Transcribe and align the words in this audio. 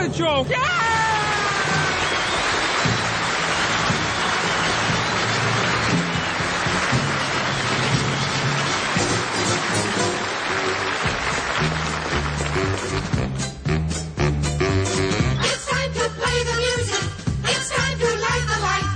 Muppet 0.00 0.14
Show! 0.14 0.46
It's 15.42 15.66
time 15.66 15.92
to 15.92 16.08
play 16.16 16.38
the 16.44 16.56
music. 16.56 17.04
It's 17.44 17.68
time 17.68 17.98
to 17.98 18.08
light 18.24 18.46
the 18.48 18.58
light. 18.62 18.88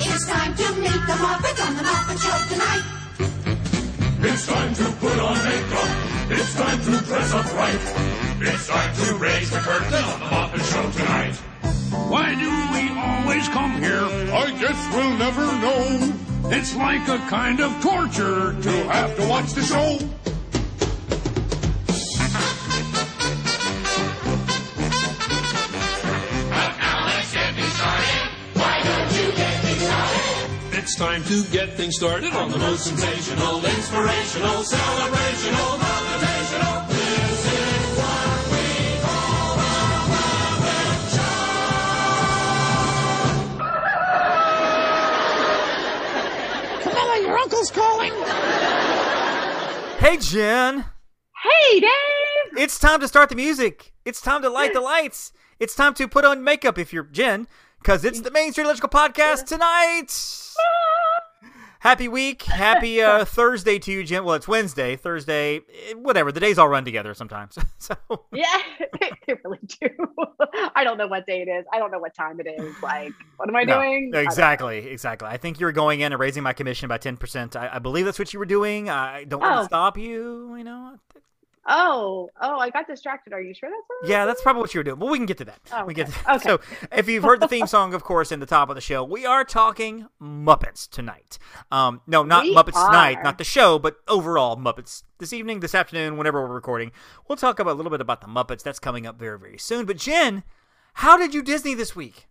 It's 0.00 0.26
time 0.26 0.54
to 0.54 0.66
meet 0.80 1.02
the 1.08 1.16
Muppets 1.24 1.66
on 1.66 1.76
the 1.76 1.82
Muppet 1.82 2.18
Show 2.20 2.38
tonight. 2.52 2.84
It's 4.20 4.46
time 4.46 4.74
to 4.74 4.84
put 5.00 5.18
on 5.18 5.44
makeup. 5.44 5.88
It's 6.30 6.54
time 6.54 6.78
to 6.82 7.04
dress 7.06 7.32
up 7.32 7.54
right. 7.54 8.21
It's 8.44 8.66
time 8.66 8.92
to 8.96 9.14
raise 9.14 9.50
the 9.50 9.58
curtain 9.58 9.94
on 9.94 10.18
the 10.18 10.26
Muppet 10.26 10.72
Show 10.72 10.90
tonight. 10.98 11.36
Why 12.10 12.34
do 12.34 12.50
we 12.72 12.90
always 12.98 13.48
come 13.48 13.80
here? 13.80 14.02
I 14.02 14.50
guess 14.58 14.94
we'll 14.94 15.16
never 15.16 15.46
know. 15.46 16.12
It's 16.50 16.74
like 16.74 17.06
a 17.06 17.18
kind 17.28 17.60
of 17.60 17.70
torture 17.80 18.60
to 18.60 18.70
have 18.90 19.16
to 19.16 19.28
watch 19.28 19.52
the 19.52 19.62
show. 19.62 19.96
It's 30.72 30.96
time 30.96 31.22
to 31.24 31.44
get 31.52 31.74
things 31.74 31.94
started 31.94 32.32
on 32.32 32.50
the 32.50 32.58
most 32.58 32.86
sensational, 32.86 33.64
inspirational, 33.64 34.64
celebrational, 34.64 35.78
motivational. 35.78 36.31
Hey, 50.02 50.16
Jenn. 50.16 50.86
Hey, 51.44 51.78
Dave! 51.78 52.58
It's 52.58 52.76
time 52.76 52.98
to 52.98 53.06
start 53.06 53.28
the 53.28 53.36
music. 53.36 53.92
It's 54.04 54.20
time 54.20 54.42
to 54.42 54.50
light 54.50 54.74
the 54.74 54.80
lights. 54.80 55.32
It's 55.60 55.76
time 55.76 55.94
to 55.94 56.08
put 56.08 56.24
on 56.24 56.42
makeup 56.42 56.76
if 56.76 56.92
you're 56.92 57.04
Jenn, 57.04 57.46
because 57.78 58.04
it's 58.04 58.20
the 58.20 58.32
Main 58.32 58.50
Street 58.50 58.64
Electrical 58.64 58.88
Podcast 58.88 59.46
tonight. 59.46 60.08
Ah. 60.58 60.91
Happy 61.82 62.06
week. 62.06 62.42
Happy 62.44 63.02
uh, 63.02 63.24
Thursday 63.24 63.76
to 63.80 63.90
you, 63.90 64.04
Jenn. 64.04 64.24
Well, 64.24 64.36
it's 64.36 64.46
Wednesday, 64.46 64.94
Thursday, 64.94 65.56
eh, 65.56 65.94
whatever. 65.94 66.30
The 66.30 66.38
days 66.38 66.56
all 66.56 66.68
run 66.68 66.84
together 66.84 67.12
sometimes. 67.12 67.58
so 67.78 67.96
Yeah, 68.32 68.46
they 69.00 69.34
really 69.44 69.58
do. 69.80 69.88
I 70.76 70.84
don't 70.84 70.96
know 70.96 71.08
what 71.08 71.26
day 71.26 71.42
it 71.42 71.48
is. 71.50 71.64
I 71.72 71.80
don't 71.80 71.90
know 71.90 71.98
what 71.98 72.14
time 72.14 72.38
it 72.38 72.46
is. 72.46 72.80
Like, 72.80 73.12
what 73.36 73.48
am 73.48 73.56
I 73.56 73.64
No, 73.64 73.80
doing? 73.80 74.12
I 74.14 74.20
exactly, 74.20 74.78
exactly. 74.90 75.26
I 75.28 75.38
think 75.38 75.58
you 75.58 75.66
were 75.66 75.72
going 75.72 75.98
in 76.00 76.12
and 76.12 76.20
raising 76.20 76.44
my 76.44 76.52
commission 76.52 76.88
by 76.88 76.98
ten 76.98 77.16
percent. 77.16 77.56
I, 77.56 77.70
I 77.72 77.78
believe 77.80 78.04
that's 78.04 78.18
what 78.18 78.32
you 78.32 78.38
were 78.38 78.46
doing. 78.46 78.88
I 78.88 79.24
don't 79.24 79.40
want 79.40 79.52
Oh. 79.56 79.58
to 79.62 79.64
stop 79.64 79.98
you. 79.98 80.54
You 80.56 80.62
know. 80.62 80.98
Oh, 81.66 82.28
oh, 82.40 82.58
I 82.58 82.70
got 82.70 82.88
distracted. 82.88 83.32
Are 83.32 83.40
you 83.40 83.54
sure 83.54 83.70
that's 83.70 83.84
what? 83.86 84.10
Yeah, 84.10 84.26
that's 84.26 84.42
probably 84.42 84.62
what 84.62 84.74
you 84.74 84.80
were 84.80 84.84
doing. 84.84 84.98
But 84.98 85.10
we 85.10 85.18
can 85.18 85.26
get 85.26 85.38
to 85.38 85.44
that. 85.44 85.60
Oh, 85.72 85.84
we 85.84 85.94
can 85.94 86.06
get 86.06 86.28
okay. 86.28 86.48
So, 86.48 86.60
if 86.90 87.08
you've 87.08 87.22
heard 87.22 87.40
the 87.40 87.46
theme 87.46 87.68
song, 87.68 87.94
of 87.94 88.02
course, 88.02 88.32
in 88.32 88.40
the 88.40 88.46
top 88.46 88.68
of 88.68 88.74
the 88.74 88.80
show, 88.80 89.04
we 89.04 89.24
are 89.24 89.44
talking 89.44 90.08
Muppets 90.20 90.88
tonight. 90.88 91.38
Um, 91.70 92.00
no, 92.06 92.24
not 92.24 92.44
We 92.44 92.54
Muppets 92.54 92.84
tonight, 92.84 93.22
not 93.22 93.38
the 93.38 93.44
show, 93.44 93.78
but 93.78 93.98
overall 94.08 94.56
Muppets 94.56 95.04
this 95.18 95.32
evening, 95.32 95.60
this 95.60 95.74
afternoon, 95.74 96.16
whenever 96.16 96.42
we're 96.42 96.54
recording. 96.54 96.90
We'll 97.28 97.36
talk 97.36 97.60
about 97.60 97.72
a 97.72 97.74
little 97.74 97.90
bit 97.90 98.00
about 98.00 98.20
the 98.22 98.26
Muppets. 98.26 98.64
That's 98.64 98.80
coming 98.80 99.06
up 99.06 99.18
very, 99.18 99.38
very 99.38 99.58
soon. 99.58 99.86
But 99.86 99.98
Jenn, 99.98 100.42
how 100.94 101.16
did 101.16 101.32
you 101.32 101.42
Disney 101.42 101.74
this 101.74 101.94
week? 101.94 102.26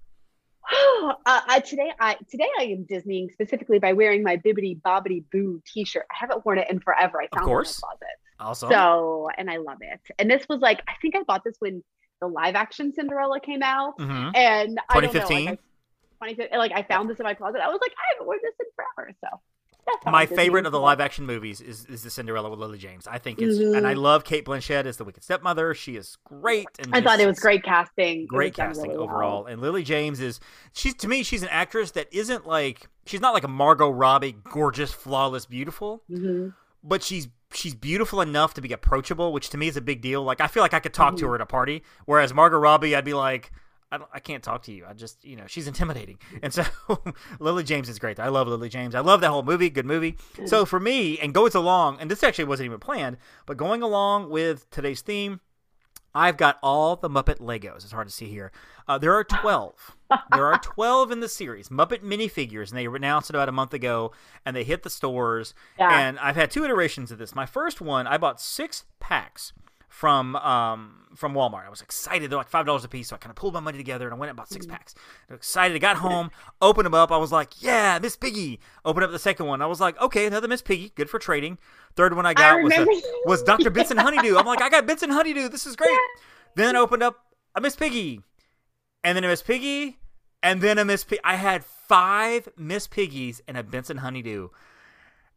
uh, 1.26 1.60
today, 1.62 1.92
I 2.00 2.18
today 2.30 2.48
I 2.60 2.64
am 2.64 2.86
Disneying 2.86 3.32
specifically 3.32 3.80
by 3.80 3.94
wearing 3.94 4.24
my 4.24 4.38
Bibbity 4.38 4.82
Bobbity 4.82 5.24
Boo 5.32 5.62
T-shirt. 5.66 6.06
I 6.12 6.16
haven't 6.18 6.46
worn 6.46 6.60
it 6.60 6.70
in 6.70 6.80
forever. 6.80 7.22
I 7.22 7.28
found 7.36 7.46
course. 7.46 7.72
it 7.72 7.78
in 7.78 7.82
my 7.82 7.88
closet. 7.88 8.18
Also, 8.40 8.70
So, 8.70 9.30
and 9.38 9.50
I 9.50 9.58
love 9.58 9.78
it. 9.82 10.00
And 10.18 10.30
this 10.30 10.48
was 10.50 10.60
like, 10.62 10.82
I 10.88 10.94
think 11.02 11.16
I 11.16 11.24
bought 11.24 11.44
this 11.44 11.56
when 11.60 11.84
the 12.22 12.28
live 12.28 12.56
action 12.56 12.94
Cinderella 12.94 13.40
came 13.40 13.64
out. 13.64 13.98
Mhm. 13.98 14.36
And 14.36 14.80
I 14.90 14.94
don't 15.00 15.04
know, 15.04 15.12
2015? 15.12 15.46
like, 15.46 15.60
I, 16.22 16.34
2015, 16.34 16.60
like 16.60 16.72
I 16.72 16.84
found 16.84 17.10
this 17.10 17.20
in 17.20 17.24
my 17.24 17.34
closet. 17.34 17.62
I 17.62 17.70
was 17.70 17.80
like, 17.82 17.92
I 17.92 18.14
haven't 18.14 18.28
worn 18.28 18.40
this 18.44 18.54
in 18.60 18.66
forever. 18.76 19.12
So 19.22 19.42
my 20.06 20.26
favorite 20.26 20.66
of 20.66 20.72
the 20.72 20.80
live 20.80 21.00
action 21.00 21.26
movies 21.26 21.62
is, 21.62 21.86
is 21.86 22.04
the 22.04 22.10
Cinderella 22.10 22.50
with 22.50 22.60
Lily 22.60 22.78
James. 22.78 23.08
I 23.08 23.18
think 23.18 23.40
it's, 23.42 23.58
and 23.58 23.76
Mhm. 23.76 23.86
I 23.86 23.94
love 23.94 24.24
Cate 24.24 24.46
Blanchett 24.46 24.86
as 24.86 24.98
the 24.98 25.04
Wicked 25.04 25.24
Stepmother. 25.24 25.74
She 25.74 25.96
is 25.96 26.18
great. 26.24 26.68
And 26.80 26.96
I 26.96 27.02
thought 27.02 27.20
it 27.20 27.28
was 27.28 27.40
great 27.40 27.64
casting. 27.64 28.26
Great 28.26 28.56
casting 28.56 28.86
really 28.92 28.98
well. 28.98 29.10
overall. 29.10 29.46
And 29.46 29.62
Lily 29.62 29.84
James 29.84 30.20
is 30.20 30.40
she's 30.74 30.94
to 30.96 31.08
me 31.08 31.24
she's 31.24 31.44
an 31.44 31.50
actress 31.50 31.92
that 31.92 32.08
isn't 32.12 32.48
like 32.48 32.88
she's 33.06 33.22
not 33.22 33.34
like 33.34 33.44
a 33.44 33.48
Margot 33.50 33.90
Robbie, 33.90 34.36
gorgeous, 34.52 34.92
flawless, 34.92 35.46
beautiful, 35.46 36.04
Mhm. 36.10 36.54
but 36.84 37.04
she's 37.04 37.28
she's 37.54 37.76
beautiful 37.76 38.22
enough 38.22 38.54
to 38.54 38.62
be 38.62 38.72
approachable, 38.72 39.34
which 39.34 39.50
to 39.50 39.58
me 39.58 39.68
is 39.68 39.76
a 39.76 39.82
big 39.82 40.02
deal. 40.02 40.24
Like 40.24 40.40
I 40.42 40.48
feel 40.48 40.64
like 40.64 40.74
I 40.74 40.80
could 40.80 40.94
talk 40.94 41.16
to 41.18 41.24
Mm-hmm. 41.24 41.30
her 41.30 41.36
at 41.36 41.42
a 41.42 41.46
party, 41.46 41.84
whereas 42.06 42.34
Margot 42.34 42.58
Robbie, 42.58 42.96
I'd 42.96 43.06
be 43.06 43.14
like. 43.14 43.52
I, 43.92 43.98
don't, 43.98 44.10
I 44.14 44.20
can't 44.20 44.44
talk 44.44 44.64
to 44.64 44.72
you. 44.72 44.86
I 44.88 44.94
just, 44.94 45.24
you 45.26 45.36
know, 45.36 45.48
she's 45.48 45.68
intimidating. 45.68 46.18
And 46.44 46.54
so 46.54 46.64
Lily 47.40 47.64
James 47.64 47.88
is 47.90 48.00
great. 48.00 48.20
I 48.20 48.30
love 48.30 48.48
Lily 48.48 48.70
James. 48.70 48.96
I 48.96 49.02
love 49.02 49.22
that 49.22 49.30
whole 49.30 49.44
movie. 49.44 49.70
Good 49.70 49.86
movie. 49.86 50.18
So 50.46 50.66
for 50.66 50.80
me, 50.80 51.20
and 51.20 51.34
goes 51.34 51.54
along, 51.54 51.98
and 52.00 52.10
this 52.10 52.24
actually 52.24 52.46
wasn't 52.46 52.66
even 52.66 52.80
planned, 52.80 53.18
but 53.46 53.58
going 53.58 53.82
along 53.84 54.30
with 54.30 54.70
today's 54.72 55.02
theme, 55.02 55.40
I've 56.14 56.38
got 56.38 56.58
all 56.62 56.96
the 56.96 57.10
Muppet 57.10 57.40
Legos. 57.40 57.84
It's 57.84 57.92
hard 57.92 58.08
to 58.08 58.14
see 58.14 58.28
here. 58.28 58.52
Uh, 58.88 58.98
there 58.98 59.14
are 59.14 59.24
12. 59.24 59.96
there 60.34 60.46
are 60.46 60.58
12 60.62 61.12
in 61.12 61.20
the 61.20 61.30
series. 61.30 61.70
Muppet 61.70 62.02
minifigures, 62.04 62.70
and 62.70 62.78
they 62.78 62.86
announced 62.86 63.30
it 63.30 63.36
about 63.36 63.50
a 63.50 63.54
month 63.54 63.74
ago, 63.74 64.12
and 64.46 64.56
they 64.56 64.64
hit 64.64 64.84
the 64.84 64.90
stores. 64.90 65.54
Yeah. 65.80 65.98
And 65.98 66.20
I've 66.20 66.36
had 66.36 66.52
two 66.52 66.66
iterations 66.66 67.12
of 67.12 67.18
this. 67.18 67.36
My 67.36 67.46
first 67.46 67.82
one, 67.82 68.08
I 68.08 68.18
bought 68.18 68.42
six 68.42 68.86
packs 69.00 69.54
from 69.92 70.38
um, 70.38 71.06
from 71.18 71.34
Walmart. 71.34 71.66
I 71.66 71.70
was 71.70 71.82
excited. 71.82 72.32
They're 72.32 72.38
like 72.38 72.48
five 72.48 72.66
dollars 72.66 72.86
a 72.86 72.88
piece, 72.88 73.10
so 73.10 73.16
I 73.16 73.20
kind 73.20 73.30
of 73.30 73.36
pulled 73.36 73.54
my 73.54 73.60
money 73.60 73.78
together 73.78 74.06
and 74.08 74.16
I 74.16 74.18
went 74.18 74.30
and 74.30 74.38
bought 74.38 74.48
six 74.50 74.66
packs. 74.66 74.96
I 75.30 75.34
was 75.34 75.40
excited. 75.40 75.76
I 75.76 75.80
got 75.80 75.98
home, 75.98 76.32
opened 76.62 76.86
them 76.86 76.94
up. 76.94 77.12
I 77.12 77.18
was 77.18 77.32
like, 77.32 77.62
"Yeah, 77.62 78.00
Miss 78.02 78.16
Piggy." 78.16 78.62
Opened 78.86 79.04
up 79.04 79.12
the 79.12 79.20
second 79.20 79.48
one. 79.48 79.62
I 79.62 79.66
was 79.66 79.82
like, 79.82 80.00
"Okay, 80.02 80.26
another 80.26 80.48
Miss 80.48 80.62
Piggy. 80.62 80.94
Good 80.96 81.10
for 81.10 81.20
trading." 81.20 81.58
Third 81.98 82.16
one 82.16 82.26
I 82.26 82.34
got 82.34 82.64
was, 82.64 82.74
a- 82.74 82.88
was 83.26 83.44
Dr. 83.44 83.70
Benson 83.70 83.98
Honeydew. 83.98 84.38
I'm 84.38 84.46
like, 84.46 84.62
"I 84.62 84.70
got 84.70 84.88
Benson 84.88 85.10
Honeydew. 85.10 85.50
This 85.50 85.68
is 85.68 85.76
great." 85.76 85.92
Then 86.56 86.78
I 86.78 86.80
opened 86.80 87.04
up 87.04 87.18
a 87.54 87.60
Miss 87.60 87.76
Piggy, 87.76 88.22
and 89.04 89.16
then 89.18 89.26
a 89.26 89.28
Miss 89.28 89.42
Piggy, 89.42 90.00
and 90.42 90.62
then 90.62 90.78
a 90.78 90.86
Miss 90.86 91.04
Piggy. 91.04 91.22
I 91.26 91.36
had 91.36 91.66
five 91.66 92.48
Miss 92.58 92.88
Piggies 92.88 93.42
and 93.46 93.58
a 93.58 93.64
Benson 93.64 93.98
Honeydew, 93.98 94.48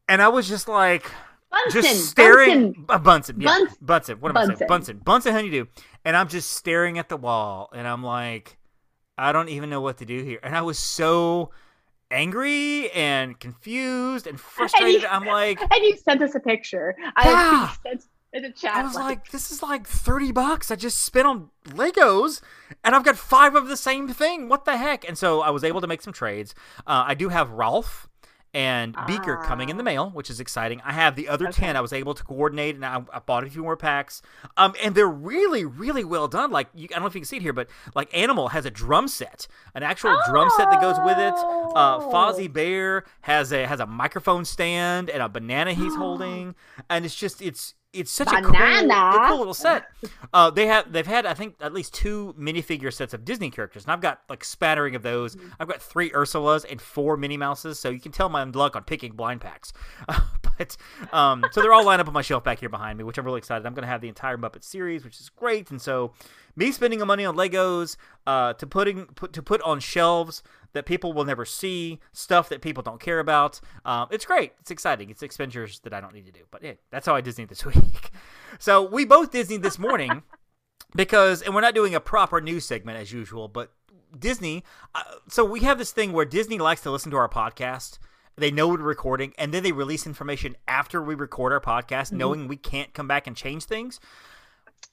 and 0.08 0.22
I 0.22 0.28
was 0.28 0.48
just 0.48 0.68
like 0.68 1.10
Bunsen, 1.54 1.82
just 1.82 2.10
staring 2.10 2.72
Bunsen. 2.72 2.86
uh, 2.88 2.98
Bunsen, 2.98 3.40
yeah, 3.40 3.48
Bunsen. 3.48 3.76
Bunsen. 3.80 4.20
What 4.20 4.30
am 4.30 4.36
I 4.36 4.40
saying? 4.40 4.48
Bunsen. 4.50 4.66
Bunsen, 4.68 4.98
Bunsen 4.98 5.32
honeydew. 5.32 5.66
And 6.04 6.16
I'm 6.16 6.28
just 6.28 6.50
staring 6.50 6.98
at 6.98 7.08
the 7.08 7.16
wall, 7.16 7.70
and 7.72 7.86
I'm 7.88 8.02
like, 8.02 8.58
I 9.16 9.32
don't 9.32 9.48
even 9.48 9.70
know 9.70 9.80
what 9.80 9.98
to 9.98 10.04
do 10.04 10.22
here. 10.22 10.38
And 10.42 10.56
I 10.56 10.62
was 10.62 10.78
so 10.78 11.50
angry 12.10 12.90
and 12.90 13.38
confused 13.40 14.26
and 14.26 14.38
frustrated. 14.38 15.04
I'm 15.04 15.24
like, 15.24 15.60
and 15.72 15.84
you 15.84 15.96
sent 15.96 16.22
us 16.22 16.34
a 16.34 16.40
picture. 16.40 16.94
Yeah. 16.98 17.12
I 17.16 17.74
sent 17.82 18.04
in 18.32 18.42
the 18.42 18.50
chat. 18.50 18.74
I 18.76 18.82
was 18.82 18.94
like, 18.96 19.30
this 19.30 19.50
is 19.50 19.62
like 19.62 19.86
30 19.86 20.32
bucks 20.32 20.70
I 20.70 20.76
just 20.76 21.00
spent 21.00 21.26
on 21.26 21.50
Legos, 21.66 22.42
and 22.84 22.94
I've 22.94 23.04
got 23.04 23.16
five 23.16 23.54
of 23.54 23.68
the 23.68 23.76
same 23.76 24.08
thing. 24.08 24.48
What 24.48 24.64
the 24.64 24.76
heck? 24.76 25.08
And 25.08 25.16
so 25.16 25.40
I 25.40 25.50
was 25.50 25.64
able 25.64 25.80
to 25.80 25.86
make 25.86 26.02
some 26.02 26.12
trades. 26.12 26.54
Uh, 26.86 27.04
I 27.06 27.14
do 27.14 27.28
have 27.28 27.50
Ralph 27.50 28.08
and 28.54 28.96
Beaker 29.06 29.36
coming 29.44 29.68
in 29.68 29.76
the 29.76 29.82
mail, 29.82 30.10
which 30.10 30.30
is 30.30 30.38
exciting. 30.40 30.80
I 30.84 30.92
have 30.92 31.16
the 31.16 31.28
other 31.28 31.50
10 31.50 31.76
I 31.76 31.80
was 31.80 31.92
able 31.92 32.14
to 32.14 32.22
coordinate, 32.22 32.76
and 32.76 32.86
I, 32.86 33.02
I 33.12 33.18
bought 33.18 33.44
a 33.44 33.50
few 33.50 33.62
more 33.62 33.76
packs. 33.76 34.22
Um, 34.56 34.74
and 34.82 34.94
they're 34.94 35.06
really, 35.08 35.64
really 35.64 36.04
well 36.04 36.28
done. 36.28 36.50
Like, 36.50 36.68
you, 36.74 36.84
I 36.90 36.94
don't 36.94 37.02
know 37.02 37.06
if 37.08 37.14
you 37.14 37.20
can 37.20 37.26
see 37.26 37.36
it 37.36 37.42
here, 37.42 37.52
but 37.52 37.68
like 37.94 38.16
Animal 38.16 38.48
has 38.48 38.64
a 38.64 38.70
drum 38.70 39.08
set, 39.08 39.46
an 39.74 39.82
actual 39.82 40.16
drum 40.28 40.48
set 40.56 40.70
that 40.70 40.80
goes 40.80 40.96
with 41.04 41.18
it. 41.18 41.34
Uh, 41.34 41.98
Oh. 42.00 42.10
Fozzie 42.12 42.52
Bear 42.52 43.04
has 43.22 43.52
a 43.52 43.66
has 43.66 43.80
a 43.80 43.86
microphone 43.86 44.44
stand 44.44 45.10
and 45.10 45.22
a 45.22 45.28
banana 45.28 45.74
he's 45.74 45.94
holding, 45.94 46.54
and 46.90 47.04
it's 47.04 47.14
just 47.14 47.42
it's 47.42 47.74
it's 47.94 48.10
such 48.10 48.28
a 48.28 48.42
cool, 48.42 48.52
Banana. 48.52 48.94
a 48.94 49.28
cool 49.28 49.38
little 49.38 49.54
set. 49.54 49.86
Uh, 50.32 50.50
they 50.50 50.66
have 50.66 50.92
they've 50.92 51.06
had 51.06 51.26
I 51.26 51.34
think 51.34 51.56
at 51.60 51.72
least 51.72 51.94
two 51.94 52.34
minifigure 52.38 52.92
sets 52.92 53.14
of 53.14 53.24
Disney 53.24 53.50
characters, 53.50 53.84
and 53.84 53.92
I've 53.92 54.00
got 54.00 54.20
like 54.28 54.44
spattering 54.44 54.94
of 54.94 55.02
those. 55.02 55.36
I've 55.58 55.68
got 55.68 55.80
three 55.80 56.10
Ursulas 56.10 56.64
and 56.68 56.80
four 56.80 57.16
Minnie 57.16 57.36
Mouses, 57.36 57.78
so 57.78 57.90
you 57.90 58.00
can 58.00 58.12
tell 58.12 58.28
my 58.28 58.44
luck 58.44 58.76
on 58.76 58.84
picking 58.84 59.12
blind 59.12 59.40
packs. 59.40 59.72
but 60.08 60.76
um, 61.12 61.44
so 61.52 61.62
they're 61.62 61.72
all 61.72 61.84
lined 61.84 62.00
up 62.00 62.08
on 62.08 62.14
my 62.14 62.22
shelf 62.22 62.44
back 62.44 62.60
here 62.60 62.68
behind 62.68 62.98
me, 62.98 63.04
which 63.04 63.18
I'm 63.18 63.24
really 63.24 63.38
excited. 63.38 63.66
I'm 63.66 63.74
going 63.74 63.84
to 63.84 63.88
have 63.88 64.00
the 64.00 64.08
entire 64.08 64.36
Muppet 64.36 64.64
series, 64.64 65.04
which 65.04 65.20
is 65.20 65.30
great, 65.30 65.70
and 65.70 65.80
so 65.80 66.12
me 66.56 66.72
spending 66.72 66.98
the 66.98 67.06
money 67.06 67.24
on 67.24 67.36
Legos 67.36 67.96
uh, 68.26 68.52
to 68.54 68.66
putting 68.66 69.06
put 69.06 69.32
to 69.32 69.42
put 69.42 69.60
on 69.62 69.80
shelves 69.80 70.42
that 70.74 70.84
people 70.86 71.12
will 71.12 71.24
never 71.24 71.44
see, 71.44 71.98
stuff 72.12 72.48
that 72.50 72.60
people 72.60 72.82
don't 72.82 73.00
care 73.00 73.18
about. 73.18 73.60
Um, 73.84 74.08
it's 74.10 74.26
great. 74.26 74.52
It's 74.60 74.70
exciting. 74.70 75.08
It's 75.10 75.22
expenditures 75.22 75.80
that 75.80 75.94
I 75.94 76.00
don't 76.00 76.12
need 76.14 76.26
to 76.26 76.32
do. 76.32 76.42
But 76.50 76.62
yeah, 76.62 76.74
that's 76.90 77.06
how 77.06 77.14
I 77.16 77.20
Disney 77.22 77.46
this 77.46 77.64
week. 77.66 78.10
so 78.58 78.82
we 78.82 79.04
both 79.04 79.30
Disney 79.32 79.56
this 79.56 79.78
morning 79.78 80.22
because 80.94 81.42
and 81.42 81.54
we're 81.54 81.60
not 81.60 81.74
doing 81.74 81.94
a 81.94 82.00
proper 82.00 82.40
news 82.40 82.64
segment 82.64 82.98
as 82.98 83.12
usual 83.12 83.48
but 83.48 83.72
disney 84.16 84.62
uh, 84.94 85.02
so 85.28 85.44
we 85.44 85.60
have 85.60 85.76
this 85.76 85.90
thing 85.90 86.12
where 86.12 86.24
disney 86.24 86.58
likes 86.58 86.80
to 86.82 86.90
listen 86.90 87.10
to 87.10 87.16
our 87.16 87.28
podcast 87.28 87.98
they 88.36 88.50
know 88.50 88.68
we're 88.68 88.76
recording 88.78 89.32
and 89.38 89.52
then 89.52 89.64
they 89.64 89.72
release 89.72 90.06
information 90.06 90.54
after 90.68 91.02
we 91.02 91.16
record 91.16 91.52
our 91.52 91.60
podcast 91.60 92.08
Mm-hmm. 92.08 92.18
knowing 92.18 92.48
we 92.48 92.56
can't 92.56 92.94
come 92.94 93.08
back 93.08 93.26
and 93.26 93.34
change 93.36 93.64
things 93.64 93.98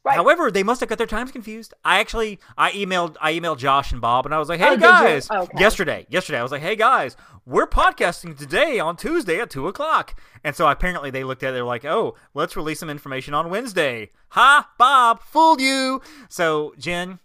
Right. 0.03 0.15
however 0.15 0.49
they 0.49 0.63
must 0.63 0.79
have 0.79 0.89
got 0.89 0.97
their 0.97 1.05
times 1.07 1.31
confused. 1.31 1.73
I 1.85 1.99
actually 1.99 2.39
i 2.57 2.71
emailed 2.71 3.17
i 3.21 3.33
emailed 3.33 3.59
josh 3.59 3.91
and 3.91 4.01
bob 4.01 4.25
and 4.25 4.33
i 4.33 4.39
was 4.39 4.49
like 4.49 4.59
hey 4.59 4.69
Oh, 4.71 4.77
guys. 4.77 5.29
Okay. 5.29 5.59
yesterday 5.59 6.07
yesterday 6.09 6.39
i 6.39 6.43
was 6.43 6.51
like 6.51 6.61
hey 6.63 6.75
guys 6.75 7.15
we're 7.45 7.67
podcasting 7.67 8.37
today 8.37 8.79
on 8.79 8.95
tuesday 8.97 9.39
at 9.39 9.49
2 9.49 9.67
o'clock. 9.67 10.15
And 10.43 10.55
so 10.55 10.67
apparently 10.67 11.11
they 11.11 11.23
looked 11.23 11.43
at 11.43 11.49
it 11.49 11.53
they're 11.53 11.63
like 11.63 11.85
oh 11.85 12.15
let's 12.33 12.55
release 12.55 12.79
some 12.79 12.89
information 12.89 13.33
on 13.35 13.49
wednesday. 13.49 14.11
Ha 14.29 14.69
bob 14.77 15.21
fooled 15.21 15.61
you. 15.61 16.01
So 16.29 16.73
jenn 16.79 17.19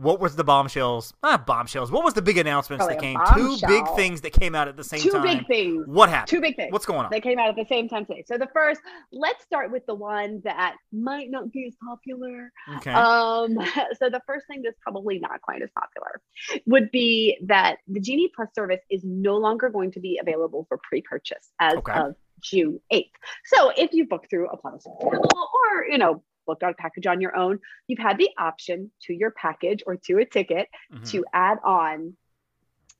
what 0.00 0.20
was 0.20 0.36
the 0.36 0.44
bombshells? 0.44 1.12
Ah, 1.22 1.36
bombshells. 1.36 1.90
What 1.90 2.04
was 2.04 2.14
the 2.14 2.22
big 2.22 2.38
announcements 2.38 2.84
Probably 2.86 2.96
that 3.12 3.34
came? 3.36 3.58
Two 3.58 3.66
big 3.66 3.84
things 3.96 4.20
that 4.22 4.32
came 4.32 4.54
out 4.54 4.68
at 4.68 4.76
the 4.76 4.84
same 4.84 5.00
Two 5.00 5.10
time. 5.10 5.22
big 5.22 5.46
things. 5.46 5.84
What 5.86 6.08
happened? 6.08 6.28
Two 6.28 6.40
big 6.40 6.56
things. 6.56 6.72
What's 6.72 6.86
going 6.86 7.00
on? 7.04 7.10
They 7.10 7.20
came 7.20 7.38
out 7.38 7.48
at 7.48 7.56
the 7.56 7.66
same 7.68 7.88
time 7.88 8.06
today. 8.06 8.24
So 8.26 8.38
the 8.38 8.48
first, 8.54 8.80
let's 9.12 9.42
start 9.44 9.70
with 9.70 9.84
the 9.86 9.94
one 9.94 10.40
that 10.44 10.76
might 10.92 11.30
not 11.30 11.52
be 11.52 11.66
as 11.66 11.74
popular. 11.86 12.50
Okay. 12.76 12.92
Um, 12.92 13.58
so 13.98 14.08
the 14.10 14.20
first 14.26 14.46
thing 14.46 14.62
that's 14.62 14.78
probably 14.82 15.18
not 15.18 15.40
quite 15.42 15.62
as 15.62 15.70
popular 15.78 16.20
would 16.66 16.90
be 16.90 17.38
that 17.46 17.76
the 17.86 18.00
Genie 18.00 18.30
Plus 18.34 18.48
service 18.54 18.80
is 18.90 19.02
no 19.04 19.36
longer 19.36 19.68
going 19.68 19.92
to 19.92 20.00
be 20.00 20.18
available 20.20 20.64
for 20.68 20.78
pre-purchase 20.88 21.50
as 21.60 21.74
Okay. 21.74 21.92
of 21.92 22.14
June 22.42 22.80
8th. 22.92 23.10
So 23.44 23.70
if 23.76 23.92
you 23.92 24.06
book 24.08 24.24
through 24.30 24.48
a 24.48 24.56
Plus 24.56 24.86
portal 24.98 25.24
or, 25.30 25.86
you 25.90 25.98
know, 25.98 26.22
booked 26.50 26.64
out 26.64 26.72
a 26.72 26.74
package 26.74 27.06
on 27.06 27.20
your 27.20 27.36
own, 27.36 27.60
you've 27.86 28.00
had 28.00 28.18
the 28.18 28.28
option 28.38 28.90
to 29.02 29.14
your 29.14 29.30
package 29.30 29.82
or 29.86 29.94
to 29.96 30.18
a 30.18 30.24
ticket 30.24 30.66
Mhm. 30.92 31.08
to 31.10 31.24
add 31.32 31.58
on 31.64 32.16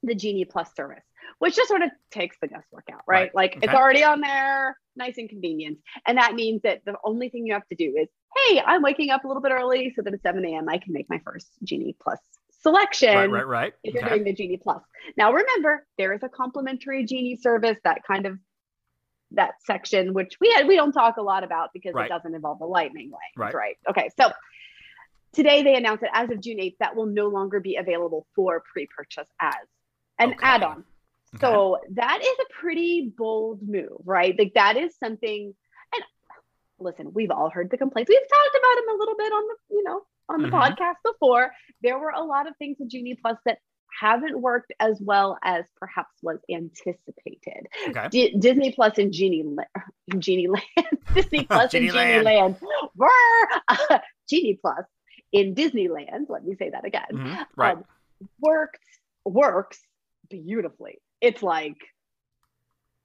the 0.04 0.14
Genie 0.14 0.44
Plus 0.44 0.72
service, 0.76 1.02
which 1.40 1.56
just 1.56 1.68
sort 1.68 1.82
of 1.82 1.90
takes 2.12 2.36
the 2.40 2.46
guesswork 2.46 2.88
out, 2.92 3.02
right? 3.08 3.22
Right. 3.22 3.34
Like 3.34 3.58
it's 3.62 3.74
already 3.74 4.04
on 4.04 4.20
there, 4.20 4.76
nice 4.94 5.18
and 5.18 5.28
convenient. 5.28 5.78
And 6.06 6.16
that 6.18 6.34
means 6.34 6.62
that 6.62 6.84
the 6.84 6.94
only 7.04 7.28
thing 7.28 7.44
you 7.44 7.52
have 7.54 7.66
to 7.68 7.74
do 7.74 7.96
is, 7.96 8.08
hey, 8.36 8.62
I'm 8.64 8.82
waking 8.82 9.10
up 9.10 9.24
a 9.24 9.26
little 9.26 9.42
bit 9.42 9.50
early 9.52 9.92
so 9.96 10.02
that 10.02 10.14
at 10.14 10.22
7 10.22 10.44
a.m. 10.44 10.68
I 10.68 10.78
can 10.78 10.92
make 10.92 11.10
my 11.10 11.18
first 11.24 11.48
Genie 11.64 11.96
Plus 12.00 12.20
selection. 12.62 13.14
right, 13.16 13.30
right, 13.30 13.46
right. 13.46 13.72
If 13.82 13.94
you're 13.94 14.04
Okay. 14.04 14.14
doing 14.14 14.24
the 14.24 14.32
Genie 14.32 14.58
Plus. 14.58 14.82
Now 15.16 15.32
remember, 15.32 15.86
there 15.98 16.12
is 16.12 16.22
a 16.22 16.28
complimentary 16.28 17.04
Genie 17.04 17.34
service, 17.36 17.78
that 17.84 18.04
kind 18.04 18.26
of 18.26 18.38
that 19.32 19.54
section, 19.64 20.12
which 20.14 20.36
we 20.40 20.50
had 20.52 20.66
we 20.66 20.76
don't 20.76 20.92
talk 20.92 21.16
a 21.16 21.22
lot 21.22 21.44
about 21.44 21.70
because 21.72 21.94
Right. 21.94 22.06
it 22.06 22.08
doesn't 22.08 22.34
involve 22.34 22.58
the 22.58 22.66
lightning 22.66 23.10
lane. 23.10 23.34
Right. 23.36 23.54
Right. 23.54 23.76
Okay. 23.88 24.08
So 24.20 24.30
today 25.32 25.62
they 25.62 25.76
announced 25.76 26.02
that 26.02 26.10
as 26.14 26.30
of 26.30 26.40
June 26.40 26.58
8th, 26.58 26.76
that 26.80 26.96
will 26.96 27.06
no 27.06 27.28
longer 27.28 27.60
be 27.60 27.76
available 27.76 28.26
for 28.34 28.62
pre-purchase 28.72 29.28
as 29.40 29.54
an 30.18 30.30
Okay. 30.30 30.38
add-on. 30.42 30.78
Okay. 31.34 31.40
So 31.40 31.78
that 31.92 32.20
is 32.22 32.36
a 32.40 32.52
pretty 32.60 33.12
bold 33.16 33.60
move, 33.62 34.00
right? 34.04 34.36
Like 34.38 34.54
that 34.54 34.76
is 34.76 34.96
something. 34.98 35.54
And 35.94 36.04
listen, 36.78 37.12
we've 37.12 37.30
all 37.30 37.50
heard 37.50 37.70
the 37.70 37.78
complaints. 37.78 38.08
We've 38.08 38.18
talked 38.18 38.56
about 38.58 38.74
them 38.76 38.94
a 38.94 38.98
little 38.98 39.16
bit 39.16 39.32
on 39.32 39.46
the, 39.46 39.74
you 39.76 39.84
know, 39.84 40.02
on 40.28 40.42
the 40.42 40.48
Mhm. 40.48 40.60
podcast 40.60 40.96
before. 41.04 41.52
There 41.82 41.98
were 41.98 42.10
a 42.10 42.22
lot 42.22 42.48
of 42.48 42.56
things 42.56 42.78
with 42.80 42.88
Genie 42.90 43.14
Plus 43.14 43.38
that 43.44 43.58
haven't 43.98 44.40
worked 44.40 44.72
as 44.80 45.00
well 45.00 45.38
as 45.42 45.64
perhaps 45.78 46.10
was 46.22 46.38
anticipated. 46.50 47.66
Okay. 47.88 48.08
D- 48.10 48.36
Disney 48.38 48.72
Plus 48.72 48.98
and 48.98 49.12
Genie 49.12 49.42
La- 49.44 49.64
Genie 50.18 50.48
Land, 50.48 50.64
Disney 51.14 51.44
Plus 51.50 51.62
and 51.62 51.70
Genie 51.72 51.88
Genie 51.90 52.22
Land 52.24 52.56
were 52.96 53.08
Genie 54.28 54.58
Plus 54.60 54.84
in 55.32 55.54
Disneyland. 55.54 56.26
Let 56.28 56.44
me 56.44 56.54
say 56.56 56.70
that 56.70 56.84
again 56.84 57.04
Mhm. 57.12 57.46
Right. 57.56 57.76
um, 57.76 57.84
worked 58.40 58.78
works 59.24 59.80
beautifully. 60.28 61.00
It's 61.20 61.42
like 61.42 61.76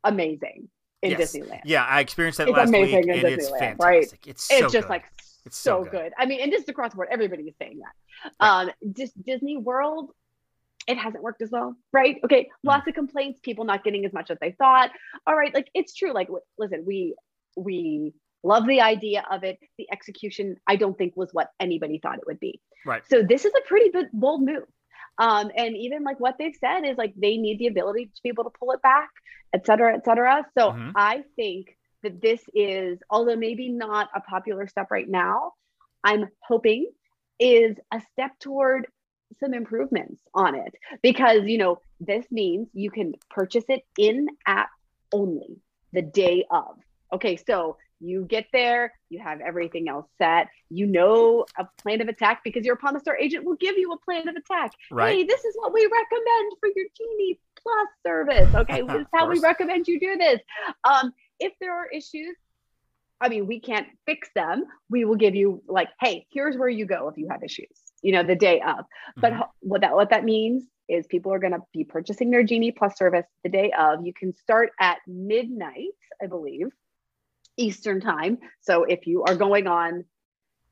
amazing 0.03 0.69
in 1.01 1.11
Yes. 1.11 1.33
Disneyland. 1.35 1.61
yeah, 1.65 1.83
I 1.85 1.99
experienced 1.99 2.37
that 2.39 2.47
It's 2.47 2.57
last 2.57 2.67
week, 2.71 2.75
amazing 2.89 3.03
in 3.09 3.09
and 3.09 3.23
it's 3.25 3.45
Disneyland, 3.49 3.59
fantastic. 3.59 3.83
right? 3.83 4.13
It's 4.27 4.43
so 4.47 4.55
it's 4.55 4.73
just 4.73 4.87
good. 4.87 4.89
like 4.89 5.03
It's 5.45 5.57
so, 5.57 5.83
so 5.83 5.83
good. 5.83 5.91
good. 5.91 6.13
I 6.17 6.25
mean, 6.25 6.41
and 6.41 6.51
just 6.51 6.69
across 6.69 6.91
the 6.91 6.95
board, 6.97 7.09
everybody 7.11 7.43
is 7.43 7.55
saying 7.59 7.79
that. 7.79 8.31
Right. 8.41 8.61
Um, 8.61 8.71
Dis- 8.93 9.11
Disney 9.13 9.57
World, 9.57 10.11
it 10.87 10.97
hasn't 10.97 11.23
worked 11.23 11.41
as 11.41 11.49
well, 11.51 11.75
right? 11.91 12.17
Hmm. 12.19 12.25
Okay, 12.25 12.49
lots 12.63 12.87
of 12.87 12.93
complaints, 12.93 13.39
people 13.41 13.65
not 13.65 13.83
getting 13.83 14.05
as 14.05 14.13
much 14.13 14.29
as 14.31 14.37
they 14.39 14.51
thought. 14.51 14.91
All 15.25 15.35
right, 15.35 15.53
like 15.53 15.69
it's 15.73 15.93
true. 15.93 16.13
Like, 16.13 16.29
listen, 16.57 16.83
we 16.85 17.15
we 17.57 18.13
love 18.43 18.67
the 18.67 18.81
idea 18.81 19.25
of 19.31 19.43
it. 19.43 19.57
The 19.77 19.87
execution, 19.91 20.57
I 20.67 20.75
don't 20.75 20.97
think, 20.97 21.15
was 21.15 21.29
what 21.33 21.49
anybody 21.59 21.99
thought 22.01 22.19
it 22.19 22.27
would 22.27 22.39
be. 22.39 22.61
Right. 22.85 23.01
So 23.09 23.23
this 23.23 23.45
is 23.45 23.53
a 23.57 23.67
pretty 23.67 23.89
big, 23.89 24.07
bold 24.13 24.43
move. 24.43 24.65
Um, 25.17 25.49
and 25.55 25.75
even 25.77 26.03
like 26.03 26.19
what 26.19 26.35
they've 26.37 26.55
said 26.59 26.81
is 26.81 26.97
like 26.97 27.13
they 27.15 27.37
need 27.37 27.57
the 27.57 27.67
ability 27.67 28.07
to 28.07 28.21
be 28.21 28.29
able 28.29 28.43
to 28.43 28.51
pull 28.59 28.71
it 28.71 28.81
back, 28.81 29.09
et 29.53 29.65
cetera, 29.65 29.95
et 29.95 30.03
cetera. 30.05 30.45
So 30.57 30.71
Mhm. 30.71 30.91
I 30.95 31.23
think 31.37 31.75
that 32.03 32.21
this 32.21 32.43
is, 32.53 32.99
although 33.09 33.37
maybe 33.37 33.69
not 33.69 34.09
a 34.13 34.19
popular 34.21 34.67
step 34.67 34.91
right 34.91 35.07
now, 35.07 35.53
I'm 36.03 36.29
hoping 36.41 36.91
is 37.39 37.77
a 37.91 38.01
step 38.11 38.37
toward 38.39 38.87
some 39.39 39.53
improvements 39.53 40.21
on 40.33 40.55
it 40.55 40.75
because 41.01 41.43
you 41.45 41.57
know 41.57 41.79
this 41.99 42.25
means 42.31 42.67
you 42.73 42.91
can 42.91 43.13
purchase 43.29 43.65
it 43.69 43.83
in 43.97 44.27
app 44.45 44.69
only 45.11 45.61
the 45.93 46.01
day 46.01 46.45
of. 46.49 46.77
Okay 47.13 47.35
so 47.35 47.77
you 48.01 48.25
get 48.25 48.45
there 48.51 48.91
you 49.09 49.19
have 49.19 49.39
everything 49.39 49.87
else 49.87 50.05
set 50.17 50.49
you 50.69 50.85
know 50.85 51.45
a 51.57 51.65
plan 51.81 52.01
of 52.01 52.09
attack 52.09 52.41
because 52.43 52.65
your 52.65 52.77
a 52.83 52.99
Star 52.99 53.17
agent 53.17 53.45
will 53.45 53.55
give 53.55 53.77
you 53.77 53.91
a 53.93 53.99
plan 53.99 54.27
of 54.27 54.35
attack. 54.35 54.71
Right. 54.91 55.17
hey 55.17 55.23
this 55.23 55.43
is 55.43 55.55
what 55.57 55.73
we 55.73 55.81
recommend 55.81 56.51
for 56.59 56.69
your 56.75 56.85
genie 56.97 57.39
plus 57.61 57.87
service. 58.05 58.49
Okay 58.53 58.81
this 58.87 59.01
is 59.01 59.07
how 59.13 59.29
we 59.29 59.39
recommend 59.39 59.87
you 59.87 59.99
do 59.99 60.17
this. 60.17 60.39
Um 60.83 61.13
if 61.39 61.53
there 61.59 61.73
are 61.73 61.87
issues 61.87 62.35
I 63.21 63.29
mean, 63.29 63.47
we 63.47 63.59
can't 63.59 63.87
fix 64.05 64.29
them. 64.35 64.65
We 64.89 65.05
will 65.05 65.15
give 65.15 65.35
you 65.35 65.63
like, 65.67 65.89
hey, 65.99 66.27
here's 66.31 66.57
where 66.57 66.69
you 66.69 66.85
go 66.85 67.07
if 67.07 67.17
you 67.17 67.27
have 67.29 67.43
issues, 67.43 67.81
you 68.05 68.11
know, 68.11 68.21
the 68.21 68.35
day 68.35 68.61
of. 68.61 68.85
But 69.17 69.33
Mhm. 69.33 69.49
what 69.61 69.81
that 69.81 69.95
what 69.95 70.09
that 70.11 70.23
means 70.23 70.63
is 70.87 71.07
people 71.07 71.33
are 71.33 71.39
going 71.39 71.53
to 71.53 71.63
be 71.73 71.83
purchasing 71.83 72.29
their 72.29 72.43
Genie 72.43 72.71
Plus 72.71 72.95
service 72.97 73.25
the 73.43 73.49
day 73.49 73.71
of. 73.71 74.05
You 74.05 74.13
can 74.13 74.35
start 74.35 74.69
at 74.79 74.99
midnight, 75.07 75.97
I 76.21 76.27
believe, 76.27 76.67
Eastern 77.57 77.99
time. 77.99 78.37
So 78.61 78.83
if 78.83 79.07
you 79.07 79.23
are 79.23 79.35
going 79.35 79.65
on 79.65 80.05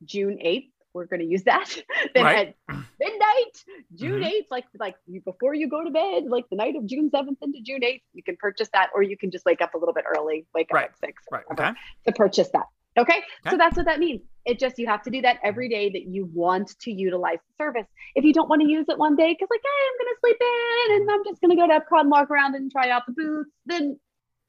June 0.06 0.38
8th, 0.40 0.70
we're 0.94 1.08
going 1.08 1.22
to 1.22 1.26
use 1.26 1.44
that. 1.46 1.68
then 2.14 2.24
Right. 2.24 2.48
at 2.50 2.56
midnight, 3.00 3.56
June 3.96 4.22
Mhm. 4.22 4.32
8th, 4.42 4.52
like 4.52 4.66
like 4.80 4.96
you, 5.08 5.22
before 5.22 5.56
you 5.56 5.68
go 5.68 5.84
to 5.84 5.90
bed, 5.90 6.26
like 6.26 6.48
the 6.52 6.56
night 6.56 6.76
of 6.76 6.86
June 6.86 7.10
7th 7.10 7.38
into 7.42 7.62
June 7.64 7.82
8th, 7.82 8.04
you 8.14 8.22
can 8.22 8.38
purchase 8.38 8.70
that, 8.74 8.92
or 8.94 9.02
you 9.02 9.18
can 9.18 9.32
just 9.32 9.44
wake 9.46 9.62
up 9.62 9.74
a 9.74 9.78
little 9.80 9.96
bit 9.96 10.06
early, 10.16 10.46
wake 10.54 10.68
up 10.70 10.76
Right. 10.76 10.90
at 10.92 10.98
six, 11.00 11.24
Right. 11.32 11.46
Okay. 11.52 11.72
to 12.06 12.12
purchase 12.12 12.50
that. 12.52 12.68
Okay? 12.98 13.14
Okay. 13.18 13.50
So 13.50 13.58
that's 13.58 13.76
what 13.76 13.86
that 13.86 14.00
means. 14.00 14.22
It 14.46 14.60
just 14.60 14.78
you 14.78 14.88
have 14.88 15.02
to 15.04 15.10
do 15.10 15.22
that 15.22 15.38
every 15.44 15.70
day 15.70 15.90
that 15.90 16.06
you 16.08 16.30
want 16.34 16.78
to 16.80 16.92
utilize 16.92 17.38
the 17.48 17.64
service. 17.64 17.88
If 18.16 18.26
you 18.26 18.34
don't 18.34 18.50
want 18.50 18.62
to 18.62 18.68
use 18.68 18.86
it 18.90 18.98
one 18.98 19.16
day, 19.16 19.32
because 19.34 19.48
like, 19.50 19.62
hey, 19.64 19.88
I'm 19.88 19.98
gonna 20.06 20.18
sleep 20.20 20.38
in 20.42 21.02
and 21.02 21.12
I'm 21.12 21.24
just 21.26 21.42
gonna 21.42 21.56
go 21.56 21.68
to 21.68 21.80
Epcot 21.80 22.02
and 22.02 22.12
walk 22.12 22.30
around 22.30 22.56
and 22.56 22.72
try 22.72 22.90
out 22.90 23.04
the 23.08 23.14
booths, 23.14 23.50
then 23.66 23.98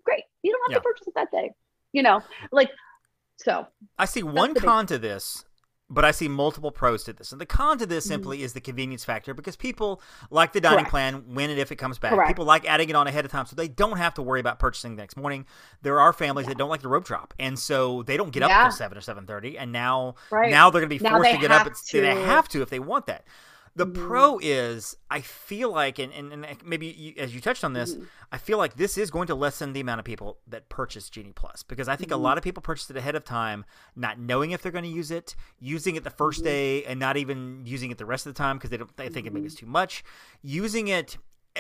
great. 0.05 0.25
You 0.43 0.53
don't 0.53 0.61
have 0.63 0.73
Yeah. 0.73 0.79
to 0.79 0.83
purchase 0.83 1.07
it 1.07 1.15
that 1.15 1.31
day. 1.31 1.53
You 1.93 2.03
know, 2.03 2.23
like 2.51 2.71
so 3.37 3.67
I 3.99 4.05
see 4.07 4.23
one 4.23 4.55
con 4.55 4.87
to 4.87 4.99
this, 4.99 5.45
but 5.91 6.05
I 6.05 6.11
see 6.13 6.29
multiple 6.29 6.71
pros 6.71 7.05
to 7.05 7.13
this. 7.13 7.31
And 7.33 7.41
the 7.41 7.47
con 7.47 7.79
to 7.79 7.85
Mm-hmm. 7.85 7.91
this 7.91 8.05
simply 8.07 8.43
is 8.43 8.53
the 8.55 8.61
convenience 8.61 9.05
factor 9.05 9.35
because 9.35 9.55
people 9.57 10.01
like 10.31 10.53
the 10.53 10.61
dining 10.61 10.79
Correct. 10.87 10.91
plan 10.91 11.35
when 11.35 11.51
and 11.51 11.59
if 11.59 11.71
it 11.71 11.77
comes 11.77 11.99
back. 11.99 12.13
Correct. 12.13 12.29
People 12.29 12.45
like 12.47 12.65
adding 12.67 12.89
it 12.89 12.97
on 12.97 13.07
ahead 13.07 13.25
of 13.25 13.31
time 13.31 13.47
so 13.47 13.55
they 13.55 13.69
don't 13.69 13.99
have 13.99 14.15
to 14.15 14.23
worry 14.23 14.41
about 14.41 14.59
purchasing 14.59 14.97
the 14.97 15.03
next 15.03 15.17
morning. 15.17 15.45
There 15.83 16.01
are 16.01 16.13
families 16.13 16.47
that 16.47 16.57
don't 16.57 16.71
like 16.71 16.81
the 16.83 16.89
rope 16.89 17.05
drop, 17.05 17.35
and 17.39 17.59
so 17.59 18.03
they 18.05 18.17
don't 18.17 18.31
get 18.33 18.43
up 18.43 18.49
Yeah. 18.51 18.63
till 18.65 18.73
seven 18.73 18.97
or 18.97 19.03
seven 19.03 19.27
thirty. 19.27 19.59
And 19.59 19.73
now, 19.73 20.15
Right. 20.31 20.51
now 20.51 20.71
they're 20.71 20.81
going 20.81 20.89
to 20.99 21.05
be 21.05 21.09
forced 21.09 21.31
to 21.31 21.39
get 21.39 21.51
up. 21.51 21.67
It's, 21.67 21.91
They 21.93 22.07
have 22.23 22.49
to 22.49 22.63
if 22.63 22.71
they 22.71 22.79
want 22.81 23.07
that. 23.07 23.25
The 23.77 23.87
Mhm. 23.87 23.95
pro 23.95 24.39
is, 24.41 24.97
I 25.11 25.21
feel 25.21 25.73
like, 25.73 25.99
and, 25.99 26.13
and, 26.13 26.33
and 26.45 26.65
maybe 26.65 26.87
you, 26.87 27.15
as 27.19 27.35
you 27.35 27.41
touched 27.41 27.65
on 27.65 27.73
this, 27.73 27.97
Mhm. 27.97 28.07
I 28.31 28.39
feel 28.39 28.57
like 28.57 28.77
this 28.77 28.97
is 28.97 29.11
going 29.11 29.27
to 29.27 29.35
lessen 29.35 29.73
the 29.73 29.81
amount 29.81 29.99
of 29.99 30.05
people 30.05 30.39
that 30.47 30.69
purchase 30.69 31.11
Genie 31.11 31.33
Plus 31.33 31.65
because 31.65 31.89
I 31.89 31.97
think 31.97 32.13
a 32.13 32.15
Mhm. 32.15 32.21
lot 32.21 32.39
of 32.39 32.45
people 32.45 32.61
purchase 32.63 32.89
it 32.89 32.97
ahead 32.97 33.17
of 33.17 33.25
time, 33.25 33.65
not 33.97 34.19
knowing 34.19 34.53
if 34.53 34.63
they're 34.63 34.71
going 34.71 34.85
to 34.85 34.91
use 34.91 35.11
it, 35.11 35.35
using 35.59 35.97
it 35.97 36.05
the 36.05 36.11
1st 36.11 36.41
Mhm. 36.43 36.45
day, 36.45 36.85
and 36.85 37.01
not 37.01 37.17
even 37.17 37.63
using 37.67 37.91
it 37.91 37.99
the 37.99 38.07
rest 38.07 38.27
of 38.27 38.35
the 38.35 38.39
time 38.39 38.59
because 38.59 38.71
they 38.71 38.77
don't 38.77 38.97
they 38.97 39.09
think 39.09 39.27
it 39.27 39.33
maybe 39.33 39.47
it's 39.47 39.57
too 39.57 39.67
much. 39.67 40.05
Using 40.41 40.87
it, 40.89 41.19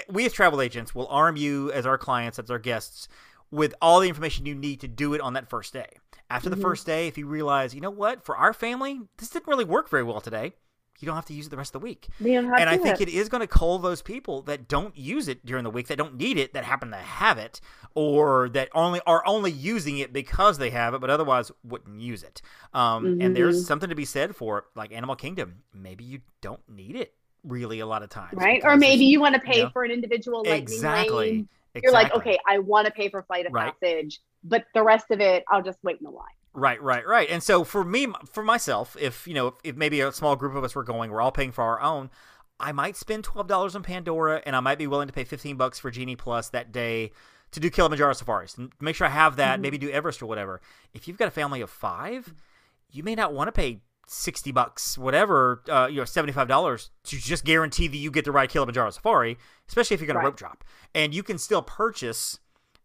we 0.09 0.25
as 0.25 0.33
travel 0.33 0.61
agents 0.61 0.95
will 0.95 1.09
arm 1.09 1.37
you 1.37 1.73
as 1.73 1.85
our 1.85 1.99
clients, 1.99 2.39
as 2.39 2.49
our 2.49 2.61
guests, 2.61 3.09
with 3.51 3.75
all 3.83 3.99
the 3.99 4.09
information 4.09 4.47
you 4.47 4.55
need 4.55 4.81
to 4.81 4.89
do 4.89 5.15
it 5.15 5.21
on 5.21 5.33
that 5.33 5.49
first 5.51 5.73
day. 5.73 5.89
After 6.31 6.49
the 6.49 6.57
Mhm. 6.57 6.63
first 6.63 6.87
day, 6.87 7.09
if 7.09 7.19
you 7.19 7.27
realize, 7.27 7.75
you 7.75 7.81
know 7.81 7.91
what, 7.91 8.25
for 8.25 8.37
our 8.37 8.53
family, 8.53 9.01
this 9.19 9.31
didn't 9.31 9.47
really 9.49 9.65
work 9.65 9.89
very 9.91 10.03
well 10.05 10.21
today. 10.21 10.55
You 11.01 11.07
don't 11.07 11.17
have 11.17 11.27
to 11.27 11.35
use 11.35 11.47
it 11.47 11.51
the 11.51 11.57
rest 11.57 11.75
of 11.75 11.81
the 11.81 11.85
week. 11.85 12.09
We 12.21 12.35
and 12.37 12.49
I 12.53 12.77
think 12.77 12.99
have- 12.99 13.01
it 13.01 13.09
is 13.09 13.29
going 13.29 13.41
to 13.41 13.47
cull 13.47 13.79
those 13.79 14.03
people 14.03 14.43
that 14.43 14.69
don't 14.69 14.97
use 14.97 15.29
it 15.29 15.45
during 15.45 15.65
the 15.65 15.71
week, 15.71 15.89
that 15.89 15.99
don't 15.99 16.17
need 16.17 16.39
it, 16.39 16.55
that 16.55 16.65
happen 16.65 16.91
to 16.91 16.97
have 16.97 17.39
it, 17.39 17.61
or 17.95 18.49
that 18.51 18.69
only 18.75 19.01
are 19.07 19.27
only 19.27 19.51
using 19.51 19.99
it 19.99 20.13
because 20.13 20.59
they 20.59 20.71
have 20.71 20.95
it, 20.95 21.01
but 21.01 21.11
otherwise 21.11 21.51
wouldn't 21.63 22.01
use 22.01 22.23
it. 22.23 22.43
Um, 22.73 23.05
And 23.07 23.21
Mm-hmm. 23.21 23.35
there's 23.35 23.67
something 23.67 23.89
to 23.89 23.95
be 23.95 24.05
said 24.05 24.35
for 24.37 24.67
like 24.75 24.93
Animal 24.93 25.17
Kingdom. 25.17 25.63
Maybe 25.73 26.05
you 26.05 26.21
don't 26.41 26.61
need 26.69 26.97
it 26.97 27.15
really 27.43 27.81
a 27.81 27.87
lot 27.87 28.03
of 28.03 28.09
times, 28.11 28.33
right? 28.35 28.63
Or 28.65 28.77
maybe 28.77 29.05
you 29.05 29.21
want 29.21 29.35
to 29.35 29.41
pay 29.41 29.63
know? 29.65 29.71
for 29.71 29.85
an 29.85 29.91
individual 29.91 30.39
lightning 30.43 30.63
exactly. 30.63 31.31
lane. 31.33 31.49
You're 31.83 31.93
like, 31.93 32.15
okay, 32.15 32.39
I 32.49 32.61
want 32.61 32.87
to 32.87 32.93
pay 32.93 33.09
for 33.09 33.23
flight 33.25 33.47
of 33.47 33.53
Right. 33.53 33.73
passage, 33.81 34.21
but 34.45 34.65
the 34.75 34.83
rest 34.83 35.11
of 35.11 35.21
it, 35.21 35.45
I'll 35.51 35.63
just 35.63 35.79
wait 35.83 35.99
in 35.99 36.05
the 36.05 36.11
line. 36.11 36.25
Right, 36.57 36.81
right, 36.81 37.05
right. 37.07 37.29
And 37.29 37.43
so 37.43 37.65
for 37.65 37.85
me, 37.85 38.07
for 38.33 38.45
myself, 38.45 38.97
if 39.01 39.27
you 39.27 39.35
know, 39.35 39.55
if, 39.65 39.75
maybe 39.77 40.01
a 40.01 40.13
small 40.13 40.37
group 40.37 40.55
of 40.55 40.63
us 40.63 40.75
were 40.75 40.85
going, 40.85 41.11
we're 41.11 41.21
all 41.21 41.33
paying 41.33 41.51
for 41.53 41.63
our 41.65 41.81
own. 41.81 42.11
I 42.61 42.71
might 42.71 42.97
spend 42.97 43.25
twelve 43.25 43.49
dollars 43.49 43.75
on 43.75 43.83
Pandora, 43.83 44.41
and 44.47 44.55
I 44.55 44.61
might 44.61 44.79
be 44.79 44.87
willing 44.87 45.09
to 45.09 45.13
pay 45.13 45.25
fifteen 45.25 45.57
bucks 45.57 45.81
for 45.81 45.91
Genie 45.91 46.15
Plus 46.15 46.49
that 46.51 46.71
day 46.71 47.11
to 47.51 47.59
do 47.59 47.71
Kilimanjaro 47.71 48.13
safaris. 48.13 48.57
Make 48.81 48.95
sure 48.95 49.09
I 49.09 49.11
have 49.11 49.37
that. 49.37 49.59
Maybe 49.61 49.79
do 49.79 49.91
Everest 49.91 50.23
or 50.23 50.27
whatever. 50.27 50.61
If 50.93 51.09
you've 51.09 51.19
got 51.19 51.27
a 51.29 51.33
family 51.33 51.61
of 51.61 51.71
five, 51.71 52.33
you 52.91 53.03
may 53.03 53.17
not 53.17 53.33
want 53.35 53.49
to 53.49 53.53
pay 53.53 53.81
sixty 54.07 54.53
bucks, 54.53 54.97
whatever, 54.97 55.63
uh, 55.69 55.89
you 55.91 55.97
know, 55.97 56.05
seventy 56.05 56.33
five 56.33 56.47
dollars 56.47 56.91
to 57.05 57.17
just 57.19 57.45
guarantee 57.45 57.89
that 57.89 57.97
you 57.97 58.13
get 58.13 58.25
to 58.27 58.33
ride 58.33 58.51
Kilimanjaro 58.51 58.91
safari, 58.91 59.37
especially 59.69 59.95
if 59.95 60.01
you're 60.01 60.07
going 60.07 60.19
Right. 60.19 60.23
to 60.23 60.27
rope 60.29 60.37
drop, 60.37 60.63
and 60.95 61.13
you 61.13 61.25
can 61.25 61.39
still 61.39 61.63
purchase 61.63 62.39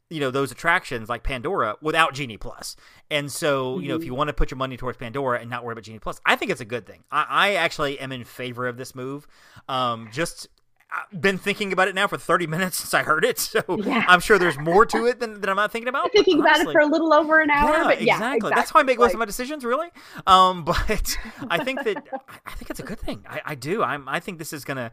you 0.10 0.20
know 0.20 0.32
those 0.32 0.52
attractions 0.52 1.10
like 1.10 1.24
Pandora 1.24 1.76
without 1.82 2.14
Genie 2.14 2.38
Plus. 2.38 2.76
And 3.12 3.32
so 3.32 3.80
you 3.80 3.90
know 3.90 3.96
if 3.96 4.04
you 4.04 4.14
want 4.14 4.30
to 4.30 4.34
put 4.34 4.52
your 4.52 4.58
money 4.58 4.78
towards 4.78 4.98
Pandora 4.98 5.40
and 5.40 5.50
not 5.50 5.64
worry 5.64 5.74
about 5.74 5.84
Genie 5.84 6.00
Plus, 6.00 6.20
I 6.26 6.36
think 6.36 6.52
it's 6.52 6.62
a 6.62 6.66
good 6.66 6.86
thing. 6.86 7.04
I, 7.12 7.26
I 7.30 7.54
actually 7.56 8.00
am 8.00 8.12
in 8.12 8.24
favor 8.24 8.68
of 8.68 8.78
this 8.78 8.96
move. 8.96 9.28
Um, 9.68 10.10
just 10.12 10.48
I've 10.92 11.22
been 11.22 11.38
thinking 11.38 11.72
about 11.72 11.88
it 11.88 11.94
now 11.94 12.08
for 12.08 12.18
30 12.18 12.48
minutes 12.48 12.78
since 12.78 12.94
I 12.96 13.04
heard 13.04 13.24
it, 13.24 13.38
so 13.40 13.62
Yeah. 13.84 14.04
I'm 14.08 14.20
sure 14.20 14.40
there's 14.40 14.58
more 14.58 14.86
to 14.88 15.06
it 15.06 15.20
than, 15.20 15.40
than 15.40 15.50
I'm 15.50 15.56
not 15.56 15.72
thinking 15.72 15.88
about. 15.88 16.06
I'm 16.06 16.10
thinking 16.12 16.42
but 16.42 16.50
about 16.50 16.68
it 16.68 16.72
for 16.72 16.82
a 16.82 16.88
little 16.88 17.14
over 17.14 17.40
an 17.42 17.52
hour, 17.52 17.78
yeah, 17.78 17.84
but 17.84 18.02
yeah, 18.02 18.14
exactly. 18.16 18.52
That's 18.56 18.72
how 18.72 18.80
I 18.80 18.84
make 18.84 18.98
most 18.98 19.14
of 19.14 19.20
my 19.20 19.26
decisions, 19.26 19.64
really. 19.64 19.90
Um, 20.26 20.64
but 20.66 21.18
I 21.50 21.64
think 21.64 21.84
that 21.84 22.08
I 22.46 22.52
think 22.54 22.72
it's 22.72 22.80
a 22.80 22.84
good 22.84 23.00
thing. 23.00 23.24
I, 23.30 23.42
I 23.46 23.56
do. 23.56 23.84
I'm. 23.84 24.10
I 24.10 24.20
think 24.20 24.40
this 24.40 24.52
is 24.52 24.66
gonna. 24.66 24.92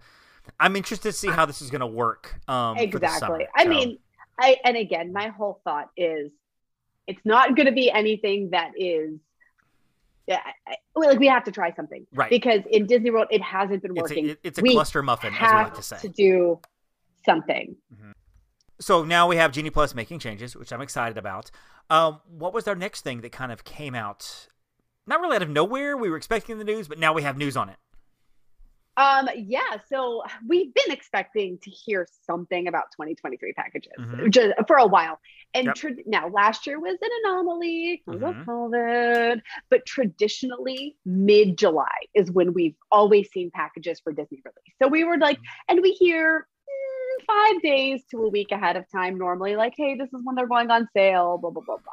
I'm 0.60 0.76
interested 0.76 1.10
to 1.10 1.16
see 1.16 1.28
how 1.28 1.46
this 1.46 1.62
is 1.62 1.70
gonna 1.70 1.86
work. 1.86 2.40
Um, 2.46 2.76
the 2.76 2.90
summer. 2.90 3.40
exactly. 3.40 3.46
I 3.56 3.64
mean, 3.64 3.98
I 4.38 4.56
and 4.64 4.76
again, 4.76 5.12
my 5.12 5.28
whole 5.28 5.60
thought 5.64 5.90
is, 5.96 6.30
it's 7.06 7.20
not 7.24 7.56
going 7.56 7.66
to 7.66 7.72
be 7.72 7.90
anything 7.90 8.50
that 8.50 8.72
is. 8.76 9.18
Yeah, 10.26 10.40
I- 10.66 10.76
like 10.96 11.18
we 11.18 11.28
have 11.28 11.44
to 11.44 11.52
try 11.52 11.72
something, 11.74 12.06
Right. 12.12 12.30
Because 12.30 12.60
in 12.70 12.86
Disney 12.86 13.10
World, 13.10 13.28
it 13.30 13.42
hasn't 13.42 13.82
been 13.82 13.92
it's 13.92 14.02
working. 14.02 14.30
a, 14.30 14.36
it's 14.42 14.58
a 14.58 14.62
cluster 14.62 15.02
muffin, 15.02 15.32
as 15.34 15.40
we 15.40 15.46
have 15.46 15.66
like 15.68 15.74
to 15.74 15.82
say. 15.82 15.98
to 15.98 16.08
do 16.08 16.60
something. 17.24 17.76
So 18.80 19.04
now 19.04 19.26
we 19.28 19.36
have 19.36 19.52
Genie 19.52 19.70
Plus 19.70 19.94
making 19.94 20.18
changes, 20.18 20.54
which 20.56 20.72
I'm 20.72 20.80
excited 20.82 21.16
about. 21.16 21.50
Um, 21.88 22.20
what 22.28 22.52
was 22.52 22.66
our 22.66 22.74
next 22.74 23.02
thing 23.02 23.20
that 23.22 23.32
kind 23.32 23.52
of 23.52 23.64
came 23.64 23.94
out? 23.94 24.48
Not 25.06 25.20
really 25.20 25.36
out 25.36 25.42
of 25.42 25.48
nowhere. 25.48 25.96
We 25.96 26.10
were 26.10 26.16
expecting 26.16 26.58
the 26.58 26.64
news, 26.64 26.88
but 26.88 26.98
now 26.98 27.12
we 27.12 27.22
have 27.22 27.36
news 27.38 27.56
on 27.56 27.68
it. 27.68 27.76
Um, 28.98 29.28
yeah, 29.36 29.76
so 29.90 30.22
we've 30.48 30.72
been 30.72 30.90
expecting 30.90 31.58
to 31.58 31.70
hear 31.70 32.06
something 32.24 32.66
about 32.66 32.84
2023 32.92 33.52
packages 33.52 33.92
Mhm. 33.98 34.30
just 34.30 34.54
for 34.66 34.76
a 34.76 34.86
while. 34.86 35.20
And 35.52 35.66
Yep. 35.66 35.74
tra- 35.74 35.94
now 36.06 36.28
last 36.28 36.66
year 36.66 36.80
was 36.80 36.96
an 37.02 37.10
anomaly 37.24 38.02
because 38.06 38.22
Mhm. 38.22 38.40
of 38.40 38.46
COVID, 38.46 39.42
but 39.68 39.84
traditionally 39.84 40.96
mid 41.04 41.58
July 41.58 41.94
is 42.14 42.30
when 42.30 42.54
we've 42.54 42.76
always 42.90 43.30
seen 43.30 43.50
packages 43.50 44.00
for 44.00 44.12
Disney 44.12 44.40
release. 44.44 44.74
So 44.80 44.88
we 44.88 45.04
were 45.04 45.18
like, 45.18 45.38
Mm-hmm. 45.38 45.64
and 45.68 45.82
we 45.82 45.92
hear 45.92 46.48
mm, 46.68 47.24
five 47.26 47.62
days 47.62 48.04
to 48.06 48.22
a 48.24 48.28
week 48.28 48.50
ahead 48.52 48.76
of 48.76 48.90
time 48.90 49.16
normally, 49.18 49.56
like, 49.56 49.74
hey, 49.76 49.94
this 49.94 50.12
is 50.12 50.20
when 50.24 50.34
they're 50.36 50.46
going 50.46 50.70
on 50.70 50.88
sale, 50.94 51.38
blah, 51.38 51.50
blah, 51.50 51.62
blah, 51.62 51.76
blah. 51.76 51.92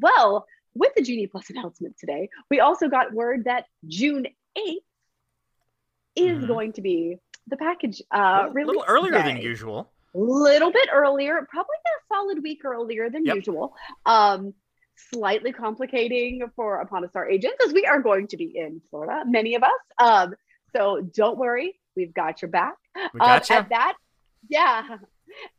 Well, 0.00 0.46
with 0.74 0.94
the 0.94 1.02
Genie 1.02 1.26
Plus 1.26 1.50
announcement 1.50 1.96
today, 1.98 2.28
we 2.50 2.60
also 2.60 2.88
got 2.88 3.12
word 3.12 3.44
that 3.44 3.66
June 3.86 4.26
8th 4.56 4.84
is 6.16 6.42
Mhm. 6.42 6.46
going 6.46 6.72
to 6.74 6.82
be 6.82 7.16
the 7.46 7.56
package 7.56 8.00
a 8.12 8.16
uh 8.18 8.50
little, 8.54 8.66
little 8.74 8.84
earlier 8.86 9.12
than 9.22 9.36
day. 9.36 9.42
usual. 9.42 9.90
little 10.14 10.70
bit 10.70 10.88
earlier 10.92 11.46
probably 11.50 11.76
a 11.86 12.14
solid 12.14 12.42
week 12.42 12.64
earlier 12.64 13.08
than 13.10 13.24
Yep. 13.24 13.36
usual 13.36 13.74
um 14.06 14.52
slightly 14.94 15.52
complicating 15.52 16.42
for 16.54 16.80
upon 16.80 17.02
a 17.04 17.08
star 17.08 17.28
agents 17.28 17.56
as 17.66 17.72
we 17.72 17.86
are 17.86 18.00
going 18.02 18.26
to 18.28 18.36
be 18.36 18.52
in 18.56 18.80
florida 18.90 19.24
many 19.26 19.54
of 19.54 19.62
us 19.62 19.80
um 19.98 20.34
so 20.76 21.00
don't 21.00 21.38
worry 21.38 21.80
we've 21.96 22.12
got 22.14 22.42
your 22.42 22.50
back 22.50 22.76
We 23.14 23.20
um, 23.20 23.26
gotcha. 23.26 23.54
at 23.54 23.68
that 23.70 23.94
yeah 24.48 24.98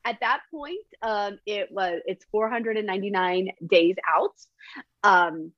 at 0.06 0.20
that 0.22 0.42
point 0.52 0.86
um 1.02 1.40
it 1.48 1.70
was 1.72 2.00
it's 2.06 2.24
499 2.32 3.50
days 3.68 3.96
out 4.08 4.36
um 5.04 5.52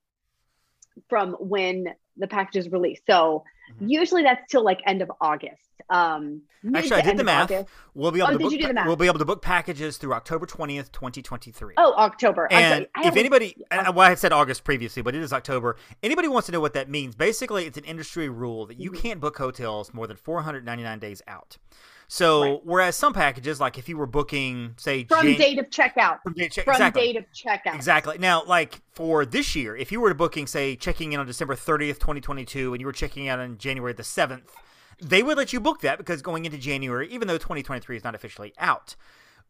from 1.10 1.34
when 1.34 1.94
the 2.18 2.28
package 2.28 2.58
is 2.58 2.72
released 2.72 3.04
so 3.08 3.44
Mhm. 3.82 3.90
usually 3.90 4.22
that's 4.24 4.50
till 4.52 4.64
like 4.64 4.80
end 4.86 5.02
of 5.02 5.12
august 5.22 5.62
um 5.90 6.42
Actually, 6.74 6.98
I 6.98 7.02
did 7.02 7.18
the 7.18 7.24
math. 7.24 7.52
August. 7.52 7.70
We'll 7.94 8.10
be 8.10 8.18
able 8.20 8.30
Oh, 8.30 8.32
to 8.32 8.38
did 8.40 8.44
book. 8.46 8.52
you 8.54 8.58
do 8.60 8.68
the 8.70 8.74
math? 8.74 8.88
We'll 8.88 8.96
be 8.96 9.06
able 9.06 9.20
to 9.20 9.26
book 9.26 9.44
packages 9.44 9.98
through 9.98 10.14
October 10.14 10.48
twentieth, 10.48 10.92
twenty 10.92 11.22
twenty 11.22 11.52
three. 11.52 11.76
oh 11.78 11.94
october 11.94 12.48
And. 12.52 12.88
If 13.04 13.16
anybody, 13.16 13.56
well, 13.72 14.00
I 14.00 14.10
had 14.10 14.18
said 14.18 14.34
August 14.34 14.64
previously, 14.64 15.04
but 15.04 15.14
it 15.14 15.22
is 15.22 15.32
October. 15.32 15.76
Anybody 16.02 16.28
wants 16.28 16.48
to 16.48 16.52
know 16.52 16.60
what 16.60 16.74
that 16.74 16.90
means? 16.90 17.14
Basically, 17.16 17.66
it's 17.68 17.78
an 17.78 17.84
industry 17.84 18.30
rule 18.30 18.66
that 18.66 18.80
you 18.80 18.90
Mhm. 18.92 18.98
can't 19.00 19.20
book 19.20 19.38
hotels 19.38 19.94
more 19.94 20.08
than 20.08 20.18
499 20.18 20.98
days 20.98 21.22
out. 21.28 21.58
So, 22.08 22.42
Right. 22.42 22.60
whereas 22.64 22.96
some 22.96 23.14
packages, 23.14 23.60
like 23.60 23.78
if 23.78 23.90
you 23.90 23.98
were 23.98 24.06
booking, 24.06 24.74
say, 24.78 25.06
from 25.06 25.26
Jan- 25.26 25.38
date 25.38 25.60
of 25.60 25.70
checkout 25.70 26.22
from 26.24 26.34
date, 26.34 26.52
check- 26.52 26.66
from 26.66 26.74
exactly, 26.76 27.02
date 27.14 27.18
of 27.18 27.26
checkout 27.34 27.74
Exactly. 27.76 28.18
Now, 28.18 28.44
like 28.46 28.82
for 28.94 29.26
this 29.26 29.56
year, 29.56 29.76
if 29.76 29.92
you 29.92 30.00
were 30.00 30.10
to 30.10 30.16
booking, 30.16 30.48
say, 30.48 30.76
checking 30.76 31.14
in 31.14 31.20
on 31.20 31.26
December 31.26 31.56
30th, 31.56 32.00
2022, 32.00 32.74
and 32.74 32.82
you 32.82 32.86
were 32.86 32.94
checking 32.94 33.28
out 33.28 33.40
on 33.40 33.58
January 33.58 33.94
the 33.94 34.04
7th, 34.04 34.50
they 35.02 35.24
would 35.24 35.38
let 35.38 35.52
you 35.52 35.60
book 35.60 35.82
that 35.82 35.98
because 35.98 36.22
going 36.22 36.46
into 36.46 36.58
January, 36.58 37.08
even 37.10 37.28
though 37.28 37.38
2023 37.38 37.98
is 37.98 38.04
not 38.04 38.16
officially 38.16 38.54
out, 38.60 38.96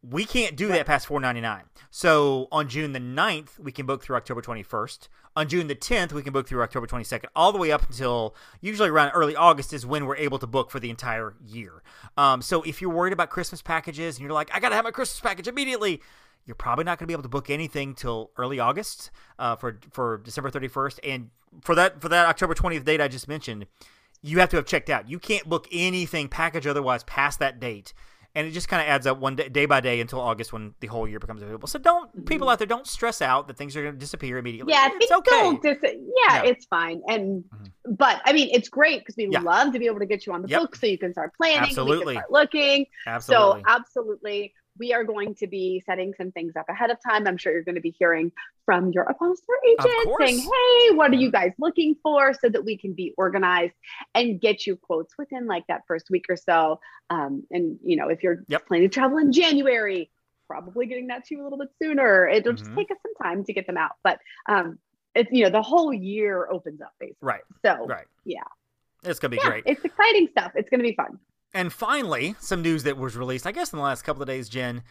we 0.09 0.25
can't 0.25 0.55
do 0.55 0.67
that 0.67 0.85
past 0.85 1.07
499. 1.07 1.63
So 1.89 2.47
on 2.51 2.67
June 2.67 2.93
the 2.93 3.00
9th, 3.00 3.59
we 3.59 3.71
can 3.71 3.85
book 3.85 4.03
through 4.03 4.15
October 4.15 4.41
21st. 4.41 5.07
On 5.38 5.47
June 5.47 5.67
the 5.67 5.75
10th, 5.75 6.13
we 6.13 6.21
can 6.21 6.31
book 6.31 6.47
through 6.47 6.62
October 6.62 6.88
22nd, 6.88 7.25
all 7.35 7.51
the 7.51 7.57
way 7.57 7.71
up 7.71 7.89
until 7.89 8.35
usually 8.62 8.89
around 8.89 9.12
early 9.12 9.35
August 9.35 9.74
is 9.74 9.85
when 9.85 10.05
we're 10.05 10.15
able 10.15 10.39
to 10.39 10.47
book 10.47 10.71
for 10.71 10.79
the 10.79 10.89
entire 10.89 11.35
year. 11.45 11.83
Um, 12.17 12.41
so 12.41 12.62
if 12.63 12.81
you're 12.81 12.91
worried 12.91 13.13
about 13.13 13.29
Christmas 13.29 13.62
packages 13.62 14.15
and 14.15 14.24
you're 14.24 14.33
like, 14.33 14.50
I 14.53 14.59
got 14.59 14.69
to 14.69 14.75
have 14.75 14.85
my 14.85 14.91
Christmas 14.91 15.19
package 15.19 15.47
immediately, 15.47 16.01
you're 16.45 16.55
probably 16.55 16.85
not 16.85 17.00
going 17.00 17.05
to 17.05 17.07
be 17.07 17.13
able 17.13 17.24
to 17.24 17.29
book 17.29 17.50
anything 17.50 17.95
till 17.95 18.31
early 18.38 18.59
August 18.59 19.12
uh, 19.39 19.55
for 19.55 19.79
for 19.91 20.19
December 20.19 20.51
31st, 20.51 21.00
and 21.03 21.29
for 21.62 21.75
that 21.75 22.01
for 22.01 22.09
that 22.09 22.27
October 22.27 22.53
20th 22.53 22.85
date 22.85 23.01
I 23.01 23.07
just 23.07 23.27
mentioned, 23.27 23.65
you 24.21 24.39
have 24.39 24.50
to 24.50 24.55
have 24.57 24.65
checked 24.65 24.89
out. 24.89 25.09
You 25.09 25.19
can't 25.19 25.50
book 25.50 25.67
anything 25.71 26.27
package 26.27 26.67
otherwise 26.67 27.03
past 27.03 27.39
that 27.39 27.59
date, 27.59 27.93
and 28.36 28.46
it 28.46 28.51
just 28.51 28.68
kind 28.68 28.82
of 28.82 28.88
adds 28.88 29.08
up 29.08 29.18
one 29.20 29.36
day, 29.36 29.50
day 29.50 29.65
by 29.65 29.80
day 29.80 30.01
until 30.01 30.20
August 30.20 30.51
when 30.54 30.74
the 30.82 30.88
whole 30.88 31.08
year 31.08 31.20
becomes 31.20 31.42
available. 31.42 31.68
So 31.68 31.80
don't 31.80 32.10
mm-hmm. 32.10 32.25
people 32.25 32.50
out 32.50 32.60
there 32.60 32.68
don't 32.68 32.86
stress 32.86 33.22
out 33.22 33.48
that 33.48 33.58
things 33.58 33.75
are 33.75 33.82
going 33.82 33.94
to 33.96 34.00
disappear 34.00 34.38
immediately. 34.38 34.74
yeah 34.74 34.89
it's 34.94 35.12
okay. 35.12 35.32
don't 35.32 35.62
dis- 35.62 35.77
yeah, 35.84 36.44
Yeah. 36.44 36.44
it's 36.44 36.65
fine 36.65 37.01
and 37.08 37.44
mm-hmm. 37.44 37.94
but 37.96 38.22
i 38.25 38.34
mean 38.34 38.50
it's 38.51 38.70
great 38.70 39.00
because 39.01 39.15
we 39.18 39.27
Yeah. 39.32 39.39
love 39.39 39.74
to 39.74 39.80
be 39.80 39.86
able 39.86 40.00
to 40.00 40.06
get 40.06 40.25
you 40.25 40.34
on 40.34 40.42
the 40.42 40.48
Yep. 40.50 40.62
book 40.62 40.75
so 40.75 40.88
you 40.88 40.98
can 40.98 41.13
start 41.13 41.32
planning 41.36 41.70
Absolutely. 41.70 42.15
can 42.15 42.24
start 42.24 42.32
looking 42.32 42.86
Absolutely. 43.08 43.62
so 43.62 43.72
absolutely 43.74 44.54
we 44.77 44.94
are 44.94 45.03
going 45.03 45.36
to 45.36 45.48
be 45.48 45.82
setting 45.86 46.13
some 46.17 46.32
things 46.32 46.53
up 46.55 46.67
ahead 46.70 46.89
of 46.89 46.98
time 47.03 47.27
i'm 47.27 47.38
sure 47.38 47.51
you're 47.51 47.63
going 47.63 47.75
to 47.75 47.82
be 47.82 47.96
hearing 47.98 48.32
from 48.65 48.91
your 48.91 49.03
upon 49.03 49.36
star 49.36 49.55
agent 49.67 50.10
saying 50.20 50.38
hey 50.39 50.96
what 50.96 51.12
are 51.12 51.15
you 51.15 51.32
guys 51.32 51.51
looking 51.60 51.96
for 52.03 52.34
so 52.34 52.50
that 52.50 52.63
we 52.65 52.77
can 52.77 52.94
be 52.94 53.13
organized 53.17 53.74
and 54.13 54.39
get 54.41 54.65
you 54.67 54.75
quotes 54.75 55.17
within 55.17 55.46
like 55.48 55.65
that 55.67 55.82
first 55.88 56.10
week 56.10 56.25
or 56.29 56.36
so 56.36 56.79
um, 57.10 57.44
and 57.51 57.79
you 57.84 57.96
know 57.96 58.10
if 58.10 58.24
you're 58.24 58.44
Yep. 58.48 58.67
planning 58.67 58.89
to 58.89 58.94
travel 58.94 59.17
in 59.17 59.32
january 59.32 60.10
probably 60.48 60.86
getting 60.86 61.08
that 61.08 61.25
to 61.25 61.36
you 61.36 61.41
a 61.41 61.44
little 61.44 61.58
bit 61.58 61.70
sooner 61.82 62.27
it'll 62.27 62.53
just 62.53 62.72
Mhm. 62.72 62.75
take 62.75 62.91
us 62.91 62.98
some 63.01 63.13
time 63.22 63.44
to 63.44 63.53
get 63.53 63.65
them 63.67 63.77
out 63.77 63.91
but 64.03 64.20
um 64.48 64.77
it's 65.15 65.32
you 65.32 65.44
know 65.44 65.50
the 65.50 65.62
whole 65.62 65.94
year 65.94 66.48
opens 66.51 66.82
up 66.82 66.94
basically 67.00 67.17
right. 67.22 67.41
so 67.65 67.86
Right. 67.88 68.05
yeah. 68.25 68.41
It's 69.03 69.20
going 69.20 69.32
to 69.32 69.38
be 69.38 69.41
yeah 69.44 69.50
great. 69.51 69.63
it's 69.67 69.86
exciting 69.86 70.27
stuff 70.32 70.51
it's 70.55 70.70
going 70.70 70.79
to 70.79 70.84
be 70.84 70.96
fun 70.96 71.20
And 71.55 71.71
finally, 71.74 72.35
some 72.39 72.62
news 72.62 72.83
that 72.83 72.97
was 72.97 73.15
released, 73.15 73.47
I 73.47 73.51
guess, 73.53 73.71
in 73.74 73.77
the 73.77 73.83
last 73.83 74.01
couple 74.03 74.21
of 74.21 74.27
days, 74.27 74.50
Jenn. 74.50 74.83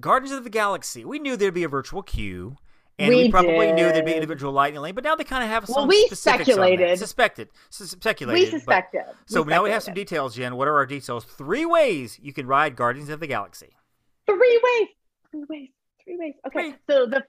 Guardians 0.00 0.32
of 0.36 0.44
the 0.44 0.50
Galaxy. 0.50 1.04
We 1.04 1.18
knew 1.18 1.36
there'd 1.36 1.52
be 1.52 1.64
a 1.64 1.68
virtual 1.68 2.00
queue, 2.02 2.56
and 2.98 3.08
we, 3.10 3.24
We 3.24 3.30
probably 3.30 3.72
knew 3.72 3.82
there'd 3.90 4.04
be 4.04 4.12
did. 4.12 4.22
individual 4.22 4.52
lightning 4.52 4.80
lane, 4.82 4.94
but 4.94 5.02
now 5.04 5.16
they 5.16 5.24
kind 5.24 5.42
of 5.44 5.50
have 5.50 5.66
some 5.66 5.74
Well, 5.74 5.86
we 5.88 6.06
specifics 6.06 6.48
on 6.48 6.56
that. 6.60 6.66
speculated. 6.68 6.98
Suspected. 6.98 7.48
Speculated. 7.70 8.38
we 8.40 8.44
but- 8.46 8.50
suspected 8.60 9.02
so 9.26 9.42
now 9.42 9.64
we 9.64 9.70
have 9.70 9.82
some 9.82 9.94
details, 9.94 10.36
Jenn. 10.36 10.54
What 10.56 10.68
are 10.68 10.76
our 10.76 10.86
details? 10.86 11.24
Three 11.24 11.66
ways 11.66 12.18
you 12.22 12.32
can 12.32 12.46
ride 12.46 12.76
Guardians 12.76 13.08
of 13.10 13.18
the 13.20 13.26
Galaxy. 13.26 13.70
three 14.26 14.60
ways 14.62 14.88
three 15.30 15.44
ways 15.50 15.68
three 16.04 16.16
ways 16.18 16.34
okay 16.46 16.70
Three. 16.70 16.78
so 16.88 17.06
the 17.06 17.20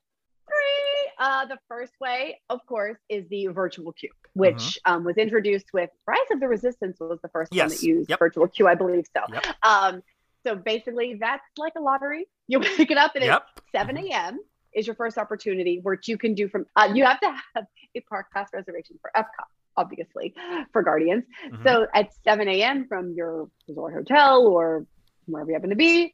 three 0.47 0.92
Uh, 1.19 1.45
the 1.45 1.57
first 1.67 1.93
way, 1.99 2.39
of 2.49 2.59
course, 2.67 2.97
is 3.09 3.27
the 3.29 3.47
virtual 3.47 3.91
queue, 3.93 4.09
which 4.33 4.77
um, 4.85 5.03
was 5.03 5.17
introduced 5.17 5.67
with 5.73 5.89
Rise 6.07 6.17
of 6.31 6.39
the 6.39 6.47
Resistance 6.47 6.97
was 6.99 7.19
the 7.21 7.29
first 7.29 7.51
one 7.51 7.59
Mm-hmm. 7.59 7.69
That 7.69 7.83
used 7.83 8.09
Yep. 8.09 8.19
virtual 8.19 8.47
queue, 8.47 8.67
I 8.67 8.75
believe 8.75 9.05
so. 9.15 9.23
Yep. 9.31 9.45
Um, 9.63 10.03
so 10.45 10.55
basically, 10.55 11.15
that's 11.19 11.43
like 11.57 11.73
a 11.77 11.81
lottery. 11.81 12.27
You 12.47 12.59
pick 12.59 12.91
it 12.91 12.97
up 12.97 13.15
and 13.15 13.23
Yep. 13.23 13.43
it's 13.57 13.71
7 13.71 13.97
a.m. 13.97 14.37
is 14.73 14.85
your 14.85 14.95
first 14.97 15.17
opportunity, 15.17 15.79
which 15.81 16.07
you 16.09 16.17
can 16.17 16.33
do 16.35 16.49
from. 16.49 16.65
Uh, 16.75 16.89
you 16.93 17.05
have 17.05 17.19
to 17.21 17.29
have 17.55 17.65
a 17.95 17.99
park 18.01 18.27
pass 18.33 18.49
reservation 18.53 18.99
for 19.01 19.09
Epcot, 19.15 19.47
obviously, 19.77 20.33
for 20.73 20.83
Guardians. 20.83 21.23
Mhm. 21.49 21.63
So 21.63 21.87
at 21.93 22.09
7 22.25 22.47
a.m. 22.49 22.85
from 22.89 23.13
your 23.13 23.49
resort 23.67 23.93
hotel 23.93 24.45
or 24.47 24.85
wherever 25.25 25.49
you 25.51 25.55
happen 25.55 25.69
to 25.69 25.75
be, 25.77 26.11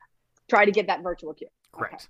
try 0.50 0.65
to 0.65 0.72
get 0.72 0.86
that 0.88 1.01
virtual 1.01 1.34
queue. 1.34 1.48
Correct. 1.72 2.08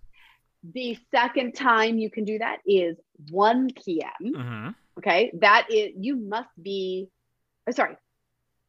The 0.64 0.98
second 1.12 1.54
time 1.56 1.98
you 1.98 2.10
can 2.10 2.26
do 2.26 2.38
that 2.40 2.58
is 2.66 2.98
1 3.30 3.70
p.m. 3.84 4.34
hmm 4.34 4.70
Okay. 4.98 5.32
That 5.40 5.68
is, 5.72 5.92
you 5.98 6.18
must 6.18 6.50
be, 6.62 7.08
oh, 7.68 7.72
sorry. 7.72 7.96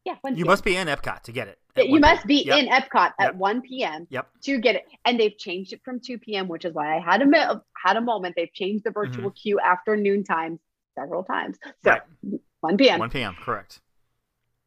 Yeah. 0.05 0.15
1 0.21 0.33
You 0.33 0.45
p.m. 0.45 0.47
must 0.47 0.63
be 0.63 0.77
in 0.77 0.87
Epcot 0.87 1.23
to 1.23 1.31
get 1.33 1.49
it. 1.49 1.59
you 1.75 1.99
must 1.99 2.25
p.m. 2.25 2.27
be 2.27 2.43
Yep. 2.47 2.57
in 2.59 2.65
Epcot 2.69 3.11
at 3.19 3.25
Yep. 3.27 3.35
1 3.35 3.61
p.m. 3.61 4.07
Yep. 4.09 4.27
to 4.43 4.57
get 4.59 4.75
it. 4.75 4.85
And 5.03 5.19
they've 5.19 5.37
changed 5.37 5.73
it 5.73 5.81
from 5.83 5.99
2 5.99 6.17
p.m., 6.19 6.47
which 6.47 6.63
is 6.63 6.73
why 6.73 6.95
I 6.95 6.99
had 7.01 7.21
a 7.21 7.61
had 7.85 7.97
a 7.97 8.01
moment. 8.01 8.35
They've 8.37 8.53
changed 8.53 8.85
the 8.85 8.91
virtual 8.91 9.31
queue 9.31 9.59
after 9.59 9.97
noon 9.97 10.23
times 10.23 10.59
several 10.97 11.23
times. 11.23 11.57
So 11.83 11.91
Mm-hmm. 11.91 12.31
Right. 12.31 12.41
1 12.61 12.77
p.m. 12.77 12.99
1 12.99 13.09
p.m. 13.09 13.35
Correct. 13.41 13.81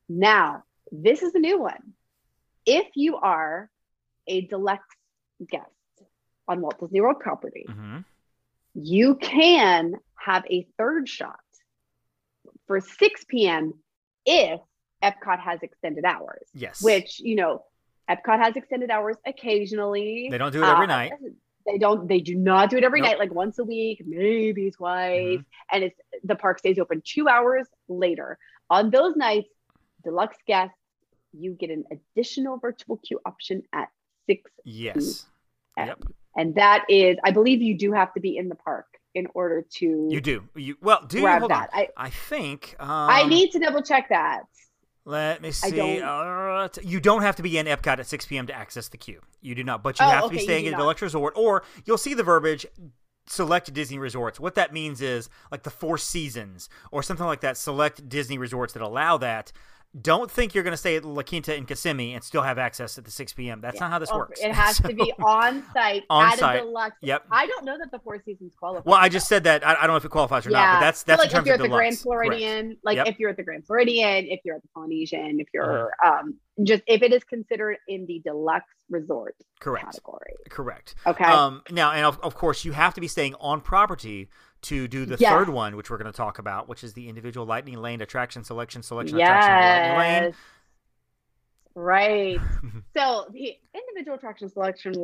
Now, 0.09 0.65
this 0.93 1.23
is 1.23 1.35
a 1.35 1.39
new 1.39 1.59
one. 1.61 1.95
If 2.67 2.89
you 2.95 3.17
are 3.17 3.71
a 4.27 4.43
deluxe 4.43 4.85
guest 5.49 5.71
on 6.49 6.61
Walt 6.61 6.79
Disney 6.81 7.01
World 7.01 7.21
property, 7.21 7.67
hmm 7.69 7.99
you 8.77 9.15
can 9.15 9.93
have 10.19 10.43
a 10.51 10.67
third 10.77 11.09
shot 11.09 11.39
for 12.67 12.81
6 12.81 13.25
p.m. 13.29 13.73
if 14.27 14.59
Epcot 15.01 15.39
has 15.39 15.63
extended 15.63 16.05
hours, 16.05 16.49
Yes. 16.55 16.83
which, 16.83 17.21
you 17.21 17.37
know, 17.37 17.63
Epcot 18.11 18.43
has 18.43 18.57
extended 18.57 18.91
hours 18.91 19.17
occasionally. 19.25 20.27
They 20.29 20.39
don't 20.39 20.51
do 20.53 20.61
it 20.61 20.67
every 20.67 20.87
Uh, 20.87 20.89
night. 20.89 21.13
They 21.67 21.79
don't, 21.79 22.09
they 22.09 22.19
do 22.21 22.35
not 22.35 22.69
do 22.69 22.77
it 22.77 22.83
every 22.83 23.01
Nope. 23.01 23.11
night, 23.11 23.19
like 23.21 23.33
once 23.33 23.61
a 23.61 23.65
week, 23.65 24.03
maybe 24.05 24.73
twice. 24.73 25.39
Mhm. 25.39 25.45
And 25.71 25.85
it's 25.85 26.01
the 26.25 26.35
park 26.35 26.59
stays 26.59 26.81
open 26.81 27.01
two 27.05 27.29
hours 27.29 27.69
later. 27.89 28.39
On 28.71 28.91
those 28.91 29.15
nights, 29.15 29.49
deluxe 30.03 30.37
guests, 30.49 30.77
you 31.33 31.53
get 31.53 31.71
an 31.71 31.85
additional 31.93 32.59
virtual 32.59 32.97
queue 32.97 33.21
option 33.25 33.63
at 33.73 33.89
6 34.27 34.51
Yes. 34.65 35.27
p.m. 35.77 35.87
Yep. 35.89 36.03
And 36.37 36.55
that 36.57 36.85
is, 36.89 37.17
I 37.25 37.31
believe 37.31 37.63
you 37.63 37.77
do 37.79 37.93
have 37.93 38.13
to 38.15 38.21
be 38.21 38.37
in 38.37 38.49
the 38.49 38.55
park 38.55 38.87
in 39.15 39.29
order 39.35 39.65
to 39.77 40.09
You 40.11 40.21
do. 40.21 40.43
You 40.57 40.77
well, 40.83 41.05
do 41.07 41.19
you? 41.19 41.23
grab 41.23 41.39
Hold 41.41 41.51
that. 41.53 41.71
on. 41.73 41.81
I, 41.81 41.89
I 41.97 42.11
think. 42.11 42.75
Um, 42.81 42.89
I 42.91 43.25
need 43.25 43.53
to 43.53 43.59
double 43.61 43.83
check 43.83 44.09
that. 44.09 44.43
Let 45.05 45.43
me 45.43 45.51
see. 45.51 45.71
don't- 45.71 46.03
Uh, 46.03 46.69
you 46.83 46.99
don't 46.99 47.23
have 47.23 47.37
to 47.37 47.43
be 47.43 47.59
in 47.59 47.67
Epcot 47.67 47.99
at 47.99 48.07
6 48.07 48.27
p.m. 48.27 48.47
to 48.47 48.55
access 48.55 48.89
the 48.89 48.97
queue. 48.97 49.21
You 49.43 49.55
do 49.55 49.63
not, 49.63 49.83
but 49.83 50.01
you 50.01 50.07
Oh, 50.07 50.09
have 50.09 50.21
to 50.21 50.27
okay, 50.27 50.37
be 50.39 50.43
staying 50.43 50.67
at 50.67 50.73
a 50.75 50.77
deluxe 50.77 51.03
resort, 51.03 51.35
or 51.37 51.63
you'll 51.85 51.99
see 51.99 52.15
the 52.15 52.23
verbiage. 52.23 52.67
Select 53.27 53.73
Disney 53.73 53.99
resorts. 53.99 54.39
What 54.39 54.55
that 54.57 54.73
means 54.75 55.01
is 55.01 55.31
like 55.51 55.63
the 55.63 55.71
Four 55.71 55.97
Seasons 55.97 56.69
or 56.91 57.03
something 57.03 57.25
like 57.25 57.41
that. 57.41 57.57
Select 57.57 58.07
Disney 58.09 58.37
resorts 58.37 58.73
that 58.75 58.83
allow 58.83 59.17
that. 59.19 59.51
Don't 60.01 60.29
think 60.31 60.55
you're 60.55 60.65
going 60.65 60.73
to 60.73 60.77
stay 60.79 60.97
at 60.97 61.05
La 61.05 61.23
Quinta 61.23 61.55
in 61.55 61.67
Kissimmee 61.67 62.15
and 62.15 62.25
still 62.25 62.43
have 62.43 62.59
access 62.59 62.99
at 62.99 63.05
the 63.05 63.13
6 63.13 63.33
p.m. 63.35 63.61
That's 63.61 63.79
not 63.79 63.91
how 63.93 64.01
this 64.01 64.09
Oh, 64.13 64.19
works. 64.19 64.41
It 64.41 64.53
has 64.53 64.79
to 64.81 64.93
be 64.93 65.13
on 65.23 65.63
site 65.73 66.03
On 66.11 66.33
at 66.33 66.39
site. 66.39 66.63
Yep. 67.01 67.27
I 67.31 67.47
don't 67.47 67.65
know 67.65 67.79
that 67.79 67.93
the 67.93 68.01
Four 68.01 68.21
Seasons 68.25 68.55
qualifies. 68.59 68.85
Well, 68.87 68.99
I 68.99 69.09
just 69.09 69.29
said 69.29 69.45
that. 69.45 69.65
I, 69.65 69.75
I 69.75 69.81
don't 69.83 69.91
know 69.91 69.97
if 69.97 70.05
it 70.05 70.11
qualifies 70.11 70.47
or 70.47 70.51
yeah. 70.51 70.59
not, 70.59 70.75
but 70.75 70.81
that's 70.81 70.99
So, 71.01 71.05
that's 71.07 71.19
like 71.21 71.31
in 71.31 71.33
terms 71.37 71.43
if 71.43 71.47
you're 71.47 71.55
of 71.55 71.61
at 71.61 71.63
the 71.63 71.69
Grand 71.69 71.97
deluxe. 71.97 72.03
Correct. 72.03 72.29
Floridian, 72.29 72.77
like 72.83 72.97
Yep. 72.97 73.07
if 73.07 73.19
you're 73.21 73.31
at 73.31 73.37
the 73.37 73.43
Grand 73.45 73.67
Floridian, 73.67 74.27
if 74.27 74.41
you're 74.45 74.57
at 74.57 74.63
the 74.63 74.69
Polynesian, 74.75 75.39
if 75.41 75.47
you're 75.55 75.93
um 76.05 76.35
just 76.65 76.83
if 76.87 77.03
it 77.03 77.13
is 77.13 77.23
considered 77.25 77.77
in 77.89 78.07
the 78.07 78.21
deluxe 78.25 78.67
resort 78.91 79.37
Correct. 79.61 79.85
category. 79.87 80.35
Correct. 80.51 80.95
Okay. 81.07 81.25
Um, 81.25 81.63
now, 81.71 81.93
and 81.93 82.05
of, 82.05 82.19
of 82.21 82.35
course, 82.35 82.65
you 82.65 82.73
have 82.73 82.95
to 82.95 83.01
be 83.01 83.09
staying 83.09 83.35
on 83.41 83.61
property 83.61 84.29
to 84.65 84.89
do 84.89 85.07
the 85.07 85.17
Yes. 85.19 85.33
third 85.33 85.49
one, 85.49 85.77
which 85.77 85.91
we're 85.91 85.99
going 85.99 86.11
to 86.11 86.17
talk 86.17 86.39
about, 86.39 86.69
which 86.69 86.83
is 86.85 86.93
the 86.95 87.09
individual 87.09 87.47
Lightning 87.47 87.77
Lane 87.81 88.01
attraction 88.01 88.45
selection 88.45 88.83
selection 88.83 89.19
attraction 89.19 89.53
Lightning 89.53 89.99
Lane. 89.99 90.23
yes. 90.25 90.35
Right. 91.77 92.39
so 92.97 93.27
the 93.33 93.55
individual 93.75 94.17
attraction 94.17 94.49
selection, 94.49 94.95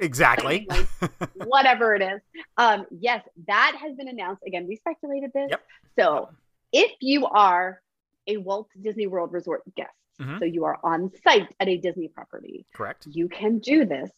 Exactly. 0.00 0.68
whatever 1.34 1.94
it 1.94 2.02
is. 2.02 2.20
Um, 2.56 2.86
yes, 2.90 3.24
that 3.46 3.76
has 3.80 3.94
been 3.96 4.08
announced. 4.08 4.42
Again, 4.46 4.66
we 4.68 4.76
speculated 4.76 5.30
this. 5.34 5.48
Yep. 5.50 5.62
So 5.98 6.28
if 6.72 6.92
you 7.00 7.26
are 7.26 7.80
a 8.26 8.36
Walt 8.36 8.68
Disney 8.80 9.06
World 9.06 9.32
Resort 9.32 9.62
guest, 9.74 9.90
Mhm. 10.20 10.38
so 10.38 10.44
you 10.44 10.64
are 10.64 10.78
on 10.84 11.10
site 11.24 11.48
at 11.58 11.68
a 11.68 11.76
Disney 11.76 12.06
property, 12.08 12.66
Correct. 12.74 13.06
you 13.10 13.28
can 13.28 13.58
do 13.58 13.84
this 13.84 14.10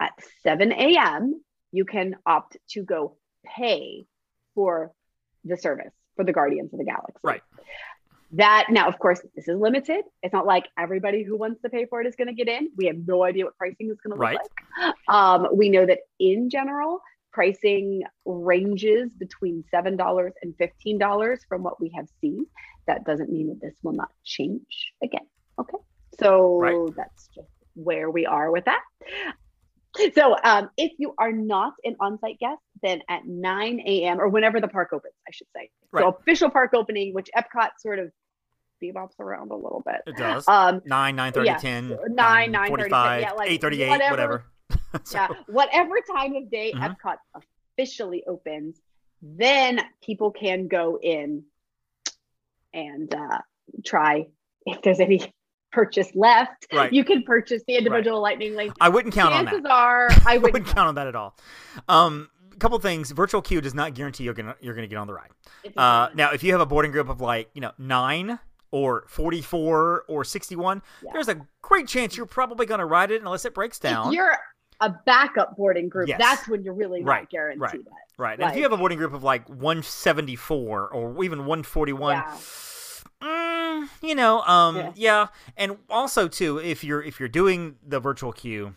at 0.00 0.12
7 0.42 0.72
a.m. 0.72 1.42
You 1.72 1.84
can 1.84 2.16
opt 2.24 2.56
to 2.70 2.82
go 2.82 3.16
pay 3.44 4.06
for 4.54 4.92
the 5.44 5.56
service 5.56 5.92
for 6.16 6.24
the 6.24 6.32
Guardians 6.32 6.72
of 6.72 6.78
the 6.78 6.84
Galaxy. 6.84 7.18
Right. 7.22 7.42
That 8.34 8.68
now, 8.70 8.88
of 8.88 8.98
course, 8.98 9.20
this 9.34 9.46
is 9.46 9.58
limited. 9.58 10.04
It's 10.22 10.32
not 10.32 10.46
like 10.46 10.66
everybody 10.78 11.22
who 11.22 11.36
wants 11.36 11.60
to 11.62 11.68
pay 11.68 11.84
for 11.84 12.00
it 12.00 12.06
is 12.06 12.16
going 12.16 12.28
to 12.28 12.34
get 12.34 12.48
in. 12.48 12.70
We 12.76 12.86
have 12.86 12.96
no 13.06 13.24
idea 13.24 13.44
what 13.44 13.56
pricing 13.58 13.90
is 13.90 13.98
going 14.00 14.18
to 14.18 14.22
look 14.22 14.40
like. 14.78 14.94
Um, 15.08 15.48
we 15.54 15.68
know 15.68 15.84
that 15.84 15.98
in 16.18 16.48
general, 16.48 17.00
pricing 17.32 18.02
ranges 18.24 19.10
between 19.18 19.64
seven 19.70 19.96
dollars 19.96 20.32
and 20.42 20.54
fifteen 20.56 20.98
dollars 20.98 21.40
from 21.48 21.62
what 21.62 21.78
we 21.80 21.92
have 21.94 22.06
seen. 22.22 22.46
That 22.86 23.04
doesn't 23.04 23.30
mean 23.30 23.48
that 23.48 23.60
this 23.60 23.74
will 23.82 23.92
not 23.92 24.10
change 24.24 24.92
again. 25.02 25.26
Okay, 25.58 25.78
so 26.18 26.58
Right. 26.58 26.96
that's 26.96 27.28
just 27.34 27.48
where 27.74 28.10
we 28.10 28.24
are 28.26 28.50
with 28.50 28.64
that. 28.64 28.80
So, 30.14 30.36
um, 30.42 30.70
if 30.76 30.92
you 30.98 31.14
are 31.18 31.32
not 31.32 31.74
an 31.84 31.96
on-site 32.00 32.38
guest, 32.38 32.60
then 32.82 33.02
at 33.08 33.26
9 33.26 33.80
a.m. 33.86 34.20
or 34.20 34.28
whenever 34.28 34.60
the 34.60 34.68
park 34.68 34.90
opens, 34.92 35.12
I 35.28 35.32
should 35.32 35.48
say. 35.54 35.70
Right. 35.90 36.02
So, 36.02 36.08
official 36.08 36.50
park 36.50 36.72
opening, 36.74 37.12
which 37.12 37.28
Epcot 37.36 37.70
sort 37.78 37.98
of 37.98 38.10
bebops 38.82 39.20
around 39.20 39.50
a 39.50 39.54
little 39.54 39.82
bit. 39.84 40.00
It 40.06 40.16
does. 40.16 40.48
Um, 40.48 40.80
9, 40.86 41.14
9, 41.16 41.32
30, 41.32 41.46
yeah, 41.46 41.56
10, 41.58 41.88
so 41.90 41.98
nine, 42.08 42.50
9, 42.52 42.62
30, 42.70 42.70
45, 42.70 43.20
yeah, 43.20 43.32
like 43.32 43.50
8, 43.50 43.60
38, 43.60 43.90
whatever. 43.90 44.10
whatever. 44.10 44.44
So- 45.04 45.18
yeah, 45.18 45.28
whatever 45.46 45.94
time 46.14 46.34
of 46.36 46.50
day 46.50 46.72
Mhm. 46.74 46.96
Epcot 46.96 47.16
officially 47.78 48.24
opens, 48.26 48.80
then 49.22 49.80
people 50.04 50.30
can 50.30 50.68
go 50.68 50.98
in 51.00 51.44
and 52.74 53.14
uh, 53.14 53.38
try 53.84 54.26
if 54.66 54.82
there's 54.82 55.00
any 55.00 55.32
purchase 55.72 56.08
left. 56.14 56.66
Right. 56.72 56.92
You 56.92 57.04
can 57.04 57.22
purchase 57.22 57.62
the 57.66 57.76
individual 57.76 58.20
lightning 58.20 58.54
lane. 58.54 58.72
I 58.80 58.88
wouldn't 58.88 59.14
count 59.14 59.34
on 59.34 59.44
that. 59.46 59.50
Chances 59.52 59.70
are, 59.70 60.08
I 60.26 60.34
I 60.34 60.38
would 60.38 60.52
wouldn't 60.52 60.70
count 60.74 60.88
on 60.88 60.94
that 60.96 61.06
at 61.06 61.16
all. 61.16 61.36
Um, 61.88 62.28
a 62.52 62.56
couple 62.56 62.78
things. 62.78 63.10
Virtual 63.10 63.42
queue 63.42 63.60
does 63.60 63.74
not 63.74 63.94
guarantee 63.94 64.24
you're 64.24 64.34
gonna 64.34 64.54
you're 64.60 64.74
gonna 64.74 64.86
get 64.86 64.98
on 64.98 65.06
the 65.06 65.14
ride. 65.14 65.30
Uh, 65.76 66.08
now, 66.14 66.32
if 66.32 66.42
you 66.42 66.52
have 66.52 66.60
a 66.60 66.66
boarding 66.66 66.92
group 66.92 67.08
of 67.08 67.20
like 67.20 67.50
you 67.54 67.60
know 67.60 67.72
nine 67.78 68.38
or 68.70 69.04
forty 69.08 69.40
four 69.42 70.04
or 70.08 70.24
sixty 70.24 70.56
one, 70.56 70.82
Yeah. 71.02 71.10
there's 71.14 71.28
a 71.28 71.40
great 71.62 71.88
chance 71.88 72.16
you're 72.16 72.26
probably 72.26 72.66
gonna 72.66 72.86
ride 72.86 73.10
it 73.10 73.20
unless 73.22 73.44
it 73.44 73.54
breaks 73.54 73.78
down. 73.78 74.08
If 74.08 74.14
you're 74.14 74.36
a 74.80 74.90
backup 75.06 75.56
boarding 75.56 75.88
group, 75.88 76.08
Yes. 76.08 76.18
that's 76.20 76.48
when 76.48 76.62
you're 76.64 76.74
really 76.74 77.02
Right, 77.04 77.22
not 77.22 77.30
guaranteed 77.30 77.60
right. 77.60 77.84
that. 77.84 77.92
Right. 78.22 78.40
And 78.40 78.50
if 78.50 78.56
you 78.56 78.62
have 78.64 78.72
a 78.72 78.76
boarding 78.76 78.98
group 78.98 79.12
of 79.14 79.22
like 79.22 79.48
174 79.48 80.88
or 80.88 81.24
even 81.24 81.40
141, 81.46 82.14
Yeah. 82.16 82.36
Mm, 83.84 83.88
you 84.08 84.14
know, 84.14 84.40
um, 84.42 84.76
yeah. 84.76 84.92
Yeah. 84.96 85.26
And 85.56 85.78
also 85.90 86.28
too, 86.28 86.58
if 86.58 86.82
you're 86.84 87.02
if 87.02 87.18
you're 87.20 87.28
doing 87.28 87.76
the 87.86 88.00
virtual 88.00 88.32
queue 88.32 88.74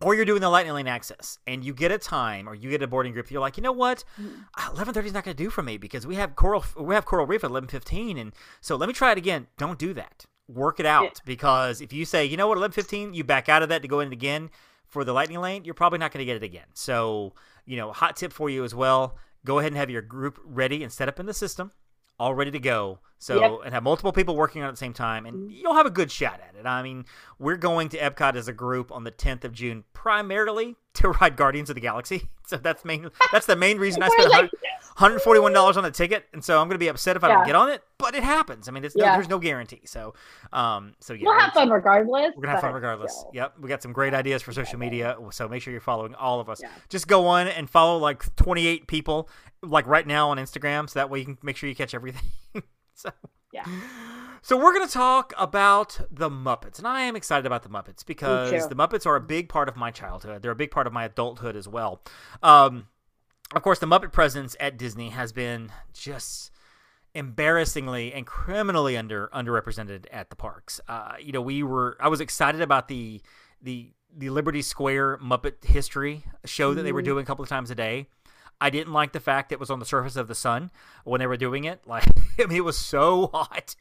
or 0.00 0.14
you're 0.14 0.24
doing 0.24 0.40
the 0.40 0.48
lightning 0.48 0.74
lane 0.74 0.86
access 0.86 1.38
and 1.46 1.64
you 1.64 1.74
get 1.74 1.90
a 1.90 1.98
time 1.98 2.48
or 2.48 2.54
you 2.54 2.70
get 2.70 2.82
a 2.82 2.86
boarding 2.86 3.12
group, 3.12 3.30
you're 3.30 3.40
like, 3.40 3.56
you 3.56 3.62
know 3.62 3.72
what, 3.72 4.04
Mm-hmm. 4.20 4.76
11:30 4.76 5.06
is 5.06 5.12
not 5.12 5.24
going 5.24 5.36
to 5.36 5.42
do 5.42 5.50
for 5.50 5.62
me 5.62 5.76
because 5.76 6.06
we 6.06 6.14
have 6.16 6.36
coral 6.36 6.64
we 6.78 6.94
have 6.94 7.04
coral 7.04 7.26
reef 7.26 7.42
at 7.44 7.50
11:15, 7.50 8.20
and 8.20 8.32
so 8.60 8.76
let 8.76 8.86
me 8.88 8.92
try 8.92 9.12
it 9.12 9.18
again. 9.18 9.46
Don't 9.56 9.78
do 9.78 9.92
that. 9.94 10.24
Work 10.48 10.80
it 10.80 10.86
out 10.86 11.20
because 11.26 11.80
if 11.80 11.92
you 11.92 12.04
say, 12.06 12.24
you 12.24 12.36
know 12.36 12.48
what, 12.48 12.58
11:15, 12.58 13.14
you 13.14 13.24
back 13.24 13.48
out 13.48 13.62
of 13.62 13.68
that 13.68 13.82
to 13.82 13.88
go 13.88 14.00
in 14.00 14.12
again 14.12 14.50
for 14.86 15.04
the 15.04 15.12
lightning 15.12 15.40
lane, 15.40 15.64
you're 15.66 15.74
probably 15.74 15.98
not 15.98 16.12
going 16.12 16.20
to 16.20 16.24
get 16.24 16.36
it 16.36 16.42
again. 16.42 16.64
So, 16.72 17.34
you 17.66 17.76
know, 17.76 17.92
hot 17.92 18.16
tip 18.16 18.32
for 18.32 18.48
you 18.48 18.64
as 18.64 18.74
well. 18.74 19.16
Go 19.44 19.58
ahead 19.58 19.72
and 19.72 19.76
have 19.76 19.90
your 19.90 20.00
group 20.00 20.38
ready 20.42 20.82
and 20.82 20.90
set 20.90 21.08
up 21.08 21.20
in 21.20 21.26
the 21.26 21.34
system, 21.34 21.72
all 22.18 22.34
ready 22.34 22.50
to 22.50 22.58
go. 22.60 22.98
So, 23.20 23.40
Yep. 23.40 23.52
and 23.64 23.74
have 23.74 23.82
multiple 23.82 24.12
people 24.12 24.36
working 24.36 24.62
on 24.62 24.66
it 24.66 24.68
at 24.68 24.74
the 24.74 24.78
same 24.78 24.92
time, 24.92 25.26
and 25.26 25.50
you'll 25.50 25.74
have 25.74 25.86
a 25.86 25.90
good 25.90 26.08
shot 26.12 26.40
at 26.48 26.54
it. 26.54 26.64
I 26.66 26.82
mean, 26.84 27.04
we're 27.40 27.56
going 27.56 27.88
to 27.88 27.98
Epcot 27.98 28.36
as 28.36 28.46
a 28.46 28.52
group 28.52 28.92
on 28.92 29.02
the 29.02 29.10
10th 29.10 29.42
of 29.44 29.52
June, 29.52 29.82
primarily 29.92 30.76
to 30.94 31.08
ride 31.20 31.36
Guardians 31.36 31.68
of 31.68 31.74
the 31.74 31.80
Galaxy. 31.80 32.28
So 32.48 32.56
that's 32.56 32.82
main. 32.82 33.10
That's 33.30 33.44
the 33.44 33.56
main 33.56 33.76
reason 33.76 34.02
I 34.02 34.08
spent 34.08 34.30
like- 34.30 34.50
$141 34.96 35.76
on 35.76 35.82
the 35.84 35.90
ticket, 35.90 36.24
and 36.32 36.42
so 36.42 36.58
I'm 36.60 36.66
going 36.66 36.76
to 36.76 36.78
be 36.78 36.88
upset 36.88 37.14
if 37.14 37.22
I 37.22 37.28
don't 37.28 37.44
get 37.46 37.54
on 37.54 37.68
it. 37.68 37.82
But 37.98 38.14
it 38.14 38.22
happens. 38.24 38.68
I 38.68 38.72
mean, 38.72 38.84
it's 38.84 38.96
no, 38.96 39.04
there's 39.04 39.28
no 39.28 39.38
guarantee. 39.38 39.82
So, 39.84 40.14
um, 40.52 40.94
so 41.00 41.12
yeah, 41.12 41.24
We'll 41.26 41.38
have 41.38 41.52
fun 41.52 41.68
regardless. 41.68 42.32
we're 42.36 42.42
gonna 42.42 42.52
have 42.52 42.60
fun 42.60 42.72
regardless. 42.72 43.24
Yep, 43.34 43.54
we 43.60 43.68
got 43.68 43.82
some 43.82 43.92
great 43.92 44.14
ideas 44.14 44.40
for 44.40 44.52
social 44.52 44.78
media, 44.78 45.16
so 45.30 45.46
make 45.48 45.60
sure 45.62 45.72
you're 45.72 45.80
following 45.80 46.14
all 46.14 46.40
of 46.40 46.48
us. 46.48 46.60
Yeah. 46.62 46.70
Just 46.88 47.06
go 47.06 47.26
on 47.26 47.48
and 47.48 47.68
follow 47.68 47.98
like 47.98 48.34
28 48.36 48.86
people, 48.86 49.28
like 49.62 49.86
right 49.86 50.06
now 50.06 50.30
on 50.30 50.36
Instagram, 50.38 50.88
so 50.88 50.98
that 50.98 51.10
way 51.10 51.20
you 51.20 51.24
can 51.24 51.38
make 51.42 51.56
sure 51.56 51.68
you 51.68 51.74
catch 51.74 51.94
everything. 51.94 52.30
so 52.94 53.10
Yeah. 53.52 53.64
so 54.42 54.56
we're 54.56 54.72
going 54.74 54.86
to 54.86 54.92
talk 54.92 55.32
about 55.38 56.00
the 56.10 56.30
Muppets, 56.30 56.78
and 56.78 56.86
I 56.86 57.02
am 57.02 57.16
excited 57.16 57.46
about 57.46 57.62
the 57.62 57.68
Muppets 57.68 58.04
because 58.04 58.68
the 58.68 58.76
Muppets 58.76 59.06
are 59.06 59.16
a 59.16 59.20
big 59.20 59.48
part 59.48 59.68
of 59.68 59.76
my 59.76 59.90
childhood. 59.90 60.42
They're 60.42 60.50
a 60.52 60.56
big 60.56 60.70
part 60.70 60.86
of 60.86 60.92
my 60.92 61.04
adulthood 61.04 61.56
as 61.56 61.66
well. 61.68 62.02
Um, 62.42 62.88
of 63.54 63.62
course, 63.62 63.78
the 63.78 63.86
Muppet 63.86 64.12
presence 64.12 64.54
at 64.60 64.76
Disney 64.76 65.08
has 65.10 65.32
been 65.32 65.72
just 65.94 66.50
embarrassingly 67.14 68.12
and 68.12 68.26
criminally 68.26 68.96
under 68.96 69.28
underrepresented 69.34 70.06
at 70.12 70.30
the 70.30 70.36
parks. 70.36 70.80
Uh, 70.88 71.14
you 71.20 71.32
know, 71.32 71.40
we 71.40 71.62
were 71.62 71.96
I 72.00 72.08
was 72.08 72.20
excited 72.20 72.60
about 72.60 72.88
the 72.88 73.20
the 73.62 73.92
the 74.16 74.30
Liberty 74.30 74.62
Square 74.62 75.18
Muppet 75.18 75.64
History 75.64 76.24
show 76.44 76.74
that 76.74 76.82
they 76.82 76.92
were 76.92 77.02
doing 77.02 77.22
a 77.22 77.26
couple 77.26 77.42
of 77.42 77.48
times 77.48 77.70
a 77.70 77.74
day. 77.74 78.08
I 78.60 78.70
didn't 78.70 78.92
like 78.92 79.12
the 79.12 79.20
fact 79.20 79.50
that 79.50 79.54
it 79.54 79.60
was 79.60 79.70
on 79.70 79.78
the 79.78 79.84
surface 79.86 80.16
of 80.16 80.26
the 80.28 80.34
sun 80.34 80.70
when 81.04 81.20
they 81.20 81.26
were 81.26 81.36
doing 81.36 81.64
it. 81.64 81.80
Like, 81.86 82.04
I 82.38 82.46
mean, 82.46 82.56
it 82.58 82.64
was 82.64 82.76
so 82.78 83.28
hot. 83.32 83.74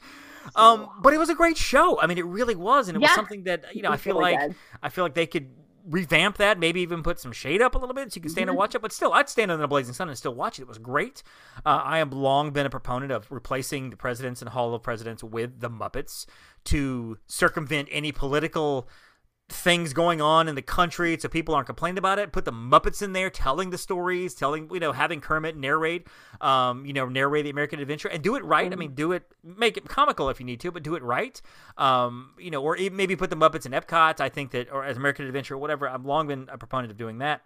Um, 0.56 0.90
but 1.02 1.14
it 1.14 1.18
was 1.18 1.30
a 1.30 1.36
great 1.36 1.58
show. 1.58 2.00
I 2.00 2.08
mean, 2.08 2.18
it 2.18 2.26
really 2.26 2.56
was, 2.56 2.88
and 2.88 2.96
it 2.96 3.00
was 3.02 3.12
something 3.12 3.44
that 3.44 3.76
you 3.76 3.82
know. 3.82 3.92
I 3.92 3.98
feel 3.98 4.18
really 4.18 4.34
like 4.34 4.48
good. 4.48 4.56
I 4.82 4.90
feel 4.90 5.04
like 5.04 5.14
they 5.14 5.26
could 5.28 5.50
revamp 5.90 6.38
that, 6.38 6.60
maybe 6.60 6.82
even 6.82 7.02
put 7.04 7.20
some 7.20 7.32
shade 7.32 7.62
up 7.62 7.74
a 7.76 7.78
little 7.78 7.94
bit 7.96 8.12
so 8.12 8.18
you 8.18 8.22
can 8.22 8.30
Mm-hmm. 8.30 8.34
stand 8.34 8.50
and 8.50 8.58
watch 8.58 8.76
it. 8.76 8.82
But 8.82 8.92
still, 8.92 9.14
I'd 9.14 9.30
stand 9.30 9.52
under 9.52 9.62
the 9.62 9.68
blazing 9.68 9.94
sun 9.94 10.08
and 10.10 10.18
still 10.18 10.34
watch 10.34 10.60
it. 10.60 10.64
It 10.64 10.68
was 10.68 10.78
great. 10.78 11.24
Uh, 11.66 11.82
I 11.84 11.98
have 12.00 12.14
long 12.14 12.52
been 12.52 12.66
a 12.66 12.70
proponent 12.70 13.12
of 13.12 13.30
replacing 13.32 13.90
the 13.90 13.98
presidents 13.98 14.42
and 14.42 14.50
Hall 14.50 14.74
of 14.74 14.84
Presidents 14.84 15.24
with 15.24 15.60
the 15.60 15.70
Muppets 15.70 16.26
to 16.66 17.18
circumvent 17.28 17.88
any 17.92 18.12
political 18.12 18.88
things 19.50 19.94
going 19.94 20.20
on 20.20 20.50
in 20.50 20.56
the 20.56 20.62
country 20.62 21.18
so 21.18 21.30
people 21.30 21.56
aren't 21.56 21.68
complaining 21.68 21.98
about 21.98 22.20
it. 22.20 22.34
Put 22.34 22.44
the 22.44 22.52
muppets 22.52 23.02
in 23.02 23.14
there 23.14 23.30
telling 23.30 23.70
the 23.70 23.78
stories 23.78 24.34
telling 24.34 24.70
you 24.74 24.80
know 24.80 24.92
having 24.92 25.22
kermit 25.22 25.56
narrate 25.56 26.08
um 26.42 26.86
you 26.86 26.92
know 26.92 27.08
narrate 27.08 27.46
the 27.46 27.50
american 27.50 27.80
adventure. 27.80 28.10
And 28.10 28.22
do 28.22 28.36
it 28.36 28.44
right. 28.44 28.72
I 28.72 28.76
mean 28.76 28.94
do 28.94 29.14
it 29.14 29.24
make 29.44 29.78
it 29.78 29.88
comical 29.88 30.30
if 30.30 30.40
you 30.42 30.46
need 30.46 30.60
to 30.62 30.72
but 30.72 30.84
do 30.84 30.96
it 30.96 31.04
right. 31.04 31.42
Um 31.78 32.32
you 32.38 32.52
know 32.52 32.62
or 32.62 32.78
maybe 32.92 33.16
put 33.16 33.30
the 33.30 33.38
muppets 33.38 33.66
in 33.66 33.72
epcot. 33.72 34.20
I 34.20 34.28
think 34.28 34.52
that 34.52 34.70
or 34.72 34.84
as 34.84 34.98
american 34.98 35.26
adventure 35.26 35.56
or 35.56 35.60
whatever 35.60 35.88
i've 35.88 36.06
long 36.06 36.28
been 36.28 36.50
a 36.52 36.58
proponent 36.58 36.92
of 36.92 36.98
doing 36.98 37.20
that. 37.20 37.42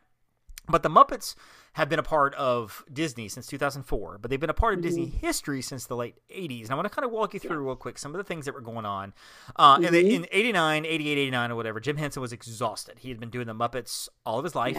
But 0.67 0.83
the 0.83 0.89
Muppets 0.89 1.35
have 1.73 1.87
been 1.87 1.99
a 1.99 2.03
part 2.03 2.33
of 2.35 2.83
Disney 2.91 3.29
since 3.29 3.47
2004, 3.47 4.17
but 4.21 4.29
they've 4.29 4.41
been 4.41 4.49
a 4.49 4.53
part 4.53 4.73
of 4.73 4.81
Disney 4.81 5.05
history 5.05 5.61
since 5.61 5.85
the 5.85 5.95
late 5.95 6.15
80s. 6.29 6.63
And 6.63 6.71
I 6.71 6.75
want 6.75 6.85
to 6.85 6.93
kind 6.93 7.05
of 7.05 7.11
walk 7.11 7.33
you 7.33 7.39
through 7.39 7.65
real 7.65 7.77
quick 7.77 7.97
some 7.97 8.13
of 8.13 8.17
the 8.17 8.25
things 8.25 8.43
that 8.43 8.53
were 8.53 8.59
going 8.61 8.85
on. 8.85 9.13
Uh, 9.55 9.79
and 9.81 9.95
they- 9.95 10.13
in 10.13 10.27
89, 10.33 10.85
88, 10.85 11.17
89, 11.17 11.51
or 11.51 11.55
whatever, 11.55 11.79
Jim 11.79 11.95
Henson 11.95 12.21
was 12.21 12.33
exhausted. 12.33 12.99
He 12.99 13.07
had 13.07 13.21
been 13.21 13.29
doing 13.29 13.47
the 13.47 13.53
Muppets 13.55 14.09
all 14.25 14.37
of 14.37 14.43
his 14.43 14.53
life, 14.53 14.77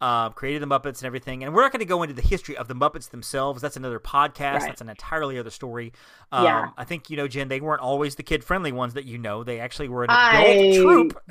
uh, 0.00 0.30
created 0.30 0.62
the 0.62 0.66
Muppets 0.66 1.00
and 1.00 1.04
everything. 1.04 1.44
And 1.44 1.54
we're 1.54 1.60
not 1.60 1.72
going 1.72 1.80
to 1.80 1.84
go 1.84 2.02
into 2.02 2.14
the 2.14 2.22
history 2.26 2.56
of 2.56 2.68
the 2.68 2.74
Muppets 2.74 3.10
themselves. 3.10 3.60
That's 3.60 3.76
another 3.76 4.00
podcast. 4.00 4.60
Right. 4.60 4.62
That's 4.68 4.80
an 4.80 4.88
entirely 4.88 5.38
other 5.38 5.50
story. 5.50 5.92
Um, 6.32 6.44
Yeah. 6.44 6.68
I 6.78 6.84
think, 6.84 7.10
you 7.10 7.18
know, 7.18 7.28
Jenn, 7.28 7.48
they 7.48 7.60
weren't 7.60 7.82
always 7.82 8.14
the 8.14 8.22
kid 8.22 8.44
friendly 8.44 8.72
ones 8.72 8.94
that 8.94 9.04
you 9.04 9.18
know. 9.18 9.44
They 9.44 9.60
actually 9.60 9.88
were 9.88 10.04
an 10.04 10.10
I- 10.10 10.42
adult 10.44 10.74
troupe. 10.76 11.22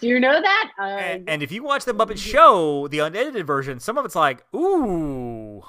Do 0.00 0.08
you 0.08 0.18
know 0.18 0.40
that? 0.40 0.70
Uh, 0.76 0.82
And, 0.82 1.28
and 1.30 1.42
if 1.44 1.52
you 1.52 1.62
watch 1.62 1.84
the 1.84 1.92
Muppet 1.94 2.18
Show, 2.18 2.88
the 2.88 2.98
unedited 2.98 3.46
version, 3.46 3.78
some 3.78 3.96
of 3.96 4.04
it's 4.04 4.16
like, 4.16 4.39
ooh, 4.54 5.62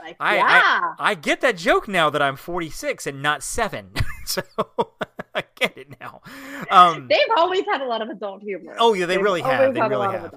like, 0.00 0.16
I, 0.20 0.36
yeah. 0.36 0.94
I 0.98 1.10
I 1.10 1.14
get 1.14 1.40
that 1.40 1.56
joke 1.56 1.88
now 1.88 2.10
that 2.10 2.22
I'm 2.22 2.36
46 2.36 3.06
and 3.06 3.22
not 3.22 3.42
seven, 3.42 3.90
so 4.26 4.42
I 5.34 5.42
get 5.58 5.76
it 5.76 6.00
now. 6.00 6.20
Um, 6.70 7.08
They've 7.08 7.18
always 7.36 7.64
had 7.70 7.80
a 7.80 7.86
lot 7.86 8.02
of 8.02 8.08
adult 8.08 8.42
humor. 8.42 8.76
Oh, 8.78 8.94
yeah, 8.94 9.06
they 9.06 9.16
They've 9.16 9.24
really 9.24 9.42
have. 9.42 9.74
They 9.74 9.80
really 9.80 10.12
have. 10.12 10.34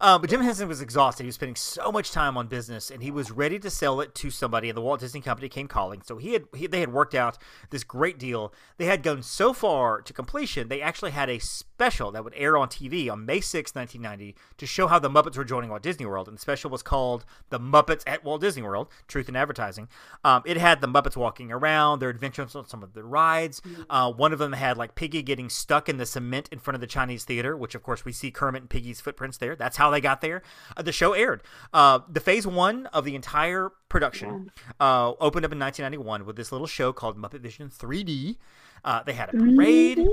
Uh, 0.00 0.18
but 0.18 0.30
Jim 0.30 0.40
Henson 0.40 0.68
was 0.68 0.80
exhausted. 0.80 1.24
He 1.24 1.28
was 1.28 1.34
spending 1.36 1.56
so 1.56 1.92
much 1.92 2.10
time 2.10 2.36
on 2.36 2.48
business, 2.48 2.90
and 2.90 3.02
he 3.02 3.10
was 3.10 3.30
ready 3.30 3.58
to 3.58 3.70
sell 3.70 4.00
it 4.00 4.14
to 4.16 4.30
somebody. 4.30 4.68
And 4.68 4.76
the 4.76 4.82
Walt 4.82 5.00
Disney 5.00 5.20
Company 5.20 5.48
came 5.48 5.68
calling. 5.68 6.02
So 6.02 6.16
he 6.16 6.32
had 6.32 6.44
he, 6.54 6.66
they 6.66 6.80
had 6.80 6.92
worked 6.92 7.14
out 7.14 7.38
this 7.70 7.84
great 7.84 8.18
deal. 8.18 8.52
They 8.76 8.86
had 8.86 9.02
gone 9.02 9.22
so 9.22 9.52
far 9.52 10.00
to 10.00 10.12
completion. 10.12 10.68
They 10.68 10.80
actually 10.80 11.12
had 11.12 11.28
a 11.28 11.38
special 11.38 12.10
that 12.12 12.24
would 12.24 12.34
air 12.36 12.56
on 12.56 12.68
TV 12.68 13.10
on 13.10 13.26
May 13.26 13.40
6, 13.40 13.74
1990, 13.74 14.34
to 14.56 14.66
show 14.66 14.86
how 14.86 14.98
the 14.98 15.10
Muppets 15.10 15.36
were 15.36 15.44
joining 15.44 15.70
Walt 15.70 15.82
Disney 15.82 16.06
World. 16.06 16.28
And 16.28 16.36
the 16.36 16.40
special 16.40 16.70
was 16.70 16.82
called 16.82 17.24
"The 17.50 17.60
Muppets 17.60 18.02
at 18.06 18.24
Walt 18.24 18.40
Disney 18.40 18.62
World: 18.62 18.88
Truth 19.06 19.28
in 19.28 19.36
Advertising." 19.36 19.88
Um, 20.24 20.42
it 20.46 20.56
had 20.56 20.80
the 20.80 20.88
Muppets 20.88 21.16
walking 21.16 21.52
around, 21.52 22.00
their 22.00 22.10
adventures 22.10 22.54
on 22.54 22.66
some 22.66 22.82
of 22.82 22.94
the 22.94 23.04
rides. 23.04 23.62
Uh, 23.88 24.10
one 24.12 24.32
of 24.32 24.38
them 24.38 24.52
had 24.64 24.78
like 24.78 24.94
Piggy 24.94 25.22
getting 25.22 25.48
stuck 25.48 25.88
in 25.88 25.98
the 25.98 26.06
cement 26.06 26.48
in 26.50 26.58
front 26.58 26.74
of 26.74 26.80
the 26.80 26.86
Chinese 26.86 27.24
theater, 27.24 27.56
which 27.56 27.74
of 27.74 27.82
course 27.82 28.04
we 28.04 28.12
see 28.12 28.30
Kermit 28.30 28.62
and 28.62 28.70
Piggy's 28.70 29.00
footprints 29.00 29.38
there. 29.38 29.54
That's 29.54 29.76
how 29.76 29.90
they 29.90 30.00
got 30.00 30.20
there. 30.20 30.42
Uh, 30.76 30.82
the 30.82 30.92
show 30.92 31.12
aired. 31.12 31.42
Uh, 31.72 32.00
the 32.08 32.20
phase 32.20 32.46
one 32.46 32.86
of 32.86 33.04
the 33.04 33.14
entire 33.14 33.70
production 33.88 34.50
uh, 34.80 35.12
opened 35.20 35.44
up 35.44 35.52
in 35.52 35.58
1991 35.58 36.24
with 36.24 36.36
this 36.36 36.50
little 36.50 36.66
show 36.66 36.92
called 36.92 37.16
Muppet 37.16 37.40
Vision 37.40 37.68
3D. 37.68 38.38
Uh, 38.84 39.02
they 39.02 39.14
had 39.14 39.30
a 39.30 39.32
parade. 39.32 40.06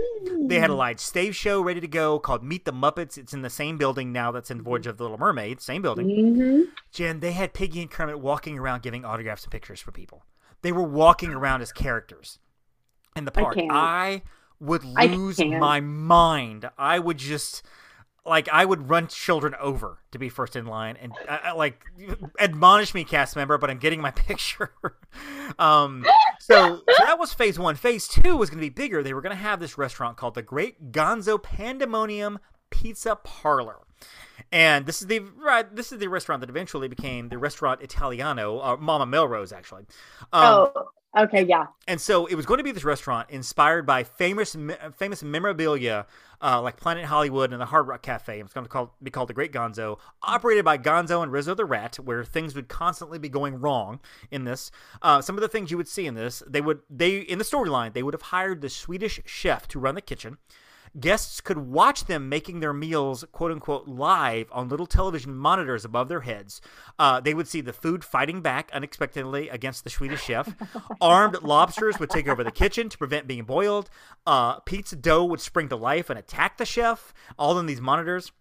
They 0.47 0.59
had 0.59 0.69
a 0.69 0.75
live 0.75 0.99
stage 1.01 1.35
show 1.35 1.61
ready 1.61 1.81
to 1.81 1.87
go 1.89 2.19
called 2.19 2.41
Meet 2.41 2.63
the 2.63 2.71
Muppets. 2.71 3.17
It's 3.17 3.33
in 3.33 3.41
the 3.41 3.49
same 3.49 3.77
building 3.77 4.13
now 4.13 4.31
that's 4.31 4.49
in 4.49 4.61
Voyage 4.61 4.87
of 4.87 4.97
the 4.97 5.03
Little 5.03 5.17
Mermaid, 5.17 5.59
same 5.59 5.81
building. 5.81 6.07
Mm-hmm. 6.07 6.61
Jenn, 6.91 7.19
they 7.19 7.33
had 7.33 7.53
Piggy 7.53 7.81
and 7.81 7.91
Kermit 7.91 8.19
walking 8.19 8.57
around 8.57 8.81
giving 8.81 9.03
autographs 9.03 9.43
and 9.43 9.51
pictures 9.51 9.81
for 9.81 9.91
people. 9.91 10.23
They 10.61 10.71
were 10.71 10.83
walking 10.83 11.31
around 11.33 11.61
as 11.61 11.73
characters 11.73 12.39
in 13.15 13.25
the 13.25 13.31
I 13.37 13.41
park. 13.41 13.55
can't. 13.55 13.71
I 13.71 14.21
would 14.62 14.86
lose 14.86 15.39
my 15.39 15.82
mind. 15.82 16.69
I 16.78 17.00
would 17.00 17.17
just 17.17 17.63
like 18.26 18.47
I 18.50 18.63
would 18.63 18.89
run 18.89 19.08
children 19.08 19.56
over 19.60 20.00
to 20.12 20.19
be 20.19 20.30
first 20.30 20.56
in 20.56 20.65
line 20.65 20.95
and 21.02 21.12
uh, 21.28 21.39
uh, 21.50 21.56
like 21.56 21.84
admonish 22.39 22.93
me, 22.93 23.04
cast 23.04 23.36
member, 23.36 23.58
but 23.58 23.69
I'm 23.69 23.80
getting 23.80 24.02
my 24.02 24.12
picture. 24.28 24.74
um, 25.58 26.06
so, 26.39 26.78
so 26.78 26.84
that 27.00 27.19
was 27.19 27.34
phase 27.34 27.58
one. 27.58 27.76
Phase 27.76 28.08
two 28.08 28.38
was 28.38 28.50
going 28.50 28.60
to 28.60 28.65
be 28.65 28.69
bigger. 28.69 29.02
They 29.04 29.13
were 29.13 29.21
going 29.21 29.36
to 29.36 29.41
have 29.41 29.60
this 29.60 29.78
restaurant 29.78 30.17
called 30.17 30.36
the 30.36 30.43
Great 30.43 30.91
Gonzo 30.91 31.41
Pandemonium 31.41 32.39
Pizza 32.69 33.15
Parlor. 33.15 33.80
And 34.52 34.86
this 34.86 35.02
is 35.02 35.08
the 35.08 35.19
right. 35.19 35.74
This 35.76 35.91
is 35.91 36.00
the 36.00 36.08
restaurant 36.08 36.41
that 36.41 36.50
eventually 36.50 36.88
became 36.88 37.30
the 37.30 37.38
Restaurant 37.38 37.82
Italiano, 37.82 38.60
uh, 38.60 38.78
Mama 38.78 39.06
Melrose, 39.06 39.54
actually. 39.54 39.84
Um, 40.34 40.69
oh, 40.76 40.89
okay, 41.17 41.45
yeah. 41.45 41.67
and 41.88 42.00
so 42.00 42.26
it 42.26 42.36
was 42.36 42.45
going 42.45 42.58
to 42.58 42.63
be 42.63 42.71
this 42.71 42.84
restaurant 42.84 43.30
inspired 43.30 43.86
by 43.86 44.04
famous 44.04 44.56
famous 44.97 45.24
memorabilia 45.24 46.06
uh, 46.41 46.62
like 46.62 46.78
Planet 46.78 47.06
Hollywood 47.06 47.52
and 47.52 47.62
the 47.62 47.65
Hard 47.65 47.88
Rock 47.88 48.02
Cafe. 48.02 48.39
It's 48.39 48.54
going 48.54 48.65
to 48.65 48.69
call, 48.69 48.95
be 49.02 49.12
called 49.12 49.30
the 49.30 49.34
Great 49.34 49.52
Gonzo, 49.52 50.00
operated 50.24 50.65
by 50.65 50.78
Gonzo 50.78 51.21
and 51.21 51.32
Rizzo 51.32 51.54
the 51.54 51.65
Rat, 51.65 51.97
where 51.97 52.24
things 52.24 52.56
would 52.56 52.67
constantly 52.67 53.19
be 53.19 53.30
going 53.30 53.60
wrong 53.60 54.00
in 54.32 54.45
this. 54.45 54.71
Uh, 55.02 55.21
some 55.21 55.36
of 55.36 55.41
the 55.41 55.47
things 55.47 55.71
you 55.71 55.78
would 55.78 55.88
see 55.88 56.08
in 56.08 56.15
this, 56.15 56.41
they 56.47 56.62
would 56.62 56.80
they 56.89 57.17
in 57.17 57.38
the 57.38 57.45
storyline 57.45 57.93
they 57.93 58.04
would 58.04 58.13
have 58.13 58.24
hired 58.24 58.62
the 58.62 58.69
Swedish 58.69 59.19
chef 59.26 59.67
to 59.69 59.80
run 59.80 59.95
the 59.95 60.02
kitchen. 60.02 60.38
Guests 60.99 61.39
could 61.39 61.58
watch 61.58 62.06
them 62.06 62.27
making 62.27 62.60
their 62.60 62.73
meals, 62.73 63.23
quote 63.32 63.51
unquote, 63.51 63.88
live 63.88 64.47
on 64.51 64.67
little 64.67 64.86
television 64.86 65.34
monitors 65.34 65.86
above 65.86 66.10
their 66.10 66.21
heads. 66.21 66.60
Uh, 66.99 67.21
they 67.21 67.34
would 67.34 67.47
see 67.47 67.62
the 67.62 67.71
food 67.71 68.04
fighting 68.04 68.41
back 68.41 68.69
unexpectedly 68.73 69.47
against 69.47 69.84
the 69.84 69.89
Swedish 69.89 70.23
chef. 70.23 70.54
Armed 71.01 71.41
lobsters 71.43 71.97
would 71.99 72.10
take 72.10 72.27
over 72.27 72.43
the 72.43 72.51
kitchen 72.51 72.89
to 72.89 72.97
prevent 72.97 73.27
being 73.27 73.45
boiled. 73.45 73.89
Uh, 74.27 74.60
Pete's 74.60 74.91
dough 74.91 75.23
would 75.23 75.39
spring 75.39 75.69
to 75.69 75.77
life 75.77 76.10
and 76.10 76.19
attack 76.19 76.58
the 76.58 76.65
chef, 76.65 77.13
all 77.39 77.58
in 77.58 77.67
these 77.67 77.82
monitors. 77.82 78.32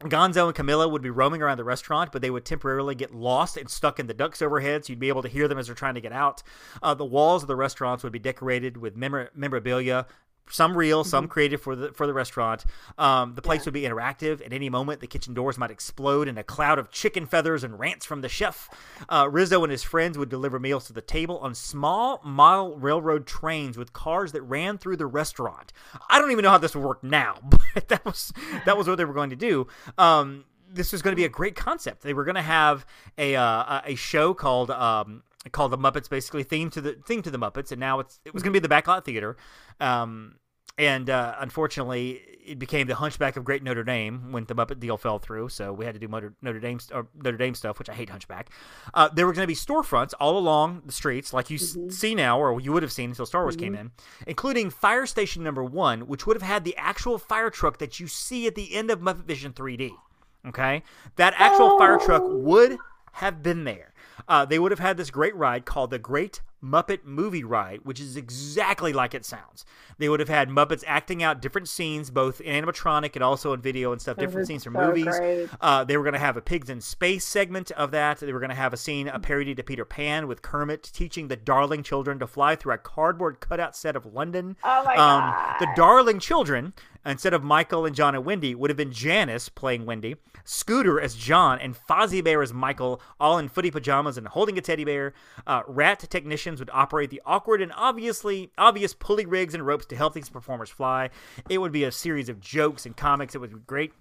Gonzo 0.00 0.46
and 0.46 0.54
Camilla 0.54 0.86
would 0.86 1.00
be 1.00 1.08
roaming 1.08 1.40
around 1.40 1.56
the 1.56 1.64
restaurant, 1.64 2.12
but 2.12 2.20
they 2.20 2.30
would 2.30 2.44
temporarily 2.44 2.94
get 2.94 3.14
lost 3.14 3.56
and 3.56 3.70
stuck 3.70 3.98
in 3.98 4.06
the 4.06 4.12
ducks 4.12 4.42
overhead, 4.42 4.84
so 4.84 4.92
you'd 4.92 5.00
be 5.00 5.08
able 5.08 5.22
to 5.22 5.28
hear 5.28 5.48
them 5.48 5.56
as 5.56 5.66
they're 5.66 5.74
trying 5.74 5.94
to 5.94 6.02
get 6.02 6.12
out. 6.12 6.42
Uh, 6.82 6.92
the 6.92 7.04
walls 7.04 7.42
of 7.42 7.48
the 7.48 7.56
restaurants 7.56 8.04
would 8.04 8.12
be 8.12 8.18
decorated 8.18 8.76
with 8.76 8.94
memor- 8.94 9.30
memorabilia, 9.34 10.06
some 10.50 10.76
real, 10.76 11.04
some 11.04 11.28
created 11.28 11.58
for 11.58 11.74
the 11.74 11.92
for 11.92 12.06
the 12.06 12.14
restaurant. 12.14 12.64
Um, 12.98 13.34
the 13.34 13.42
place 13.42 13.64
would 13.64 13.74
be 13.74 13.82
interactive. 13.82 14.44
At 14.44 14.52
any 14.52 14.68
moment, 14.68 15.00
the 15.00 15.06
kitchen 15.06 15.34
doors 15.34 15.58
might 15.58 15.70
explode 15.70 16.28
in 16.28 16.38
a 16.38 16.44
cloud 16.44 16.78
of 16.78 16.90
chicken 16.90 17.26
feathers 17.26 17.64
and 17.64 17.78
rants 17.78 18.06
from 18.06 18.20
the 18.20 18.28
chef. 18.28 18.68
Uh, 19.08 19.28
Rizzo 19.30 19.62
and 19.62 19.70
his 19.70 19.82
friends 19.82 20.16
would 20.18 20.28
deliver 20.28 20.58
meals 20.58 20.86
to 20.86 20.92
the 20.92 21.00
table 21.00 21.38
on 21.38 21.54
small 21.54 22.20
model 22.24 22.76
railroad 22.76 23.26
trains 23.26 23.76
with 23.76 23.92
cars 23.92 24.32
that 24.32 24.42
ran 24.42 24.78
through 24.78 24.96
the 24.96 25.06
restaurant. 25.06 25.72
I 26.08 26.18
don't 26.18 26.30
even 26.30 26.42
know 26.42 26.50
how 26.50 26.58
this 26.58 26.74
would 26.74 26.84
work 26.84 27.02
now, 27.02 27.38
but 27.74 27.88
that 27.88 28.04
was 28.04 28.32
that 28.64 28.76
was 28.76 28.88
what 28.88 28.96
they 28.96 29.04
were 29.04 29.14
going 29.14 29.30
to 29.30 29.36
do. 29.36 29.66
Um, 29.98 30.44
this 30.68 30.92
was 30.92 31.02
going 31.02 31.12
to 31.12 31.16
be 31.16 31.24
a 31.24 31.28
great 31.28 31.56
concept. 31.56 32.02
They 32.02 32.14
were 32.14 32.24
going 32.24 32.36
to 32.36 32.42
have 32.42 32.86
a 33.18 33.36
uh, 33.36 33.80
a 33.84 33.94
show 33.94 34.34
called 34.34 34.70
um, 34.70 35.22
called 35.52 35.72
the 35.72 35.78
Muppets, 35.78 36.08
basically 36.08 36.44
themed 36.44 36.72
to 36.72 36.80
the 36.80 36.92
themed 36.92 37.24
to 37.24 37.30
the 37.30 37.38
Muppets, 37.38 37.72
and 37.72 37.80
now 37.80 38.00
it's 38.00 38.20
it 38.24 38.34
was 38.34 38.42
going 38.42 38.52
to 38.52 38.60
be 38.60 38.66
the 38.66 38.74
Backlot 38.74 39.04
Theater. 39.04 39.36
Um, 39.80 40.36
and 40.78 41.08
uh, 41.08 41.36
unfortunately, 41.38 42.20
it 42.44 42.58
became 42.58 42.86
the 42.86 42.94
Hunchback 42.94 43.36
of 43.36 43.44
Great 43.44 43.62
Notre 43.62 43.82
Dame 43.82 44.30
when 44.30 44.44
the 44.44 44.54
Muppet 44.54 44.78
deal 44.78 44.98
fell 44.98 45.18
through. 45.18 45.48
So 45.48 45.72
we 45.72 45.86
had 45.86 45.94
to 45.94 46.00
do 46.00 46.06
Notre, 46.06 46.34
Notre 46.42 46.60
Dame 46.60 46.78
or 46.92 47.06
Notre 47.14 47.38
Dame 47.38 47.54
stuff, 47.54 47.78
which 47.78 47.88
I 47.88 47.94
hate 47.94 48.10
Hunchback. 48.10 48.50
Uh, 48.92 49.08
there 49.08 49.26
were 49.26 49.32
going 49.32 49.44
to 49.44 49.46
be 49.46 49.54
storefronts 49.54 50.12
all 50.20 50.36
along 50.36 50.82
the 50.84 50.92
streets, 50.92 51.32
like 51.32 51.48
you 51.48 51.56
s 51.56 51.76
see 51.88 52.14
now, 52.14 52.38
or 52.38 52.60
you 52.60 52.72
would 52.72 52.82
have 52.82 52.92
seen 52.92 53.10
until 53.10 53.24
Star 53.24 53.42
Wars 53.42 53.56
came 53.56 53.74
in, 53.74 53.90
including 54.26 54.68
Fire 54.68 55.06
Station 55.06 55.42
Number 55.42 55.64
One, 55.64 56.02
which 56.02 56.26
would 56.26 56.36
have 56.36 56.42
had 56.42 56.64
the 56.64 56.76
actual 56.76 57.16
fire 57.18 57.50
truck 57.50 57.78
that 57.78 57.98
you 57.98 58.06
see 58.06 58.46
at 58.46 58.54
the 58.54 58.74
end 58.74 58.90
of 58.90 59.00
Muppet 59.00 59.24
Vision 59.24 59.52
3D. 59.54 59.92
Okay, 60.46 60.82
that 61.16 61.34
actual 61.38 61.78
fire 61.78 61.98
truck 61.98 62.22
would 62.24 62.76
have 63.12 63.42
been 63.42 63.64
there. 63.64 63.94
Uh, 64.28 64.44
they 64.44 64.58
would 64.58 64.72
have 64.72 64.78
had 64.78 64.96
this 64.96 65.10
great 65.10 65.34
ride 65.36 65.64
called 65.64 65.90
the 65.90 65.98
Great 65.98 66.40
Muppet 66.62 67.04
Movie 67.04 67.44
Ride, 67.44 67.80
which 67.84 68.00
is 68.00 68.16
exactly 68.16 68.92
like 68.92 69.14
it 69.14 69.24
sounds. 69.24 69.64
They 69.98 70.08
would 70.08 70.20
have 70.20 70.28
had 70.28 70.48
Muppets 70.48 70.82
acting 70.86 71.22
out 71.22 71.40
different 71.40 71.68
scenes, 71.68 72.10
both 72.10 72.40
in 72.40 72.64
animatronic 72.64 73.14
and 73.14 73.22
also 73.22 73.52
in 73.52 73.60
video 73.60 73.92
and 73.92 74.00
stuff, 74.00 74.16
different 74.16 74.48
scenes 74.48 74.64
from 74.64 74.74
so 74.74 74.86
movies. 74.86 75.48
Uh, 75.60 75.84
they 75.84 75.96
were 75.96 76.02
going 76.02 76.14
to 76.14 76.18
have 76.18 76.36
a 76.36 76.40
Pigs 76.40 76.68
in 76.70 76.80
Space 76.80 77.24
segment 77.24 77.70
of 77.72 77.90
that. 77.92 78.18
They 78.18 78.32
were 78.32 78.40
going 78.40 78.50
to 78.50 78.56
have 78.56 78.72
a 78.72 78.76
scene, 78.76 79.06
a 79.08 79.20
parody 79.20 79.54
to 79.54 79.62
Peter 79.62 79.84
Pan 79.84 80.26
with 80.26 80.42
Kermit 80.42 80.82
teaching 80.82 81.28
the 81.28 81.36
Darling 81.36 81.82
children 81.82 82.18
to 82.18 82.26
fly 82.26 82.56
through 82.56 82.74
a 82.74 82.78
cardboard 82.78 83.40
cutout 83.40 83.76
set 83.76 83.94
of 83.94 84.06
London. 84.06 84.56
Oh 84.64 84.82
my 84.84 84.96
Um, 84.96 85.56
the 85.60 85.68
Darling 85.76 86.18
children, 86.18 86.72
instead 87.10 87.34
of 87.34 87.42
Michael 87.42 87.86
and 87.86 87.94
John 87.94 88.14
and 88.14 88.24
Wendy, 88.24 88.54
would 88.54 88.70
have 88.70 88.76
been 88.76 88.92
Janice 88.92 89.48
playing 89.48 89.86
Wendy, 89.86 90.16
Scooter 90.44 91.00
as 91.00 91.14
John, 91.14 91.58
and 91.58 91.76
Fozzie 91.76 92.22
Bear 92.22 92.42
as 92.42 92.52
Michael, 92.52 93.00
all 93.20 93.38
in 93.38 93.48
footy 93.48 93.70
pajamas 93.70 94.18
and 94.18 94.28
holding 94.28 94.58
a 94.58 94.60
teddy 94.60 94.84
bear. 94.84 95.14
Uh, 95.46 95.62
rat 95.66 96.00
technicians 96.10 96.60
would 96.60 96.70
operate 96.72 97.10
the 97.10 97.22
awkward 97.24 97.62
and 97.62 97.72
obviously 97.76 98.50
obvious 98.58 98.94
pulley 98.94 99.26
rigs 99.26 99.54
and 99.54 99.66
ropes 99.66 99.86
to 99.86 99.96
help 99.96 100.14
these 100.14 100.28
performers 100.28 100.70
fly. 100.70 101.10
It 101.48 101.58
would 101.58 101.72
be 101.72 101.84
a 101.84 101.92
series 101.92 102.28
of 102.28 102.40
jokes 102.40 102.86
and 102.86 102.96
comics. 102.96 103.34
It 103.34 103.38
would 103.38 103.52
be 103.52 103.60
great. 103.66 103.92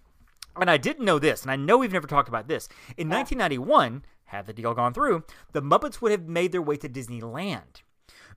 And 0.58 0.70
I 0.70 0.78
didn't 0.78 1.06
know 1.06 1.20
this, 1.20 1.42
and 1.42 1.52
I 1.52 1.58
know 1.58 1.78
we've 1.78 1.92
never 1.92 2.08
talked 2.08 2.30
about 2.30 2.48
this. 2.48 2.70
In 2.96 3.10
1991, 3.10 4.04
had 4.26 4.46
the 4.46 4.54
deal 4.54 4.74
gone 4.74 4.94
through, 4.94 5.24
the 5.52 5.62
Muppets 5.62 6.02
would 6.02 6.12
have 6.12 6.28
made 6.28 6.52
their 6.52 6.62
way 6.62 6.78
to 6.78 6.90
Disneyland. 6.90 7.82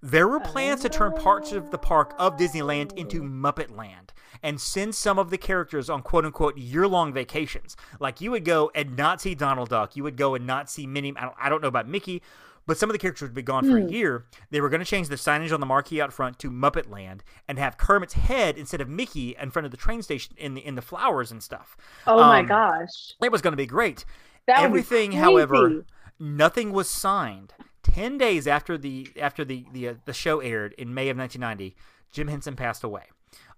There 0.01 0.29
were 0.29 0.41
plans 0.41 0.83
to 0.83 0.89
turn 0.89 1.13
parts 1.13 1.53
of 1.53 1.71
the 1.71 1.79
park 1.79 2.15
of 2.19 2.37
Disneyland 2.37 2.93
into 2.97 3.23
Muppet 3.23 3.77
Land 3.77 4.13
and 4.43 4.61
send 4.61 4.95
some 4.95 5.19
of 5.19 5.31
the 5.31 5.39
characters 5.39 5.91
on 5.91 6.03
quote 6.03 6.25
unquote 6.25 6.57
year 6.57 6.87
long 6.87 7.13
vacations. 7.13 7.77
Like 7.99 8.21
you 8.21 8.31
would 8.31 8.45
go 8.45 8.71
and 8.75 8.97
not 8.97 9.21
see 9.21 9.35
Donald 9.35 9.71
Duck, 9.71 9.97
you 9.97 10.05
would 10.05 10.17
go 10.17 10.35
and 10.37 10.47
not 10.47 10.71
see 10.71 10.87
Minnie. 10.87 11.15
I 11.17 11.23
don't, 11.23 11.35
I 11.41 11.49
don't 11.49 11.61
know 11.63 11.69
about 11.69 11.89
Mickey, 11.89 12.23
but 12.65 12.79
some 12.79 12.89
of 12.89 12.95
the 12.95 12.99
characters 12.99 13.29
would 13.29 13.35
be 13.35 13.43
gone 13.43 13.65
for 13.65 13.79
a 13.79 13.91
year. 13.91 14.27
They 14.51 14.61
were 14.61 14.69
going 14.69 14.81
to 14.81 14.87
change 14.87 15.09
the 15.09 15.17
signage 15.17 15.53
on 15.53 15.59
the 15.59 15.67
marquee 15.67 16.01
out 16.01 16.13
front 16.13 16.39
to 16.41 16.51
Muppet 16.51 16.89
Land 16.89 17.25
and 17.49 17.59
have 17.59 17.77
Kermit's 17.79 18.13
head 18.15 18.57
instead 18.57 18.81
of 18.81 18.89
Mickey 18.89 19.35
in 19.41 19.51
front 19.51 19.65
of 19.67 19.73
the 19.73 19.77
train 19.77 20.03
station 20.03 20.37
in 20.39 20.55
the 20.55 20.65
in 20.65 20.77
the 20.77 20.83
flowers 20.83 21.33
and 21.33 21.43
stuff. 21.43 21.77
Oh 22.07 22.19
my 22.19 22.41
Um, 22.41 22.47
gosh. 22.47 23.15
It 23.21 23.33
was 23.33 23.43
going 23.43 23.53
to 23.53 23.57
be 23.57 23.67
great. 23.67 24.05
That 24.47 24.63
Everything, 24.63 25.13
however, 25.13 25.85
nothing 26.21 26.73
was 26.73 26.89
signed. 26.89 27.53
Ten 27.93 28.19
days 28.19 28.47
after 28.47 28.79
the 28.79 29.09
after 29.21 29.45
the 29.45 29.67
the, 29.73 29.89
uh, 29.89 29.95
the 30.05 30.13
show 30.13 30.41
aired 30.41 30.75
in 30.75 30.95
May 30.95 31.09
of 31.09 31.17
1990, 31.17 31.77
Jim 32.13 32.29
Henson 32.29 32.57
passed 32.57 32.85
away. 32.85 33.05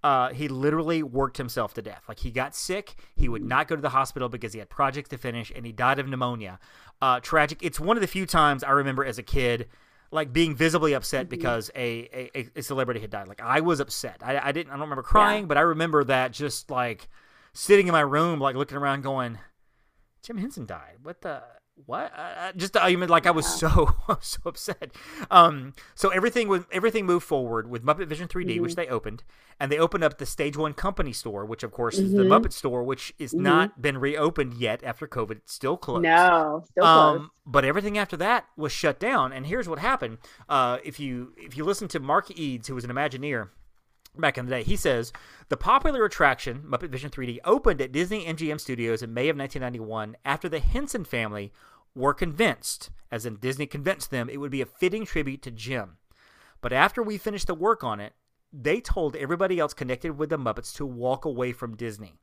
Uh, 0.03 0.31
he 0.31 0.49
literally 0.49 1.03
worked 1.03 1.37
himself 1.37 1.75
to 1.75 1.83
death. 1.83 2.03
Like 2.09 2.21
he 2.21 2.31
got 2.31 2.55
sick, 2.55 2.95
he 3.15 3.29
would 3.29 3.45
not 3.45 3.69
go 3.69 3.77
to 3.77 3.83
the 3.83 3.91
hospital 3.91 4.29
because 4.29 4.53
he 4.53 4.59
had 4.59 4.71
projects 4.71 5.11
to 5.11 5.19
finish, 5.19 5.53
and 5.55 5.67
he 5.67 5.73
died 5.73 5.99
of 5.99 6.09
pneumonia. 6.09 6.59
Uh, 7.03 7.21
tragic. 7.21 7.59
It's 7.63 7.79
one 7.79 7.97
of 7.97 8.01
the 8.01 8.07
few 8.07 8.25
times 8.27 8.65
I 8.65 8.71
remember 8.71 9.05
as 9.05 9.19
a 9.19 9.23
kid, 9.23 9.69
like 10.11 10.33
being 10.33 10.55
visibly 10.55 10.95
upset 10.95 11.29
because 11.29 11.71
a, 11.75 12.31
a 12.35 12.49
a 12.57 12.63
celebrity 12.63 13.01
had 13.01 13.11
died. 13.11 13.29
Like 13.29 13.43
I 13.43 13.61
was 13.61 13.79
upset. 13.81 14.23
I, 14.23 14.39
I 14.39 14.53
didn't. 14.53 14.69
I 14.69 14.73
don't 14.73 14.83
remember 14.83 15.03
crying, 15.03 15.47
but 15.47 15.59
I 15.59 15.63
remember 15.63 16.03
that 16.05 16.33
just 16.33 16.71
like 16.71 17.09
sitting 17.53 17.87
in 17.87 17.93
my 17.93 18.01
room, 18.01 18.41
like 18.41 18.57
looking 18.57 18.79
around, 18.79 19.03
going, 19.03 19.39
Jim 20.23 20.39
Henson 20.39 20.67
died. 20.67 20.97
What 21.03 21.21
the 21.21 21.43
what? 21.87 22.13
Uh, 22.17 22.53
just 22.57 22.77
I 22.77 22.95
mean, 22.97 23.09
like 23.09 23.27
I 23.27 23.31
was 23.31 23.47
so 23.47 23.95
so 24.21 24.41
upset. 24.47 24.93
Um, 25.31 25.75
so 25.95 26.11
everything 26.11 26.49
was 26.49 26.65
everything 26.73 27.07
moved 27.07 27.27
forward 27.27 27.69
with 27.71 27.85
Muppet 27.85 28.07
Vision 28.07 28.29
3D, 28.29 28.61
which 28.61 28.75
they 28.75 28.87
opened, 28.89 29.23
and 29.59 29.71
they 29.71 29.79
opened 29.79 30.05
up 30.05 30.19
the 30.19 30.27
Stage 30.27 30.57
One 30.57 30.75
Company 30.75 31.13
store, 31.13 31.45
which 31.45 31.63
of 31.63 31.73
course 31.73 31.99
is 31.99 32.13
the 32.13 32.23
Muppet 32.25 32.53
store, 32.53 32.83
which 32.83 33.13
is 33.19 33.35
not 33.35 33.81
been 33.81 33.99
reopened 33.99 34.55
yet 34.55 34.83
after 34.83 35.07
COVID. 35.07 35.33
It's 35.33 35.53
still 35.53 35.77
closed. 35.77 36.03
No, 36.03 36.65
still. 36.71 36.85
Um, 36.85 37.31
but 37.47 37.65
everything 37.65 37.99
after 37.99 38.17
that 38.19 38.47
was 38.57 38.73
shut 38.73 39.01
down. 39.01 39.33
And 39.33 39.47
here's 39.47 39.69
what 39.69 39.79
happened. 39.79 40.19
Uh, 40.49 40.79
if 40.85 41.01
you 41.01 41.35
if 41.37 41.57
you 41.57 41.65
listen 41.65 41.89
to 41.89 42.01
Mark 42.01 42.29
Eades, 42.31 42.69
who 42.69 42.75
was 42.75 42.85
an 42.85 42.91
Imagineer 42.91 43.51
back 44.17 44.39
in 44.39 44.47
the 44.47 44.51
day, 44.51 44.63
he 44.63 44.77
says 44.77 45.13
the 45.49 45.57
popular 45.57 46.05
attraction 46.05 46.63
Muppet 46.67 46.91
Vision 46.91 47.11
3D 47.11 47.39
opened 47.45 47.81
at 47.81 47.93
Disney 47.93 48.27
MGM 48.27 48.61
Studios 48.61 49.03
in 49.03 49.15
May 49.15 49.29
of 49.29 49.37
1991 49.37 50.17
after 50.25 50.49
the 50.49 50.61
Henson 50.61 51.05
family 51.05 51.53
were 51.95 52.15
convinced, 52.15 52.91
as 53.11 53.27
in 53.27 53.37
Disney 53.37 53.67
convinced 53.67 54.11
them, 54.11 54.29
it 54.29 54.39
would 54.39 54.51
be 54.51 54.63
a 54.63 54.67
fitting 54.67 55.05
tribute 55.05 55.43
to 55.43 55.51
Jim. 55.51 55.97
But 56.61 56.73
after 56.73 57.03
we 57.03 57.19
finished 57.19 57.47
the 57.47 57.55
work 57.55 57.83
on 57.83 58.01
it, 58.01 58.13
they 58.53 58.81
told 58.81 59.17
everybody 59.17 59.59
else 59.59 59.75
connected 59.75 60.19
with 60.19 60.31
the 60.31 60.39
Muppets 60.39 60.75
to 60.77 60.87
walk 60.87 61.25
away 61.25 61.53
from 61.53 61.77
Disney. 61.77 62.15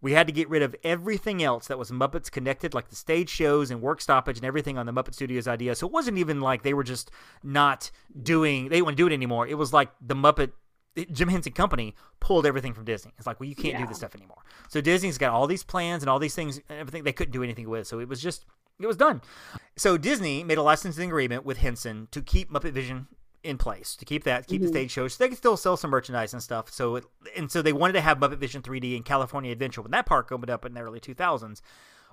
We 0.00 0.12
had 0.12 0.28
to 0.28 0.32
get 0.32 0.48
rid 0.48 0.62
of 0.62 0.76
everything 0.84 1.42
else 1.42 1.66
that 1.66 1.78
was 1.78 1.90
Muppets 1.90 2.30
connected, 2.30 2.72
like 2.72 2.88
the 2.88 2.96
stage 2.96 3.28
shows 3.28 3.70
and 3.70 3.82
work 3.82 4.00
stoppage 4.00 4.36
and 4.36 4.46
everything 4.46 4.78
on 4.78 4.86
the 4.86 4.92
Muppet 4.92 5.14
Studios 5.14 5.48
idea. 5.48 5.74
So 5.74 5.86
it 5.86 5.92
wasn't 5.92 6.18
even 6.18 6.40
like 6.40 6.62
they 6.62 6.74
were 6.74 6.84
just 6.84 7.10
not 7.42 7.90
doing, 8.22 8.64
they 8.64 8.76
didn't 8.76 8.84
want 8.84 8.96
to 8.96 9.02
do 9.02 9.08
it 9.08 9.12
anymore. 9.12 9.46
It 9.46 9.58
was 9.58 9.72
like 9.72 9.90
the 10.00 10.14
Muppet, 10.14 10.52
Jim 11.12 11.28
Henson 11.28 11.52
Company 11.52 11.94
pulled 12.20 12.46
everything 12.46 12.74
from 12.74 12.84
Disney. 12.84 13.12
It's 13.18 13.26
like, 13.26 13.38
well, 13.38 13.48
you 13.48 13.54
can't 13.54 13.78
do 13.78 13.86
this 13.86 13.98
stuff 13.98 14.14
anymore. 14.14 14.42
So 14.68 14.80
Disney's 14.80 15.18
got 15.18 15.32
all 15.32 15.46
these 15.46 15.62
plans 15.62 16.02
and 16.02 16.10
all 16.10 16.18
these 16.18 16.34
things, 16.34 16.60
and 16.68 16.78
everything 16.78 17.04
they 17.04 17.12
couldn't 17.12 17.32
do 17.32 17.42
anything 17.42 17.68
with. 17.68 17.86
So 17.86 18.00
it 18.00 18.08
was 18.08 18.20
just, 18.20 18.44
it 18.80 18.86
was 18.86 18.96
done. 18.96 19.22
So 19.76 19.96
Disney 19.96 20.42
made 20.42 20.58
a 20.58 20.62
licensing 20.62 21.08
agreement 21.08 21.44
with 21.44 21.58
Henson 21.58 22.08
to 22.10 22.20
keep 22.20 22.50
Muppet 22.50 22.72
Vision 22.72 23.06
in 23.44 23.56
place 23.56 23.94
to 23.94 24.04
keep 24.04 24.24
that 24.24 24.46
keep 24.48 24.60
the 24.60 24.66
mm-hmm. 24.66 24.74
stage 24.74 24.90
shows 24.90 25.14
so 25.14 25.22
they 25.22 25.28
could 25.28 25.38
still 25.38 25.56
sell 25.56 25.76
some 25.76 25.90
merchandise 25.90 26.32
and 26.32 26.42
stuff 26.42 26.68
so 26.70 26.96
it, 26.96 27.04
and 27.36 27.50
so 27.52 27.62
they 27.62 27.72
wanted 27.72 27.92
to 27.92 28.00
have 28.00 28.18
Muppet 28.18 28.38
Vision 28.38 28.62
3D 28.62 28.96
in 28.96 29.04
California 29.04 29.52
Adventure 29.52 29.80
when 29.80 29.92
that 29.92 30.06
park 30.06 30.32
opened 30.32 30.50
up 30.50 30.64
in 30.64 30.74
the 30.74 30.80
early 30.80 30.98
2000s 30.98 31.60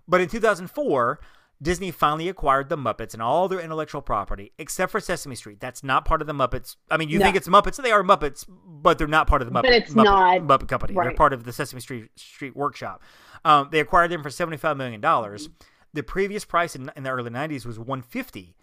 but 0.07 0.21
in 0.21 0.29
2004 0.29 1.19
Disney 1.61 1.89
finally 1.91 2.27
acquired 2.29 2.69
the 2.69 2.77
Muppets 2.77 3.13
and 3.13 3.21
all 3.21 3.47
their 3.47 3.59
intellectual 3.59 4.01
property 4.01 4.51
except 4.57 4.91
for 4.91 4.99
Sesame 4.99 5.35
Street. 5.35 5.59
That's 5.59 5.83
not 5.83 6.05
part 6.05 6.21
of 6.21 6.27
the 6.27 6.33
Muppets. 6.33 6.75
I 6.91 6.97
mean 6.97 7.09
you 7.09 7.19
No. 7.19 7.25
think 7.25 7.35
it's 7.37 7.47
Muppets 7.47 7.81
they 7.81 7.91
are 7.91 8.03
Muppets 8.03 8.45
but 8.67 8.97
they're 8.97 9.07
not 9.07 9.27
part 9.27 9.41
of 9.41 9.47
the 9.47 9.53
Muppet 9.53 9.63
But 9.63 9.71
it's 9.73 9.93
Muppet, 9.93 10.03
not- 10.03 10.41
Muppet 10.61 10.67
Company. 10.67 10.93
They're 10.93 11.13
part 11.13 11.33
of 11.33 11.43
the 11.43 11.53
Sesame 11.53 11.81
Street 11.81 12.09
Street 12.15 12.55
Workshop. 12.55 13.01
Um, 13.43 13.69
they 13.71 13.79
acquired 13.79 14.11
them 14.11 14.23
for 14.23 14.29
75 14.29 14.75
million 14.77 15.01
dollars. 15.01 15.49
The 15.93 16.03
previous 16.03 16.43
price 16.45 16.75
in, 16.75 16.91
in 16.95 17.03
the 17.03 17.09
early 17.11 17.29
90s 17.29 17.65
was 17.65 17.77
150 17.79 18.54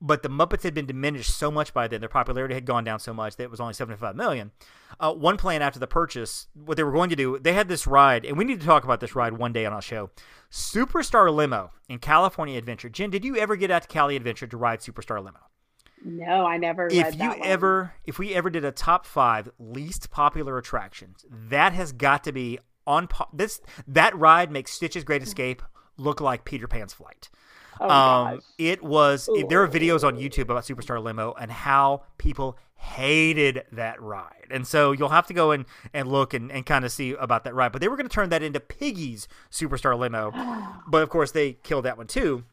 but 0.00 0.22
the 0.22 0.28
Muppets 0.28 0.62
had 0.62 0.74
been 0.74 0.86
diminished 0.86 1.36
so 1.36 1.50
much 1.50 1.74
by 1.74 1.88
then. 1.88 2.00
Their 2.00 2.08
popularity 2.08 2.54
had 2.54 2.64
gone 2.64 2.84
down 2.84 3.00
so 3.00 3.12
much 3.12 3.36
that 3.36 3.44
it 3.44 3.50
was 3.50 3.60
only 3.60 3.74
75 3.74 4.14
million. 4.14 4.52
Uh, 5.00 5.12
one 5.12 5.36
plan 5.36 5.60
after 5.62 5.78
the 5.78 5.86
purchase, 5.86 6.46
what 6.54 6.76
they 6.76 6.84
were 6.84 6.92
going 6.92 7.10
to 7.10 7.16
do, 7.16 7.38
they 7.38 7.52
had 7.52 7.68
this 7.68 7.86
ride, 7.86 8.24
and 8.24 8.36
we 8.36 8.44
need 8.44 8.60
to 8.60 8.66
talk 8.66 8.84
about 8.84 9.00
this 9.00 9.14
ride 9.14 9.32
one 9.34 9.52
day 9.52 9.66
on 9.66 9.72
our 9.72 9.82
show. 9.82 10.10
Superstar 10.50 11.34
Limo 11.34 11.72
in 11.88 11.98
California 11.98 12.56
Adventure. 12.56 12.88
Jenn, 12.88 13.10
did 13.10 13.24
you 13.24 13.36
ever 13.36 13.56
get 13.56 13.70
out 13.70 13.82
to 13.82 13.88
Cali 13.88 14.16
Adventure 14.16 14.46
to 14.46 14.56
ride 14.56 14.80
Superstar 14.80 15.22
Limo? 15.22 15.40
no, 16.04 16.46
I 16.46 16.56
never 16.58 16.86
if 16.86 17.18
you 17.18 17.28
one. 17.28 17.40
ever 17.42 17.94
if 18.04 18.18
we 18.18 18.34
ever 18.34 18.50
did 18.50 18.64
a 18.64 18.70
top 18.70 19.04
five 19.04 19.50
least 19.58 20.10
popular 20.10 20.56
attractions 20.58 21.24
that 21.30 21.72
has 21.72 21.92
got 21.92 22.24
to 22.24 22.32
be 22.32 22.58
on 22.86 23.08
po- 23.08 23.28
this 23.32 23.60
that 23.86 24.16
ride 24.16 24.50
makes 24.50 24.70
stitch's 24.72 25.02
great 25.02 25.22
escape 25.22 25.62
look 25.96 26.20
like 26.20 26.44
peter 26.44 26.68
pan's 26.68 26.92
flight 26.92 27.30
oh, 27.80 27.90
um, 27.90 28.40
it 28.58 28.82
was 28.82 29.28
there 29.48 29.62
are 29.62 29.68
videos 29.68 30.04
on 30.04 30.16
youtube 30.16 30.42
about 30.42 30.64
superstar 30.64 31.02
limo 31.02 31.34
and 31.40 31.50
how 31.50 32.02
people 32.18 32.58
hated 32.78 33.64
that 33.72 34.00
ride. 34.00 34.46
And 34.50 34.66
so 34.66 34.92
you'll 34.92 35.08
have 35.08 35.26
to 35.26 35.34
go 35.34 35.50
and, 35.50 35.66
and 35.92 36.08
look 36.08 36.32
and, 36.32 36.50
and 36.52 36.64
kind 36.64 36.84
of 36.84 36.92
see 36.92 37.10
about 37.12 37.44
that 37.44 37.54
ride 37.54 37.72
but 37.72 37.80
they 37.80 37.88
were 37.88 37.96
going 37.96 38.08
to 38.08 38.14
turn 38.14 38.28
that 38.30 38.42
into 38.42 38.60
piggy's 38.60 39.28
superstar 39.50 39.98
limo. 39.98 40.32
But 40.90 41.02
of 41.02 41.10
course 41.10 41.32
they 41.32 41.52
killed 41.52 41.84
that 41.84 41.98
one 41.98 42.06
too. 42.06 42.44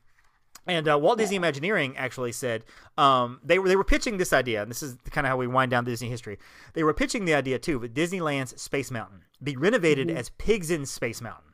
And 0.67 0.89
uh, 0.89 0.97
Walt 0.97 1.19
Disney 1.19 1.37
Imagineering 1.37 1.95
actually 1.95 2.31
said 2.31 2.63
um, 2.97 3.39
they 3.43 3.59
were 3.59 3.69
they 3.69 3.75
were 3.75 3.83
pitching 3.83 4.17
this 4.17 4.33
idea, 4.33 4.61
and 4.61 4.69
this 4.69 4.81
is 4.81 4.97
kind 5.11 5.25
of 5.25 5.29
how 5.29 5.37
we 5.37 5.47
wind 5.47 5.71
down 5.71 5.85
Disney 5.85 6.09
history. 6.09 6.39
They 6.73 6.83
were 6.83 6.93
pitching 6.93 7.25
the 7.25 7.35
idea 7.35 7.59
too 7.59 7.79
that 7.79 7.93
Disneyland's 7.93 8.59
Space 8.59 8.89
Mountain 8.89 9.21
be 9.43 9.55
renovated 9.55 10.09
as 10.09 10.29
Pigs 10.29 10.71
in 10.71 10.85
Space 10.85 11.21
Mountain. 11.21 11.44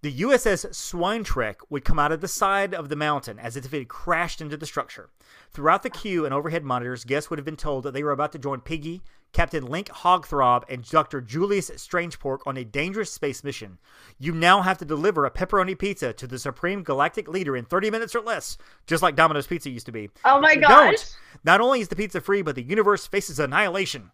The 0.00 0.20
USS 0.20 0.72
Swine 0.76 1.24
Trek 1.24 1.58
would 1.70 1.84
come 1.84 1.98
out 1.98 2.12
of 2.12 2.20
the 2.20 2.28
side 2.28 2.72
of 2.72 2.88
the 2.88 2.94
mountain 2.94 3.38
as 3.40 3.56
if 3.56 3.74
it 3.74 3.78
had 3.78 3.88
crashed 3.88 4.40
into 4.40 4.56
the 4.56 4.64
structure. 4.66 5.10
Throughout 5.50 5.82
the 5.82 5.90
queue 5.90 6.24
and 6.24 6.32
overhead 6.32 6.62
monitors, 6.62 7.02
guests 7.04 7.30
would 7.30 7.38
have 7.38 7.44
been 7.44 7.56
told 7.56 7.82
that 7.82 7.94
they 7.94 8.04
were 8.04 8.12
about 8.12 8.30
to 8.32 8.38
join 8.38 8.60
Piggy, 8.60 9.02
Captain 9.32 9.66
Link 9.66 9.88
Hogthrob, 9.88 10.62
and 10.68 10.88
Dr. 10.88 11.20
Julius 11.20 11.68
Strangepork 11.70 12.38
on 12.46 12.56
a 12.56 12.64
dangerous 12.64 13.12
space 13.12 13.42
mission. 13.42 13.78
You 14.20 14.32
now 14.32 14.62
have 14.62 14.78
to 14.78 14.84
deliver 14.84 15.24
a 15.24 15.32
pepperoni 15.32 15.76
pizza 15.76 16.12
to 16.12 16.28
the 16.28 16.38
Supreme 16.38 16.84
Galactic 16.84 17.26
Leader 17.26 17.56
in 17.56 17.64
30 17.64 17.90
minutes 17.90 18.14
or 18.14 18.20
less, 18.20 18.56
just 18.86 19.02
like 19.02 19.16
Domino's 19.16 19.48
Pizza 19.48 19.68
used 19.68 19.86
to 19.86 19.92
be. 19.92 20.10
Oh 20.24 20.40
my 20.40 20.50
If 20.50 20.56
you 20.56 20.62
gosh. 20.62 20.90
Don't, 20.92 21.16
not 21.42 21.60
only 21.60 21.80
is 21.80 21.88
the 21.88 21.96
pizza 21.96 22.20
free, 22.20 22.42
but 22.42 22.54
the 22.54 22.62
universe 22.62 23.08
faces 23.08 23.40
annihilation. 23.40 24.12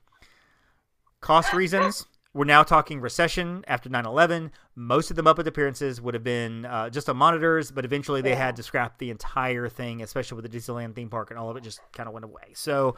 cost 1.20 1.53
reasons. 1.53 2.07
We're 2.35 2.44
now 2.44 2.64
talking 2.64 3.01
recession 3.01 3.64
after 3.68 3.88
9 3.88 4.05
11. 4.05 4.51
Most 4.75 5.09
of 5.11 5.16
the 5.16 5.23
Muppet 5.23 5.47
appearances 5.47 6.01
would 6.01 6.14
have 6.14 6.25
been 6.25 6.64
uh, 6.66 6.90
just 6.90 7.09
on 7.09 7.16
monitors, 7.16 7.70
but 7.70 7.85
eventually 7.85 8.23
they 8.23 8.35
had 8.35 8.57
to 8.57 8.62
scrap 8.64 8.99
the 8.99 9.11
entire 9.11 9.68
thing, 9.68 10.03
especially 10.03 10.42
with 10.42 10.51
the 10.51 10.59
Disneyland 10.59 10.97
theme 10.97 11.09
park, 11.09 11.31
and 11.31 11.38
all 11.38 11.49
of 11.49 11.57
it 11.57 11.62
just 11.62 11.81
kind 11.92 12.09
of 12.09 12.12
went 12.12 12.25
away. 12.25 12.53
So 12.55 12.97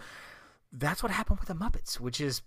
that's 0.72 1.02
what 1.02 1.12
happened 1.12 1.38
with 1.38 1.48
the 1.48 1.54
Muppets, 1.54 2.00
which 2.00 2.18
is 2.18 2.40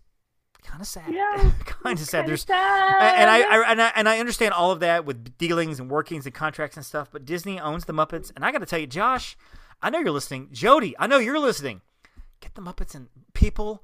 kind 0.63 0.81
of 0.81 0.87
sad. 0.87 1.13
Yeah, 1.13 1.51
kind 1.65 1.99
of 1.99 2.05
sad. 2.05 2.25
There's 2.25 2.41
sad. 2.41 3.13
and 3.19 3.29
I, 3.29 3.41
I 3.41 3.71
and 3.71 3.81
I 3.81 3.91
and 3.95 4.09
I 4.09 4.19
understand 4.19 4.55
all 4.55 4.71
of 4.71 4.79
that 4.79 5.05
with 5.05 5.37
dealings 5.37 5.79
and 5.79 5.91
workings 5.91 6.25
and 6.25 6.33
contracts 6.33 6.75
and 6.75 6.83
stuff, 6.83 7.09
but 7.11 7.23
Disney 7.23 7.59
owns 7.59 7.85
the 7.85 7.93
Muppets, 7.93 8.31
and 8.35 8.43
I 8.43 8.51
got 8.51 8.59
to 8.59 8.65
tell 8.65 8.79
you, 8.79 8.87
Josh, 8.87 9.37
I 9.79 9.91
know 9.91 9.99
you're 9.99 10.11
listening. 10.11 10.49
Jody, 10.51 10.95
I 10.97 11.05
know 11.05 11.19
you're 11.19 11.39
listening. 11.39 11.81
Get 12.39 12.55
the 12.55 12.61
Muppets, 12.61 12.95
and 12.95 13.09
people 13.33 13.83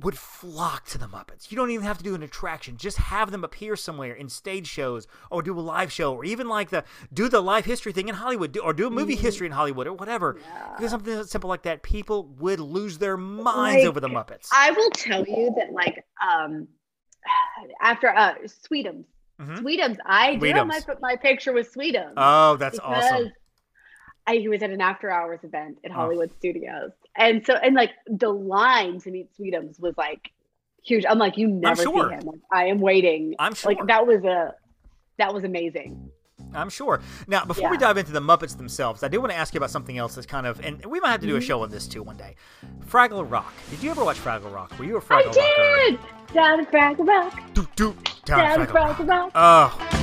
would 0.00 0.16
flock 0.18 0.86
to 0.86 0.98
the 0.98 1.06
Muppets. 1.06 1.50
You 1.50 1.56
don't 1.56 1.70
even 1.70 1.84
have 1.86 1.98
to 1.98 2.04
do 2.04 2.14
an 2.14 2.22
attraction; 2.22 2.76
just 2.76 2.96
have 2.98 3.30
them 3.30 3.44
appear 3.44 3.76
somewhere 3.76 4.14
in 4.14 4.28
stage 4.28 4.66
shows, 4.66 5.06
or 5.30 5.42
do 5.42 5.58
a 5.58 5.60
live 5.60 5.92
show, 5.92 6.14
or 6.14 6.24
even 6.24 6.48
like 6.48 6.70
the 6.70 6.84
do 7.12 7.28
the 7.28 7.40
live 7.40 7.64
history 7.64 7.92
thing 7.92 8.08
in 8.08 8.14
Hollywood, 8.14 8.52
do, 8.52 8.60
or 8.60 8.72
do 8.72 8.86
a 8.86 8.90
movie 8.90 9.14
Mm-hmm. 9.14 9.22
history 9.22 9.46
in 9.46 9.52
Hollywood, 9.52 9.86
or 9.86 9.92
whatever. 9.94 10.36
Do 10.78 10.88
something 10.88 11.24
simple 11.24 11.48
like 11.48 11.62
that. 11.62 11.82
People 11.82 12.24
would 12.38 12.60
lose 12.60 12.98
their 12.98 13.16
minds 13.16 13.82
Like, 13.82 13.88
over 13.88 14.00
the 14.00 14.08
Muppets. 14.08 14.48
I 14.52 14.70
will 14.72 14.90
tell 14.90 15.24
you 15.26 15.52
that, 15.56 15.72
like, 15.72 16.04
um, 16.26 16.68
after 17.82 18.08
uh, 18.08 18.34
Sweetums, 18.46 19.04
Mhm. 19.40 19.60
Sweetums, 19.62 19.96
I 20.04 20.36
did 20.36 20.54
my 20.66 20.80
my 21.00 21.16
picture 21.16 21.52
with 21.52 21.72
Sweetums. 21.74 22.12
oh, 22.16 22.56
that's 22.56 22.78
awesome. 22.78 23.32
I, 24.26 24.36
he 24.36 24.48
was 24.48 24.62
at 24.62 24.70
an 24.70 24.80
after 24.80 25.10
hours 25.10 25.40
event 25.42 25.78
at 25.84 25.90
Oh. 25.90 25.94
Hollywood 25.94 26.30
Studios, 26.38 26.90
and 27.16 27.44
so 27.44 27.54
and 27.54 27.74
like 27.74 27.90
the 28.06 28.28
line 28.28 29.00
to 29.00 29.10
meet 29.10 29.28
Sweetums 29.38 29.80
was 29.80 29.94
like 29.96 30.30
huge. 30.84 31.04
I'm 31.08 31.18
like, 31.18 31.36
you 31.36 31.48
never 31.48 31.82
sure. 31.82 32.08
see 32.10 32.14
him. 32.14 32.20
Like, 32.26 32.40
I 32.52 32.66
am 32.66 32.80
waiting. 32.80 33.34
I'm 33.38 33.54
sure. 33.54 33.72
Like 33.72 33.86
that 33.86 34.06
was 34.06 34.22
a 34.24 34.54
that 35.18 35.32
was 35.34 35.44
amazing. 35.44 36.10
I'm 36.52 36.68
sure. 36.70 37.00
Now, 37.28 37.44
before 37.44 37.70
we 37.70 37.76
dive 37.78 37.96
into 37.96 38.10
the 38.10 38.20
Muppets 38.20 38.56
themselves, 38.56 39.04
I 39.04 39.08
do 39.08 39.20
want 39.20 39.30
to 39.30 39.36
ask 39.38 39.54
you 39.54 39.58
about 39.58 39.70
something 39.70 39.98
else 39.98 40.16
that's 40.16 40.26
kind 40.26 40.46
of, 40.48 40.58
and 40.64 40.84
we 40.84 40.98
might 40.98 41.10
have 41.10 41.20
to 41.20 41.26
Mm-hmm. 41.26 41.34
do 41.34 41.38
a 41.38 41.40
show 41.40 41.62
on 41.62 41.70
this 41.70 41.86
too 41.86 42.02
one 42.02 42.16
day. 42.16 42.34
Fraggle 42.88 43.30
Rock. 43.30 43.52
Did 43.70 43.82
you 43.84 43.90
ever 43.92 44.04
watch 44.04 44.16
Fraggle 44.16 44.52
Rock? 44.52 44.76
Were 44.76 44.84
you 44.84 44.96
a 44.96 44.98
I 44.98 45.02
Fraggle 45.02 45.26
Rocker? 45.26 45.38
I 45.40 45.90
did. 45.90 46.34
Down 46.34 46.58
at 46.60 46.72
Fraggle 46.72 47.06
Rock. 47.06 47.34
Doop, 47.54 47.68
doop, 47.76 48.24
down, 48.24 48.38
Down 48.38 48.66
Fraggle 48.66 48.70
Fraggle 48.72 49.08
Rock. 49.08 49.32
Rock. 49.32 49.32
Oh, 49.36 49.99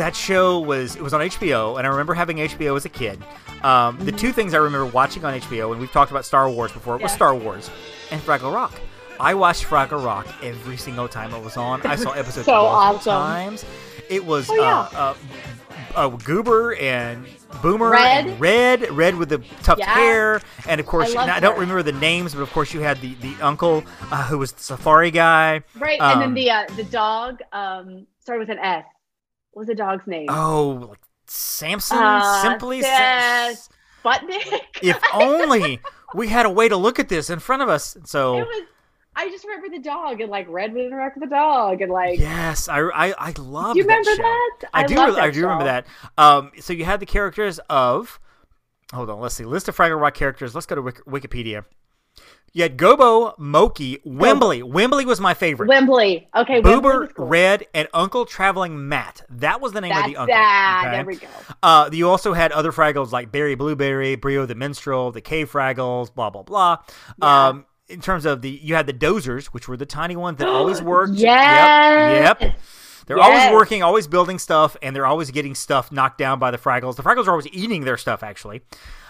that 0.00 0.16
show 0.16 0.58
was 0.58 0.96
it 0.96 1.02
was 1.02 1.14
on 1.14 1.20
HBO, 1.20 1.78
and 1.78 1.86
I 1.86 1.90
remember 1.90 2.14
having 2.14 2.38
HBO 2.38 2.76
as 2.76 2.84
a 2.84 2.88
kid. 2.88 3.22
Um, 3.62 3.98
the 4.04 4.12
two 4.12 4.32
things 4.32 4.52
I 4.54 4.58
remember 4.58 4.86
watching 4.86 5.24
on 5.24 5.34
HBO, 5.40 5.70
and 5.72 5.80
we've 5.80 5.92
talked 5.92 6.10
about 6.10 6.24
Star 6.24 6.48
Wars 6.50 6.72
before, 6.72 6.94
was 6.94 7.02
Yeah. 7.12 7.16
Star 7.16 7.34
Wars 7.34 7.70
and 8.10 8.20
Fraggle 8.20 8.52
Rock. 8.54 8.72
I 9.18 9.34
watched 9.34 9.64
Fraggle 9.64 10.04
Rock 10.04 10.26
every 10.42 10.76
single 10.78 11.06
time 11.08 11.32
it 11.34 11.42
was 11.44 11.56
on. 11.56 11.82
I 11.86 11.96
saw 11.96 12.10
episodes 12.22 12.46
So 12.46 12.54
awesome. 12.54 13.12
times. 13.12 13.64
It 14.08 14.24
was 14.24 14.48
Oh, 14.50 14.54
yeah. 14.54 14.78
uh, 14.98 15.14
uh, 15.14 15.14
uh, 15.94 16.08
Goober 16.08 16.74
and 16.76 17.26
Boomer 17.62 17.90
Red. 17.90 18.26
and 18.26 18.40
Red, 18.40 18.90
Red 18.92 19.16
with 19.16 19.28
the 19.28 19.38
tuft 19.62 19.80
Yeah. 19.80 19.92
hair, 19.92 20.40
and 20.66 20.80
of 20.80 20.86
course, 20.86 21.14
I 21.14 21.26
now, 21.26 21.34
I 21.36 21.40
don't 21.40 21.54
her. 21.56 21.60
remember 21.60 21.82
the 21.82 21.92
names, 21.92 22.34
but 22.34 22.40
of 22.40 22.50
course, 22.52 22.72
you 22.72 22.80
had 22.80 23.00
the 23.02 23.14
the 23.16 23.34
uncle 23.42 23.84
uh, 24.10 24.24
who 24.24 24.38
was 24.38 24.52
the 24.52 24.62
safari 24.62 25.10
guy. 25.10 25.62
Right, 25.78 26.00
and 26.00 26.20
then 26.22 26.28
Um, 26.28 26.34
the 26.34 26.50
uh, 26.50 26.64
the 26.76 26.84
dog 26.84 27.40
um 27.52 28.06
started 28.20 28.48
with 28.48 28.56
an 28.56 28.64
S. 28.64 28.84
What 29.52 29.62
was 29.62 29.66
the 29.68 29.74
dog's 29.74 30.06
name? 30.06 30.26
Oh, 30.28 30.86
like 30.90 30.98
Samson, 31.26 31.98
Uh, 31.98 32.42
simply. 32.42 32.78
yes. 32.80 33.68
Sa- 34.02 34.10
Sputnik. 34.10 34.60
if 34.82 34.98
only 35.14 35.80
we 36.14 36.28
had 36.28 36.46
a 36.46 36.50
way 36.50 36.68
to 36.68 36.76
look 36.76 36.98
at 36.98 37.08
this 37.08 37.28
in 37.30 37.38
front 37.38 37.62
of 37.62 37.68
us. 37.68 37.96
So 38.04 38.38
it 38.38 38.46
was. 38.46 38.62
I 39.16 39.28
just 39.28 39.44
remember 39.44 39.68
the 39.68 39.82
dog 39.82 40.20
and 40.20 40.30
like 40.30 40.46
Red 40.48 40.72
would 40.72 40.82
interact 40.86 41.16
with 41.18 41.28
the 41.28 41.34
dog 41.34 41.82
and 41.82 41.90
like. 41.90 42.18
yes, 42.18 42.68
I 42.68 42.78
I, 42.80 43.12
I 43.18 43.34
love 43.38 43.76
you 43.76 43.82
remember 43.82 44.10
that 44.16 44.56
that? 44.62 44.70
I, 44.72 44.86
do. 44.86 44.94
love 44.94 45.08
really- 45.08 45.20
I 45.20 45.26
that 45.26 45.34
do 45.34 45.42
remember 45.42 45.64
that. 45.64 45.86
Um, 46.16 46.52
so 46.60 46.72
you 46.72 46.84
had 46.84 47.00
the 47.00 47.06
characters 47.06 47.58
of. 47.68 48.18
Hold 48.92 49.10
on, 49.10 49.20
let's 49.20 49.34
see. 49.34 49.44
List 49.44 49.68
of 49.68 49.76
Fraggle 49.76 50.00
Rock 50.00 50.14
characters. 50.14 50.54
Let's 50.54 50.66
go 50.66 50.74
to 50.76 50.82
Wik- 50.82 51.04
Wikipedia. 51.06 51.64
You 52.52 52.64
had 52.64 52.76
Gobo, 52.76 53.38
Mokey, 53.38 53.98
Wembley. 54.04 54.62
Wembley 54.62 55.04
was 55.06 55.20
my 55.20 55.34
favorite. 55.34 55.68
Wembley. 55.68 56.28
Okay, 56.34 56.60
Boober, 56.60 57.14
cool. 57.14 57.26
Red, 57.28 57.66
and 57.74 57.86
Uncle 57.94 58.24
Traveling 58.24 58.88
Matt. 58.88 59.22
That 59.30 59.60
was 59.60 59.72
the 59.72 59.80
name 59.80 59.90
That's 59.90 60.06
of 60.08 60.12
the 60.12 60.16
uncle. 60.16 60.34
that. 60.34 60.82
okay? 60.86 60.96
There 60.96 61.04
we 61.04 61.16
go. 61.16 61.28
Uh, 61.62 61.90
you 61.92 62.08
also 62.08 62.32
had 62.32 62.50
other 62.50 62.72
Fraggles 62.72 63.12
like 63.12 63.30
Barry 63.30 63.54
Blueberry, 63.54 64.16
Brio 64.16 64.46
the 64.46 64.56
Minstrel, 64.56 65.12
the 65.12 65.20
Cave 65.20 65.50
Fraggles, 65.52 66.12
blah 66.12 66.30
blah 66.30 66.42
blah. 66.42 66.78
Um, 67.22 67.66
in 67.88 68.00
terms 68.00 68.24
of 68.26 68.42
the, 68.42 68.50
you 68.50 68.74
had 68.74 68.86
the 68.86 68.92
Dozers, 68.94 69.46
which 69.46 69.68
were 69.68 69.76
the 69.76 69.86
tiny 69.86 70.16
ones 70.16 70.38
that 70.38 70.48
always 70.48 70.82
worked. 70.82 71.14
Yes. 71.14 72.24
Yep. 72.24 72.40
Yep. 72.40 72.54
They're 73.06 73.16
Yes. 73.18 73.26
always 73.48 73.58
working, 73.60 73.82
always 73.82 74.06
building 74.06 74.38
stuff, 74.38 74.76
and 74.82 74.94
they're 74.94 75.06
always 75.06 75.32
getting 75.32 75.56
stuff 75.56 75.90
knocked 75.90 76.18
down 76.18 76.38
by 76.38 76.52
the 76.52 76.58
Fraggles. 76.58 76.94
The 76.94 77.02
Fraggles 77.02 77.26
are 77.26 77.30
always 77.30 77.48
eating 77.48 77.82
their 77.84 77.96
stuff, 77.96 78.22
actually. 78.22 78.62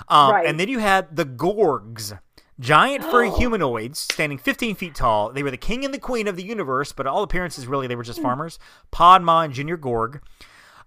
Um, 0.09 0.33
Right. 0.33 0.47
And 0.47 0.59
then 0.59 0.69
you 0.69 0.79
had 0.79 1.15
the 1.15 1.27
Gorgs. 1.27 2.19
Giant 2.61 3.03
furry 3.05 3.31
humanoids 3.31 3.99
standing 3.99 4.39
15 4.39 4.75
feet 4.77 4.95
tall. 4.95 5.33
They 5.33 5.43
were 5.43 5.51
the 5.51 5.57
king 5.57 5.85
and 5.85 5.93
the 5.95 5.99
queen 5.99 6.29
of 6.29 6.37
the 6.37 6.43
universe, 6.45 6.93
but 6.93 7.07
all 7.07 7.23
appearances 7.23 7.67
really 7.67 7.87
they 7.87 7.97
were 7.97 8.03
Hmm. 8.05 8.07
just 8.09 8.23
farmers. 8.23 8.59
Podma 8.93 9.45
and 9.47 9.55
Junior 9.55 9.77
Gorg. 9.77 10.21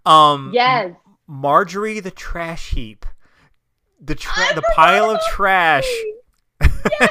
Um, 0.06 0.52
Yes. 0.54 0.94
Marjorie 1.28 2.00
the 2.00 2.12
trash 2.12 2.70
heap. 2.72 3.06
The 4.00 4.16
tra- 4.16 4.54
the 4.54 4.62
pile 4.76 5.10
of 5.10 5.20
trash. 5.32 5.88
I 6.62 6.68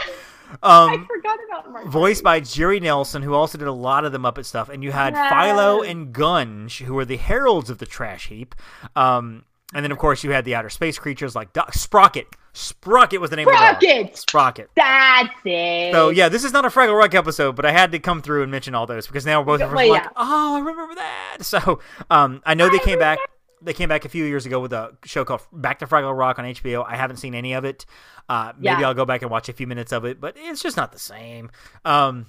um, 0.62 0.90
I 0.90 1.06
forgot 1.08 1.38
about 1.48 1.72
Mark. 1.72 1.86
voiced 1.86 2.22
by 2.22 2.40
Jerry 2.40 2.78
Nelson, 2.80 3.22
who 3.22 3.34
also 3.34 3.56
did 3.58 3.66
a 3.66 3.72
lot 3.72 4.04
of 4.04 4.12
the 4.12 4.18
Muppet 4.18 4.44
stuff, 4.44 4.68
and 4.68 4.84
you 4.84 4.92
had 4.92 5.14
Philo 5.14 5.80
and 5.82 6.14
Gunge, 6.14 6.82
who 6.84 6.94
were 6.94 7.06
the 7.06 7.16
heralds 7.16 7.70
of 7.70 7.78
the 7.78 7.86
trash 7.86 8.28
heap. 8.28 8.54
Um, 8.94 9.44
and 9.74 9.82
then 9.84 9.90
of 9.90 9.98
course 9.98 10.22
you 10.22 10.30
had 10.32 10.44
the 10.44 10.54
outer 10.54 10.68
space 10.70 10.98
creatures 10.98 11.34
like 11.34 11.52
Doc- 11.54 11.72
Sprocket. 11.72 12.26
Sprocket 12.54 13.20
was 13.20 13.30
the 13.30 13.36
name 13.36 13.48
of 13.48 13.52
the 13.54 13.58
Sprocket! 13.58 14.06
dog. 14.08 14.16
Sprocket. 14.16 14.70
That's 14.74 15.34
it. 15.44 15.92
So 15.92 16.10
yeah, 16.10 16.28
this 16.28 16.44
is 16.44 16.52
not 16.52 16.64
a 16.64 16.68
Fraggle 16.68 16.98
Rock 16.98 17.14
episode, 17.14 17.56
but 17.56 17.64
I 17.64 17.72
had 17.72 17.92
to 17.92 17.98
come 17.98 18.20
through 18.22 18.42
and 18.42 18.50
mention 18.52 18.74
all 18.74 18.86
those 18.86 19.06
because 19.06 19.24
now 19.24 19.40
we're 19.40 19.58
both 19.58 19.72
Well, 19.72 19.88
like, 19.88 20.02
yeah. 20.02 20.08
oh, 20.16 20.56
I 20.56 20.58
remember 20.60 20.94
that. 20.96 21.38
So 21.40 21.80
um, 22.10 22.42
I 22.44 22.54
know 22.54 22.68
they 22.68 22.78
came 22.78 22.98
back. 22.98 23.18
They 23.62 23.72
came 23.72 23.88
back 23.88 24.04
a 24.04 24.08
few 24.08 24.24
years 24.24 24.44
ago 24.44 24.58
with 24.60 24.72
a 24.72 24.96
show 25.04 25.24
called 25.24 25.42
Back 25.52 25.78
to 25.78 25.86
Fraggle 25.86 26.16
Rock 26.18 26.38
on 26.40 26.44
HBO. 26.46 26.84
I 26.86 26.96
haven't 26.96 27.18
seen 27.18 27.34
any 27.34 27.52
of 27.52 27.64
it. 27.64 27.86
Uh, 28.28 28.52
maybe 28.56 28.80
Yeah. 28.80 28.88
I'll 28.88 28.94
go 28.94 29.04
back 29.04 29.22
and 29.22 29.30
watch 29.30 29.48
a 29.48 29.52
few 29.52 29.66
minutes 29.68 29.92
of 29.92 30.04
it, 30.04 30.20
but 30.20 30.34
it's 30.36 30.60
just 30.62 30.76
not 30.76 30.92
the 30.92 30.98
same. 30.98 31.50
Um, 31.84 32.26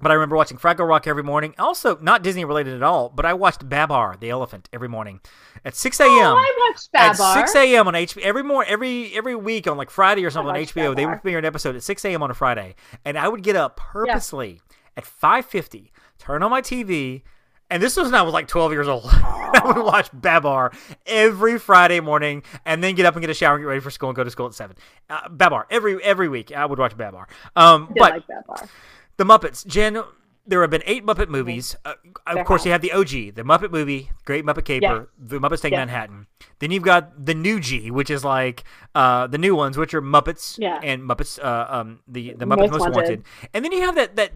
but 0.00 0.10
I 0.10 0.14
remember 0.14 0.36
watching 0.36 0.58
Fraggle 0.58 0.88
Rock 0.88 1.06
every 1.06 1.22
morning. 1.22 1.54
Also, 1.58 1.98
not 1.98 2.22
Disney 2.22 2.44
related 2.44 2.74
at 2.74 2.82
all, 2.82 3.08
but 3.08 3.24
I 3.26 3.34
watched 3.34 3.68
Babar 3.68 4.16
the 4.18 4.30
elephant 4.30 4.68
every 4.72 4.88
morning 4.88 5.20
at 5.64 5.74
6 5.74 6.00
a.m. 6.00 6.08
Oh, 6.10 6.36
I 6.36 6.68
watched 6.70 6.92
Babar 6.92 7.38
At 7.38 7.48
6 7.48 7.56
a.m. 7.56 7.88
on 7.88 7.94
HBO 7.94 8.22
every 8.22 8.42
more 8.42 8.64
every 8.64 9.12
every 9.16 9.34
week 9.34 9.66
on 9.66 9.76
like 9.76 9.90
Friday 9.90 10.24
or 10.24 10.30
something 10.30 10.50
on 10.54 10.56
HBO, 10.62 10.94
they 10.94 11.04
would 11.04 11.12
Babar. 11.12 11.18
premiere 11.20 11.38
an 11.38 11.44
episode 11.44 11.76
at 11.76 11.82
6 11.82 12.04
a.m. 12.04 12.22
on 12.22 12.30
a 12.30 12.34
Friday, 12.34 12.74
and 13.04 13.18
I 13.18 13.28
would 13.28 13.42
get 13.42 13.56
up 13.56 13.76
purposely 13.76 14.60
at 14.96 15.04
5:50, 15.04 15.90
turn 16.18 16.42
on 16.42 16.50
my 16.50 16.60
TV, 16.60 17.22
and 17.70 17.82
this 17.82 17.96
was 17.96 18.06
when 18.06 18.14
I 18.14 18.22
was 18.22 18.32
like 18.34 18.48
12 18.48 18.72
years 18.72 18.88
old. 18.88 19.04
I 19.50 19.62
would 19.64 19.78
watch 19.82 20.10
Babar 20.12 20.72
every 21.06 21.58
Friday 21.58 22.00
morning, 22.00 22.42
and 22.64 22.82
then 22.84 22.94
get 22.94 23.06
up 23.06 23.14
and 23.14 23.22
get 23.22 23.30
a 23.30 23.34
shower, 23.34 23.54
and 23.56 23.62
get 23.62 23.68
ready 23.68 23.80
for 23.80 23.90
school, 23.90 24.10
and 24.10 24.16
go 24.16 24.22
to 24.24 24.30
school 24.30 24.46
at 24.46 24.54
seven. 24.54 24.76
Uh, 25.10 25.28
Babar 25.28 25.66
every 25.70 26.02
every 26.04 26.28
week. 26.28 26.52
I 26.52 26.64
would 26.66 26.78
watch 26.78 26.96
Babar. 26.96 27.26
Um, 27.56 27.86
Did 27.86 27.96
but 27.96 28.12
like 28.12 28.26
Babar. 28.26 28.68
The 29.18 29.24
Muppets, 29.24 29.66
Jen. 29.66 30.02
There 30.46 30.62
have 30.62 30.70
been 30.70 30.82
eight 30.86 31.04
Muppet 31.04 31.28
movies. 31.28 31.76
Uh, 31.84 31.92
of 32.26 32.46
course, 32.46 32.64
you 32.64 32.72
have 32.72 32.80
the 32.80 32.92
OG, 32.92 33.34
the 33.34 33.42
Muppet 33.44 33.70
movie, 33.70 34.10
Great 34.24 34.46
Muppet 34.46 34.64
Caper, 34.64 35.10
the 35.18 35.38
Muppets 35.38 35.60
Take 35.60 35.72
Yeah. 35.72 35.80
Manhattan. 35.80 36.26
Then 36.60 36.70
you've 36.70 36.82
got 36.84 37.26
the 37.26 37.34
new 37.34 37.60
G, 37.60 37.90
which 37.90 38.08
is 38.08 38.24
like 38.24 38.64
uh, 38.94 39.26
the 39.26 39.36
new 39.36 39.54
ones, 39.54 39.76
which 39.76 39.92
are 39.92 40.00
Muppets 40.00 40.56
Yeah. 40.58 40.80
and 40.82 41.02
Muppets, 41.02 41.38
uh, 41.38 41.66
um, 41.68 42.00
the 42.08 42.32
the 42.32 42.46
Muppets 42.46 42.70
Most, 42.70 42.70
Most 42.70 42.80
Wanted. 42.80 42.94
Wanted. 42.96 43.24
And 43.52 43.62
then 43.62 43.72
you 43.72 43.82
have 43.82 43.94
that 43.96 44.16
that 44.16 44.32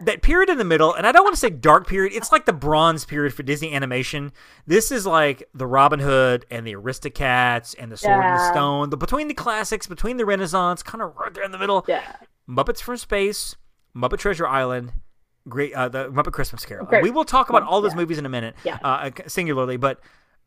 that 0.00 0.20
period 0.20 0.50
in 0.50 0.58
the 0.58 0.64
middle, 0.64 0.92
and 0.92 1.06
I 1.06 1.12
don't 1.12 1.24
want 1.24 1.34
to 1.36 1.40
say 1.40 1.48
dark 1.48 1.86
period. 1.86 2.12
It's 2.12 2.30
like 2.30 2.44
the 2.44 2.52
bronze 2.52 3.06
period 3.06 3.32
for 3.32 3.44
Disney 3.44 3.72
animation. 3.72 4.30
This 4.66 4.92
is 4.92 5.06
like 5.06 5.48
the 5.54 5.66
Robin 5.66 6.00
Hood 6.00 6.44
and 6.50 6.66
the 6.66 6.74
Aristocats 6.74 7.74
and 7.78 7.90
the 7.90 7.96
Sword 7.96 8.22
and 8.24 8.38
the 8.38 8.50
Stone. 8.50 8.90
The 8.90 8.98
between 8.98 9.28
the 9.28 9.34
classics, 9.34 9.86
between 9.86 10.18
the 10.18 10.26
Renaissance, 10.26 10.82
kind 10.82 11.00
of 11.00 11.16
right 11.16 11.32
there 11.32 11.44
in 11.44 11.52
the 11.52 11.58
middle. 11.58 11.84
Yeah. 11.88 12.02
Muppets 12.46 12.82
from 12.82 12.98
Space, 12.98 13.56
Muppet 13.96 14.18
Treasure 14.18 14.46
Island, 14.46 14.92
Great 15.48 15.72
uh, 15.74 15.88
the 15.88 16.08
Muppet 16.10 16.32
Christmas 16.32 16.64
Carol. 16.64 16.88
We 17.02 17.10
will 17.10 17.24
talk 17.24 17.48
about 17.50 17.62
all 17.64 17.80
those 17.80 17.92
yeah. 17.92 17.96
movies 17.98 18.18
in 18.18 18.26
a 18.26 18.30
minute, 18.30 18.54
Yeah. 18.64 18.78
uh, 18.82 19.10
singularly. 19.26 19.76
But 19.76 20.00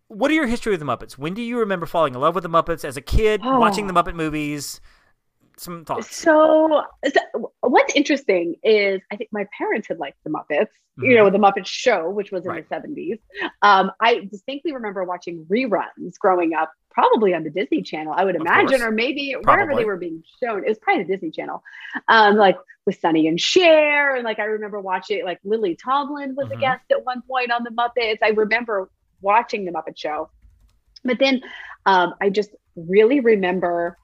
what 0.07 0.31
are 0.31 0.33
your 0.33 0.47
history 0.47 0.71
with 0.71 0.79
the 0.79 0.85
Muppets? 0.85 1.17
When 1.17 1.33
do 1.33 1.41
you 1.41 1.59
remember 1.59 1.85
falling 1.85 2.13
in 2.15 2.19
love 2.19 2.33
with 2.35 2.43
the 2.43 2.49
Muppets 2.49 2.83
as 2.83 2.97
a 2.97 3.01
kid, 3.01 3.41
watching 3.43 3.87
the 3.87 3.93
Oh. 3.93 4.01
Muppet 4.03 4.15
movies? 4.15 4.81
Some 5.59 5.85
thoughts. 5.85 6.15
So, 6.15 6.83
so 7.05 7.51
what's 7.61 7.95
interesting 7.95 8.55
is 8.63 9.01
I 9.11 9.15
think 9.15 9.29
my 9.33 9.45
parents 9.57 9.87
had 9.87 9.97
liked 9.97 10.17
the 10.23 10.29
Muppets, 10.29 10.67
you 10.99 11.11
Mhm. 11.11 11.15
know, 11.15 11.29
the 11.31 11.39
Muppet 11.39 11.65
Show, 11.65 12.09
which 12.11 12.31
was 12.31 12.45
in 12.45 12.51
Right. 12.51 12.67
the 12.69 12.75
70s. 12.75 13.17
Um, 13.63 13.91
I 13.99 14.27
distinctly 14.31 14.71
remember 14.73 15.03
watching 15.03 15.45
reruns 15.51 16.17
growing 16.19 16.53
up, 16.53 16.71
probably 16.97 17.35
on 17.35 17.43
the 17.43 17.51
Disney 17.51 17.83
Channel, 17.83 18.11
I 18.15 18.25
would 18.25 18.35
Of 18.35 18.41
imagine, 18.41 18.69
course. 18.79 18.81
or 18.81 18.91
maybe 18.91 19.33
wherever 19.43 19.75
they 19.75 19.85
were 19.85 19.97
being 19.97 20.23
shown. 20.43 20.63
It 20.65 20.69
was 20.69 20.79
probably 20.79 21.03
the 21.03 21.13
Disney 21.13 21.29
Channel, 21.29 21.61
um, 22.07 22.37
like 22.37 22.57
with 22.87 22.99
Sonny 22.99 23.27
and 23.27 23.39
Cher. 23.39 24.15
And 24.15 24.23
like 24.23 24.39
I 24.39 24.45
remember 24.45 24.79
watching, 24.79 25.23
like 25.23 25.39
Lily 25.43 25.75
Tomlin 25.75 26.33
was 26.35 26.47
Mhm. 26.47 26.53
a 26.53 26.57
guest 26.57 26.81
at 26.89 27.05
one 27.05 27.21
point 27.29 27.51
on 27.51 27.63
the 27.63 27.69
Muppets. 27.69 28.17
I 28.23 28.29
remember 28.29 28.89
watching 29.21 29.63
the 29.65 29.71
Muppet 29.71 29.95
Show. 29.95 30.31
But 31.03 31.19
then 31.19 31.41
um, 31.85 32.15
I 32.19 32.31
just 32.31 32.49
really 32.75 33.19
remember 33.19 33.95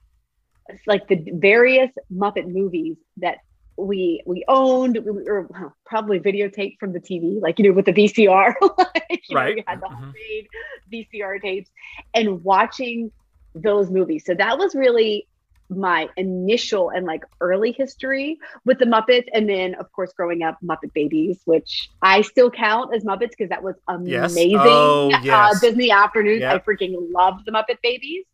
like 0.86 1.08
the 1.08 1.16
various 1.34 1.90
Muppet 2.12 2.46
movies 2.46 2.96
that 3.16 3.38
we 3.76 4.22
we 4.26 4.44
owned 4.48 4.98
we, 5.04 5.28
or 5.28 5.46
well, 5.50 5.74
probably 5.86 6.20
videotaped 6.20 6.78
from 6.78 6.92
the 6.92 7.00
TV, 7.00 7.40
like 7.40 7.58
you 7.58 7.66
know 7.68 7.72
with 7.74 7.86
the 7.86 7.92
VCR, 7.92 8.54
like, 8.78 9.22
you 9.28 9.36
Right. 9.36 9.56
know, 9.56 9.56
you 9.56 9.64
had 9.66 9.80
the 9.80 9.88
Mhm. 9.88 10.14
homemade 10.14 10.48
VCR 10.92 11.40
tapes, 11.40 11.70
and 12.14 12.42
watching 12.44 13.12
those 13.54 13.90
movies. 13.90 14.24
So 14.26 14.34
that 14.34 14.58
was 14.58 14.74
really 14.74 15.26
my 15.70 16.08
initial 16.16 16.90
and 16.90 17.06
like 17.06 17.24
early 17.40 17.72
history 17.72 18.38
with 18.64 18.78
the 18.78 18.84
Muppets, 18.84 19.26
and 19.32 19.48
then 19.48 19.74
of 19.76 19.90
course 19.92 20.12
growing 20.12 20.42
up, 20.42 20.58
Muppet 20.62 20.92
Babies, 20.94 21.40
which 21.44 21.90
I 22.02 22.20
still 22.22 22.50
count 22.50 22.94
as 22.94 23.04
Muppets 23.04 23.30
because 23.30 23.48
that 23.48 23.62
was 23.62 23.74
Yes. 24.04 24.32
amazing. 24.32 24.58
Oh, 24.60 25.10
uh, 25.12 25.20
yes. 25.22 25.60
Disney 25.60 25.90
afternoons, 25.90 26.42
I 26.42 26.58
freaking 26.58 26.94
loved 27.12 27.44
the 27.46 27.52
Muppet 27.52 27.80
Babies. 27.82 28.24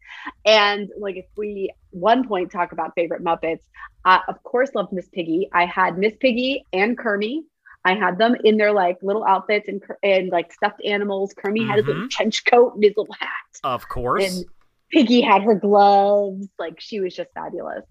And 0.45 0.91
like, 0.99 1.16
if 1.16 1.26
we 1.37 1.70
one 1.91 2.26
point 2.26 2.51
talk 2.51 2.72
about 2.72 2.93
favorite 2.95 3.22
Muppets, 3.22 3.61
I 4.05 4.20
of 4.28 4.43
course 4.43 4.74
loved 4.74 4.93
Miss 4.93 5.09
Piggy. 5.09 5.49
I 5.53 5.66
had 5.66 5.99
Miss 5.99 6.14
Piggy 6.20 6.66
and 6.72 6.97
Kermie. 6.99 7.43
I 7.85 7.95
had 7.95 8.18
them 8.18 8.35
in 8.45 8.59
their 8.59 8.72
like 8.72 8.99
little 9.03 9.24
outfits 9.24 9.66
and 9.68 9.83
and 10.03 10.28
like 10.31 10.53
stuffed 10.53 10.83
animals. 10.85 11.33
Kermie 11.35 11.66
had 11.66 11.76
his 11.78 11.87
little 11.87 12.03
Mhm. 12.03 12.11
trench 12.11 12.45
coat 12.45 12.74
and 12.74 12.85
his 12.85 12.95
little 12.97 13.14
hat, 13.18 13.28
Of 13.64 13.89
course. 13.89 14.24
and 14.37 14.45
Piggy 14.91 15.20
had 15.20 15.43
her 15.43 15.55
gloves. 15.55 16.49
Like 16.59 16.80
she 16.80 17.01
was 17.01 17.14
just 17.14 17.30
fabulous. 17.34 17.84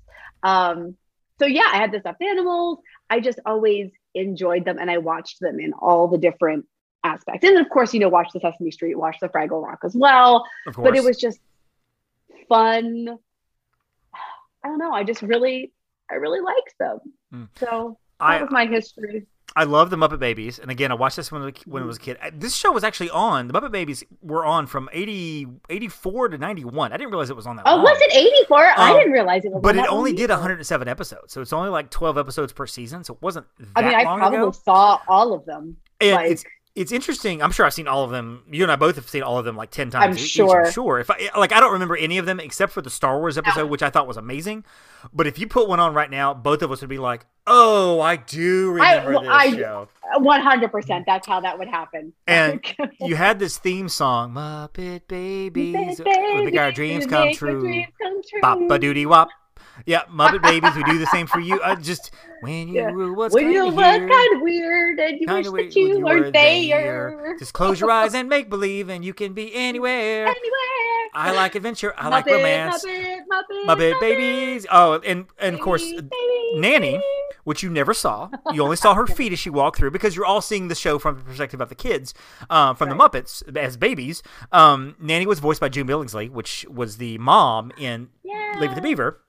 Um, 0.43 0.95
so 1.39 1.45
yeah, 1.45 1.70
I 1.72 1.78
had 1.78 1.91
the 1.91 2.00
stuffed 2.00 2.22
animals. 2.22 2.80
I 3.10 3.20
just 3.20 3.39
always 3.45 3.91
enjoyed 4.14 4.66
them, 4.66 4.78
and 4.80 4.91
I 4.91 4.97
watched 4.97 5.39
them 5.39 5.60
in 5.60 5.74
all 5.74 6.08
the 6.08 6.18
different 6.18 6.66
aspects. 7.04 7.47
And 7.47 7.58
of 7.60 7.70
course, 7.70 7.93
you 7.93 8.00
know, 8.00 8.10
watch 8.10 8.30
the 8.34 8.39
Sesame 8.39 8.72
Street, 8.72 8.95
watch 8.95 9.18
the 9.22 9.30
Fraggle 9.30 9.64
Rock 9.64 9.80
as 9.84 9.95
well 9.95 10.45
but 10.76 10.95
it 10.95 11.04
was 11.04 11.18
just 11.18 11.39
fun. 12.47 13.18
I 14.64 14.68
don't 14.68 14.78
know. 14.78 14.91
I 14.91 15.04
just 15.04 15.22
really, 15.22 15.72
I 16.12 16.16
really 16.16 16.41
liked 16.41 16.76
them. 16.80 17.00
Mm. 17.34 17.47
So 17.60 17.97
that 18.20 18.26
I, 18.26 18.41
was 18.41 18.52
my 18.52 18.66
history. 18.66 19.26
I 19.56 19.64
love 19.64 19.89
the 19.89 19.95
Muppet 19.97 20.20
Babies, 20.20 20.60
and 20.60 20.70
again, 20.70 20.91
I 20.91 20.95
watched 20.95 21.16
this 21.16 21.32
when 21.32 21.41
I 21.41 21.52
when 21.66 21.82
I 21.84 21.86
was 21.86 21.97
a 21.97 22.00
kid. 22.00 22.18
This 22.34 22.56
show 22.56 22.72
was 22.72 22.84
actually 22.84 23.10
on. 23.10 23.47
The 23.47 23.54
Muppet 23.54 23.72
Babies 23.72 24.04
were 24.22 24.45
on 24.45 24.68
from 24.68 24.88
80, 24.93 25.47
84 25.70 26.30
to 26.30 26.38
ninety 26.38 26.64
one. 26.66 26.93
I 26.93 26.97
didn't 26.97 27.10
realize 27.12 27.30
it 27.30 27.36
was 27.36 27.47
on 27.47 27.56
that 27.58 27.64
Oh, 27.66 27.76
long. 27.76 27.84
was 27.84 27.97
it 28.00 28.14
84? 28.16 28.58
I 28.78 28.91
Um, 28.91 28.97
didn't 28.97 29.12
realize 29.12 29.43
it 29.45 29.52
was. 29.52 29.62
But 29.64 29.76
it 29.76 29.88
only 29.89 30.14
did 30.14 30.30
107 30.30 30.88
episodes, 30.88 31.34
so 31.34 31.41
it's 31.41 31.52
only 31.52 31.70
like 31.70 31.89
12 31.89 32.18
episodes 32.18 32.54
per 32.54 32.68
season. 32.68 33.04
So 33.04 33.14
it 33.16 33.22
wasn't 33.22 33.47
that 33.58 33.68
I 33.76 33.82
mean, 33.82 33.95
I 33.95 34.04
probably 34.04 34.38
ago. 34.38 34.52
saw 34.52 35.00
all 35.08 35.34
of 35.34 35.45
them. 35.45 35.78
And 36.00 36.16
like- 36.16 36.32
it's 36.32 36.43
it's 36.76 36.91
interesting. 36.91 37.41
I'm 37.41 37.51
sure 37.51 37.65
I've 37.65 37.74
seen 37.74 37.88
all 37.88 38.03
of 38.03 38.11
them. 38.11 38.43
You 38.49 38.63
and 38.63 38.72
I 38.72 38.76
both 38.76 38.95
have 38.95 39.09
seen 39.09 39.24
all 39.24 39.38
of 39.38 39.45
them 39.45 39.55
like 39.57 39.72
10 39.72 39.89
times. 39.89 40.17
I'm 40.17 40.24
each, 40.24 40.30
sure. 40.30 40.65
I'm 40.65 40.72
sure. 40.72 40.99
If 40.99 41.09
I 41.09 41.30
like, 41.38 41.51
I 41.51 41.59
don't 41.59 41.74
remember 41.74 41.97
any 41.97 42.17
of 42.17 42.26
them 42.26 42.39
except 42.39 42.72
for 42.72 42.82
the 42.82 42.89
Star 42.89 43.20
Wars 43.20 43.38
episode, 43.38 43.70
which 43.70 43.82
I 43.84 43.89
thought 43.89 44.07
was 44.07 44.17
amazing. 44.17 44.63
But 45.13 45.28
if 45.28 45.39
you 45.39 45.47
put 45.47 45.67
one 45.67 45.80
on 45.80 45.93
right 45.93 46.09
now, 46.09 46.34
both 46.34 46.61
of 46.61 46.72
us 46.72 46.82
would 46.82 46.89
be 46.89 46.97
like, 46.97 47.26
"Oh, 47.47 48.01
I 48.01 48.17
do 48.17 48.78
I- 48.82 48.95
remember 48.97 49.11
well, 49.11 49.22
this 49.22 49.30
I- 49.32 49.55
show." 49.57 49.88
One 50.17 50.41
hundred 50.41 50.72
percent. 50.72 51.05
That's 51.05 51.26
how 51.28 51.39
that 51.41 51.57
would 51.59 51.67
happen. 51.70 52.13
And 52.28 52.61
you 52.99 53.15
had 53.15 53.39
this 53.39 53.57
theme 53.57 53.88
song, 53.89 54.34
Muppet 54.34 55.01
Babies, 55.07 55.99
Babies, 55.99 56.01
we 56.05 56.45
make 56.45 56.57
our 56.57 56.72
dreams 56.72 57.05
come 57.05 57.32
true. 57.34 57.61
dreams 57.61 57.93
come 58.01 58.22
true. 58.28 58.41
Bop 58.41 58.59
doody 58.82 59.05
wop. 59.05 59.30
Yeah, 59.86 60.03
Muppet 60.11 60.41
Babies, 60.43 60.75
we 60.75 60.84
do 60.84 60.97
the 60.99 61.05
same 61.07 61.27
for 61.27 61.39
you. 61.39 61.59
Uh, 61.61 61.75
just 61.75 62.11
when 62.41 62.67
you 62.69 62.75
Yeah. 62.75 62.91
were 62.91 63.13
what's 63.13 63.34
when 63.34 63.45
kind 63.45 63.53
you 63.53 63.65
were 63.65 63.82
kind 64.07 64.36
of 64.36 64.41
weird 64.41 64.99
and 64.99 65.19
you 65.19 65.27
wish 65.27 65.47
weird 65.49 65.71
that 65.71 65.75
you, 65.80 65.99
when 66.01 66.19
were 66.19 66.32
there. 66.32 67.36
Just 67.38 67.53
close 67.53 67.80
your 67.80 67.91
eyes 67.91 68.13
and 68.13 68.30
make 68.36 68.49
believe, 68.49 68.89
and 68.89 69.03
you 69.03 69.13
can 69.13 69.34
be 69.34 69.53
anywhere. 69.53 70.25
Anywhere. 70.27 71.09
I 71.13 71.32
like 71.36 71.55
adventure. 71.55 71.93
I 71.97 72.07
like 72.09 72.25
romance. 72.27 72.86
Muppet, 72.86 73.19
Muppet, 73.32 73.65
Muppet 73.65 73.99
Babies. 73.99 74.65
Oh, 74.71 74.99
and 75.05 75.25
and 75.39 75.55
of 75.55 75.61
course, 75.61 75.84
babies, 75.84 76.09
Nanny, 76.55 76.91
babies. 76.91 77.03
which 77.45 77.63
you 77.63 77.69
never 77.69 77.93
saw. 77.93 78.30
You 78.53 78.61
only 78.63 78.75
saw 78.75 78.93
her 78.93 79.07
feet 79.19 79.34
as 79.34 79.39
she 79.39 79.49
walked 79.49 79.77
through 79.77 79.91
because 79.91 80.15
you're 80.15 80.25
all 80.25 80.41
seeing 80.41 80.67
the 80.67 80.75
show 80.75 80.99
from 80.99 81.17
the 81.17 81.23
perspective 81.23 81.61
of 81.61 81.69
the 81.69 81.75
kids, 81.75 82.13
um, 82.49 82.75
from 82.75 82.89
the 82.89 82.95
Muppets 82.95 83.41
as 83.57 83.75
babies. 83.75 84.21
Um, 84.51 84.95
Nanny 84.99 85.25
was 85.25 85.39
voiced 85.39 85.59
by 85.61 85.69
June 85.69 85.88
Billingsley, 85.88 86.30
which 86.30 86.65
was 86.69 86.97
the 86.97 87.17
mom 87.17 87.71
in 87.77 88.09
Yeah. 88.23 88.57
Leave 88.59 88.71
It 88.71 88.75
to 88.75 88.82
Beaver. 88.82 89.19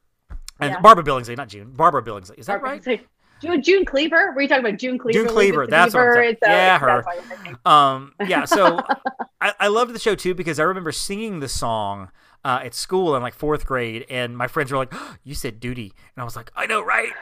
And 0.60 0.72
Yeah. 0.72 0.80
Barbara 0.80 1.04
Billingsley, 1.04 1.36
not 1.36 1.48
June. 1.48 1.70
Barbara 1.72 2.02
Billingsley. 2.02 2.38
Is 2.38 2.46
that 2.46 2.60
Barbara- 2.62 2.80
right? 2.86 3.06
June, 3.40 3.62
June 3.62 3.84
Cleaver? 3.86 4.32
Were 4.34 4.42
you 4.42 4.48
talking 4.48 4.66
about 4.66 4.78
June 4.78 4.98
Cleaver? 4.98 5.18
June 5.24 5.28
Cleaver, 5.34 5.66
that's 5.66 5.94
what 5.94 6.00
I'm 6.02 6.06
Beaver? 6.08 6.14
talking- 6.16 6.30
It's, 6.32 6.40
yeah, 6.46 6.78
her. 6.78 6.86
that's 6.86 7.06
why 7.06 7.14
I'm 7.16 7.22
thinking. 7.38 7.56
Um, 7.64 8.12
yeah, 8.28 8.44
so 8.44 8.80
I, 9.40 9.54
I 9.58 9.68
loved 9.68 9.94
the 9.94 9.98
show 9.98 10.14
too 10.14 10.34
because 10.34 10.60
I 10.60 10.64
remember 10.64 10.92
singing 10.92 11.40
the 11.40 11.48
song 11.48 12.10
uh, 12.44 12.60
at 12.62 12.74
school 12.74 13.16
in 13.16 13.22
like 13.22 13.32
fourth 13.34 13.64
grade, 13.64 14.04
and 14.10 14.36
my 14.36 14.46
friends 14.46 14.70
were 14.72 14.76
like, 14.78 14.92
"You 15.24 15.34
said 15.34 15.58
duty," 15.58 15.92
and 16.14 16.20
I 16.20 16.24
was 16.24 16.36
like, 16.36 16.50
"I 16.54 16.66
know, 16.66 16.82
right? 16.82 17.12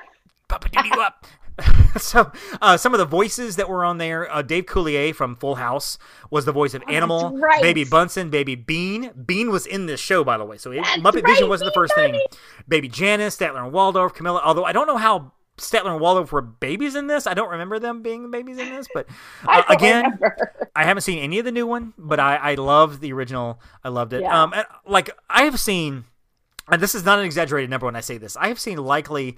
Papa 0.49 0.69
duty 0.71 0.91
up." 0.93 1.25
so 1.97 2.31
uh, 2.63 2.77
some 2.77 2.95
of 2.95 2.99
the 2.99 3.05
voices 3.05 3.57
that 3.57 3.69
were 3.69 3.85
on 3.85 3.99
there, 3.99 4.31
uh, 4.33 4.43
Dave 4.43 4.67
Coulier 4.67 5.15
from 5.15 5.35
Full 5.37 5.57
House 5.57 5.99
was 6.31 6.45
the 6.45 6.53
voice 6.53 6.75
of 6.75 6.83
Animal, 6.89 7.33
Oh, 7.35 7.39
right. 7.39 7.63
Baby 7.63 7.85
Bunsen, 7.85 8.31
Baby 8.31 8.55
Bean. 8.55 9.11
Bean 9.27 9.51
was 9.51 9.67
in 9.67 9.87
this 9.87 10.01
show, 10.01 10.23
by 10.25 10.39
the 10.39 10.45
way, 10.45 10.57
so 10.57 10.71
it, 10.71 10.85
Muppet 10.85 11.15
right, 11.15 11.27
Vision 11.27 11.49
wasn't 11.49 11.69
the 11.69 11.75
first 11.75 11.95
thing. 11.95 12.21
Baby 12.69 12.89
Janice, 12.89 13.37
Statler 13.37 13.65
and 13.65 13.73
Waldorf, 13.73 14.15
Camilla. 14.15 14.41
Although 14.45 14.65
I 14.65 14.73
don't 14.73 14.87
know 14.87 14.97
how. 14.97 15.33
Statler 15.57 15.91
and 15.91 16.01
Waldorf 16.01 16.31
were 16.31 16.41
babies 16.41 16.95
in 16.95 17.09
this. 17.09 17.27
I 17.27 17.35
don't 17.35 17.51
remember 17.51 17.81
them 17.81 18.01
being 18.01 18.31
babies 18.31 18.59
in 18.59 18.71
this, 18.71 18.87
but 18.95 19.09
uh, 19.49 19.63
don't 19.63 19.71
again, 19.77 20.05
remember. 20.05 20.71
I 20.77 20.85
haven't 20.85 21.01
seen 21.01 21.19
any 21.19 21.41
of 21.41 21.45
the 21.45 21.51
new 21.51 21.67
one, 21.67 21.95
but 21.99 22.21
I 22.21 22.37
I 22.37 22.55
love 22.55 23.01
the 23.01 23.13
original. 23.13 23.61
I 23.83 23.89
loved 23.89 24.13
it. 24.13 24.23
Yeah. 24.23 24.41
Um, 24.41 24.53
and, 24.53 24.65
like 24.87 25.11
I 25.29 25.43
have 25.43 25.59
seen, 25.59 26.05
and 26.69 26.81
this 26.81 26.95
is 26.95 27.05
not 27.05 27.19
an 27.19 27.25
exaggerated 27.25 27.71
number 27.71 27.87
when 27.87 27.97
I 27.97 28.03
say 28.03 28.19
this. 28.19 28.37
I 28.37 28.47
have 28.47 28.61
seen 28.61 28.79
likely 28.79 29.37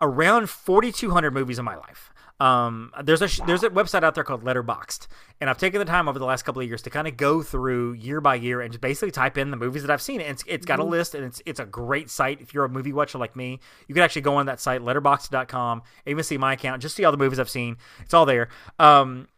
around 0.00 0.50
forty 0.50 0.92
two 0.92 1.10
hundred 1.10 1.32
movies 1.32 1.58
in 1.58 1.64
my 1.64 1.76
life. 1.76 2.12
Um, 2.40 2.90
there's 3.04 3.20
a 3.20 3.28
sh- 3.28 3.40
there's 3.46 3.62
a 3.62 3.68
website 3.68 4.02
out 4.02 4.14
there 4.14 4.24
called 4.24 4.42
Letterboxd, 4.42 5.08
and 5.42 5.50
I've 5.50 5.58
taken 5.58 5.78
the 5.78 5.84
time 5.84 6.08
over 6.08 6.18
the 6.18 6.24
last 6.24 6.42
couple 6.42 6.62
of 6.62 6.68
years 6.68 6.80
to 6.82 6.90
kind 6.90 7.06
of 7.06 7.18
go 7.18 7.42
through 7.42 7.92
year 7.92 8.22
by 8.22 8.36
year 8.36 8.62
and 8.62 8.72
just 8.72 8.80
basically 8.80 9.10
type 9.10 9.36
in 9.36 9.50
the 9.50 9.58
movies 9.58 9.82
that 9.82 9.90
I've 9.90 10.00
seen. 10.00 10.22
And 10.22 10.30
it's 10.30 10.44
it's 10.46 10.64
got 10.64 10.78
a 10.78 10.84
list, 10.84 11.14
and 11.14 11.22
it's 11.22 11.42
it's 11.44 11.60
a 11.60 11.66
great 11.66 12.08
site. 12.08 12.40
If 12.40 12.54
you're 12.54 12.64
a 12.64 12.68
movie 12.68 12.94
watcher 12.94 13.18
like 13.18 13.36
me, 13.36 13.60
you 13.88 13.94
can 13.94 14.02
actually 14.02 14.22
go 14.22 14.36
on 14.36 14.46
that 14.46 14.58
site, 14.58 14.80
Letterboxd.com, 14.80 15.82
even 16.06 16.24
see 16.24 16.38
my 16.38 16.54
account, 16.54 16.80
just 16.80 16.96
see 16.96 17.04
all 17.04 17.12
the 17.12 17.18
movies 17.18 17.38
I've 17.38 17.50
seen. 17.50 17.76
It's 18.00 18.14
all 18.14 18.24
there. 18.24 18.48
Um, 18.78 19.28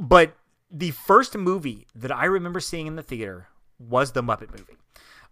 but 0.00 0.36
the 0.72 0.90
first 0.90 1.36
movie 1.36 1.86
that 1.94 2.10
I 2.10 2.24
remember 2.24 2.58
seeing 2.58 2.88
in 2.88 2.96
the 2.96 3.02
theater 3.02 3.46
was 3.78 4.10
the 4.10 4.24
Muppet 4.24 4.50
movie. 4.50 4.76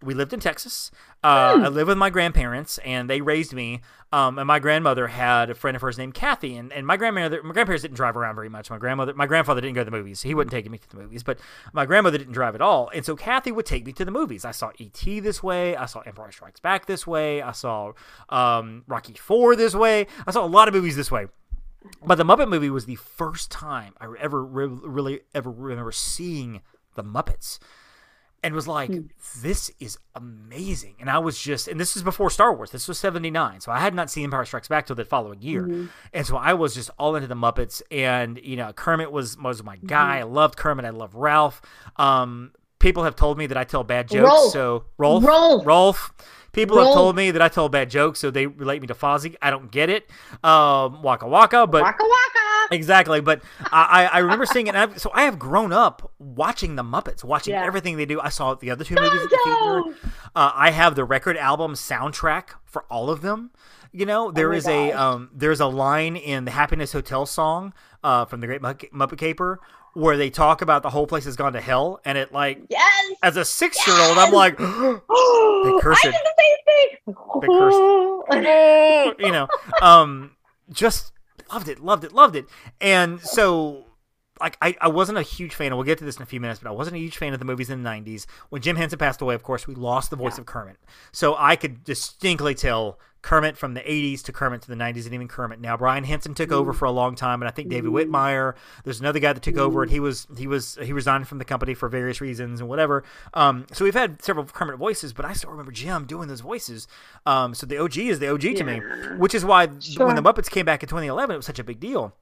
We 0.03 0.13
lived 0.13 0.33
in 0.33 0.39
Texas. 0.39 0.91
Uh, 1.23 1.61
I 1.63 1.67
lived 1.69 1.87
with 1.87 1.97
my 1.97 2.09
grandparents, 2.09 2.77
and 2.79 3.09
they 3.09 3.21
raised 3.21 3.53
me. 3.53 3.81
Um, 4.11 4.37
and 4.37 4.45
my 4.45 4.59
grandmother 4.59 5.07
had 5.07 5.49
a 5.49 5.55
friend 5.55 5.75
of 5.75 5.81
hers 5.81 5.97
named 5.97 6.13
Kathy, 6.13 6.55
and, 6.55 6.71
and 6.71 6.85
my 6.85 6.97
grandmother, 6.97 7.41
my 7.41 7.53
grandparents 7.53 7.81
didn't 7.81 7.95
drive 7.95 8.15
around 8.15 8.35
very 8.35 8.49
much. 8.49 8.69
My 8.69 8.77
grandmother, 8.77 9.13
my 9.15 9.25
grandfather 9.25 9.59
didn't 9.59 9.73
go 9.73 9.81
to 9.81 9.85
the 9.85 9.97
movies. 9.97 10.21
He 10.21 10.35
wasn't 10.35 10.51
taking 10.51 10.71
me 10.71 10.77
to 10.77 10.89
the 10.89 10.97
movies, 10.97 11.23
but 11.23 11.39
my 11.71 11.85
grandmother 11.85 12.19
didn't 12.19 12.33
drive 12.33 12.53
at 12.53 12.61
all. 12.61 12.91
And 12.93 13.03
so 13.03 13.15
Kathy 13.15 13.51
would 13.51 13.65
take 13.65 13.85
me 13.85 13.93
to 13.93 14.05
the 14.05 14.11
movies. 14.11 14.45
I 14.45 14.51
saw 14.51 14.71
E.T. 14.77 15.19
this 15.21 15.41
way. 15.41 15.75
I 15.75 15.87
saw 15.87 16.01
Empire 16.01 16.31
Strikes 16.31 16.59
Back 16.59 16.85
this 16.85 17.07
way. 17.07 17.41
I 17.41 17.53
saw 17.53 17.93
um, 18.29 18.83
Rocky 18.87 19.13
Four 19.13 19.55
this 19.55 19.73
way. 19.73 20.05
I 20.27 20.31
saw 20.31 20.45
a 20.45 20.47
lot 20.47 20.67
of 20.67 20.75
movies 20.75 20.95
this 20.95 21.09
way. 21.09 21.25
But 22.05 22.15
the 22.15 22.23
Muppet 22.23 22.49
movie 22.49 22.69
was 22.69 22.85
the 22.85 22.95
first 22.95 23.51
time 23.51 23.93
I 23.99 24.07
ever 24.19 24.43
re- 24.43 24.67
really 24.67 25.21
ever 25.33 25.51
remember 25.51 25.91
seeing 25.91 26.61
the 26.95 27.03
Muppets, 27.03 27.59
and 28.43 28.53
was 28.53 28.67
like, 28.67 28.89
hmm. 28.89 29.07
"This 29.41 29.71
is 29.79 29.97
amazing." 30.15 30.95
And 30.99 31.09
I 31.09 31.17
was 31.19 31.39
just, 31.39 31.67
and 31.67 31.79
this 31.79 31.95
is 31.95 32.03
before 32.03 32.29
Star 32.29 32.53
Wars. 32.53 32.71
This 32.71 32.87
was 32.87 32.99
'79, 32.99 33.61
so 33.61 33.71
I 33.71 33.79
had 33.79 33.95
not 33.95 34.09
seen 34.09 34.25
Empire 34.25 34.45
Strikes 34.45 34.67
Back 34.67 34.85
till 34.85 34.95
the 34.95 35.05
following 35.05 35.41
year, 35.41 35.63
mm-hmm. 35.63 35.85
and 36.13 36.27
so 36.27 36.37
I 36.37 36.53
was 36.53 36.75
just 36.75 36.89
all 36.99 37.15
into 37.15 37.27
the 37.27 37.35
Muppets. 37.35 37.81
And 37.89 38.39
you 38.43 38.57
know, 38.57 38.73
Kermit 38.73 39.11
was 39.11 39.37
was 39.37 39.63
my 39.63 39.77
mm-hmm. 39.77 39.87
guy. 39.87 40.19
I 40.19 40.23
loved 40.23 40.57
Kermit. 40.57 40.85
I 40.85 40.91
loved 40.91 41.15
Ralph. 41.15 41.61
Um, 41.95 42.51
people 42.79 43.05
have 43.05 43.15
told 43.15 43.37
me 43.37 43.47
that 43.47 43.57
I 43.57 43.63
tell 43.63 43.83
bad 43.83 44.09
jokes, 44.09 44.29
Rolf. 44.29 44.51
so 44.51 44.85
Rolf, 44.97 45.23
Rolf. 45.23 45.65
Rolf. 45.65 46.13
People 46.53 46.77
have 46.77 46.93
told 46.93 47.15
me 47.15 47.31
that 47.31 47.41
I 47.41 47.49
tell 47.49 47.67
bad 47.67 47.89
jokes, 47.89 48.19
so 48.19 48.29
they 48.31 48.45
relate 48.47 48.79
me 48.81 48.87
to 48.87 48.93
Fozzie. 48.93 49.35
I 49.41 49.49
don't 49.49 49.71
get 49.71 49.89
it. 49.89 50.09
Um, 50.43 51.01
waka 51.01 51.27
waka, 51.27 51.65
but 51.67 51.81
Waka 51.81 52.03
waka. 52.03 52.39
Exactly, 52.75 53.19
but 53.21 53.41
I, 53.71 54.09
I 54.11 54.19
remember 54.19 54.45
seeing 54.45 54.67
it. 54.67 54.75
And 54.75 54.77
I've, 54.77 54.99
so 54.99 55.11
I 55.13 55.23
have 55.23 55.37
grown 55.37 55.73
up 55.73 56.11
watching 56.19 56.75
the 56.75 56.83
Muppets, 56.83 57.23
watching 57.23 57.53
Yeah. 57.53 57.65
everything 57.65 57.97
they 57.97 58.05
do. 58.05 58.21
I 58.21 58.29
saw 58.29 58.53
the 58.53 58.71
other 58.71 58.83
two 58.85 58.95
movies 58.95 59.21
at 59.21 59.29
the 59.29 59.39
theater. 59.43 59.83
Uh, 60.35 60.51
I 60.55 60.71
have 60.71 60.95
the 60.95 61.03
record 61.03 61.37
album 61.37 61.73
soundtrack 61.73 62.49
for 62.65 62.83
all 62.83 63.09
of 63.09 63.21
them. 63.21 63.51
You 63.91 64.05
know, 64.05 64.31
there 64.31 64.53
Oh 64.53 64.55
is 64.57 64.67
a 64.67 64.91
um, 64.91 65.29
there's 65.33 65.59
a 65.59 65.67
line 65.67 66.15
in 66.15 66.45
the 66.45 66.51
Happiness 66.51 66.93
Hotel 66.93 67.25
song 67.25 67.73
uh, 68.03 68.25
from 68.25 68.39
the 68.41 68.47
Great 68.47 68.61
Mupp- 68.61 68.91
Muppet 68.91 69.17
Caper 69.17 69.59
where 69.93 70.17
they 70.17 70.29
talk 70.29 70.61
about 70.61 70.81
the 70.83 70.89
whole 70.89 71.05
place 71.07 71.25
has 71.25 71.35
gone 71.35 71.53
to 71.53 71.61
hell, 71.61 71.99
and 72.05 72.17
it 72.17 72.31
like 72.33 72.61
Yes. 72.69 73.13
as 73.21 73.37
a 73.37 73.45
six 73.45 73.85
year 73.87 73.95
old, 73.99 74.17
I'm 74.17 74.33
like, 74.33 74.55
I 74.59 75.79
curse 75.81 76.01
did 76.01 76.13
it. 76.13 76.21
the 76.23 76.33
same 76.39 77.15
thing. 77.15 77.15
curse 77.59 79.15
you 79.19 79.31
know, 79.31 79.47
um, 79.81 80.31
just 80.71 81.11
loved 81.51 81.67
it, 81.67 81.79
loved 81.79 82.03
it, 82.03 82.11
loved 82.13 82.35
it. 82.35 82.45
And 82.81 83.21
so, 83.21 83.85
like, 84.43 84.57
I, 84.61 84.75
I 84.81 84.87
wasn't 84.89 85.17
a 85.17 85.21
huge 85.23 85.55
fan, 85.55 85.67
and 85.67 85.75
we'll 85.75 85.85
get 85.85 85.97
to 85.99 86.05
this 86.05 86.17
in 86.17 86.23
a 86.23 86.27
few 86.27 86.39
minutes, 86.39 86.59
but 86.61 86.69
I 86.69 86.73
wasn't 86.73 86.97
a 86.97 86.99
huge 86.99 87.17
fan 87.17 87.33
of 87.33 87.39
the 87.39 87.45
movies 87.45 87.69
in 87.69 87.81
the 87.81 87.89
90s. 87.89 88.25
When 88.49 88.61
Jim 88.61 88.75
Henson 88.75 88.99
passed 88.99 89.21
away, 89.21 89.35
of 89.35 89.43
course, 89.43 89.67
we 89.67 89.73
lost 89.75 90.09
the 90.09 90.15
voice 90.15 90.37
of 90.37 90.45
Kermit. 90.45 90.77
So 91.11 91.35
I 91.37 91.55
could 91.55 91.83
distinctly 91.83 92.53
tell 92.53 92.99
Kermit 93.21 93.57
from 93.57 93.73
the 93.73 93.79
80s 93.79 94.21
to 94.23 94.33
Kermit 94.33 94.61
to 94.63 94.67
the 94.67 94.75
90s, 94.75 95.05
and 95.05 95.13
even 95.13 95.29
Kermit 95.29 95.61
now. 95.61 95.77
Brian 95.77 96.03
Henson 96.03 96.33
took 96.33 96.51
over 96.51 96.73
for 96.73 96.83
a 96.83 96.91
long 96.91 97.15
time, 97.15 97.41
and 97.41 97.47
I 97.47 97.51
think 97.51 97.69
David 97.69 97.89
Whitmire. 97.89 98.55
There's 98.83 98.99
another 98.99 99.19
guy 99.19 99.31
that 99.31 99.41
took 99.41 99.55
over, 99.55 99.81
and 99.83 99.89
he 99.89 100.01
was 100.01 100.27
he 100.37 100.45
was 100.45 100.77
he 100.83 100.91
resigned 100.91 101.29
from 101.29 101.37
the 101.37 101.45
company 101.45 101.73
for 101.73 101.87
various 101.87 102.19
reasons 102.19 102.59
and 102.59 102.67
whatever. 102.67 103.05
Um, 103.33 103.65
so 103.71 103.85
we've 103.85 103.93
had 103.93 104.21
several 104.21 104.45
Kermit 104.45 104.75
voices, 104.75 105.13
but 105.13 105.23
I 105.23 105.31
still 105.31 105.51
remember 105.51 105.71
Jim 105.71 106.03
doing 106.05 106.27
those 106.27 106.41
voices. 106.41 106.85
Um, 107.25 107.55
so 107.55 107.65
the 107.65 107.77
OG 107.77 107.97
is 107.97 108.19
the 108.19 108.27
OG 108.29 108.41
to 108.57 108.63
me, 108.65 108.81
which 109.17 109.33
is 109.33 109.45
why 109.45 109.69
Sure. 109.79 110.05
when 110.05 110.17
the 110.17 110.21
Muppets 110.21 110.49
came 110.49 110.65
back 110.65 110.83
in 110.83 110.89
2011, 110.89 111.33
it 111.33 111.37
was 111.37 111.45
such 111.45 111.59
a 111.59 111.63
big 111.63 111.79
deal. 111.79 112.13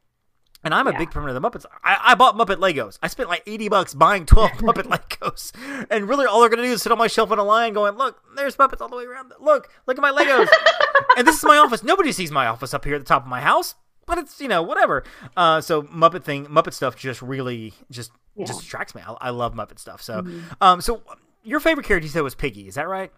And 0.64 0.74
I'm 0.76 0.88
a 0.88 0.92
Yeah. 0.92 1.00
big 1.00 1.12
proponent 1.12 1.36
of 1.36 1.42
the 1.42 1.50
Muppets. 1.50 1.66
I, 1.84 1.98
I 2.04 2.16
bought 2.16 2.36
Muppet 2.36 2.58
Legos. 2.58 3.00
I 3.02 3.08
spent 3.08 3.30
like 3.30 3.42
80 3.48 3.70
bucks 3.70 3.94
buying 3.96 4.26
12 4.28 4.52
Muppet 4.60 4.84
Legos. 4.84 5.52
And 5.90 6.08
really, 6.08 6.26
all 6.28 6.40
they're 6.40 6.50
going 6.50 6.62
to 6.62 6.66
do 6.68 6.74
is 6.74 6.82
sit 6.84 6.92
on 6.92 6.98
my 7.00 7.08
shelf 7.08 7.32
in 7.32 7.40
a 7.40 7.44
line 7.44 7.74
going, 7.74 7.96
look, 7.98 8.22
there's 8.36 8.56
Muppets 8.58 8.80
all 8.82 8.88
the 8.90 8.96
way 8.96 9.06
around. 9.06 9.34
Look, 9.40 9.70
look 9.88 9.98
at 9.98 10.02
my 10.02 10.12
Legos. 10.12 10.48
and 11.18 11.26
this 11.28 11.38
is 11.38 11.44
my 11.44 11.58
office. 11.58 11.84
Nobody 11.84 12.12
sees 12.12 12.32
my 12.32 12.46
office 12.46 12.74
up 12.74 12.86
here 12.86 12.96
at 12.96 13.02
the 13.02 13.06
top 13.08 13.24
of 13.24 13.28
my 13.30 13.42
house. 13.42 13.76
But 14.06 14.18
it's, 14.18 14.42
you 14.42 14.48
know, 14.48 14.62
whatever. 14.62 15.04
Uh, 15.38 15.62
so 15.62 15.84
Muppet 15.84 16.24
thing, 16.24 16.46
Muppet 16.48 16.74
stuff 16.74 16.96
just 16.96 17.22
really 17.22 17.74
just 17.90 18.12
just 18.46 18.64
attracts 18.64 18.94
me. 18.96 19.02
I, 19.06 19.14
I 19.22 19.30
love 19.30 19.54
Muppet 19.54 19.78
stuff. 19.80 20.02
So, 20.02 20.26
um, 20.60 20.82
so 20.82 21.02
your 21.44 21.60
favorite 21.60 21.86
character 21.86 22.06
you 22.06 22.12
said 22.12 22.22
was 22.24 22.34
Piggy. 22.36 22.68
Is 22.68 22.76
that 22.76 22.88
right? 22.88 23.12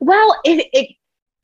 Well, 0.00 0.40
it, 0.44 0.66
it 0.72 0.88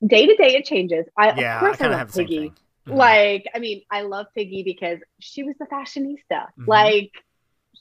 day 0.07 0.25
to 0.25 0.35
day 0.35 0.55
it 0.55 0.65
changes. 0.65 1.05
I 1.17 1.39
Yeah, 1.39 1.55
of 1.55 1.59
course 1.61 1.81
I 1.81 1.85
of 1.85 1.91
love 1.91 1.99
have 1.99 2.07
the 2.07 2.13
same 2.13 2.27
Piggy. 2.27 2.53
Mhm. 2.87 2.95
Like, 2.97 3.45
I 3.55 3.59
mean, 3.59 3.81
I 3.89 4.01
love 4.01 4.27
Piggy 4.35 4.63
because 4.63 4.99
she 5.19 5.43
was 5.43 5.55
the 5.59 5.65
fashionista. 5.65 6.47
Mhm. 6.59 6.67
Like, 6.67 7.11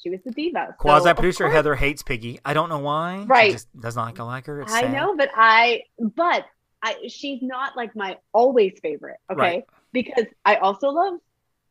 she 0.01 0.11
was 0.11 0.21
the 0.25 0.31
diva. 0.33 0.69
So, 0.71 0.75
Quasi 0.79 1.13
producer 1.15 1.49
Heather 1.51 1.75
hates 1.75 2.03
Piggy. 2.03 2.39
I 2.45 2.55
don't 2.55 2.69
know 2.69 2.79
why. 2.79 3.21
She 3.23 3.27
Right. 3.27 3.53
just 3.53 3.81
does 3.81 3.97
not 3.97 4.17
like 4.19 4.47
her. 4.47 4.63
It's 4.63 4.73
I 4.73 4.83
sad. 4.83 4.93
know, 4.93 5.17
but 5.17 5.31
I, 5.35 5.83
but 5.99 6.45
I, 6.83 7.07
she's 7.09 7.41
not 7.43 7.77
like 7.77 7.95
my 7.95 8.19
always 8.33 8.79
favorite. 8.83 9.19
Okay, 9.31 9.41
Right. 9.41 9.65
because 9.93 10.27
I 10.45 10.57
also 10.57 10.89
love 10.89 11.15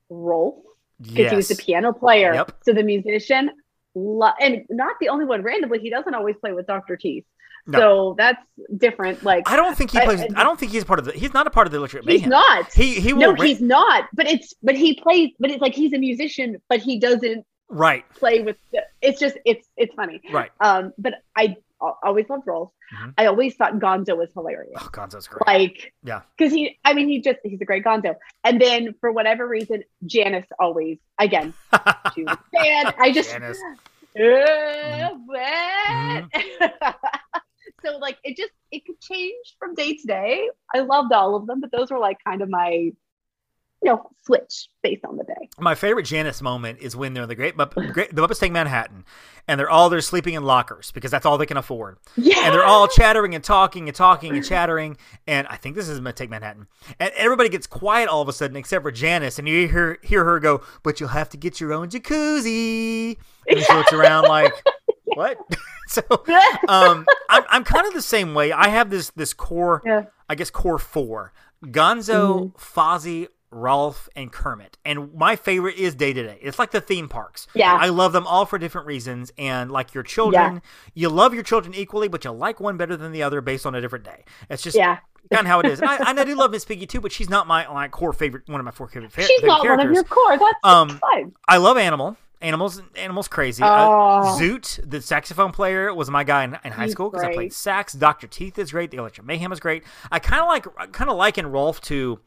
Rolf 0.10 0.56
because 1.02 1.30
he 1.32 1.36
was 1.36 1.48
the 1.50 1.56
piano 1.56 1.92
player. 1.94 2.34
Yep. 2.34 2.52
So 2.64 2.74
the 2.74 2.84
musician, 2.84 3.52
lo- 3.96 4.32
and 4.40 4.66
not 4.70 4.96
the 5.02 5.10
only 5.10 5.26
one. 5.26 5.42
Randomly, 5.42 5.80
he 5.80 5.90
doesn't 5.90 6.14
always 6.14 6.36
play 6.38 6.54
with 6.54 6.68
Dr. 6.68 6.96
Teeth. 6.96 7.26
No. 7.68 7.80
So 7.80 8.16
that's 8.18 8.41
different. 8.78 9.24
Like 9.24 9.49
I 9.49 9.55
don't 9.55 9.78
think 9.78 9.91
he 9.91 9.99
plays. 10.01 10.22
I- 10.22 10.28
I, 10.36 10.43
don't 10.43 10.59
think 10.59 10.72
he's 10.72 10.84
part 10.84 10.99
of 10.99 11.05
the. 11.05 11.12
He's 11.12 11.34
not 11.34 11.47
a 11.47 11.49
part 11.49 11.68
of 11.68 11.72
the 11.72 11.78
Electric 11.78 12.03
he's 12.03 12.22
Mayhem. 12.22 12.30
not. 12.30 12.74
He 12.74 12.95
he 12.99 13.14
no, 13.14 13.32
ra- 13.34 13.41
he's 13.41 13.62
not. 13.62 14.05
But 14.14 14.28
it's 14.28 14.53
but 14.64 14.76
he 14.76 14.99
plays. 14.99 15.30
But 15.39 15.51
it's 15.51 15.62
like 15.62 15.74
he's 15.76 15.93
a 15.93 15.99
musician, 15.99 16.62
but 16.70 16.80
he 16.80 16.99
doesn't 16.99 17.45
right. 17.70 18.03
play 18.16 18.41
with. 18.41 18.57
The, 18.72 18.84
it's 19.01 19.20
just 19.20 19.38
it's 19.45 19.68
it's 19.78 19.93
funny. 19.95 20.22
Right. 20.32 20.51
Um, 20.59 20.93
but 20.97 21.14
I 21.36 21.55
always 22.03 22.30
loved 22.30 22.45
Rolf. 22.45 22.72
Mhm. 22.93 23.14
I 23.18 23.26
always 23.26 23.55
thought 23.55 23.74
Gonzo 23.80 24.18
was 24.18 24.30
hilarious. 24.34 24.74
Oh, 24.80 24.89
Gonzo's 24.91 25.28
great. 25.28 25.47
Like 25.47 25.93
Yeah. 26.03 26.22
because 26.38 26.53
he 26.53 26.78
i 26.84 26.93
mean 26.93 27.07
he 27.07 27.22
just 27.22 27.39
he's 27.43 27.62
a 27.62 27.66
great 27.66 27.84
gonzo 27.84 28.16
and 28.43 28.59
then 28.62 28.93
for 28.99 29.12
whatever 29.12 29.47
reason 29.47 29.84
janice 30.05 30.45
always 30.59 30.97
again 31.18 31.53
she 32.14 32.24
was 32.24 32.38
bad 32.51 32.93
i 32.99 33.12
just 33.12 33.32
Janice. 33.32 33.57
Uh, 34.20 35.09
what? 35.26 36.95
so 37.84 37.98
like 37.98 38.18
it 38.24 38.38
just 38.38 38.52
it 38.72 38.86
could 38.86 39.00
change 39.02 39.56
from 39.60 39.74
day 39.74 39.96
to 39.96 40.08
day 40.08 40.50
i 40.74 40.80
loved 40.80 41.12
all 41.12 41.36
of 41.36 41.48
them 41.48 41.62
but 41.62 41.72
those 41.72 41.92
were 41.92 42.00
like 42.00 42.18
kind 42.26 42.42
of 42.42 42.50
my 42.50 42.92
you 43.82 43.92
know 43.92 44.10
switch 44.24 44.70
based 44.84 45.04
on 45.06 45.18
the 45.18 45.24
day 45.24 45.50
My 45.60 45.76
favorite 45.76 46.06
Janice 46.06 46.42
moment 46.42 46.80
is 46.80 46.96
when 46.96 47.14
they're 47.14 47.24
in 47.24 47.30
the 47.30 47.36
Great, 47.36 47.58
Mupp- 47.58 47.94
Great 47.94 48.16
the 48.16 48.22
Muppets 48.22 48.40
Take 48.40 48.52
Manhattan, 48.52 49.06
and 49.48 49.60
they're 49.60 49.70
all 49.70 49.90
they're 49.90 50.02
sleeping 50.02 50.36
in 50.36 50.44
lockers 50.44 50.92
because 50.92 51.12
that's 51.12 51.26
all 51.26 51.38
they 51.38 51.46
can 51.46 51.58
afford, 51.58 51.98
yeah 52.16 52.46
and 52.46 52.54
they're 52.54 52.64
all 52.64 52.88
chattering 52.88 53.34
and 53.36 53.44
talking 53.44 53.88
and 53.88 53.96
talking 53.96 54.36
and 54.36 54.46
chattering. 54.46 54.98
And 55.28 55.48
I 55.48 55.56
think 55.58 55.76
this 55.76 55.90
is 55.90 56.00
Take 56.14 56.30
Manhattan, 56.30 56.68
and 57.00 57.12
everybody 57.16 57.50
gets 57.50 57.68
quiet 57.68 58.08
all 58.08 58.22
of 58.22 58.30
a 58.30 58.34
sudden 58.34 58.56
except 58.56 58.84
for 58.84 58.92
Janice, 58.92 59.40
and 59.40 59.48
you 59.48 59.68
hear 59.68 59.98
hear 60.04 60.24
her 60.26 60.40
go, 60.40 60.62
"But 60.84 61.00
you'll 61.00 61.10
have 61.10 61.30
to 61.30 61.38
get 61.38 61.60
your 61.60 61.74
own 61.74 61.90
jacuzzi." 61.90 63.18
And 63.48 63.60
she 63.60 63.74
looks 63.74 63.94
around 63.94 64.28
like, 64.28 64.54
"What?" 65.16 65.38
so 65.88 66.01
um, 66.68 67.05
I'm, 67.30 67.43
I'm 67.49 67.64
kind 67.64 67.86
of 67.88 67.93
the 67.93 68.01
same 68.01 68.34
way. 68.34 68.51
I 68.51 68.70
have 68.70 68.89
this 68.89 69.09
this 69.12 69.34
core, 69.34 69.82
Yeah. 69.86 70.05
I 70.30 70.36
guess 70.36 70.49
core 70.49 70.80
four: 70.80 71.34
Gonzo, 71.66 72.53
Fozzie, 72.55 73.28
Rolf, 73.51 74.07
and 74.16 74.32
Kermit. 74.32 74.78
And 74.86 75.14
my 75.14 75.36
favorite 75.36 75.76
is 75.76 75.95
Day 75.95 76.14
to 76.14 76.24
Day. 76.24 76.39
It's 76.41 76.57
like 76.59 76.72
the 76.72 76.82
theme 76.82 77.09
parks. 77.09 77.47
Yeah. 77.53 77.78
I 77.80 77.89
love 77.89 78.14
them 78.14 78.26
all 78.28 78.45
for 78.45 78.57
different 78.57 78.88
reasons. 78.88 79.32
And 79.38 79.72
like 79.72 79.93
your 79.93 80.03
children, 80.03 80.62
you 80.93 81.09
love 81.09 81.34
your 81.34 81.43
children 81.43 81.74
equally, 81.76 82.07
but 82.07 82.24
you 82.24 82.32
like 82.32 82.59
one 82.59 82.78
better 82.78 82.95
than 82.95 83.12
the 83.12 83.24
other 83.24 83.41
based 83.41 83.66
on 83.66 83.76
a 83.76 83.82
different 83.82 84.05
day. 84.05 84.24
It's 84.49 84.64
just 84.64 84.78
yeah 84.78 84.99
kind 85.32 85.41
of 85.41 85.47
how 85.47 85.59
it 85.62 85.66
is. 85.68 85.80
And 85.80 85.89
I, 85.89 86.09
and 86.09 86.20
I 86.20 86.24
do 86.26 86.36
love 86.38 86.51
Miss 86.51 86.66
Piggy 86.66 86.86
too, 86.88 86.99
but 87.01 87.12
she's 87.12 87.30
not 87.30 87.47
my 87.47 87.68
like 87.72 87.91
core 87.91 88.12
favorite. 88.14 88.43
One 88.47 88.59
of 88.59 88.66
my 88.66 88.72
four 88.72 88.88
favorite, 88.88 89.12
fa- 89.12 89.22
she's 89.24 89.39
favorite 89.41 89.47
not 89.47 89.66
one 89.78 89.80
of 89.88 89.91
your 89.93 90.03
core 90.03 90.38
that's 90.38 90.53
Um, 90.64 90.89
fine 90.99 91.34
I 91.47 91.57
love 91.57 91.78
Animal. 91.78 92.18
Animals, 92.42 92.82
Animals, 92.96 93.28
crazy. 93.28 93.64
Oh. 93.64 93.68
Uh, 93.68 94.39
Zoot, 94.39 94.80
the 94.89 95.02
saxophone 95.02 95.52
player, 95.52 95.94
was 95.94 96.10
my 96.10 96.24
guy 96.24 96.44
in, 96.44 96.58
in 96.64 96.72
high 96.72 96.84
He's 96.86 96.94
school 96.94 97.10
because 97.10 97.24
I 97.24 97.34
played 97.34 97.54
sax. 97.54 97.94
Doctor 97.94 98.28
Teeth 98.28 98.58
is 98.58 98.72
great. 98.72 98.92
The 98.92 98.98
Electric 98.98 99.26
Mayhem 99.28 99.52
is 99.52 99.60
great. 99.60 99.84
I 100.12 100.20
kind 100.20 100.42
of 100.42 100.48
like, 100.48 100.92
kind 100.94 101.10
of 101.10 101.18
liken 101.18 101.48
Rolf 101.48 101.82
to, 101.82 102.20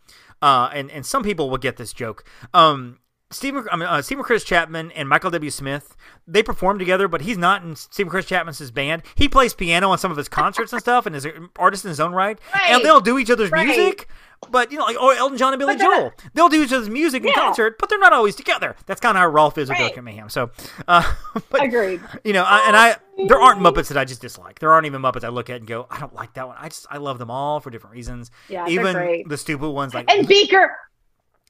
uh, 0.42 0.70
and 0.72 0.90
and 0.90 1.04
some 1.04 1.22
people 1.22 1.50
will 1.50 1.58
get 1.58 1.76
this 1.76 1.92
joke. 1.92 2.24
Um, 2.52 2.98
Stephen, 3.30 3.66
I 3.72 3.76
mean, 3.76 3.88
uh, 3.88 4.00
Steven 4.00 4.22
Curtis 4.22 4.44
Chapman 4.44 4.92
and 4.92 5.08
Michael 5.08 5.30
W. 5.30 5.50
Smith, 5.50 5.96
they 6.26 6.42
perform 6.42 6.78
together, 6.78 7.08
but 7.08 7.22
he's 7.22 7.38
not 7.38 7.64
in 7.64 7.74
Steven 7.74 8.08
Curtis 8.10 8.26
Chapman's 8.28 8.70
band. 8.70 9.02
He 9.16 9.28
plays 9.28 9.54
piano 9.54 9.90
on 9.90 9.98
some 9.98 10.12
of 10.12 10.16
his 10.16 10.28
concerts 10.28 10.72
and 10.72 10.80
stuff, 10.80 11.04
and 11.06 11.16
is 11.16 11.24
an 11.24 11.48
artist 11.58 11.84
in 11.84 11.88
his 11.88 11.98
own 11.98 12.12
right. 12.12 12.38
And 12.68 12.84
they'll 12.84 13.00
do 13.00 13.18
each 13.18 13.30
other's 13.30 13.50
Right. 13.50 13.66
music, 13.66 14.08
but 14.50 14.70
you 14.72 14.78
know, 14.78 14.84
like 14.84 15.00
or 15.00 15.14
Elton 15.14 15.36
John 15.38 15.52
and 15.52 15.60
Billy 15.60 15.76
Joel, 15.76 16.12
they'll 16.34 16.48
do 16.48 16.62
each 16.62 16.72
other's 16.72 16.88
music 16.90 17.22
in 17.22 17.28
Yeah. 17.28 17.34
concert, 17.34 17.76
but 17.78 17.88
they're 17.88 17.98
not 17.98 18.12
always 18.12 18.34
together. 18.36 18.76
That's 18.86 19.00
kind 19.00 19.16
of 19.16 19.20
how 19.22 19.28
Rolf 19.28 19.58
is 19.58 19.68
with 19.68 19.76
Right. 19.76 19.82
Electric 19.82 20.04
Mayhem. 20.04 20.28
So, 20.28 20.50
uh, 20.88 21.14
but 21.50 21.62
agreed 21.62 22.00
you 22.24 22.32
know, 22.32 22.44
I, 22.44 22.66
and 22.66 22.76
I 22.76 22.96
there 23.28 23.40
aren't 23.40 23.60
Muppets 23.60 23.88
that 23.88 23.96
I 23.98 24.04
just 24.04 24.20
dislike. 24.20 24.58
There 24.58 24.72
aren't 24.72 24.86
even 24.86 25.02
Muppets 25.02 25.24
I 25.24 25.28
look 25.28 25.50
at 25.50 25.56
and 25.56 25.66
go, 25.66 25.86
I 25.90 26.00
don't 26.00 26.14
like 26.14 26.34
that 26.34 26.46
one. 26.46 26.56
I 26.58 26.68
just 26.68 26.86
I 26.90 26.98
love 26.98 27.18
them 27.18 27.30
all 27.30 27.60
for 27.60 27.70
different 27.70 27.94
reasons. 27.94 28.30
Yeah, 28.48 28.66
even 28.68 29.24
the 29.26 29.36
stupid 29.36 29.70
ones 29.70 29.94
like 29.94 30.10
and 30.10 30.26
beaker 30.26 30.76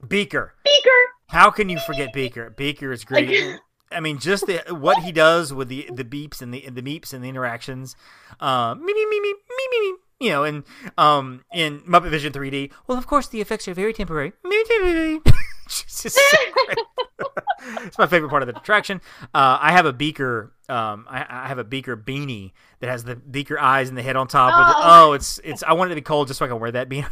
Beaker. 0.07 0.55
beaker 0.65 0.91
How 1.29 1.51
can 1.51 1.69
you 1.69 1.79
forget 1.81 2.13
Beaker? 2.13 2.51
Beaker 2.51 2.93
is 2.93 3.05
great. 3.05 3.29
Like- 3.29 3.61
I 3.93 4.01
mean, 4.01 4.19
just 4.19 4.47
the 4.47 4.59
what 4.75 5.03
he 5.05 5.13
does 5.13 5.53
with 5.55 5.69
the 5.69 5.89
the 5.93 6.05
beeps 6.05 6.43
and 6.43 6.53
the 6.53 6.69
the 6.69 6.83
meeps 6.83 7.13
and 7.15 7.23
the 7.23 7.29
interactions. 7.29 7.95
Uh, 8.41 8.75
me 8.75 8.93
me 8.93 9.07
me 9.07 9.21
me 9.21 9.33
me 9.33 9.69
me 9.71 9.81
me. 9.93 9.97
You 10.25 10.31
know, 10.31 10.45
and 10.45 10.65
um, 10.97 11.45
in 11.53 11.81
Muppet 11.83 12.09
Vision 12.09 12.33
3D. 12.33 12.73
Well, 12.87 12.97
of 12.97 13.07
course, 13.07 13.29
the 13.29 13.43
effects 13.43 13.69
are 13.69 13.75
very 13.75 13.93
temporary. 13.93 14.33
It's 15.67 15.85
so 15.97 16.09
it's 17.85 17.97
my 17.99 18.07
favorite 18.07 18.29
part 18.29 18.43
of 18.43 18.49
the 18.49 18.57
attraction. 18.57 19.01
Uh, 19.35 19.59
I 19.61 19.73
have 19.73 19.87
a 19.87 19.93
beaker. 19.93 20.53
Um, 20.69 21.07
I, 21.09 21.25
I 21.29 21.49
have 21.49 21.59
a 21.59 21.65
beaker 21.65 21.97
beanie 21.97 22.53
that 22.81 22.91
has 22.91 23.05
the 23.05 23.17
beaker 23.17 23.59
eyes 23.59 23.89
and 23.89 23.97
the 23.97 24.03
head 24.03 24.15
on 24.15 24.29
top. 24.29 24.53
With 24.59 24.77
it. 24.77 24.79
Oh. 24.79 25.11
Oh, 25.11 25.13
it's 25.15 25.41
it's. 25.43 25.63
I 25.63 25.73
want 25.73 25.89
it 25.91 25.95
to 25.95 26.01
be 26.01 26.03
cold 26.03 26.29
just 26.29 26.39
so 26.39 26.45
I 26.45 26.49
can 26.49 26.61
wear 26.61 26.71
that 26.73 26.89
beaner. 26.91 27.09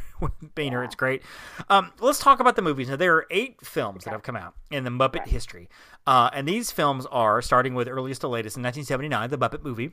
beaner. 0.55 0.85
It's 0.85 0.95
great. 0.95 1.23
Um, 1.71 1.93
let's 2.01 2.19
talk 2.19 2.41
about 2.41 2.57
the 2.57 2.63
movies. 2.63 2.91
Now 2.91 2.97
there 2.97 3.15
are 3.17 3.27
eight 3.31 3.57
films 3.65 4.05
that 4.05 4.11
have 4.11 4.23
come 4.23 4.37
out 4.37 4.55
in 4.71 4.85
the 4.85 4.91
Muppet 4.91 5.27
history, 5.27 5.69
uh, 6.07 6.29
and 6.35 6.47
these 6.47 6.71
films 6.71 7.07
are 7.07 7.41
starting 7.41 7.75
with 7.75 7.89
earliest 7.89 8.21
to 8.21 8.29
latest 8.29 8.57
in 8.57 8.63
1979, 8.63 9.31
the 9.31 9.39
Muppet 9.39 9.63
movie. 9.63 9.93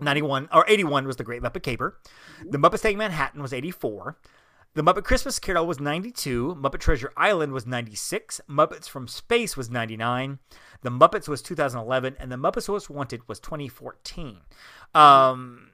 91 0.00 0.48
or 0.52 0.64
81 0.68 1.06
was 1.06 1.16
the 1.16 1.24
Great 1.24 1.42
Muppet 1.42 1.62
Caper. 1.62 1.98
The 2.48 2.58
Muppets 2.58 2.82
Take 2.82 2.96
Manhattan 2.96 3.42
was 3.42 3.52
84. 3.52 4.16
The 4.74 4.82
Muppet 4.82 5.02
Christmas 5.02 5.40
Carol 5.40 5.66
was 5.66 5.80
92. 5.80 6.54
Muppet 6.54 6.78
Treasure 6.78 7.12
Island 7.16 7.52
was 7.52 7.66
96. 7.66 8.40
Muppets 8.48 8.88
from 8.88 9.08
Space 9.08 9.56
was 9.56 9.68
99. 9.68 10.38
The 10.82 10.90
Muppets 10.90 11.26
was 11.26 11.42
2011. 11.42 12.16
And 12.20 12.30
The 12.30 12.36
Muppets 12.36 12.68
Most 12.68 12.88
Wanted 12.88 13.28
was 13.28 13.40
2014. 13.40 14.38
Um, 14.94 15.69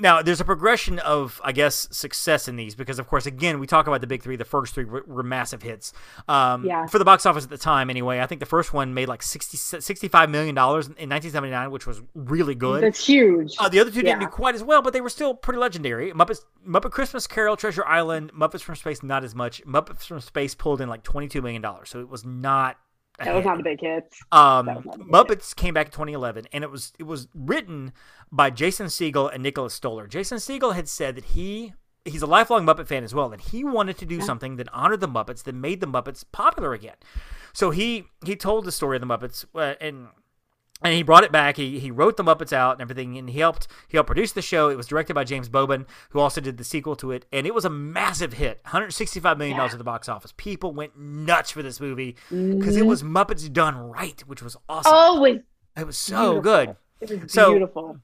Now, 0.00 0.22
there's 0.22 0.40
a 0.40 0.44
progression 0.44 0.98
of, 1.00 1.40
I 1.44 1.52
guess, 1.52 1.86
success 1.90 2.48
in 2.48 2.56
these 2.56 2.74
because, 2.74 2.98
of 2.98 3.06
course, 3.06 3.26
again, 3.26 3.60
we 3.60 3.66
talk 3.66 3.86
about 3.86 4.00
the 4.00 4.06
big 4.06 4.22
three. 4.22 4.36
The 4.36 4.44
first 4.46 4.74
three 4.74 4.84
were, 4.84 5.04
were 5.06 5.22
massive 5.22 5.62
hits. 5.62 5.92
Um, 6.26 6.64
Yeah. 6.64 6.86
For 6.86 6.98
the 6.98 7.04
box 7.04 7.26
office 7.26 7.44
at 7.44 7.50
the 7.50 7.58
time, 7.58 7.90
anyway, 7.90 8.20
I 8.20 8.26
think 8.26 8.40
the 8.40 8.46
first 8.46 8.72
one 8.72 8.94
made 8.94 9.08
like 9.08 9.22
60, 9.22 9.56
$65 9.56 10.30
million 10.30 10.56
in 10.56 10.56
1979, 10.56 11.70
which 11.70 11.86
was 11.86 12.00
really 12.14 12.54
good. 12.54 12.82
That's 12.82 13.06
huge. 13.06 13.54
Uh, 13.58 13.68
the 13.68 13.78
other 13.78 13.90
two 13.90 14.02
didn't 14.02 14.20
do 14.20 14.26
quite 14.26 14.54
as 14.54 14.62
well, 14.62 14.80
but 14.82 14.92
they 14.92 15.00
were 15.02 15.10
still 15.10 15.34
pretty 15.34 15.58
legendary. 15.60 16.12
Muppets, 16.12 16.40
Muppet 16.66 16.90
Christmas 16.90 17.26
Carol, 17.26 17.56
Treasure 17.56 17.84
Island, 17.84 18.32
Muppets 18.32 18.62
from 18.62 18.76
Space, 18.76 19.02
not 19.02 19.22
as 19.22 19.34
much. 19.34 19.62
Muppets 19.66 20.04
from 20.04 20.20
Space 20.20 20.54
pulled 20.54 20.80
in 20.80 20.88
like 20.88 21.04
$22 21.04 21.42
million, 21.42 21.64
so 21.84 22.00
it 22.00 22.08
was 22.08 22.24
not. 22.24 22.76
That 23.24 23.34
was 23.34 23.44
not 23.44 23.60
a 23.60 23.62
big 23.62 23.80
hit. 23.80 24.12
Um, 24.32 24.66
That 24.66 24.76
was 24.84 24.94
a 24.94 24.98
big 24.98 25.08
Muppets 25.08 25.54
came 25.54 25.74
back 25.74 25.86
in 25.86 25.92
2011, 25.92 26.46
and 26.52 26.64
it 26.64 26.70
was 26.70 26.92
it 26.98 27.04
was 27.04 27.28
written 27.34 27.92
by 28.32 28.50
Jason 28.50 28.86
Segel 28.86 29.32
and 29.32 29.42
Nicholas 29.42 29.74
Stoller. 29.74 30.06
Jason 30.06 30.38
Segel 30.38 30.74
had 30.74 30.88
said 30.88 31.14
that 31.16 31.24
he 31.26 31.72
he's 32.04 32.22
a 32.22 32.26
lifelong 32.26 32.64
Muppet 32.64 32.86
fan 32.86 33.04
as 33.04 33.14
well, 33.14 33.32
and 33.32 33.40
he 33.40 33.64
wanted 33.64 33.98
to 33.98 34.06
do 34.06 34.20
something 34.20 34.56
that 34.56 34.72
honored 34.72 35.00
the 35.00 35.08
Muppets, 35.08 35.42
that 35.44 35.54
made 35.54 35.80
the 35.80 35.86
Muppets 35.86 36.24
popular 36.32 36.72
again. 36.72 36.96
So 37.52 37.70
he 37.70 38.06
he 38.24 38.36
told 38.36 38.64
the 38.64 38.72
story 38.72 38.96
of 38.96 39.00
the 39.00 39.06
Muppets, 39.06 39.44
uh, 39.54 39.74
and 39.80 40.08
and 40.82 40.94
he 40.94 41.02
brought 41.02 41.24
it 41.24 41.32
back. 41.32 41.56
He 41.56 41.78
he 41.78 41.90
wrote 41.90 42.16
the 42.16 42.24
Muppets 42.24 42.52
out 42.52 42.72
and 42.72 42.82
everything, 42.82 43.16
and 43.18 43.28
he 43.30 43.38
helped 43.38 43.68
he 43.88 43.96
helped 43.96 44.08
produce 44.08 44.32
the 44.32 44.42
show. 44.42 44.68
It 44.68 44.76
was 44.76 44.86
directed 44.86 45.14
by 45.14 45.24
James 45.24 45.48
Bobin, 45.48 45.86
who 46.10 46.20
also 46.20 46.40
did 46.40 46.56
the 46.56 46.64
sequel 46.64 46.96
to 46.96 47.10
it, 47.12 47.26
and 47.32 47.46
it 47.46 47.54
was 47.54 47.64
a 47.64 47.70
massive 47.70 48.34
hit, 48.34 48.60
165 48.64 49.38
million 49.38 49.56
dollars 49.56 49.72
at 49.72 49.78
the 49.78 49.84
box 49.84 50.08
office. 50.08 50.32
People 50.36 50.72
went 50.72 50.98
nuts 50.98 51.50
for 51.50 51.62
this 51.62 51.80
movie 51.80 52.16
because 52.28 52.76
it 52.76 52.80
mm-hmm. 52.80 52.88
was 52.88 53.02
Muppets 53.02 53.52
done 53.52 53.76
right, 53.76 54.20
which 54.26 54.42
was 54.42 54.56
awesome. 54.68 54.92
Oh, 54.94 55.24
it 55.24 55.32
was, 55.32 55.40
it 55.76 55.86
was 55.86 55.98
so 55.98 56.40
beautiful. 56.40 56.42
good. 56.42 56.76
it 57.00 57.22
was 57.22 57.32
So- 57.32 57.50
beautiful. 57.52 57.98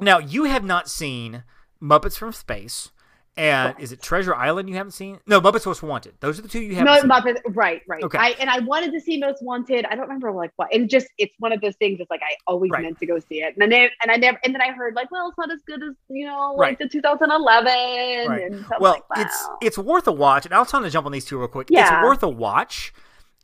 Now 0.00 0.18
you 0.18 0.44
have 0.44 0.64
not 0.64 0.88
seen 0.88 1.44
Muppets 1.80 2.16
from 2.16 2.32
Space, 2.32 2.92
and 3.36 3.74
is 3.80 3.92
it 3.92 4.02
Treasure 4.02 4.34
Island 4.34 4.68
you 4.68 4.74
haven't 4.76 4.92
seen? 4.92 5.18
No, 5.26 5.40
Muppets 5.40 5.64
Most 5.64 5.82
Wanted. 5.82 6.14
Those 6.20 6.38
are 6.38 6.42
the 6.42 6.48
two 6.48 6.60
you 6.60 6.74
haven't 6.74 7.08
No, 7.08 7.20
seen. 7.20 7.36
Right, 7.54 7.80
right. 7.88 8.02
Okay. 8.04 8.18
I 8.18 8.30
and 8.38 8.50
I 8.50 8.58
wanted 8.60 8.92
to 8.92 9.00
see 9.00 9.18
Most 9.18 9.42
Wanted. 9.42 9.86
I 9.86 9.90
don't 9.94 10.02
remember 10.02 10.32
like 10.32 10.50
what. 10.56 10.72
And 10.74 10.88
just 10.90 11.06
it's 11.18 11.34
one 11.38 11.52
of 11.52 11.60
those 11.62 11.74
things. 11.76 11.98
It's 12.00 12.10
like 12.10 12.20
I 12.22 12.34
always 12.46 12.70
Right. 12.70 12.82
meant 12.82 12.98
to 12.98 13.06
go 13.06 13.18
see 13.18 13.42
it, 13.42 13.56
and 13.56 13.72
then 13.72 13.88
and 14.02 14.10
I 14.10 14.16
never 14.16 14.38
and 14.44 14.54
then 14.54 14.60
I 14.60 14.72
heard 14.72 14.94
like, 14.94 15.10
well, 15.10 15.28
it's 15.28 15.38
not 15.38 15.50
as 15.50 15.60
good 15.66 15.82
as 15.82 15.94
you 16.08 16.26
know, 16.26 16.56
Right. 16.56 16.70
like 16.72 16.78
the 16.78 16.88
2011. 16.88 18.28
Right. 18.28 18.42
And 18.52 18.64
well, 18.80 18.92
like, 18.92 19.10
wow. 19.16 19.22
it's 19.22 19.48
it's 19.62 19.78
worth 19.78 20.06
a 20.06 20.12
watch, 20.12 20.44
and 20.44 20.54
I'll 20.54 20.66
try 20.66 20.80
to 20.80 20.90
jump 20.90 21.06
on 21.06 21.12
these 21.12 21.24
two 21.24 21.38
real 21.38 21.48
quick. 21.48 21.68
Yeah. 21.70 21.82
It's 22.00 22.04
worth 22.06 22.22
a 22.22 22.28
watch. 22.28 22.92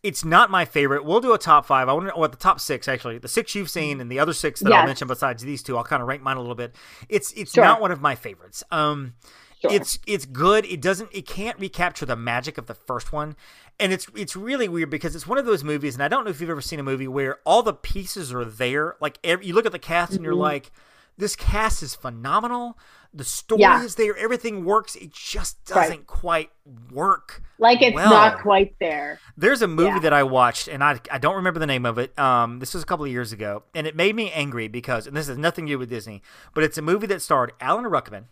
It's 0.04 0.24
not 0.24 0.48
my 0.48 0.64
favorite. 0.64 1.04
We'll 1.04 1.20
do 1.20 1.32
a 1.34 1.38
top 1.38 1.66
five. 1.66 1.88
I 1.88 1.92
want 1.92 2.06
to, 2.06 2.12
or 2.12 2.28
the 2.28 2.36
top 2.36 2.60
six 2.60 2.86
actually. 2.86 3.18
The 3.18 3.26
six 3.26 3.54
you've 3.56 3.68
seen, 3.70 4.00
and 4.00 4.10
the 4.10 4.20
other 4.20 4.32
six 4.32 4.60
that 4.60 4.72
I'll 4.72 4.86
mention 4.86 5.08
besides 5.08 5.42
these 5.42 5.62
two. 5.62 5.76
I'll 5.76 5.82
kind 5.84 6.00
of 6.02 6.08
rank 6.08 6.22
mine 6.22 6.36
a 6.36 6.40
little 6.40 6.54
bit. 6.54 6.76
It's 7.08 7.32
it's 7.32 7.52
Sure. 7.54 7.64
not 7.64 7.80
one 7.80 7.90
of 7.90 8.00
my 8.00 8.14
favorites. 8.14 8.62
Um, 8.70 9.14
Sure. 9.60 9.72
it's 9.72 9.98
it's 10.06 10.24
good. 10.24 10.64
It 10.66 10.80
doesn't. 10.80 11.10
It 11.12 11.26
can't 11.26 11.58
recapture 11.58 12.06
the 12.06 12.16
magic 12.16 12.58
of 12.58 12.66
the 12.66 12.74
first 12.74 13.12
one, 13.12 13.34
and 13.80 13.92
it's 13.92 14.06
it's 14.14 14.36
really 14.36 14.68
weird 14.68 14.90
because 14.90 15.16
it's 15.16 15.26
one 15.26 15.38
of 15.38 15.46
those 15.46 15.64
movies. 15.64 15.94
And 15.94 16.02
I 16.02 16.08
don't 16.08 16.24
know 16.24 16.30
if 16.30 16.40
you've 16.40 16.50
ever 16.50 16.60
seen 16.60 16.78
a 16.78 16.84
movie 16.84 17.08
where 17.08 17.38
all 17.44 17.62
the 17.62 17.72
pieces 17.74 18.32
are 18.32 18.44
there. 18.44 18.96
Like 19.00 19.18
every, 19.24 19.46
you 19.46 19.54
look 19.54 19.66
at 19.66 19.72
the 19.72 19.78
cast 19.78 20.12
and 20.12 20.22
you're 20.22 20.32
Mm-hmm. 20.34 20.42
like, 20.42 20.70
this 21.16 21.34
cast 21.34 21.82
is 21.82 21.94
phenomenal. 21.94 22.78
The 23.14 23.24
story 23.24 23.62
Yeah. 23.62 23.82
is 23.82 23.94
there. 23.94 24.14
Everything 24.16 24.64
works. 24.66 24.94
It 24.94 25.12
just 25.12 25.64
doesn't 25.64 26.06
quite 26.06 26.50
work. 26.92 27.42
like 27.58 27.80
it's 27.82 27.94
well. 27.94 28.10
not 28.10 28.40
quite 28.42 28.76
there. 28.78 29.18
There's 29.36 29.62
a 29.62 29.66
movie 29.66 29.88
Yeah. 29.94 29.98
that 30.00 30.12
I 30.12 30.22
watched, 30.24 30.68
and 30.68 30.84
I, 30.84 31.00
I 31.10 31.16
don't 31.18 31.34
remember 31.36 31.58
the 31.58 31.66
name 31.66 31.86
of 31.86 31.98
it. 31.98 32.16
Um, 32.18 32.58
this 32.60 32.74
was 32.74 32.82
a 32.82 32.86
couple 32.86 33.06
of 33.06 33.10
years 33.10 33.32
ago, 33.32 33.62
and 33.74 33.86
it 33.86 33.96
made 33.96 34.14
me 34.14 34.30
angry 34.30 34.68
because, 34.68 35.06
and 35.06 35.16
this 35.16 35.26
has 35.26 35.38
nothing 35.38 35.66
to 35.66 35.72
do 35.72 35.78
with 35.78 35.88
Disney, 35.88 36.22
but 36.54 36.62
it's 36.64 36.76
a 36.78 36.82
movie 36.82 37.06
that 37.08 37.22
starred 37.22 37.52
Alan 37.62 37.86
Rickman, 37.86 38.26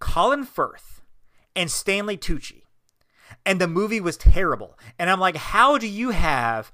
Colin 0.00 0.44
Firth, 0.44 1.00
and 1.54 1.70
Stanley 1.70 2.16
Tucci, 2.16 2.62
and 3.46 3.60
the 3.60 3.68
movie 3.68 4.00
was 4.00 4.16
terrible. 4.16 4.78
And 4.98 5.08
I'm 5.10 5.20
like, 5.20 5.36
how 5.36 5.78
do 5.78 5.86
you 5.86 6.10
have 6.10 6.72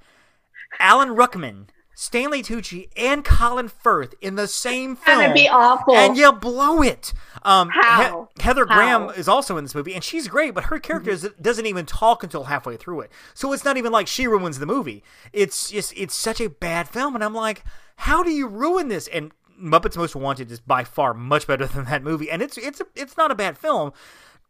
Alan 0.79 1.15
Rickman, 1.15 1.67
Stanley 1.95 2.41
Tucci, 2.43 2.89
and 2.95 3.23
Colin 3.25 3.67
Firth 3.69 4.13
in 4.21 4.35
the 4.35 4.47
same 4.47 4.95
film? 4.95 5.17
That'd 5.19 5.33
be 5.35 5.49
awful. 5.49 5.95
and 5.95 6.15
you 6.17 6.31
blow 6.31 6.81
it. 6.81 7.13
Um, 7.43 7.69
How? 7.73 8.29
He- 8.37 8.43
Heather 8.43 8.65
How? 8.67 8.75
Graham 8.75 9.09
is 9.17 9.27
also 9.27 9.57
in 9.57 9.63
this 9.63 9.75
movie, 9.75 9.93
and 9.93 10.03
she's 10.03 10.27
great, 10.27 10.53
but 10.53 10.65
her 10.65 10.79
character 10.79 11.11
Mm-hmm. 11.11 11.25
is- 11.27 11.33
doesn't 11.41 11.65
even 11.65 11.85
talk 11.85 12.23
until 12.23 12.45
halfway 12.45 12.77
through 12.77 13.01
it. 13.01 13.11
So 13.33 13.51
it's 13.53 13.65
not 13.65 13.77
even 13.77 13.91
like 13.91 14.07
she 14.07 14.27
ruins 14.27 14.59
the 14.59 14.65
movie. 14.65 15.03
It's 15.33 15.69
just 15.71 15.93
it's 15.97 16.15
such 16.15 16.39
a 16.41 16.49
bad 16.49 16.87
film, 16.87 17.15
and 17.15 17.23
I'm 17.23 17.33
like, 17.33 17.63
how 17.97 18.21
do 18.23 18.31
you 18.31 18.47
ruin 18.47 18.87
this? 18.89 19.07
And 19.07 19.31
Muppets 19.61 19.97
Most 19.97 20.15
Wanted 20.15 20.51
is 20.51 20.59
by 20.59 20.83
far 20.83 21.13
much 21.13 21.47
better 21.47 21.65
than 21.65 21.85
that 21.85 22.03
movie, 22.03 22.29
and 22.29 22.41
it's 22.41 22.57
it's 22.57 22.79
a, 22.81 22.85
it's 22.95 23.17
not 23.17 23.31
a 23.31 23.35
bad 23.35 23.57
film. 23.57 23.91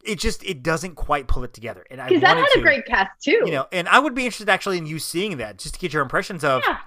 It 0.04 0.20
just 0.20 0.44
it 0.44 0.62
doesn't 0.64 0.96
quite 0.96 1.28
pull 1.28 1.44
it 1.44 1.54
together, 1.54 1.86
and 1.90 2.00
I 2.02 2.08
Because 2.08 2.22
that 2.22 2.38
had 2.38 2.46
to, 2.54 2.60
a 2.60 2.62
great 2.62 2.86
cast 2.86 3.22
too. 3.24 3.42
you 3.46 3.52
know, 3.52 3.68
and 3.72 3.88
I 3.90 4.00
would 4.00 4.14
be 4.16 4.26
interested 4.26 4.48
actually 4.50 4.78
in 4.78 4.86
you 4.86 5.00
seeing 5.00 5.38
that 5.38 5.58
just 5.58 5.74
to 5.76 5.80
get 5.80 5.92
your 5.94 6.02
impressions 6.04 6.44
of 6.44 6.62
Yeah. 6.66 6.78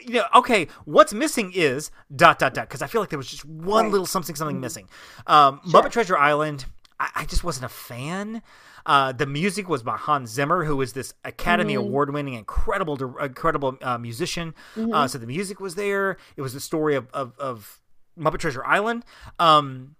you 0.00 0.14
know, 0.14 0.24
okay, 0.36 0.68
what's 0.84 1.12
missing 1.12 1.50
is 1.54 1.90
dot 2.14 2.38
dot 2.38 2.54
dot 2.54 2.68
because 2.68 2.82
I 2.82 2.86
feel 2.86 3.00
like 3.00 3.10
there 3.10 3.18
was 3.18 3.28
just 3.28 3.44
one 3.44 3.84
Right. 3.84 3.92
little 3.92 4.06
something 4.06 4.36
something 4.36 4.60
missing. 4.60 4.88
Um, 5.26 5.60
Sure. 5.68 5.82
Muppet 5.82 5.90
Treasure 5.90 6.16
Island, 6.16 6.66
I, 7.00 7.10
I 7.16 7.24
just 7.24 7.42
wasn't 7.44 7.64
a 7.66 7.68
fan. 7.70 8.42
Uh, 8.86 9.12
the 9.12 9.26
music 9.26 9.68
was 9.68 9.82
by 9.82 9.96
Hans 9.96 10.30
Zimmer, 10.30 10.64
who 10.64 10.80
is 10.82 10.92
this 10.92 11.14
Academy 11.24 11.74
Mm-hmm. 11.74 11.86
Award 11.86 12.12
winning, 12.12 12.34
incredible, 12.34 12.96
incredible 13.18 13.78
uh, 13.82 13.96
musician. 13.98 14.54
Mm-hmm. 14.76 14.92
Uh, 14.92 15.08
so 15.08 15.18
the 15.18 15.26
music 15.26 15.58
was 15.60 15.74
there. 15.74 16.18
It 16.36 16.42
was 16.42 16.52
the 16.52 16.60
story 16.60 16.94
of, 16.94 17.08
of, 17.12 17.32
of 17.38 17.80
Muppet 18.18 18.38
Treasure 18.40 18.64
Island. 18.64 19.04
Um, 19.38 19.96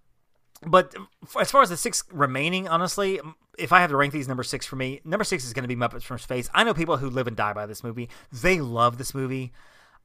but 0.65 0.93
as 1.39 1.49
far 1.51 1.61
as 1.63 1.69
the 1.69 1.77
six 1.77 2.03
remaining, 2.11 2.67
honestly, 2.67 3.19
if 3.57 3.71
I 3.73 3.81
have 3.81 3.89
to 3.89 3.97
rank 3.97 4.13
these 4.13 4.27
number 4.27 4.43
six 4.43 4.65
for 4.65 4.75
me, 4.75 5.01
number 5.03 5.23
six 5.23 5.45
is 5.45 5.53
going 5.53 5.63
to 5.63 5.67
be 5.67 5.75
Muppets 5.75 6.03
from 6.03 6.17
Space. 6.19 6.49
I 6.53 6.63
know 6.63 6.73
people 6.73 6.97
who 6.97 7.09
live 7.09 7.27
and 7.27 7.35
die 7.35 7.53
by 7.53 7.65
this 7.65 7.83
movie. 7.83 8.09
They 8.31 8.59
love 8.61 8.97
this 8.97 9.13
movie. 9.13 9.51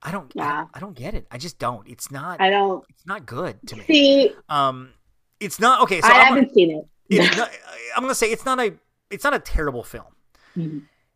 I 0.03 0.11
don't. 0.11 0.33
I, 0.39 0.41
Yeah. 0.43 0.57
don't 0.59 0.71
I 0.75 0.81
don't 0.81 0.97
get 0.97 1.15
it. 1.15 1.27
I 1.31 1.37
just 1.39 1.59
don't. 1.59 1.87
It's 1.87 2.11
not. 2.11 2.41
I 2.41 2.49
don't 2.49 2.85
it's 2.89 3.05
not 3.07 3.27
good 3.27 3.59
to 3.69 3.77
me. 3.77 3.85
see. 3.87 4.33
Um, 4.49 4.91
it's 5.39 5.61
not 5.61 5.83
okay. 5.83 6.01
So 6.01 6.09
I 6.09 6.13
I'm, 6.13 6.27
haven't 6.29 6.55
seen 6.55 6.71
it. 6.71 6.87
It's 7.11 7.37
not, 7.37 7.51
I'm 7.97 8.03
gonna 8.03 8.15
say 8.15 8.31
it's 8.31 8.45
not 8.45 8.59
a. 8.61 8.75
It's 9.11 9.25
not 9.25 9.35
a 9.35 9.41
terrible 9.41 9.83
film. 9.83 10.05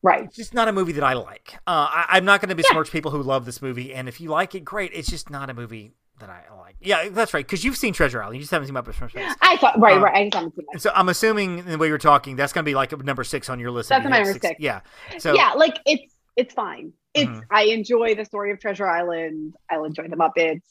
Right. 0.03 0.25
It's 0.25 0.37
just 0.37 0.53
not 0.53 0.69
a 0.69 0.73
movie 0.73 0.93
that 0.93 1.05
I 1.05 1.15
like. 1.15 1.55
Uh, 1.67 1.89
I, 1.89 2.05
I'm 2.11 2.25
not 2.25 2.41
going 2.41 2.51
to 2.51 2.55
besmirch 2.55 2.91
people 2.91 3.11
who 3.11 3.23
love 3.23 3.47
this 3.47 3.63
movie, 3.63 3.95
and 3.95 4.07
if 4.09 4.21
you 4.21 4.29
like 4.29 4.55
it, 4.55 4.61
great. 4.65 4.91
It's 4.93 5.09
just 5.09 5.31
not 5.31 5.49
a 5.49 5.55
movie 5.55 5.93
that 6.21 6.29
I 6.29 6.43
like. 6.59 6.77
Yeah, 6.81 7.09
that's 7.09 7.33
right. 7.33 7.47
Because 7.47 7.65
you've 7.65 7.77
seen 7.77 7.95
Treasure 7.95 8.21
Island, 8.23 8.37
you 8.37 8.41
just 8.43 8.51
haven't 8.51 8.67
seen 8.69 8.75
Muppets 8.77 8.95
from 8.97 9.09
Space. 9.09 9.33
I 9.41 9.57
thought 9.57 9.81
right, 9.81 9.97
Um, 9.97 10.03
right. 10.05 10.15
I 10.15 10.25
just 10.25 10.35
haven't 10.35 10.57
seen 10.57 10.67
it. 10.73 10.83
so 10.83 10.91
I'm 10.95 11.09
assuming 11.09 11.65
the 11.65 11.79
way 11.79 11.89
you're 11.89 11.97
talking, 11.99 12.37
that's 12.37 12.53
going 12.53 12.65
to 12.65 12.69
be 12.69 12.75
like 12.75 12.97
number 13.03 13.25
six 13.25 13.49
on 13.49 13.59
your 13.61 13.71
list. 13.71 13.89
That's 13.89 14.05
you 14.05 14.11
my 14.11 14.19
number 14.23 14.39
six. 14.39 14.57
Yeah. 14.61 14.81
So 15.19 15.35
yeah, 15.35 15.53
like 15.53 15.79
it's 15.87 16.13
it's 16.37 16.53
fine. 16.53 16.93
It's 17.15 17.31
Mhm. 17.31 17.43
I 17.51 17.63
enjoy 17.65 18.15
the 18.17 18.25
story 18.27 18.51
of 18.51 18.61
Treasure 18.61 18.87
Island. 18.89 19.55
I'll 19.71 19.85
enjoy 19.85 20.09
the 20.09 20.17
Muppets. 20.17 20.63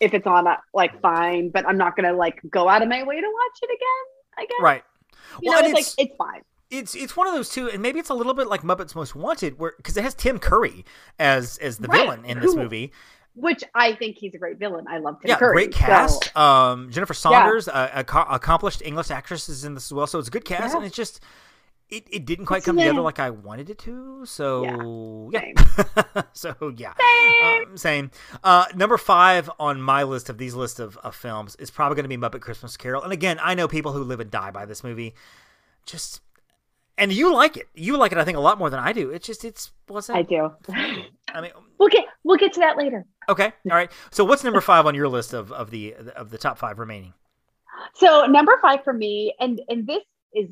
If 0.00 0.12
it's 0.12 0.26
on, 0.26 0.46
uh, 0.46 0.56
like 0.74 1.00
fine, 1.00 1.50
but 1.50 1.66
I'm 1.66 1.78
not 1.78 1.96
gonna 1.96 2.12
like 2.12 2.40
go 2.50 2.68
out 2.68 2.82
of 2.82 2.88
my 2.88 3.02
way 3.04 3.20
to 3.20 3.26
watch 3.26 3.58
it 3.62 3.70
again. 3.70 4.14
I 4.38 4.42
guess. 4.46 4.56
right. 4.62 4.82
You 5.42 5.50
Well, 5.50 5.60
know, 5.60 5.68
and 5.68 5.76
it's 5.78 5.98
like 5.98 6.06
it's 6.08 6.16
fine. 6.16 6.42
it's 6.70 6.94
it's 6.94 7.16
one 7.16 7.26
of 7.26 7.34
those 7.34 7.48
two, 7.50 7.68
and 7.70 7.82
maybe 7.82 7.98
it's 7.98 8.10
a 8.10 8.14
little 8.14 8.34
bit 8.34 8.46
like 8.46 8.62
Muppets 8.62 8.94
Most 8.94 9.14
Wanted, 9.14 9.58
where 9.58 9.74
because 9.76 9.96
it 9.96 10.04
has 10.04 10.14
Tim 10.14 10.38
Curry 10.38 10.84
as 11.18 11.58
as 11.58 11.78
the 11.78 11.88
Right. 11.88 12.02
villain 12.02 12.24
in 12.24 12.40
this 12.40 12.54
movie. 12.54 12.92
Which 13.34 13.62
I 13.74 13.92
think 13.94 14.16
he's 14.18 14.34
a 14.34 14.38
great 14.38 14.58
villain. 14.58 14.86
I 14.88 14.98
love 14.98 15.20
Tim 15.20 15.28
yeah, 15.28 15.36
Curry. 15.38 15.52
great 15.54 15.74
so- 15.74 15.78
cast. 15.80 16.36
Um, 16.36 16.90
Jennifer 16.90 17.14
Saunders, 17.14 17.68
uh, 17.68 17.88
ac- 17.94 18.26
accomplished 18.30 18.82
English 18.84 19.12
actress, 19.12 19.48
is 19.48 19.64
in 19.64 19.74
this 19.74 19.86
as 19.86 19.92
well. 19.92 20.06
So 20.08 20.18
it's 20.18 20.26
a 20.26 20.30
good 20.32 20.44
cast, 20.44 20.72
Yeah. 20.72 20.78
and 20.78 20.86
it's 20.86 20.96
just 20.96 21.20
it, 21.90 22.06
it 22.10 22.24
didn't 22.26 22.46
quite 22.46 22.64
come 22.64 22.76
together 22.76 23.00
like 23.00 23.18
I 23.18 23.30
wanted 23.30 23.70
it 23.70 23.78
to. 23.80 24.24
So 24.26 25.30
yeah, 25.32 25.40
Same. 25.40 26.24
so 26.32 26.74
yeah, 26.76 26.92
Same. 27.00 27.68
Um, 27.68 27.76
same. 27.76 28.10
Uh, 28.44 28.66
number 28.74 28.98
five 28.98 29.50
on 29.58 29.80
my 29.80 30.02
list 30.02 30.28
of 30.28 30.38
these 30.38 30.54
list 30.54 30.80
of, 30.80 30.96
of 30.98 31.14
films 31.14 31.56
is 31.56 31.70
probably 31.70 31.96
going 31.96 32.04
to 32.04 32.08
be 32.08 32.16
Muppet 32.18 32.40
Christmas 32.40 32.76
Carol. 32.76 33.02
And 33.02 33.12
again, 33.12 33.38
I 33.42 33.54
know 33.54 33.68
people 33.68 33.92
who 33.92 34.02
live 34.04 34.20
and 34.20 34.30
die 34.30 34.50
by 34.50 34.66
this 34.66 34.84
movie. 34.84 35.14
Just 35.86 36.20
and 36.98 37.12
you 37.12 37.32
like 37.32 37.56
it. 37.56 37.68
You 37.74 37.96
like 37.96 38.12
it, 38.12 38.18
I 38.18 38.24
think, 38.24 38.36
a 38.36 38.40
lot 38.40 38.58
more 38.58 38.68
than 38.68 38.80
I 38.80 38.92
do. 38.92 39.10
It's 39.10 39.26
just 39.26 39.44
it's 39.44 39.70
wasn't. 39.88 40.18
I 40.18 40.22
do. 40.22 40.50
I 41.32 41.40
mean, 41.40 41.52
We'll 41.78 41.88
get 41.88 42.04
we'll 42.24 42.36
get 42.36 42.52
to 42.54 42.60
that 42.60 42.76
later. 42.76 43.06
okay, 43.28 43.52
all 43.70 43.76
right. 43.76 43.90
So 44.10 44.24
what's 44.24 44.42
number 44.44 44.60
five 44.60 44.84
on 44.84 44.94
your 44.94 45.08
list 45.08 45.32
of, 45.32 45.52
of 45.52 45.70
the 45.70 45.94
of 45.94 46.30
the 46.30 46.38
top 46.38 46.58
five 46.58 46.78
remaining? 46.78 47.14
So 47.94 48.26
number 48.26 48.58
five 48.60 48.82
for 48.84 48.92
me, 48.92 49.32
and 49.38 49.60
and 49.68 49.86
this 49.86 50.02
is 50.34 50.48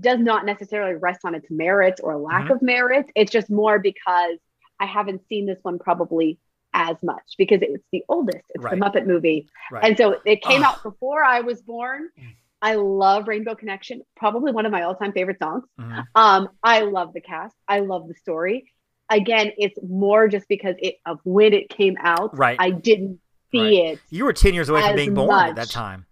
does 0.00 0.18
not 0.20 0.44
necessarily 0.46 0.94
rest 0.94 1.20
on 1.24 1.34
its 1.34 1.46
merits 1.50 2.00
or 2.00 2.16
lack 2.16 2.46
Mhm. 2.48 2.56
of 2.56 2.62
merits. 2.62 3.10
It's 3.14 3.30
just 3.32 3.50
more 3.50 3.78
because 3.78 4.38
I 4.78 4.86
haven't 4.86 5.26
seen 5.28 5.46
this 5.46 5.58
one 5.62 5.78
probably 5.78 6.38
as 6.72 6.96
much 7.02 7.34
because 7.36 7.60
it's 7.62 7.84
the 7.92 8.04
oldest. 8.08 8.44
It's 8.54 8.64
Right. 8.64 8.78
the 8.78 8.84
Muppet 8.84 9.06
movie, 9.06 9.48
Right. 9.72 9.84
and 9.84 9.96
so 9.96 10.16
it 10.24 10.42
came 10.42 10.62
Ugh. 10.62 10.68
out 10.74 10.82
before 10.82 11.24
I 11.24 11.40
was 11.40 11.60
born. 11.62 12.08
Mm. 12.18 12.34
I 12.62 12.74
love 12.74 13.26
Rainbow 13.26 13.54
Connection, 13.54 14.02
probably 14.16 14.52
one 14.52 14.66
of 14.66 14.72
my 14.72 14.82
all-time 14.82 15.12
favorite 15.12 15.38
songs. 15.38 15.64
Mhm. 15.80 16.04
Um, 16.14 16.48
I 16.62 16.80
love 16.82 17.12
the 17.14 17.20
cast. 17.22 17.56
I 17.66 17.80
love 17.80 18.06
the 18.06 18.14
story. 18.14 18.70
Again, 19.08 19.50
it's 19.58 19.76
more 19.82 20.28
just 20.28 20.46
because 20.46 20.76
it 20.78 20.96
of 21.06 21.18
when 21.24 21.52
it 21.54 21.68
came 21.70 21.96
out. 22.00 22.36
Right. 22.38 22.56
I 22.60 22.70
didn't 22.70 23.18
see 23.50 23.60
Right. 23.60 23.92
it. 23.94 24.00
You 24.10 24.24
were 24.26 24.32
ten 24.32 24.54
years 24.54 24.68
away 24.68 24.82
from 24.82 24.94
being 24.94 25.14
born 25.14 25.30
at 25.34 25.56
that 25.56 25.70
time, 25.70 26.06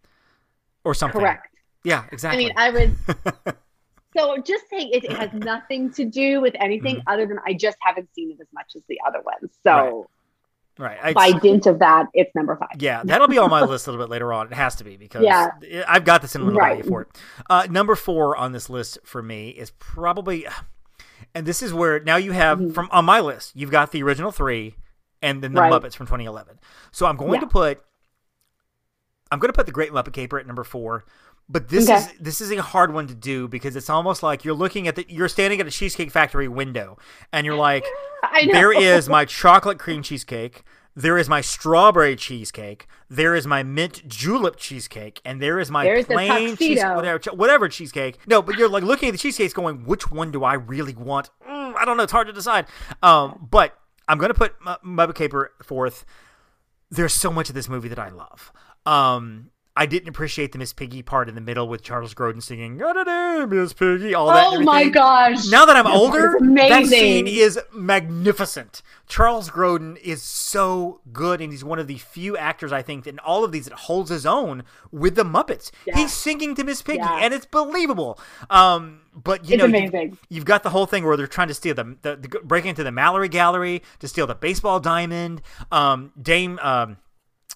or 0.85 0.95
something. 0.95 1.21
Correct. 1.21 1.55
Yeah, 1.85 2.05
exactly. 2.13 2.53
I 2.57 2.71
mean, 2.71 2.89
I 3.07 3.15
was 3.45 3.55
so 4.17 4.37
just 4.43 4.69
saying 4.69 4.91
it, 4.93 5.05
it 5.05 5.13
has 5.13 5.33
nothing 5.33 5.93
to 5.93 6.05
do 6.05 6.41
with 6.41 6.55
anything 6.59 6.97
Mm-hmm. 6.97 7.09
other 7.09 7.27
than 7.27 7.39
I 7.47 7.53
just 7.55 7.77
haven't 7.81 8.09
seen 8.15 8.31
it 8.31 8.39
as 8.41 8.49
much 8.53 8.73
as 8.77 8.83
the 8.89 8.99
other 9.07 9.21
ones. 9.21 9.53
So 9.65 10.09
right. 10.79 10.99
I- 11.03 11.13
by 11.13 11.33
dint 11.33 11.67
of 11.67 11.79
that, 11.81 12.07
it's 12.15 12.35
number 12.35 12.57
five. 12.57 12.81
Yeah, 12.81 13.03
that'll 13.05 13.29
be 13.29 13.39
on 13.39 13.51
my 13.51 13.63
list 13.63 13.87
a 13.87 13.91
little 13.93 14.05
bit 14.05 14.11
later 14.11 14.33
on. 14.33 14.49
It 14.49 14.55
has 14.55 14.77
to 14.77 14.85
be 14.85 14.97
because 14.97 15.23
Yeah. 15.23 15.51
I've 15.87 16.05
got 16.05 16.23
this 16.23 16.35
in 16.35 16.47
the 16.47 16.53
Right. 16.53 16.85
for 16.85 17.03
it. 17.03 17.09
Uh, 17.49 17.67
number 17.71 17.95
four 17.95 18.37
on 18.37 18.53
this 18.53 18.69
list 18.69 18.99
for 19.05 19.23
me 19.23 19.51
is 19.51 19.71
probably, 19.79 20.47
and 21.35 21.47
this 21.47 21.63
is 21.63 21.73
where 21.73 22.01
now 22.01 22.17
you 22.17 22.33
have 22.33 22.59
Mm-hmm. 22.59 22.73
from 22.73 22.89
on 22.91 23.05
my 23.05 23.21
list, 23.21 23.53
you've 23.55 23.71
got 23.71 23.93
the 23.93 24.03
original 24.03 24.33
three, 24.33 24.75
and 25.23 25.43
then 25.43 25.53
the 25.53 25.61
Right. 25.61 25.73
Muppets 25.73 25.95
from 25.95 26.07
2011. 26.07 26.59
So 26.93 27.07
I'm 27.07 27.17
going 27.17 27.35
Yeah. 27.35 27.41
to 27.41 27.47
put, 27.47 27.83
I'm 29.31 29.39
going 29.39 29.49
to 29.49 29.57
put 29.57 29.67
the 29.67 29.73
Great 29.73 29.93
Muppet 29.93 30.13
Caper 30.13 30.39
at 30.39 30.47
number 30.47 30.65
four. 30.65 31.05
But 31.51 31.69
this 31.69 31.89
Okay. 31.89 31.97
is 31.99 32.09
this 32.21 32.41
is 32.43 32.51
a 32.53 32.61
hard 32.61 32.93
one 32.93 33.07
to 33.07 33.15
do 33.15 33.49
because 33.49 33.75
it's 33.75 33.89
almost 33.89 34.23
like 34.23 34.45
you're 34.45 34.55
looking 34.55 34.87
at 34.87 34.97
the 34.97 35.07
you're 35.09 35.29
standing 35.29 35.61
at 35.61 35.67
a 35.67 35.71
cheesecake 35.71 36.11
factory 36.11 36.47
window 36.49 36.99
and 37.33 37.47
you're 37.47 37.57
like 37.57 37.87
there 38.53 38.71
is 38.71 39.09
my 39.09 39.25
chocolate 39.25 39.79
cream 39.79 40.03
cheesecake. 40.03 40.63
There 40.95 41.17
is 41.17 41.29
my 41.29 41.41
strawberry 41.41 42.17
cheesecake. 42.17 42.87
There 43.09 43.35
is 43.37 43.47
my 43.47 43.63
mint 43.63 44.07
julep 44.09 44.57
cheesecake, 44.57 45.21
and 45.25 45.41
there 45.41 45.59
is 45.61 45.71
my 45.71 45.85
There's 45.85 46.07
plain 46.07 46.57
cheese, 46.57 46.83
whatever, 46.83 47.21
whatever 47.35 47.69
cheesecake. 47.69 48.19
No, 48.27 48.43
but 48.43 48.57
you're 48.59 48.69
like 48.69 48.83
looking 48.83 49.09
at 49.09 49.13
the 49.13 49.19
cheesecakes, 49.19 49.53
going, 49.55 49.85
which 49.85 50.11
one 50.11 50.33
do 50.33 50.43
I 50.45 50.55
really 50.55 50.95
want? 50.97 51.31
Mm, 51.49 51.77
I 51.77 51.85
don't 51.85 51.97
know. 51.97 52.03
It's 52.03 52.11
hard 52.13 52.27
to 52.27 52.33
decide. 52.33 52.67
Um, 53.03 53.47
but 53.49 53.79
I'm 54.09 54.19
gonna 54.19 54.35
put 54.35 54.55
M- 54.67 54.77
Muppet 54.85 55.15
Caper 55.15 55.53
fourth. 55.63 56.05
There's 56.91 57.13
so 57.13 57.31
much 57.31 57.49
of 57.49 57.55
this 57.55 57.69
movie 57.69 57.89
that 57.89 57.99
I 57.99 58.09
love. 58.09 58.53
Um, 58.89 59.51
I 59.77 59.87
didn't 59.87 60.09
appreciate 60.09 60.51
the 60.51 60.59
Miss 60.59 60.73
Piggy 60.73 61.03
part 61.03 61.29
in 61.29 61.37
the 61.37 61.41
middle 61.41 61.69
with 61.69 61.83
Charles 61.85 62.13
Grodin 62.13 62.43
singing 62.43 62.79
"Ga-da-da, 62.79 63.47
Miss 63.47 63.73
Piggy." 63.73 64.13
All 64.13 64.27
that. 64.27 64.45
Oh 64.49 64.61
my 64.63 64.89
gosh. 64.89 65.47
Now 65.47 65.67
that 65.67 65.77
I'm 65.77 65.85
part 65.85 65.97
older, 65.97 66.37
that 66.57 66.87
scene 66.87 67.29
is 67.29 67.61
magnificent. 67.73 68.83
Charles 69.07 69.51
Grodin 69.51 69.97
is 69.99 70.21
so 70.23 71.01
good, 71.13 71.41
and 71.41 71.53
he's 71.53 71.63
one 71.63 71.79
of 71.79 71.87
the 71.87 71.99
few 71.99 72.37
actors 72.37 72.73
I 72.73 72.83
think 72.83 73.07
in 73.07 73.19
all 73.21 73.45
of 73.45 73.53
these 73.53 73.67
that 73.67 73.75
holds 73.75 74.11
his 74.11 74.27
own 74.27 74.65
with 74.91 75.15
the 75.15 75.25
Muppets. 75.25 75.71
Yeah. 75.87 75.97
He's 75.97 76.13
singing 76.13 76.57
to 76.57 76.65
Miss 76.65 76.83
Piggy, 76.83 76.99
Yeah. 76.99 77.19
and 77.23 77.33
it's 77.33 77.47
believable. 77.47 78.19
Um, 78.51 79.03
but 79.15 79.45
you 79.49 79.55
It's 79.55 79.61
know, 79.61 79.67
you've- 79.67 79.79
amazing. 79.79 80.19
You've, 80.29 80.45
got 80.45 80.63
the 80.65 80.71
whole 80.71 80.87
thing 80.87 81.05
where 81.05 81.17
they're 81.17 81.27
trying 81.29 81.49
to 81.49 81.55
steal 81.55 81.75
the, 81.75 81.97
the, 82.03 82.17
the 82.17 82.29
break 82.43 82.65
into 82.67 82.83
the 82.83 82.93
Mallory 82.93 83.29
Gallery 83.29 83.83
to 84.01 84.09
steal 84.09 84.27
the 84.27 84.35
baseball 84.35 84.81
diamond. 84.81 85.41
Um, 85.71 86.11
Dame. 86.21 86.59
Um, 86.63 86.97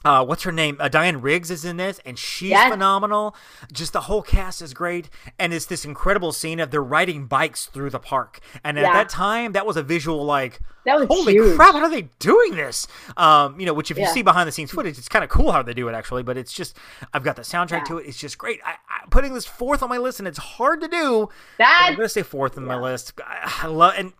uh, 0.05 0.25
what's 0.25 0.43
her 0.43 0.53
name? 0.53 0.77
Uh, 0.81 0.89
Diane 0.89 1.21
Riggs 1.21 1.51
is 1.51 1.65
in 1.65 1.77
this, 1.77 2.01
and 2.05 2.19
she's 2.19 2.51
Yes. 2.51 2.71
phenomenal. 2.71 3.35
Just 3.73 3.93
the 3.93 4.03
whole 4.03 4.23
cast 4.23 4.61
is 4.63 4.75
great, 4.75 5.09
and 5.39 5.53
it's 5.55 5.67
this 5.67 5.85
incredible 5.85 6.33
scene 6.33 6.61
of 6.61 6.71
they're 6.71 6.83
riding 6.83 7.27
bikes 7.27 7.67
through 7.67 7.91
the 7.91 7.99
park. 8.01 8.41
And 8.65 8.79
at 8.79 8.83
that 8.93 9.09
time, 9.09 9.53
that 9.53 9.67
was 9.67 9.77
a 9.77 9.83
visual 9.83 10.25
like, 10.25 10.61
That 10.85 10.99
was 10.99 11.07
holy 11.09 11.35
huge. 11.35 11.57
crap, 11.57 11.75
how 11.75 11.81
are 11.83 11.89
they 11.91 12.09
doing 12.19 12.57
this? 12.57 12.87
Um, 13.17 13.59
you 13.61 13.67
know, 13.67 13.73
which 13.75 13.91
if 13.91 13.99
you 13.99 14.07
see 14.07 14.23
behind 14.23 14.49
the 14.49 14.53
scenes 14.53 14.71
footage, 14.73 14.99
it's 14.99 15.09
kind 15.09 15.23
of 15.25 15.31
cool 15.31 15.53
how 15.53 15.63
they 15.63 15.75
do 15.75 15.89
it 15.89 15.95
actually. 15.95 16.23
But 16.23 16.37
it's 16.37 16.53
just, 16.53 16.77
I've 17.13 17.23
got 17.25 17.37
the 17.37 17.43
soundtrack 17.43 17.71
Yeah. 17.71 17.85
to 17.85 17.99
it. 17.99 18.07
It's 18.09 18.19
just 18.19 18.39
great. 18.39 18.61
I, 18.65 18.73
I, 18.89 19.07
putting 19.11 19.35
this 19.35 19.47
fourth 19.47 19.83
on 19.83 19.89
my 19.89 19.99
list, 19.99 20.19
and 20.19 20.27
it's 20.29 20.39
hard 20.39 20.81
to 20.81 20.89
do. 20.89 21.29
That 21.59 21.87
I'm 21.91 21.97
gonna 21.97 22.09
say 22.09 22.23
fourth 22.23 22.57
on 22.59 22.65
my 22.65 22.77
list. 22.79 23.13
I, 23.25 23.61
I 23.63 23.67
love 23.69 23.95
and 23.97 24.13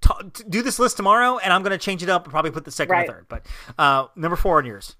t- 0.00 0.42
do 0.48 0.62
this 0.62 0.78
list 0.78 0.96
tomorrow, 0.96 1.38
and 1.38 1.52
I'm 1.52 1.62
gonna 1.62 1.78
change 1.78 2.02
it 2.02 2.08
up 2.08 2.24
and 2.24 2.30
probably 2.32 2.50
put 2.50 2.64
the 2.64 2.70
second 2.70 2.92
Right. 2.92 3.08
or 3.08 3.12
third. 3.12 3.26
But 3.28 3.46
uh, 3.78 4.06
number 4.16 4.36
four 4.36 4.58
on 4.58 4.64
yours. 4.66 4.96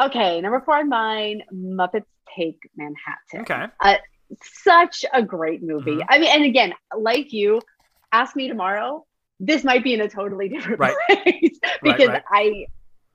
Okay. 0.00 0.40
Number 0.40 0.60
four 0.60 0.78
on 0.78 0.88
mine, 0.88 1.42
Muppets 1.52 2.04
Take 2.36 2.58
Manhattan. 2.76 3.40
Okay. 3.40 3.66
Uh, 3.80 3.96
such 4.42 5.04
a 5.12 5.22
great 5.22 5.62
movie. 5.62 5.96
Mhm. 5.96 6.06
I 6.08 6.18
mean, 6.18 6.30
and 6.34 6.44
again, 6.44 6.74
like 6.96 7.32
you, 7.32 7.60
ask 8.12 8.34
me 8.34 8.48
tomorrow. 8.48 9.06
This 9.40 9.64
might 9.64 9.84
be 9.84 9.94
in 9.94 10.00
a 10.00 10.08
totally 10.08 10.48
different 10.48 10.80
Right. 10.80 10.96
place 11.22 11.58
because 11.82 12.08
right. 12.08 12.22
I, 12.30 12.66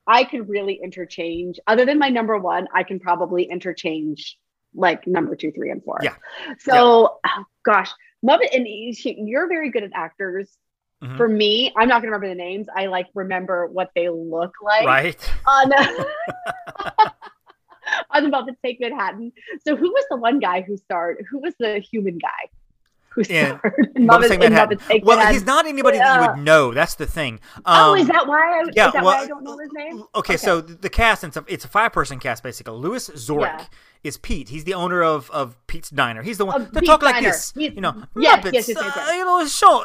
I 0.06 0.24
could 0.24 0.50
really 0.50 0.80
interchange. 0.82 1.60
Other 1.68 1.86
than 1.86 2.00
my 2.00 2.10
number 2.10 2.38
one, 2.38 2.68
I 2.74 2.84
can 2.84 3.00
probably 3.00 3.44
interchange 3.44 4.38
like 4.74 5.08
number 5.08 5.36
two, 5.36 5.52
three, 5.52 5.72
and 5.72 5.84
four. 5.84 5.98
Yeah. 6.04 6.16
So, 6.60 7.20
oh, 7.26 7.44
gosh, 7.66 7.92
Muppet, 8.26 8.56
and 8.56 8.68
you're 8.68 9.48
very 9.48 9.72
good 9.72 9.84
at 9.84 9.92
actors. 9.96 10.56
Mhm. 11.04 11.16
For 11.18 11.28
me, 11.30 11.72
I'm 11.78 11.88
not 11.88 12.02
gonna 12.02 12.08
remember 12.12 12.28
the 12.28 12.36
names. 12.36 12.68
I 12.76 12.88
like 12.88 13.08
remember 13.14 13.68
what 13.68 13.92
they 13.96 14.10
look 14.10 14.54
like 14.62 14.86
Right. 14.86 15.32
on 15.48 15.72
on 18.12 18.24
the 18.24 18.30
Muppets 18.30 18.58
Take 18.64 18.80
Manhattan. 18.80 19.32
So 19.66 19.76
who 19.76 19.90
was 19.90 20.06
the 20.10 20.18
one 20.18 20.40
guy 20.40 20.62
who 20.62 20.78
starred? 20.78 21.26
Who 21.30 21.40
was 21.40 21.54
the 21.60 21.80
human 21.80 22.18
guy 22.18 22.50
who 23.10 23.22
In 23.22 23.26
starred 23.26 23.92
in 23.96 24.08
Muppets 24.08 24.24
Muppets, 24.26 24.30
Take 24.30 24.40
Manhattan. 24.42 24.78
Take 24.88 25.06
Well, 25.06 25.18
Manhattan? 25.18 25.34
he's 25.40 25.46
not 25.46 25.66
anybody 25.66 25.98
that 25.98 26.22
you 26.22 26.28
would 26.28 26.38
know. 26.44 26.74
That's 26.74 26.96
the 26.96 27.08
thing. 27.08 27.40
oh, 27.66 27.94
Um, 27.94 28.00
is 28.00 28.08
that 28.08 28.28
why? 28.28 28.60
I, 28.60 28.64
yeah, 28.74 28.88
is 28.88 28.94
that 28.94 29.04
well, 29.04 29.18
why 29.18 29.24
I 29.24 29.28
don't 29.28 29.44
know 29.44 29.58
his 29.58 29.72
name? 29.74 30.04
Okay, 30.16 30.38
so 30.38 30.62
the 30.62 30.90
cast 30.90 31.24
it's 31.24 31.38
a, 31.38 31.44
it's 31.48 31.66
a 31.66 31.70
five 31.70 31.92
person 31.94 32.20
cast 32.20 32.44
basically. 32.44 32.78
Louis 32.78 33.10
Zorich 33.10 33.42
Yeah. 33.42 33.66
is 34.04 34.18
Pete. 34.18 34.50
He's 34.50 34.64
the 34.66 34.76
owner 34.76 35.04
of, 35.04 35.30
of 35.32 35.56
Pete's 35.66 35.90
Diner. 35.90 36.22
He's 36.22 36.38
the 36.38 36.46
one 36.46 36.66
that 36.66 36.74
Pete's 36.76 36.88
talk 36.88 37.02
like 37.02 37.24
this. 37.24 37.52
He's- 37.58 37.74
you 37.74 37.82
know, 37.82 38.04
yes, 38.16 38.46
Muppets, 38.46 38.54
yes, 38.54 38.68
yes, 38.70 38.78
yes, 38.80 38.98
uh, 38.98 39.04
yes. 39.08 39.16
you 39.16 39.26
know, 39.26 39.46
show 39.48 39.84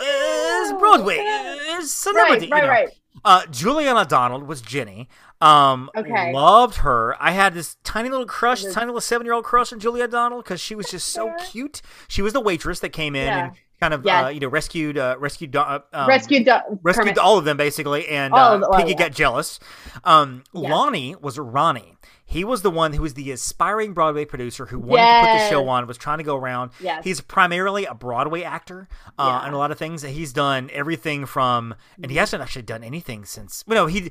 it's 0.71 0.79
Broadway, 0.81 1.17
it's 1.21 1.91
celebrity. 1.91 2.49
right, 2.51 2.61
you 2.63 2.67
know. 2.67 2.73
right. 2.73 2.89
Uh, 3.25 3.47
Juliana 3.51 4.05
Donald 4.05 4.45
was 4.47 4.61
Jenny. 4.61 5.09
Um, 5.41 5.91
Okay. 5.97 6.33
loved 6.33 6.77
her. 6.79 7.17
I 7.21 7.31
had 7.33 7.55
this 7.55 7.77
tiny 7.85 8.09
little 8.11 8.27
crush, 8.27 8.63
tiny 8.65 8.87
little 8.87 9.01
seven 9.01 9.25
year 9.25 9.35
old 9.35 9.45
crush 9.45 9.73
on 9.73 9.79
Julia 9.79 10.09
Donald 10.09 10.45
because 10.45 10.61
she 10.61 10.75
was 10.75 10.91
just 10.91 11.09
so 11.09 11.33
cute. 11.51 11.81
She 12.09 12.23
was 12.23 12.33
the 12.33 12.41
waitress 12.41 12.81
that 12.81 12.91
came 12.91 13.15
in 13.15 13.27
Yeah. 13.27 13.45
and 13.47 13.53
kind 13.81 13.93
of 13.95 14.05
Yes. 14.05 14.25
uh, 14.25 14.29
you 14.29 14.41
know 14.41 14.49
rescued 14.49 14.97
uh, 14.99 15.17
rescued 15.19 15.55
uh, 15.57 15.81
um, 15.93 16.09
Rescued, 16.09 16.47
rescued 16.83 16.95
Kermit. 17.07 17.19
all 17.19 17.39
of 17.39 17.45
them 17.45 17.57
basically, 17.57 18.09
and 18.09 18.33
All 18.35 18.65
uh, 18.65 18.79
Piggy 18.79 18.95
got 18.95 19.13
jealous. 19.13 19.59
Um, 20.05 20.45
Yes. 20.53 20.71
Lonny 20.71 21.15
was 21.21 21.39
Ronnie. 21.39 21.97
He 22.27 22.43
was 22.43 22.63
the 22.63 22.71
one 22.71 22.95
who 22.95 23.03
was 23.03 23.15
the 23.15 23.31
aspiring 23.33 23.93
Broadway 23.93 24.25
producer 24.25 24.65
who 24.67 24.79
wanted 24.79 25.03
to 25.05 25.27
put 25.27 25.39
the 25.39 25.49
show 25.51 25.69
on, 25.69 25.87
was 25.87 25.99
trying 25.99 26.19
to 26.19 26.25
go 26.25 26.37
around. 26.37 26.71
Yes. 26.81 27.05
He's 27.05 27.21
primarily 27.21 27.85
a 27.85 27.93
Broadway 27.95 28.43
actor, 28.43 28.89
uh, 29.19 29.25
Yeah. 29.43 29.47
and 29.47 29.55
a 29.55 29.59
lot 29.59 29.71
of 29.71 29.79
things. 29.79 30.03
He's 30.03 30.33
done 30.33 30.71
everything 30.73 31.27
from, 31.27 31.73
and 31.97 32.05
Mm-hmm. 32.05 32.11
he 32.13 32.17
hasn't 32.17 32.43
actually 32.43 32.63
done 32.63 32.83
anything 32.83 33.25
since. 33.27 33.63
Well, 33.67 33.85
no, 33.85 33.87
he 33.89 34.11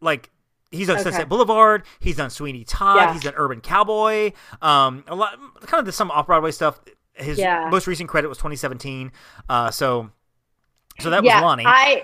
like. 0.00 0.30
He's 0.70 0.88
done 0.88 0.96
Okay. 0.96 1.04
Sunset 1.04 1.30
Boulevard. 1.30 1.84
He's 1.98 2.16
done 2.16 2.28
Sweeney 2.28 2.62
Todd. 2.64 2.96
Yeah. 2.98 3.12
He's 3.14 3.22
done 3.22 3.32
Urban 3.38 3.62
Cowboy. 3.62 4.32
Um, 4.60 5.02
a 5.08 5.14
lot, 5.14 5.38
kind 5.62 5.80
of 5.80 5.86
the, 5.86 5.92
some 5.92 6.10
off 6.10 6.26
Broadway 6.26 6.50
stuff. 6.50 6.78
His 7.18 7.38
Yeah. 7.38 7.68
most 7.70 7.86
recent 7.86 8.08
credit 8.08 8.28
was 8.28 8.38
2017. 8.38 9.12
Uh, 9.48 9.70
so, 9.70 10.10
so 11.00 11.10
that 11.10 11.24
yeah, 11.24 11.36
was 11.36 11.42
Lonny. 11.42 11.64
I, 11.66 12.02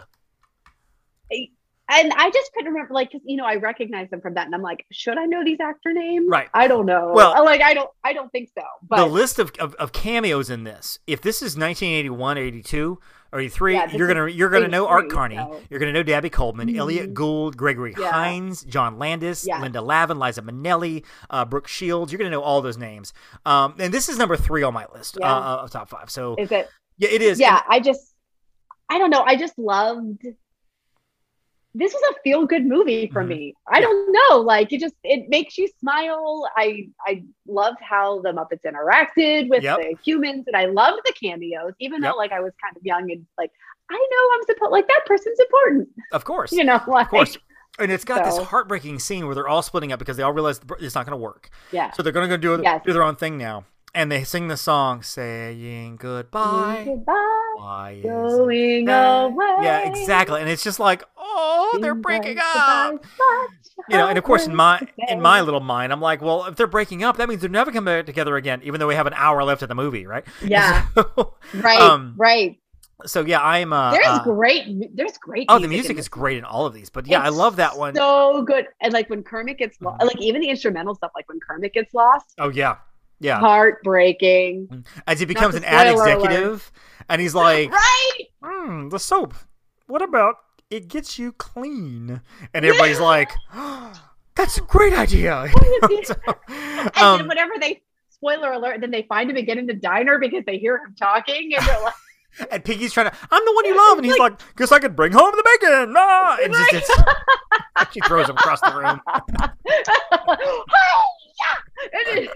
I- 1.32 1.48
and 1.86 2.12
I 2.16 2.30
just 2.30 2.50
couldn't 2.54 2.72
remember, 2.72 2.94
like, 2.94 3.10
because 3.12 3.20
you 3.26 3.36
know, 3.36 3.44
I 3.44 3.56
recognize 3.56 4.08
them 4.08 4.22
from 4.22 4.34
that, 4.34 4.46
and 4.46 4.54
I'm 4.54 4.62
like, 4.62 4.86
should 4.90 5.18
I 5.18 5.26
know 5.26 5.44
these 5.44 5.58
actor 5.60 5.92
names? 5.92 6.26
Right. 6.30 6.48
I 6.54 6.66
don't 6.66 6.86
know. 6.86 7.12
Well- 7.14 7.44
like, 7.44 7.60
I 7.60 7.74
don't, 7.74 7.90
I 8.02 8.14
don't 8.14 8.32
think 8.32 8.48
so. 8.54 8.62
But 8.88 8.96
the 8.96 9.06
list 9.06 9.38
of, 9.38 9.52
of, 9.60 9.74
of 9.74 9.92
cameos 9.92 10.48
in 10.48 10.64
this. 10.64 10.98
If 11.06 11.20
this 11.20 11.36
is 11.42 11.56
1981 11.58 12.38
82 12.38 12.98
or 13.34 13.40
83, 13.40 13.74
Yeah, 13.74 13.90
you're 13.90 14.06
gonna 14.06 14.28
you're 14.28 14.48
gonna 14.48 14.68
know 14.68 14.86
Art 14.86 15.04
83, 15.06 15.14
Carney. 15.16 15.36
so- 15.36 15.60
You're 15.68 15.80
gonna 15.80 15.92
know 15.92 16.02
Dabney 16.04 16.30
Coleman, 16.30 16.68
Mhm. 16.68 16.76
Elliot 16.78 17.12
Gould, 17.14 17.56
Gregory 17.56 17.94
Yeah. 17.98 18.12
Hines, 18.12 18.62
John 18.62 18.98
Landis, 18.98 19.44
Yeah. 19.46 19.60
Linda 19.60 19.80
Lavin, 19.82 20.18
Liza 20.18 20.42
Minnelli, 20.42 21.04
uh, 21.30 21.44
Brooke 21.44 21.66
Shields. 21.68 22.12
You're 22.12 22.18
gonna 22.18 22.30
know 22.30 22.42
all 22.42 22.62
those 22.62 22.78
names. 22.78 23.12
Um, 23.44 23.74
and 23.78 23.92
this 23.92 24.08
is 24.08 24.16
number 24.16 24.36
three 24.36 24.62
on 24.62 24.72
my 24.72 24.86
list 24.94 25.18
uh, 25.20 25.24
of 25.62 25.70
top 25.70 25.88
five. 25.88 26.08
So 26.10 26.36
is 26.38 26.50
it? 26.52 26.70
yeah, 26.96 27.08
it 27.10 27.20
is. 27.20 27.38
yeah 27.40 27.56
And- 27.56 27.62
i 27.68 27.80
just 27.80 28.14
i 28.88 28.98
don't 28.98 29.10
know 29.10 29.22
i 29.22 29.34
just 29.36 29.58
loved 29.58 30.24
this 31.74 31.92
was 31.92 32.02
a 32.16 32.20
feel 32.22 32.46
good 32.46 32.64
movie 32.66 33.08
for 33.12 33.24
Mhm. 33.24 33.28
me 33.28 33.54
i 33.68 33.80
don't 33.80 34.12
know 34.12 34.38
like 34.38 34.72
it 34.72 34.80
just 34.80 34.94
it 35.02 35.28
makes 35.28 35.58
you 35.58 35.68
smile 35.80 36.48
i 36.56 36.86
i 37.06 37.22
loved 37.48 37.78
how 37.80 38.20
the 38.22 38.30
muppets 38.32 38.64
interacted 38.64 39.48
with 39.48 39.62
Yep. 39.62 39.78
the 39.78 39.96
humans 40.04 40.44
and 40.46 40.56
i 40.56 40.66
loved 40.66 41.00
the 41.04 41.12
cameos 41.12 41.72
even 41.80 42.02
Yep. 42.02 42.12
though 42.12 42.16
like 42.16 42.32
i 42.32 42.40
was 42.40 42.52
kind 42.62 42.76
of 42.76 42.82
young 42.84 43.10
and 43.10 43.26
like 43.38 43.50
i 43.90 43.94
know 43.94 44.34
i'm 44.34 44.42
supposed 44.46 44.72
like 44.72 44.86
that 44.88 45.02
person's 45.06 45.38
important 45.40 45.88
of 46.12 46.24
course. 46.24 46.52
you 46.52 46.64
know 46.64 46.80
like 46.86 47.06
Of 47.06 47.10
course. 47.10 47.38
And 47.76 47.90
it's 47.90 48.04
got 48.04 48.22
this 48.22 48.38
heartbreaking 48.38 49.00
scene 49.00 49.26
where 49.26 49.34
they're 49.34 49.48
all 49.48 49.60
splitting 49.60 49.90
up 49.90 49.98
because 49.98 50.16
they 50.16 50.22
all 50.22 50.32
realize 50.32 50.60
it's 50.78 50.94
not 50.94 51.06
going 51.06 51.18
to 51.18 51.22
work. 51.22 51.50
yeah 51.72 51.90
So 51.90 52.04
they're 52.04 52.12
going 52.12 52.30
to 52.30 52.38
go 52.38 52.40
do, 52.56 52.62
Yes. 52.62 52.82
do 52.86 52.92
their 52.92 53.02
own 53.02 53.16
thing 53.16 53.36
now. 53.36 53.64
And 53.96 54.10
they 54.10 54.24
sing 54.24 54.48
the 54.48 54.56
song, 54.56 55.02
saying 55.02 55.98
goodbye. 55.98 56.82
goodbye 56.84 57.52
Why 57.54 58.00
going 58.02 58.88
away 58.88 59.56
Yeah, 59.62 59.88
exactly. 59.88 60.40
And 60.40 60.50
it's 60.50 60.64
just 60.64 60.80
like, 60.80 61.04
oh, 61.16 61.78
they're 61.80 61.94
breaking 61.94 62.38
up. 62.40 63.04
You 63.88 63.96
know, 63.96 64.08
and 64.08 64.18
of 64.18 64.24
course, 64.24 64.46
in 64.46 64.54
my 64.54 64.80
in 65.08 65.20
my 65.20 65.40
little 65.42 65.60
mind, 65.60 65.92
I'm 65.92 66.00
like, 66.00 66.22
well, 66.22 66.46
if 66.46 66.56
they're 66.56 66.66
breaking 66.66 67.04
up, 67.04 67.18
that 67.18 67.28
means 67.28 67.40
they're 67.40 67.50
never 67.50 67.70
coming 67.70 67.92
back 67.92 68.06
together 68.06 68.36
again. 68.36 68.60
Even 68.64 68.80
though 68.80 68.88
we 68.88 68.94
have 68.96 69.06
an 69.06 69.14
hour 69.14 69.44
left 69.44 69.62
of 69.62 69.68
the 69.68 69.74
movie, 69.74 70.06
right? 70.06 70.24
Yeah. 70.44 70.86
So, 70.94 71.34
right 71.54 71.80
um, 71.80 72.14
right 72.16 72.58
So 73.06 73.24
yeah, 73.24 73.42
I'm. 73.42 73.72
Uh, 73.72 73.92
There's 73.92 74.06
uh, 74.06 74.22
great. 74.24 74.96
There's 74.96 75.18
great. 75.18 75.46
oh, 75.48 75.58
the 75.58 75.68
music 75.68 75.98
is 75.98 76.08
great 76.08 76.38
in 76.38 76.44
all 76.44 76.66
of 76.66 76.74
these, 76.74 76.90
but 76.90 77.06
yeah, 77.06 77.20
I 77.20 77.28
love 77.28 77.56
that 77.56 77.76
one. 77.76 77.94
So 77.94 78.42
good. 78.42 78.66
And 78.80 78.92
like 78.92 79.08
when 79.10 79.22
Kermit 79.22 79.58
gets 79.58 79.80
lost, 79.80 80.00
Mhm. 80.02 80.06
like 80.06 80.20
even 80.20 80.40
the 80.40 80.48
instrumental 80.48 80.94
stuff, 80.94 81.12
like 81.14 81.28
when 81.28 81.38
Kermit 81.40 81.72
gets 81.74 81.94
lost, 81.94 82.34
oh 82.38 82.48
yeah, 82.50 82.76
yeah. 83.20 83.38
heartbreaking. 83.38 84.84
As 85.06 85.20
he 85.20 85.26
becomes 85.26 85.54
an 85.54 85.64
ad 85.64 85.88
spoiler 85.88 86.04
alert. 86.06 86.16
executive, 86.24 86.72
and 87.08 87.20
he's 87.20 87.34
like, 87.34 87.70
Right? 87.70 88.20
hmm, 88.42 88.88
the 88.88 88.98
soap. 88.98 89.34
What 89.86 90.02
about 90.02 90.36
it 90.70 90.88
gets 90.88 91.18
you 91.18 91.32
clean? 91.32 92.20
And 92.52 92.64
everybody's 92.64 93.00
like, 93.00 93.30
that's 94.34 94.58
a 94.58 94.62
great 94.62 94.92
idea. 94.94 95.48
So, 96.04 96.14
And 96.48 96.96
um, 96.96 97.18
then 97.18 97.28
whenever 97.28 97.52
they 97.60 97.82
spoiler 98.10 98.52
alert, 98.52 98.80
then 98.80 98.90
they 98.90 99.02
find 99.02 99.30
him 99.30 99.36
again 99.36 99.58
in 99.58 99.66
the 99.66 99.74
diner 99.74 100.18
because 100.18 100.44
they 100.46 100.58
hear 100.58 100.76
him 100.78 100.94
talking, 100.98 101.52
and 101.56 101.66
they're 101.66 101.82
like, 101.82 101.94
and 102.50 102.64
Piggy's 102.64 102.92
trying 102.92 103.10
to, 103.10 103.16
I'm 103.30 103.44
the 103.44 103.52
one 103.52 103.64
you 103.64 103.76
love, 103.76 103.98
and 103.98 104.04
he's 104.06 104.18
like, 104.18 104.40
guess 104.56 104.72
I 104.72 104.80
could 104.80 104.96
bring 104.96 105.12
home 105.12 105.32
the 105.36 105.56
bacon. 105.60 105.94
Ah! 105.96 106.36
And 106.42 106.52
just, 106.72 106.90
she 107.92 108.00
throws 108.00 108.28
him 108.28 108.36
across 108.36 108.60
the 108.60 108.72
room. 108.74 109.00
"Hi-ya!" 110.34 111.56
And 111.92 112.18
it- 112.18 112.30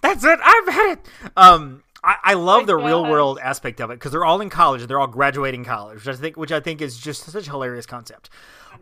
That's 0.00 0.24
it. 0.24 0.38
I've 0.42 0.68
had 0.74 0.92
it. 0.92 1.08
Um, 1.36 1.82
I, 2.02 2.16
I 2.22 2.34
love 2.34 2.66
the 2.66 2.76
real 2.76 3.02
world 3.04 3.38
aspect 3.42 3.80
of 3.80 3.90
it 3.90 3.94
because 3.94 4.12
they're 4.12 4.24
all 4.24 4.40
in 4.40 4.50
college. 4.50 4.86
They're 4.86 5.00
all 5.00 5.06
graduating 5.06 5.64
college, 5.64 6.04
which 6.04 6.16
I 6.16 6.18
think, 6.18 6.36
which 6.36 6.52
I 6.52 6.60
think 6.60 6.80
is 6.80 6.98
just 6.98 7.24
such 7.24 7.46
a 7.46 7.50
hilarious 7.50 7.86
concept. 7.86 8.30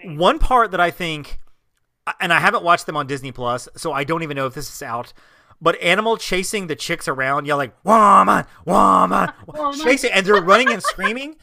One 0.05 0.39
part 0.39 0.71
that 0.71 0.81
I 0.81 0.91
think, 0.91 1.39
and 2.21 2.33
I 2.33 2.39
haven't 2.39 2.63
watched 2.63 2.87
them 2.87 2.97
on 2.97 3.07
Disney 3.07 3.33
Plus, 3.33 3.69
so 3.77 3.93
I 3.93 4.05
don't 4.05 4.23
even 4.23 4.37
know 4.37 4.47
if 4.47 4.55
this 4.55 4.73
is 4.73 4.83
out. 4.83 5.13
But 5.61 5.81
animal 5.83 6.17
chasing 6.17 6.69
the 6.69 6.77
chicks 6.77 7.09
around, 7.09 7.47
yelling 7.47 7.73
"woman, 7.83 8.45
woman," 8.65 9.33
Woman. 9.47 9.81
chasing, 9.81 10.13
and 10.13 10.25
they're 10.25 10.41
running 10.41 10.71
and 10.71 10.81
screaming. 10.83 11.35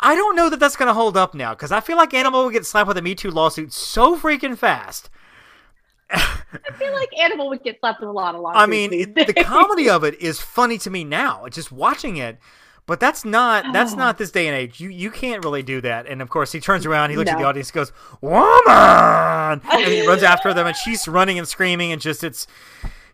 I 0.00 0.14
don't 0.14 0.36
know 0.36 0.48
that 0.48 0.60
that's 0.60 0.76
going 0.76 0.86
to 0.86 0.94
hold 0.94 1.16
up 1.16 1.34
now 1.34 1.54
because 1.54 1.72
I 1.72 1.80
feel 1.80 1.96
like 1.96 2.14
Animal 2.14 2.44
will 2.44 2.50
get 2.50 2.66
slapped 2.66 2.86
with 2.86 2.98
a 2.98 3.02
Me 3.02 3.16
Too 3.16 3.32
lawsuit 3.32 3.72
so 3.72 4.16
freaking 4.16 4.56
fast. 4.56 5.10
I 6.10 6.72
feel 6.78 6.92
like 6.94 7.08
Animal 7.18 7.48
would 7.50 7.62
get 7.62 7.78
slapped 7.80 8.00
with 8.00 8.08
a 8.08 8.12
lot 8.12 8.34
of 8.34 8.40
lawsuits. 8.40 8.62
I 8.62 8.66
mean, 8.66 8.92
it- 8.92 9.14
the 9.14 9.34
comedy 9.44 9.90
of 9.90 10.04
it 10.04 10.20
is 10.20 10.40
funny 10.40 10.78
to 10.78 10.90
me 10.90 11.04
now. 11.04 11.46
Just 11.48 11.70
watching 11.70 12.16
it, 12.16 12.38
but 12.86 13.00
that's 13.00 13.24
not 13.24 13.72
that's 13.74 13.92
Oh. 13.92 13.96
not 13.96 14.16
this 14.18 14.30
day 14.30 14.46
and 14.46 14.56
age. 14.56 14.80
You 14.80 14.88
you 14.88 15.10
can't 15.10 15.44
really 15.44 15.62
do 15.62 15.80
that. 15.82 16.06
And 16.06 16.22
of 16.22 16.30
course, 16.30 16.52
he 16.52 16.60
turns 16.60 16.86
around, 16.86 17.10
he 17.10 17.16
looks 17.16 17.30
at 17.30 17.36
the 17.38 17.44
audience, 17.44 17.70
goes, 17.70 17.92
"Woman!" 18.22 19.60
and 19.70 19.92
he 19.92 20.06
runs 20.06 20.22
after 20.22 20.54
them, 20.54 20.66
and 20.66 20.76
she's 20.84 21.06
running 21.06 21.38
and 21.38 21.46
screaming, 21.46 21.92
and 21.92 22.00
just 22.00 22.24
it's 22.24 22.46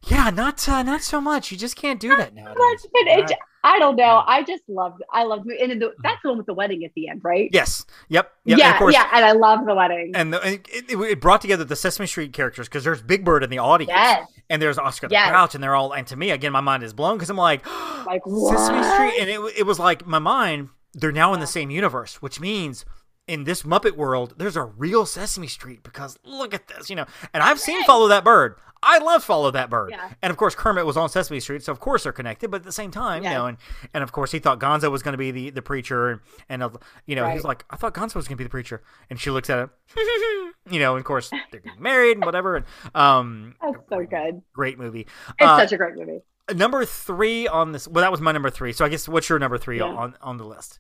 yeah, 0.07 0.31
not 0.31 0.69
uh, 0.69 0.83
not 0.83 1.03
so 1.03 1.21
much. 1.21 1.51
You 1.51 1.59
just 1.59 1.77
can't 1.77 1.99
do 1.99 2.15
that 2.17 2.35
nowadays. 2.35 2.57
But, 2.57 2.91
but 2.93 3.31
it. 3.31 3.33
I 3.65 3.79
don't 3.79 3.97
know. 3.97 4.23
I 4.27 4.43
just 4.43 4.63
loved. 4.69 5.03
I 5.11 5.25
loved. 5.25 5.49
And 5.49 5.73
the, 5.73 5.87
mm-hmm. 5.87 6.03
that's 6.03 6.21
the 6.23 6.29
one 6.29 6.37
with 6.37 6.47
the 6.47 6.53
wedding 6.53 6.85
at 6.85 6.93
the 6.95 7.09
end, 7.09 7.23
right? 7.25 7.49
Yes. 7.51 7.87
Yep. 8.09 8.31
Yep. 8.45 8.59
yeah, 8.59 8.67
and 8.67 8.75
of 8.75 8.79
course, 8.79 8.93
yeah. 8.93 9.09
And 9.11 9.25
I 9.25 9.33
love 9.33 9.65
the 9.65 9.75
wedding. 9.75 10.13
And, 10.15 10.35
the, 10.35 10.43
and 10.43 10.61
it, 10.71 10.91
it, 10.91 11.21
brought 11.21 11.41
together 11.41 11.65
the 11.65 11.75
Sesame 11.75 12.07
Street 12.07 12.35
characters 12.35 12.69
because 12.69 12.85
there's 12.85 13.01
Big 13.01 13.25
Bird 13.25 13.43
in 13.43 13.49
the 13.49 13.59
audience, 13.59 13.91
Yes. 13.95 14.29
and 14.51 14.61
there's 14.61 14.79
Oscar 14.79 15.09
the 15.09 15.15
Grouch, 15.15 15.55
and 15.55 15.65
they're 15.65 15.75
all. 15.75 15.93
And 15.93 16.07
to 16.09 16.17
me, 16.17 16.31
again, 16.31 16.53
my 16.53 16.61
mind 16.61 16.83
is 16.83 16.93
blown 16.93 17.17
because 17.17 17.31
I'm 17.31 17.39
like, 17.39 17.65
Like, 18.07 18.27
what? 18.27 18.59
Sesame? 18.59 18.83
Street, 18.83 19.21
and 19.21 19.31
it, 19.31 19.59
it 19.59 19.63
was 19.67 19.79
like 19.79 20.07
my 20.07 20.19
mind. 20.19 20.69
They're 20.93 21.11
now 21.11 21.35
in 21.35 21.41
the 21.41 21.47
same 21.47 21.71
universe, 21.71 22.23
which 22.23 22.39
means 22.39 22.85
in 23.27 23.45
this 23.45 23.63
Muppet 23.63 23.97
world, 23.97 24.35
there's 24.37 24.57
a 24.57 24.65
real 24.65 25.07
Sesame 25.07 25.47
Street 25.47 25.83
because 25.83 26.19
look 26.25 26.53
at 26.55 26.69
this, 26.69 26.91
you 26.91 26.97
know. 26.97 27.07
And 27.33 27.43
I've 27.43 27.59
seen 27.61 27.83
Follow 27.85 28.09
That 28.09 28.25
Bird. 28.25 28.57
I 28.87 28.99
love 28.99 29.25
Follow 29.25 29.51
That 29.51 29.71
Bird, 29.71 29.93
Yeah. 29.93 30.11
and 30.21 30.31
of 30.31 30.37
course 30.37 30.55
Kermit 30.55 30.85
was 30.85 30.99
on 30.99 31.09
Sesame 31.09 31.41
Street, 31.41 31.63
so 31.63 31.73
of 31.73 31.81
course 31.81 32.03
they're 32.03 32.13
connected. 32.13 32.51
But 32.51 32.59
at 32.59 32.65
the 32.65 32.73
same 32.73 32.91
time, 32.91 33.25
you 33.25 33.31
know, 33.31 33.47
and 33.47 33.57
and 33.95 34.05
of 34.05 34.13
course 34.13 34.31
he 34.31 34.39
thought 34.39 34.59
Gonzo 34.59 34.91
was 34.91 35.03
going 35.03 35.13
to 35.15 35.19
be 35.19 35.31
the 35.31 35.49
the 35.49 35.63
preacher, 35.63 36.11
and, 36.11 36.21
and 36.51 36.63
uh, 36.63 36.69
you 37.07 37.17
know 37.17 37.27
he's 37.31 37.45
like, 37.45 37.65
I 37.71 37.77
thought 37.77 37.95
Gonzo 37.95 38.17
was 38.17 38.29
going 38.29 38.37
to 38.37 38.43
be 38.43 38.45
the 38.45 38.51
preacher, 38.51 38.83
and 39.09 39.19
she 39.19 39.31
looks 39.31 39.49
at 39.49 39.59
him, 39.59 39.71
you 40.71 40.81
know, 40.81 40.93
and 40.97 40.99
of 41.01 41.05
course 41.07 41.31
they're 41.51 41.61
getting 41.61 41.81
married 41.81 42.19
and 42.19 42.27
whatever. 42.27 42.57
And, 42.57 42.67
um, 42.95 43.55
That's 43.63 43.77
so 43.89 44.05
good. 44.05 44.43
great 44.53 44.79
movie. 44.79 45.07
It's 45.39 45.41
Uh, 45.41 45.57
such 45.57 45.73
a 45.73 45.79
great 45.79 45.95
movie. 45.97 46.21
number 46.55 46.85
three 46.85 47.49
on 47.49 47.73
this. 47.73 47.89
Well, 47.89 48.03
that 48.03 48.11
was 48.11 48.21
my 48.21 48.33
number 48.33 48.51
three. 48.51 48.75
So 48.75 48.85
I 48.85 48.91
guess 48.91 49.09
what's 49.09 49.31
your 49.31 49.39
number 49.39 49.57
three 49.57 49.79
Yeah. 49.79 49.85
on 49.87 50.15
on 50.21 50.37
the 50.37 50.45
list? 50.45 50.79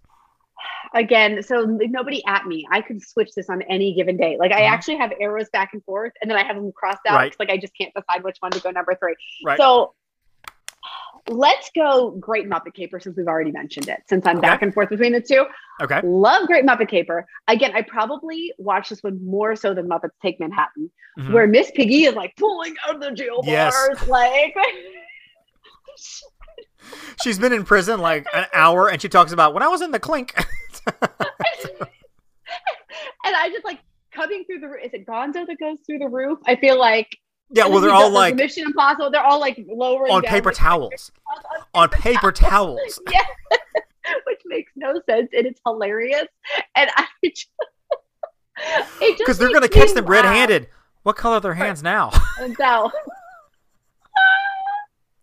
Again, 0.94 1.42
so 1.42 1.62
nobody 1.64 2.22
at 2.26 2.46
me. 2.46 2.66
I 2.70 2.80
could 2.80 3.02
switch 3.02 3.30
this 3.34 3.50
on 3.50 3.62
any 3.62 3.94
given 3.94 4.16
day. 4.16 4.36
Like 4.38 4.52
I 4.52 4.62
Mhm. 4.62 4.70
actually 4.70 4.96
have 4.98 5.12
arrows 5.20 5.48
back 5.50 5.70
and 5.72 5.82
forth, 5.84 6.12
and 6.22 6.30
then 6.30 6.38
I 6.38 6.44
have 6.44 6.56
them 6.56 6.72
crossed 6.72 7.00
out. 7.08 7.16
Right. 7.16 7.34
Like 7.38 7.50
I 7.50 7.56
just 7.56 7.76
can't 7.76 7.92
decide 7.94 8.22
which 8.22 8.36
one 8.40 8.52
to 8.52 8.60
go 8.60 8.70
number 8.70 8.94
three. 8.94 9.16
Right. 9.44 9.58
So 9.58 9.94
let's 11.28 11.70
go 11.74 12.10
Great 12.12 12.48
Muppet 12.48 12.74
Caper 12.74 13.00
since 13.00 13.16
we've 13.16 13.26
already 13.26 13.50
mentioned 13.50 13.88
it. 13.88 14.02
Since 14.08 14.26
I'm 14.26 14.38
Okay. 14.38 14.46
back 14.46 14.62
and 14.62 14.72
forth 14.74 14.90
between 14.90 15.12
the 15.12 15.20
two, 15.20 15.46
Okay. 15.82 16.00
love 16.04 16.46
Great 16.46 16.64
Muppet 16.64 16.88
Caper. 16.88 17.26
Again, 17.48 17.72
I 17.74 17.82
probably 17.82 18.52
watched 18.58 18.90
this 18.90 19.02
one 19.02 19.24
more 19.24 19.56
so 19.56 19.74
than 19.74 19.88
Muppets 19.88 20.10
Take 20.22 20.38
Manhattan, 20.38 20.90
Mhm. 21.18 21.32
where 21.32 21.46
Miss 21.48 21.70
Piggy 21.72 22.04
is 22.04 22.14
like 22.14 22.36
pulling 22.36 22.74
out 22.86 23.00
the 23.00 23.10
jail 23.10 23.40
Yes. 23.42 23.74
bars, 23.74 24.08
like. 24.08 24.54
She's 27.22 27.38
been 27.38 27.52
in 27.52 27.64
prison 27.64 28.00
like 28.00 28.26
an 28.34 28.46
hour, 28.52 28.88
and 28.90 29.00
she 29.00 29.08
talks 29.08 29.32
about 29.32 29.54
when 29.54 29.62
I 29.62 29.68
was 29.68 29.80
in 29.80 29.90
the 29.90 30.00
clink. 30.00 30.34
and 30.86 30.96
I 33.24 33.48
just 33.50 33.64
like 33.64 33.80
coming 34.12 34.44
through 34.44 34.60
the 34.60 34.68
is 34.84 34.92
it 34.92 35.06
Gonzo 35.06 35.46
that 35.46 35.58
goes 35.58 35.78
through 35.86 35.98
the 35.98 36.08
roof? 36.08 36.38
I 36.46 36.56
feel 36.56 36.78
like 36.78 37.18
yeah, 37.50 37.66
well, 37.66 37.80
they're 37.80 37.90
all 37.90 38.08
does 38.08 38.14
like 38.14 38.34
Mission 38.36 38.64
Impossible. 38.66 39.10
They're 39.10 39.24
all 39.24 39.40
like 39.40 39.62
lowering 39.68 40.12
on 40.12 40.22
paper 40.22 40.48
like, 40.48 40.56
towels. 40.56 41.12
On 41.74 41.88
paper 41.88 42.32
towels. 42.32 43.00
yeah, 43.10 43.20
which 44.26 44.40
makes 44.46 44.72
no 44.76 44.94
sense 45.08 45.30
and 45.32 45.46
it's 45.46 45.60
hilarious. 45.66 46.26
And 46.74 46.90
I 46.96 47.06
just 47.24 47.48
it 49.00 49.18
Because 49.18 49.38
they're 49.38 49.52
gonna 49.52 49.68
catch 49.68 49.92
them 49.92 50.06
red-handed. 50.06 50.68
What 51.02 51.16
color 51.16 51.36
are 51.36 51.40
their 51.40 51.54
hands 51.54 51.82
now? 51.82 52.10
And 52.40 52.56
so 52.56 52.90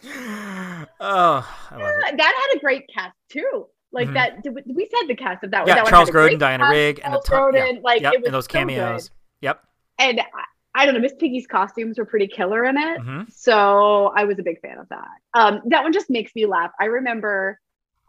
oh, 0.04 1.58
I 1.72 1.76
love 1.76 1.96
it. 2.08 2.18
that 2.18 2.48
had 2.50 2.58
a 2.58 2.60
great 2.60 2.90
cast 2.94 3.16
too. 3.30 3.68
Like 3.94 4.08
Mhm. 4.10 4.14
that, 4.14 4.44
did 4.44 4.56
we, 4.56 4.62
we 4.74 4.86
said 4.90 5.08
the 5.08 5.16
cast 5.16 5.44
of 5.44 5.52
that. 5.52 5.68
Yeah, 5.68 5.76
that 5.76 5.88
Charles 5.88 6.10
Grodin, 6.10 6.40
Diana 6.40 6.70
Rigg, 6.70 7.02
and 7.04 7.14
a 7.14 7.20
Charles 7.26 7.54
ton- 7.54 7.54
yeah, 7.54 7.74
Grodin, 7.74 7.84
like 7.84 8.02
yep, 8.02 8.14
it 8.14 8.20
was 8.22 8.26
and 8.28 8.34
those 8.36 8.46
so 8.46 8.48
good. 8.48 8.58
cameos. 8.60 9.12
Yep. 9.42 9.64
And 10.00 10.20
I, 10.22 10.24
I 10.74 10.86
don't 10.86 10.96
know, 10.96 11.02
Miss 11.02 11.14
Piggy's 11.20 11.46
costumes 11.48 11.98
were 12.00 12.06
pretty 12.06 12.28
killer 12.28 12.64
in 12.64 12.78
it. 12.78 13.02
hmm 13.02 13.22
So 13.30 14.14
I 14.16 14.24
was 14.24 14.40
a 14.40 14.44
big 14.44 14.62
fan 14.62 14.78
of 14.78 14.88
that. 14.90 15.08
Um, 15.34 15.62
that 15.66 15.84
one 15.84 15.92
just 15.92 16.10
makes 16.10 16.34
me 16.34 16.46
laugh. 16.46 16.72
I 16.80 16.86
remember, 16.86 17.60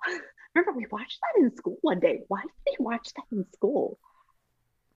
remember 0.54 0.72
we 0.78 0.86
watched 0.90 1.18
that 1.20 1.42
in 1.42 1.56
school 1.56 1.78
one 1.82 1.98
day. 1.98 2.20
Why 2.28 2.42
did 2.42 2.76
we 2.78 2.84
watch 2.84 3.08
that 3.16 3.24
in 3.36 3.44
school? 3.52 3.98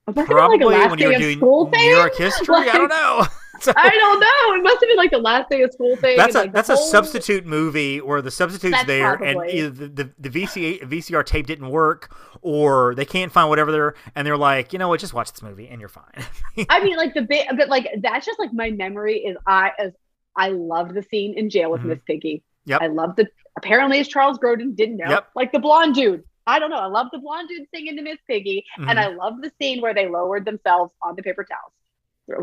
Was 0.07 0.17
it 0.17 0.27
Probably 0.27 0.59
like 0.59 0.65
a 0.65 0.69
last 0.83 0.91
when 0.91 0.99
you 1.01 1.09
were 1.09 1.15
doing 1.19 1.41
New 1.41 1.71
thing? 1.73 1.91
York 1.91 2.15
history. 2.17 2.55
I 2.71 2.79
don't 2.79 2.89
know. 2.89 3.27
I 3.77 3.91
don't 3.91 4.21
know. 4.21 4.55
It 4.59 4.63
must 4.63 4.81
have 4.81 4.89
been 4.89 4.97
like 4.97 5.11
the 5.11 5.19
last 5.19 5.49
day 5.51 5.63
of 5.63 5.73
school 5.73 5.97
thing. 5.97 6.17
That's 6.17 6.35
a 6.35 6.39
like, 6.41 6.53
that's 6.53 6.69
a 6.69 6.77
substitute 6.77 7.47
movie 7.47 8.01
where 8.01 8.23
the 8.23 8.31
substitute's 8.31 8.73
That's 8.77 8.87
there 8.87 9.17
probably. 9.17 9.29
and 9.31 9.51
either 9.51 9.71
the, 9.71 9.89
the, 9.89 10.29
the 10.29 10.31
VCA, 10.31 10.83
VCR 10.83 11.25
tape 11.25 11.47
didn't 11.47 11.69
work 11.71 12.15
or 12.43 12.95
they 12.95 13.05
can't 13.05 13.33
find 13.33 13.49
whatever 13.49 13.73
they're 13.73 13.95
and 14.15 14.27
they're 14.27 14.37
like 14.37 14.73
you 14.73 14.79
know 14.79 14.89
what 14.89 15.01
just 15.01 15.15
watch 15.15 15.31
this 15.33 15.43
movie 15.43 15.69
and 15.69 15.81
you're 15.81 15.89
fine. 15.89 16.25
I 16.69 16.83
mean, 16.83 16.97
like 16.97 17.15
the 17.15 17.23
bit, 17.23 17.47
but 17.57 17.69
like 17.69 17.89
that's 18.01 18.27
just 18.27 18.39
like 18.39 18.53
my 18.53 18.71
memory 18.71 19.19
is 19.19 19.37
I 19.47 19.73
as 19.79 19.93
I 20.37 20.49
loved 20.51 20.95
the 20.95 21.03
scene 21.03 21.37
in 21.39 21.49
jail 21.51 21.71
with 21.71 21.81
Mhm. 21.83 21.87
Miss 21.87 21.99
Piggy. 22.07 22.43
Yep. 22.67 22.83
I 22.83 22.87
love 22.89 23.17
the. 23.17 23.27
Apparently, 23.57 24.01
as 24.01 24.09
Charles 24.09 24.39
Grodin 24.39 24.77
didn't 24.77 24.99
know, 24.99 25.09
Yep. 25.09 25.29
like 25.35 25.53
the 25.53 25.59
blonde 25.61 25.95
dude. 25.95 26.25
I 26.49 26.59
don't 26.59 26.71
know. 26.71 26.77
I 26.77 26.87
love 26.87 27.07
the 27.13 27.19
blonde 27.19 27.49
dude 27.49 27.67
singing 27.75 27.97
to 27.97 28.03
Miss 28.03 28.19
Piggy, 28.29 28.65
Mhm. 28.79 28.91
and 28.91 29.01
I 29.01 29.09
love 29.09 29.41
the 29.41 29.51
scene 29.61 29.81
where 29.81 29.95
they 29.95 30.09
lowered 30.09 30.45
themselves 30.45 30.93
on 31.03 31.17
the 31.17 31.23
paper 31.23 31.43
towels. 31.45 31.73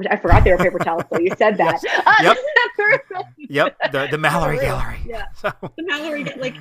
I 0.09 0.15
forgot 0.17 0.43
they 0.43 0.51
were 0.51 0.57
paper 0.57 0.79
towels, 0.79 1.03
so 1.11 1.19
you 1.19 1.31
said 1.37 1.57
that. 1.57 1.81
Yep. 2.21 2.37
Uh, 3.15 3.23
yep, 3.37 3.77
the 3.91 4.07
the 4.11 4.17
Mallory. 4.27 4.57
Gallery. 4.59 4.99
Yeah. 5.05 5.25
So, 5.35 5.51
the 5.61 5.83
Mallory, 5.83 6.23
like 6.37 6.55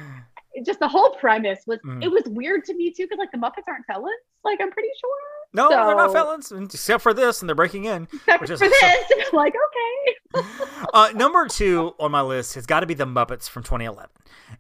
just 0.67 0.81
the 0.81 0.89
whole 0.89 1.11
premise 1.17 1.61
was 1.67 1.79
Mhm. 1.81 2.03
it 2.03 2.09
was 2.11 2.25
weird 2.27 2.65
to 2.67 2.75
me 2.75 2.91
too 2.91 3.05
because 3.05 3.19
like 3.19 3.31
the 3.33 3.39
Muppets 3.39 3.69
aren't 3.69 3.87
felons. 3.87 4.13
Like 4.45 4.61
I'm 4.61 4.71
pretty 4.71 4.89
sure, 5.01 5.19
no, 5.55 5.69
they're 5.69 5.95
not 5.97 6.13
felons 6.13 6.51
except 6.53 7.03
for 7.03 7.13
this, 7.15 7.41
and 7.43 7.49
they're 7.49 7.55
breaking 7.57 7.85
in. 7.85 8.09
except 8.13 8.41
Which 8.41 8.49
for 8.49 8.55
is- 8.65 8.71
this. 8.71 9.29
like 9.33 9.55
okay, 9.55 10.43
Uh, 10.95 11.11
number 11.15 11.47
two 11.49 11.95
on 11.99 12.11
my 12.11 12.21
list 12.23 12.55
has 12.55 12.67
got 12.67 12.81
to 12.81 12.87
be 12.87 12.95
the 12.95 13.07
Muppets 13.07 13.49
from 13.49 13.63
2011, 13.63 14.11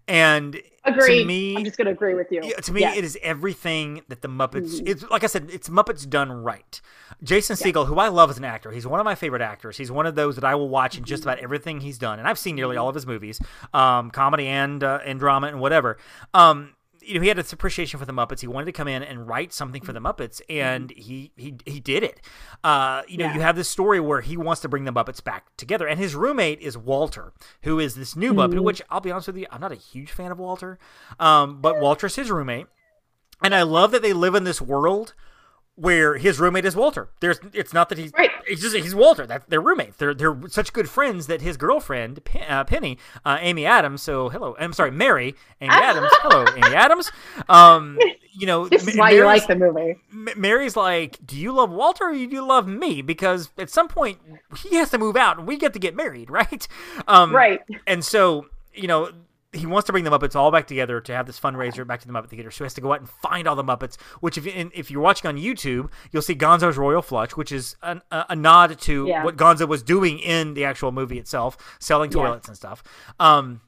and 0.09 0.61
agree. 0.85 1.25
me- 1.25 1.57
I'm 1.57 1.65
just 1.65 1.77
gonna 1.79 1.91
agree 1.91 2.15
with 2.15 2.29
you. 2.31 2.41
Yeah, 2.43 2.57
to 2.57 2.73
me, 2.73 2.81
Yes. 2.81 2.97
it 2.97 3.05
is 3.05 3.19
everything 3.23 4.03
that 4.09 4.23
the 4.23 4.29
Muppets. 4.29 4.81
Mhm. 4.81 4.89
It's 4.89 5.03
like 5.11 5.25
I 5.25 5.27
said, 5.27 5.49
it's 5.53 5.69
Muppets 5.69 6.09
done 6.09 6.31
right. 6.31 6.81
Jason 7.23 7.57
Segel, 7.57 7.87
who 7.87 7.99
I 7.99 8.09
love 8.09 8.31
as 8.31 8.39
an 8.39 8.45
actor, 8.45 8.71
he's 8.71 8.87
one 8.87 8.99
of 9.01 9.05
my 9.05 9.15
favorite 9.15 9.43
actors. 9.43 9.77
He's 9.77 9.91
one 9.93 10.07
of 10.07 10.15
those 10.15 10.35
that 10.37 10.45
I 10.45 10.55
will 10.55 10.69
watch 10.69 10.97
in 10.97 11.03
Mm-hmm. 11.03 11.09
just 11.09 11.23
about 11.25 11.39
everything 11.39 11.81
he's 11.81 11.99
done, 11.99 12.19
and 12.19 12.27
I've 12.29 12.39
seen 12.39 12.57
nearly 12.57 12.77
all 12.77 12.89
of 12.89 12.95
his 12.95 13.07
movies, 13.07 13.41
um, 13.75 14.11
comedy 14.11 14.47
and 14.47 14.83
uh, 14.83 15.01
and 15.05 15.19
drama 15.19 15.49
and 15.49 15.61
whatever. 15.61 15.99
Um, 16.35 16.75
you 17.05 17.15
know, 17.15 17.21
he 17.21 17.29
had 17.29 17.37
this 17.37 17.53
appreciation 17.53 17.99
for 17.99 18.07
the 18.07 18.13
Muppets. 18.13 18.41
He 18.41 18.47
wanted 18.47 18.67
to 18.67 18.73
come 18.73 18.89
in 18.89 19.03
and 19.03 19.27
write 19.27 19.53
something 19.53 19.83
for 19.83 19.93
the 19.93 20.01
Muppets, 20.01 20.41
and 20.49 20.91
he 20.91 21.33
he 21.37 21.55
he 21.67 21.81
did 21.81 22.03
it. 22.03 22.21
Uh, 22.65 23.03
you 23.09 23.17
know, 23.19 23.25
Mm-hmm. 23.25 23.31
Yeah. 23.33 23.35
you 23.37 23.41
have 23.43 23.57
this 23.57 23.69
story 23.69 24.01
where 24.01 24.21
he 24.21 24.37
wants 24.37 24.61
to 24.63 24.69
bring 24.69 24.85
the 24.85 24.93
Muppets 24.93 25.23
back 25.23 25.55
together, 25.57 25.87
and 25.87 25.99
his 25.99 26.15
roommate 26.15 26.61
is 26.61 26.77
Walter, 26.79 27.33
who 27.63 27.79
is 27.79 27.95
this 27.95 28.17
new 28.17 28.33
Muppet. 28.33 28.55
Mm-hmm. 28.55 28.65
Which 28.65 28.83
I'll 28.91 29.01
be 29.01 29.11
honest 29.11 29.27
with 29.29 29.37
you, 29.37 29.47
I'm 29.51 29.61
not 29.61 29.73
a 29.73 29.77
huge 29.77 30.11
fan 30.11 30.31
of 30.33 30.39
Walter, 30.39 30.79
um, 31.21 31.61
but 31.61 31.81
Walter's 31.81 32.17
his 32.17 32.31
roommate 32.31 32.67
and 33.43 33.55
I 33.55 33.63
love 33.63 33.91
that 33.91 34.03
they 34.03 34.13
live 34.13 34.35
in 34.37 34.45
this 34.45 34.61
world 34.61 35.15
where 35.77 36.19
his 36.19 36.39
roommate 36.39 36.65
is 36.67 36.77
Walter. 36.77 37.09
There's 37.21 37.41
it's 37.55 37.73
not 37.73 37.89
that 37.89 37.97
he's 37.99 38.13
Right. 38.17 38.31
It's 38.47 38.61
just 38.61 38.77
he's 38.77 38.95
Walter. 38.95 39.27
That 39.27 39.49
they're 39.49 39.61
roommates. 39.61 39.97
They're 39.97 40.13
they're 40.13 40.37
such 40.49 40.73
good 40.73 40.89
friends 40.89 41.29
that 41.29 41.41
his 41.41 41.57
girlfriend 41.57 42.23
Pe- 42.25 42.47
uh, 42.47 42.65
Penny, 42.65 42.99
uh, 43.25 43.39
Amy 43.41 43.65
Adams. 43.65 44.03
So 44.03 44.29
hello, 44.29 44.55
I'm 44.59 44.73
sorry, 44.75 44.91
Mary 44.91 45.35
Amy 45.61 45.73
Adams. 45.75 46.11
Hello, 46.21 46.45
Amy 46.57 46.77
Adams. 46.77 47.11
Um, 47.49 47.99
you 48.35 48.47
know, 48.47 48.69
This 48.69 48.87
is 48.87 48.97
why 48.99 49.11
you 49.13 49.25
like 49.25 49.47
the 49.47 49.57
movie. 49.57 49.97
Mary's 50.37 50.77
like, 50.77 51.19
"Do 51.25 51.37
you 51.39 51.53
love 51.53 51.71
Walter 51.71 52.05
or 52.11 52.13
do 52.13 52.19
you 52.19 52.47
love 52.47 52.69
me?" 52.69 53.01
Because 53.01 53.49
at 53.57 53.71
some 53.71 53.89
point 53.89 54.19
he 54.59 54.77
has 54.77 54.91
to 54.91 54.99
move 54.99 55.17
out 55.17 55.39
and 55.39 55.47
we 55.47 55.57
get 55.57 55.73
to 55.73 55.79
get 55.79 55.97
married, 55.97 56.29
right? 56.31 56.69
Um, 57.09 57.35
Right. 57.35 57.61
And 57.87 58.05
so 58.05 58.47
you 58.75 58.89
know 58.89 59.11
he 59.55 59.67
wants 59.67 59.87
to 59.87 59.93
bring 59.93 60.05
the 60.05 60.11
Muppets 60.11 60.35
all 60.35 60.51
back 60.51 60.67
together 60.67 61.01
to 61.03 61.13
have 61.15 61.27
this 61.27 61.39
fundraiser 61.39 61.87
back 61.87 62.01
to 62.01 62.07
the 62.07 62.13
Muppet 62.13 62.29
Theater. 62.31 62.51
So 62.51 62.65
he 62.65 62.67
has 62.67 62.75
to 62.75 62.81
go 62.81 62.93
out 62.93 63.01
and 63.01 63.09
find 63.09 63.47
all 63.47 63.55
the 63.55 63.63
Moopets. 63.65 64.01
Which, 64.21 64.39
if 64.39 64.47
and 64.47 64.71
if 64.75 64.91
you're 64.91 65.03
watching 65.03 65.29
on 65.29 65.37
YouTube, 65.37 65.91
you'll 66.11 66.23
see 66.23 66.35
Gonzo's 66.35 66.79
Royal 66.79 67.03
Flush, 67.03 67.33
which 67.33 67.53
is 67.53 67.77
an, 67.83 68.01
a, 68.11 68.27
a 68.31 68.37
nod 68.37 68.79
to 68.81 69.07
Yeah. 69.07 69.25
what 69.25 69.37
Gonzo 69.37 69.69
was 69.69 69.83
doing 69.83 70.19
in 70.21 70.55
the 70.55 70.65
actual 70.65 70.91
movie 70.91 71.19
itself, 71.19 71.57
selling 71.81 72.11
Yeah. 72.11 72.23
toilets 72.23 72.49
and 72.49 72.57
stuff. 72.57 72.83
Um, 73.21 73.61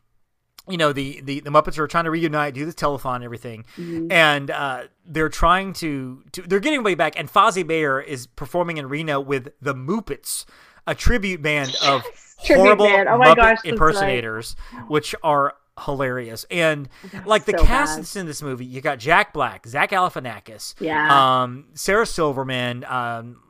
you 0.67 0.79
know 0.79 0.95
the, 0.95 1.21
the 1.23 1.41
the 1.41 1.51
Muppets 1.51 1.77
are 1.77 1.87
trying 1.87 2.05
to 2.05 2.11
reunite, 2.11 2.55
do 2.55 2.65
this 2.65 2.75
telethon, 2.75 3.17
and 3.17 3.25
everything, 3.25 3.67
Mm-hmm. 3.77 4.11
and 4.11 4.51
uh, 4.51 4.85
they're 5.05 5.29
trying 5.29 5.75
to, 5.75 6.23
to 6.33 6.41
they're 6.41 6.61
getting 6.61 6.83
way 6.83 6.95
back. 6.95 7.19
And 7.19 7.31
Fozzie 7.31 7.67
Bear 7.67 8.01
is 8.01 8.27
performing 8.27 8.79
in 8.79 8.89
Reno 8.89 9.21
with 9.21 9.53
the 9.61 9.75
Muppets, 9.75 10.47
a 10.87 10.95
tribute 10.95 11.43
band 11.43 11.77
of 11.85 12.03
horrible. 12.39 12.87
Oh 12.87 13.19
my 13.19 13.27
Muppet 13.35 13.37
gosh, 13.37 13.59
impersonators, 13.67 14.57
which 14.89 15.15
are 15.23 15.53
hilarious. 15.85 16.45
And 16.51 16.89
like 17.27 17.45
the 17.47 17.57
so 17.59 17.65
cast 17.65 17.97
that's 17.97 18.17
in 18.17 18.27
this 18.27 18.43
movie, 18.43 18.65
you 18.65 18.81
got 18.81 18.99
Jack 18.99 19.33
Black, 19.33 19.67
Zach 19.67 19.91
Galifianakis, 19.91 20.75
Yeah. 20.81 21.43
um, 21.43 21.67
Sarah 21.75 22.07
Silverman, 22.07 22.85
um, 22.85 23.41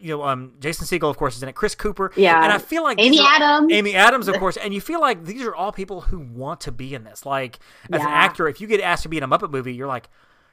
you 0.00 0.16
know, 0.16 0.22
um, 0.22 0.52
Jason 0.60 0.86
Segel, 0.86 1.10
of 1.10 1.16
course, 1.16 1.36
is 1.36 1.42
in 1.42 1.48
it. 1.48 1.54
Chris 1.56 1.74
Cooper, 1.74 2.12
Yeah. 2.16 2.42
and 2.42 2.52
I 2.52 2.58
feel 2.58 2.82
like 2.84 3.00
Amy 3.00 3.18
are- 3.20 3.26
Adams. 3.34 3.72
Amy 3.72 3.94
Adams, 3.96 4.28
of 4.28 4.36
course, 4.38 4.56
and 4.56 4.72
you 4.72 4.80
feel 4.80 5.00
like 5.00 5.24
these 5.24 5.42
are 5.42 5.54
all 5.54 5.72
people 5.72 6.02
who 6.02 6.20
want 6.20 6.60
to 6.62 6.72
be 6.72 6.94
in 6.94 7.02
this. 7.04 7.26
Like 7.26 7.58
as 7.92 8.00
an 8.00 8.06
actor, 8.06 8.46
if 8.48 8.60
you 8.60 8.66
get 8.68 8.80
asked 8.80 9.02
to 9.02 9.08
be 9.08 9.16
in 9.18 9.22
a 9.24 9.28
Muppet 9.28 9.50
movie, 9.50 9.74
you're 9.74 9.88
like, 9.88 10.08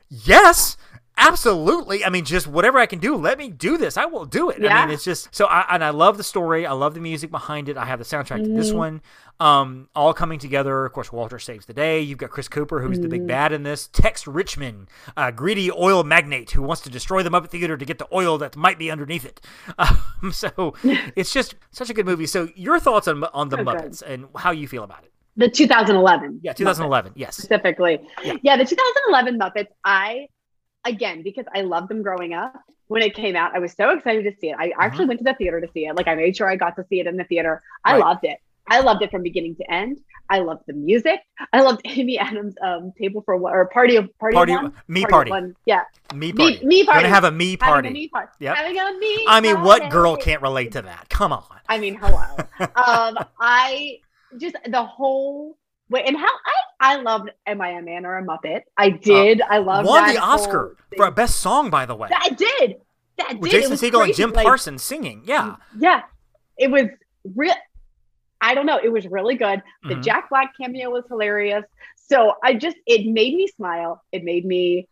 yes. 0.10 0.78
Absolutely. 1.22 2.06
I 2.06 2.10
mean, 2.10 2.24
just 2.24 2.48
whatever 2.48 2.78
I 2.80 2.86
can 2.86 3.00
do, 3.00 3.14
let 3.18 3.38
me 3.38 3.50
do 3.50 3.78
this. 3.78 3.98
I 3.98 4.06
will 4.06 4.24
do 4.24 4.50
it. 4.50 4.64
I 4.66 4.86
mean, 4.86 4.94
it's 4.94 5.04
just 5.04 5.36
so. 5.36 5.48
I, 5.48 5.66
and 5.76 5.84
I 5.84 5.90
love 5.90 6.16
the 6.16 6.24
story. 6.24 6.66
I 6.66 6.72
love 6.72 6.94
the 6.94 7.02
music 7.02 7.30
behind 7.30 7.68
it. 7.68 7.76
I 7.76 7.84
have 7.84 8.00
the 8.00 8.06
soundtrack 8.06 8.38
to 8.38 8.44
Mm-hmm. 8.44 8.56
this 8.56 8.72
one, 8.72 9.02
um, 9.40 9.88
all 9.96 10.14
coming 10.14 10.38
together. 10.40 10.86
Of 10.86 10.94
course, 10.94 11.12
Walter 11.12 11.40
saves 11.40 11.66
the 11.66 11.74
day. 11.74 12.02
You've 12.02 12.18
got 12.18 12.30
Chris 12.30 12.48
Cooper, 12.48 12.82
who's 12.82 12.98
the 12.98 13.04
Mm-hmm. 13.04 13.10
big 13.12 13.28
bad 13.28 13.52
in 13.54 13.64
this. 13.64 13.88
Tex 13.88 14.28
Richman, 14.28 14.88
a 15.16 15.32
greedy 15.32 15.72
oil 15.72 16.04
magnate 16.04 16.52
who 16.52 16.62
wants 16.62 16.82
to 16.84 16.90
destroy 16.90 17.24
the 17.24 17.30
Muppet 17.30 17.50
Theater 17.50 17.78
to 17.78 17.86
get 17.86 17.98
the 18.00 18.08
oil 18.14 18.38
that 18.40 18.56
might 18.58 18.78
be 18.78 18.92
underneath 18.92 19.26
it. 19.26 19.42
Um, 20.22 20.32
so 20.34 20.74
it's 21.16 21.32
just 21.32 21.56
such 21.72 21.90
a 21.90 21.94
good 21.94 22.06
movie. 22.06 22.26
So 22.26 22.50
your 22.56 22.80
thoughts 22.80 23.08
on 23.08 23.24
on 23.26 23.48
the. 23.50 23.58
Muppets 23.58 24.02
and 24.02 24.26
how 24.36 24.52
you 24.52 24.68
feel 24.68 24.84
about 24.84 25.04
it? 25.06 25.12
The 25.38 25.50
2011. 25.50 26.42
Yeah, 26.44 26.52
Muppets 26.52 26.58
2011. 26.58 27.14
Yes. 27.16 27.38
specifically. 27.38 28.00
Yeah. 28.24 28.34
Yeah. 28.42 28.58
the 28.58 28.66
2011 28.66 29.40
Muppets. 29.40 29.68
I 29.86 30.28
again 30.86 31.22
because 31.24 31.46
I 31.56 31.62
loved 31.62 31.90
them 31.90 32.02
growing 32.02 32.34
up. 32.34 32.54
When 32.88 33.02
it 33.04 33.14
came 33.14 33.36
out, 33.36 33.56
I 33.56 33.60
was 33.60 33.72
so 33.74 33.92
excited 33.92 34.24
to 34.24 34.32
see 34.42 34.50
it. 34.50 34.56
I 34.60 34.74
actually 34.80 35.06
went 35.06 35.20
to 35.20 35.24
the 35.24 35.36
theater 35.36 35.62
to 35.62 35.68
see 35.74 35.86
it. 35.86 35.96
Like 35.96 36.08
I 36.08 36.16
made 36.16 36.36
sure 36.36 36.50
I 36.50 36.56
got 36.56 36.76
to 36.78 36.86
see 36.90 37.00
it 37.00 37.06
in 37.08 37.18
the 37.18 37.24
theater. 37.24 37.62
I 37.86 37.94
Right. 37.94 38.00
loved 38.02 38.24
it. 38.26 38.40
I 38.70 38.80
loved 38.82 39.02
it 39.02 39.12
from 39.12 39.24
beginning 39.24 39.56
to 39.56 39.72
end. 39.72 40.00
I 40.30 40.40
loved 40.40 40.62
the 40.68 40.74
music. 40.74 41.20
I 41.52 41.62
loved 41.62 41.82
Amy 41.86 42.20
Adams' 42.20 42.54
um, 42.64 42.92
table 43.00 43.22
for 43.26 43.36
one 43.36 43.52
or 43.54 43.66
party 43.68 43.96
of 43.96 44.16
party, 44.20 44.36
Party- 44.36 44.54
of 44.54 44.62
one. 44.64 44.74
me 44.88 45.04
of 45.04 45.10
party. 45.10 45.32
one. 45.32 45.56
Yeah, 45.66 45.82
Me 46.14 46.32
Me- 46.32 46.34
party. 46.34 46.66
me 46.66 46.86
Gonna 46.86 47.08
have 47.08 47.24
a 47.24 47.32
me 47.32 47.58
party. 47.58 47.88
having 47.88 47.92
a 47.92 47.94
me 47.94 48.08
party. 48.10 48.32
Yep. 48.40 48.56
Having 48.56 48.80
a 48.80 48.98
me. 49.00 49.26
I 49.28 49.42
mean, 49.42 49.62
what 49.64 49.90
girl 49.90 50.16
can't 50.18 50.42
relate 50.42 50.74
to 50.74 50.84
that? 50.84 51.10
Come 51.10 51.34
on. 51.34 51.44
I 51.68 51.80
mean, 51.80 51.96
hello. 51.96 52.26
um, 52.76 53.18
I 53.40 53.98
just 54.40 54.56
the 54.68 54.84
whole 54.84 55.58
way 55.90 56.04
and 56.06 56.16
how 56.16 56.28
I 56.28 56.54
I 56.82 56.96
loved 56.98 57.32
Am 57.48 57.60
I 57.62 57.70
a 57.70 57.82
Man 57.82 58.06
or 58.06 58.18
a 58.20 58.24
Muppet? 58.24 58.62
I 58.78 58.90
did. 58.92 59.42
I 59.42 59.58
loved 59.58 59.88
Uh, 59.88 59.92
Won 59.92 60.14
the 60.14 60.20
Oscar 60.20 60.78
for 60.96 61.10
best 61.10 61.38
song, 61.38 61.72
by 61.72 61.88
the 61.88 61.96
way, 61.96 62.10
That 62.10 62.38
did. 62.38 62.76
That 63.18 63.42
did. 63.42 63.50
Jason 63.52 63.74
Segel 63.74 64.04
and. 64.04 64.14
Jim 64.14 64.32
Like, 64.32 64.46
Parsons 64.46 64.84
singing. 64.84 65.24
Yeah. 65.26 65.56
Yeah, 65.78 66.04
it 66.58 66.70
was 66.70 66.86
real. 67.36 67.56
I 68.42 68.54
don't 68.56 68.66
know. 68.66 68.80
It 68.82 68.90
was 68.90 69.06
really 69.08 69.36
good. 69.36 69.62
The 69.84 69.96
Mhm. 69.96 70.04
Jack 70.04 70.30
Black 70.30 70.54
cameo 70.60 70.90
was 70.90 71.04
hilarious. 71.08 71.66
So 71.96 72.36
I 72.44 72.54
just 72.54 72.78
it 72.86 73.06
made 73.06 73.36
me 73.36 73.48
smile. 73.48 74.02
It 74.12 74.24
made 74.24 74.46
me. 74.46 74.88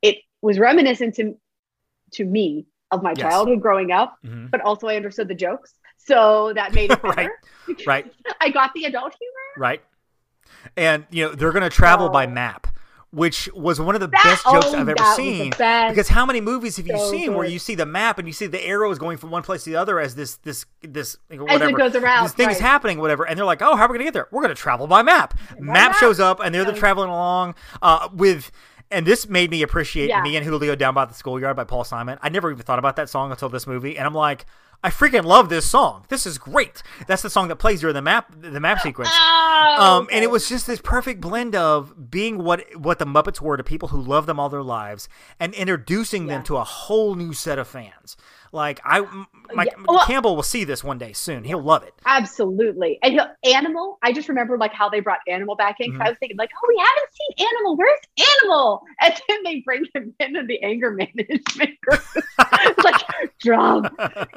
It 0.00 0.18
was 0.40 0.58
reminiscent 0.58 1.14
to 1.16 1.38
to 2.12 2.24
me 2.24 2.66
of 2.90 3.02
my 3.02 3.10
Yes. 3.10 3.20
childhood 3.20 3.60
growing 3.62 3.90
up, 3.92 4.16
Mhm. 4.24 4.50
but 4.50 4.60
also 4.60 4.86
I 4.88 4.96
understood 4.96 5.28
the 5.28 5.34
jokes, 5.34 5.74
so 5.96 6.52
that 6.54 6.74
made 6.74 6.90
it 6.90 7.02
Right. 7.02 7.16
better. 7.16 7.38
Right. 7.86 8.12
I 8.40 8.50
got 8.50 8.72
the 8.74 8.84
adult 8.84 9.14
humor. 9.18 9.48
Right. 9.68 9.82
And 10.76 11.06
you 11.10 11.26
know 11.26 11.32
they're 11.34 11.52
going 11.52 11.62
to 11.62 11.70
travel 11.70 12.08
by 12.08 12.26
map, 12.26 12.66
which 13.12 13.46
was 13.54 13.78
one 13.78 13.94
of 13.94 14.00
the 14.00 14.06
That- 14.08 14.22
best 14.24 14.44
jokes 14.44 14.66
oh, 14.68 14.74
I've 14.74 14.88
ever 14.88 14.94
that 14.94 14.98
was 14.98 15.16
the 15.18 15.22
seen. 15.22 15.50
Because 15.50 16.08
how 16.08 16.24
many 16.24 16.40
movies 16.40 16.78
have 16.78 16.86
you 16.86 16.96
So 16.96 17.10
seen 17.10 17.34
where 17.34 17.46
you 17.46 17.58
see 17.58 17.74
the 17.74 17.84
map 17.84 18.18
and 18.18 18.26
you 18.26 18.32
see 18.32 18.46
the 18.46 18.60
arrows 18.64 18.98
going 18.98 19.18
from 19.18 19.30
one 19.30 19.42
place 19.42 19.64
to 19.64 19.70
the 19.70 19.76
other 19.76 20.00
as 20.00 20.14
this 20.14 20.36
this 20.36 20.64
this 20.80 21.18
know, 21.30 21.44
As 21.46 21.56
it 21.56 21.64
whatever 21.64 21.76
goes 21.78 21.94
around, 21.94 22.24
this 22.24 22.32
thing's 22.32 22.48
right. 22.54 22.60
happening 22.60 22.98
whatever 22.98 23.24
and 23.26 23.36
they're 23.38 23.44
like 23.44 23.60
oh 23.60 23.76
how 23.76 23.84
are 23.84 23.88
we 23.92 23.98
gonna 23.98 24.04
get 24.04 24.14
there 24.14 24.28
we're 24.30 24.40
gonna 24.42 24.54
travel 24.54 24.86
by 24.86 25.02
map 25.02 25.34
map 25.58 25.90
map. 25.90 25.96
shows 25.96 26.20
up 26.20 26.40
and 26.42 26.54
they're, 26.54 26.64
they're 26.64 26.74
traveling 26.74 27.10
along 27.10 27.54
uh, 27.82 28.08
with 28.14 28.50
and 28.90 29.06
this 29.06 29.28
made 29.28 29.50
me 29.50 29.60
appreciate 29.62 30.08
Yeah. 30.08 30.22
me 30.22 30.36
and 30.36 30.44
Julio 30.46 30.74
down 30.74 30.94
by 30.94 31.04
the 31.04 31.14
schoolyard 31.14 31.54
by 31.54 31.64
Paul 31.64 31.84
Simon 31.84 32.18
I 32.22 32.30
never 32.30 32.50
even 32.50 32.62
thought 32.62 32.78
about 32.78 32.96
that 32.96 33.10
song 33.10 33.30
until 33.30 33.50
this 33.50 33.66
movie 33.66 33.98
and 33.98 34.06
I'm 34.06 34.14
like 34.14 34.46
I 34.84 34.90
freaking 34.90 35.24
love 35.24 35.48
this 35.48 35.64
song. 35.64 36.04
This 36.08 36.26
is 36.26 36.38
great. 36.38 36.82
That's 37.06 37.22
the 37.22 37.30
song 37.30 37.48
that 37.48 37.56
plays 37.56 37.80
during 37.80 37.94
the 37.94 38.02
map 38.02 38.32
the 38.36 38.58
map 38.58 38.80
sequence. 38.80 39.10
Oh, 39.12 39.76
um, 39.78 40.08
and 40.10 40.24
it 40.24 40.30
was 40.30 40.48
just 40.48 40.66
this 40.66 40.80
perfect 40.80 41.20
blend 41.20 41.54
of 41.54 42.10
being 42.10 42.42
what 42.42 42.64
what 42.76 42.98
the 42.98 43.04
Muppets 43.04 43.40
were 43.40 43.56
to 43.56 43.62
people 43.62 43.88
who 43.88 44.00
love 44.00 44.26
them 44.26 44.40
all 44.40 44.48
their 44.48 44.62
lives, 44.62 45.08
and 45.38 45.54
introducing 45.54 46.26
them 46.26 46.42
to 46.44 46.56
a 46.56 46.64
whole 46.64 47.14
new 47.14 47.32
set 47.32 47.58
of 47.58 47.68
fans. 47.68 48.16
Like 48.54 48.80
I, 48.84 49.00
Mike 49.54 49.68
Yeah, 49.76 49.84
well- 49.88 50.04
Campbell 50.06 50.36
will 50.36 50.42
see 50.42 50.64
this 50.64 50.84
one 50.84 50.98
day 50.98 51.12
soon. 51.14 51.42
He'll 51.44 51.62
love 51.62 51.82
it. 51.84 51.94
Absolutely. 52.04 52.98
And 53.02 53.14
he'll- 53.14 53.30
Animal, 53.54 53.98
I 54.02 54.12
just 54.12 54.28
remember 54.28 54.58
like 54.58 54.72
how 54.74 54.88
they 54.90 55.00
brought 55.00 55.20
Animal 55.26 55.56
back 55.56 55.76
in. 55.80 55.92
Mhm. 55.92 56.00
I 56.04 56.10
was 56.10 56.18
thinking 56.18 56.36
like, 56.36 56.50
oh, 56.54 56.66
we 56.68 56.76
haven't 56.76 57.10
seen 57.38 57.46
Animal. 57.48 57.76
Where's 57.76 57.98
Animal? 58.42 58.82
And 59.00 59.14
then 59.28 59.38
they 59.44 59.60
bring 59.64 59.84
him 59.94 60.14
in 60.20 60.36
in 60.36 60.46
the 60.46 60.62
anger 60.62 60.90
management 60.90 61.80
group. 61.80 62.02
like 62.84 63.02
drum, 63.40 63.88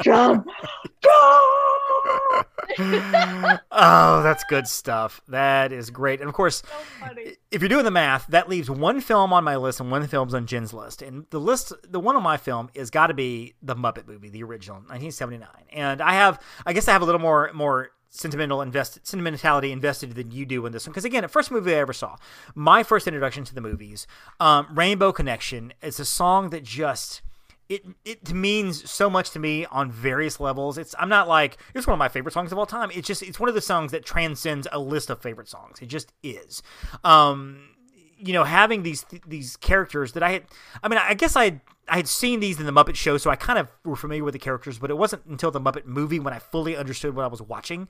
drum, 0.01 0.45
drum. 1.01 2.45
oh, 3.72 4.24
that's 4.24 4.43
good 4.45 4.68
stuff. 4.68 5.22
That 5.28 5.72
is 5.72 5.89
great. 5.89 6.20
And 6.20 6.28
of 6.28 6.36
course, 6.36 6.63
so 6.99 7.16
if 7.51 7.61
you're 7.61 7.70
doing 7.70 7.86
the 7.86 7.91
math, 7.91 8.28
that 8.28 8.49
leaves 8.49 8.70
one 8.70 9.01
film 9.01 9.34
on 9.34 9.43
my 9.43 9.55
list 9.55 9.80
and 9.80 9.91
one 9.91 10.05
film's 10.07 10.34
on 10.34 10.45
Jenn's 10.45 10.74
list. 10.74 11.01
And 11.01 11.26
the 11.30 11.39
list, 11.39 11.74
the 11.88 11.99
one 11.99 12.16
on 12.16 12.24
my 12.24 12.38
film, 12.38 12.70
is 12.74 12.89
got 12.89 13.07
to 13.07 13.13
be 13.13 13.53
the 13.61 13.76
Muppet 13.76 14.07
movie, 14.07 14.30
the 14.30 14.43
original, 14.43 14.78
1979. 14.78 15.47
And 15.72 16.01
I 16.01 16.13
have, 16.13 16.41
I 16.66 16.74
guess, 16.74 16.88
I 16.88 16.93
have 16.93 17.01
a 17.01 17.05
little 17.05 17.22
more 17.22 17.51
more 17.53 17.91
sentimental 18.09 18.61
invested 18.61 19.05
sentimentality 19.05 19.74
invested 19.74 20.16
than 20.16 20.32
you 20.32 20.45
do 20.45 20.66
in 20.66 20.72
this 20.72 20.88
one 20.88 20.91
because 20.91 21.03
again, 21.03 21.24
the 21.24 21.28
first 21.28 21.51
movie 21.51 21.74
I 21.74 21.80
ever 21.80 21.93
saw, 21.93 22.16
my 22.53 22.82
first 22.82 23.07
introduction 23.07 23.43
to 23.43 23.53
the 23.53 23.61
movies, 23.61 24.07
um, 24.39 24.68
Rainbow 24.74 25.11
Connection. 25.11 25.74
It's 25.82 25.99
a 25.99 26.05
song 26.05 26.49
that 26.51 26.63
just 26.63 27.22
it 27.70 27.84
it 28.03 28.34
means 28.34 28.89
so 28.89 29.09
much 29.09 29.32
to 29.32 29.39
me 29.39 29.66
on 29.66 29.91
various 29.91 30.39
levels. 30.39 30.78
It's 30.78 30.93
I'm 30.99 31.09
not 31.09 31.28
like 31.28 31.57
it's 31.74 31.88
one 31.88 31.93
of 31.93 31.99
my 31.99 32.09
favorite 32.09 32.34
songs 32.34 32.51
of 32.51 32.57
all 32.57 32.66
time. 32.66 32.91
It's 32.93 33.07
just 33.07 33.24
it's 33.24 33.39
one 33.39 33.49
of 33.49 33.55
the 33.55 33.61
songs 33.61 33.91
that 33.91 34.05
transcends 34.05 34.68
a 34.72 34.80
list 34.80 35.09
of 35.09 35.22
favorite 35.22 35.49
songs. 35.49 35.80
It 35.82 35.88
just 35.88 36.13
is. 36.24 36.61
Um, 37.03 37.70
you 38.18 38.34
know, 38.34 38.43
having 38.43 38.84
these 38.84 39.05
these 39.28 39.57
characters 39.57 40.13
that 40.13 40.24
I 40.24 40.32
had. 40.32 40.43
I 40.84 40.88
mean, 40.88 40.99
I 41.01 41.13
guess 41.16 41.36
I 41.36 41.45
had, 41.45 41.61
I 41.89 41.97
had 41.97 42.07
seen 42.07 42.39
these 42.39 42.59
in 42.59 42.66
the 42.66 42.72
Muppet 42.72 42.95
Show, 42.95 43.18
so 43.18 43.30
I 43.30 43.36
kind 43.36 43.59
of 43.59 43.68
were 43.84 43.97
familiar 43.97 44.24
with 44.24 44.34
the 44.34 44.39
characters. 44.39 44.80
But 44.80 44.89
it 44.89 44.97
wasn't 44.97 45.26
until 45.26 45.51
the 45.51 45.59
Muppet 45.59 45.86
movie 45.86 46.20
when 46.20 46.34
I 46.34 46.39
fully 46.39 46.78
understood 46.78 47.13
what 47.16 47.26
I 47.26 47.28
was 47.28 47.41
watching. 47.41 47.89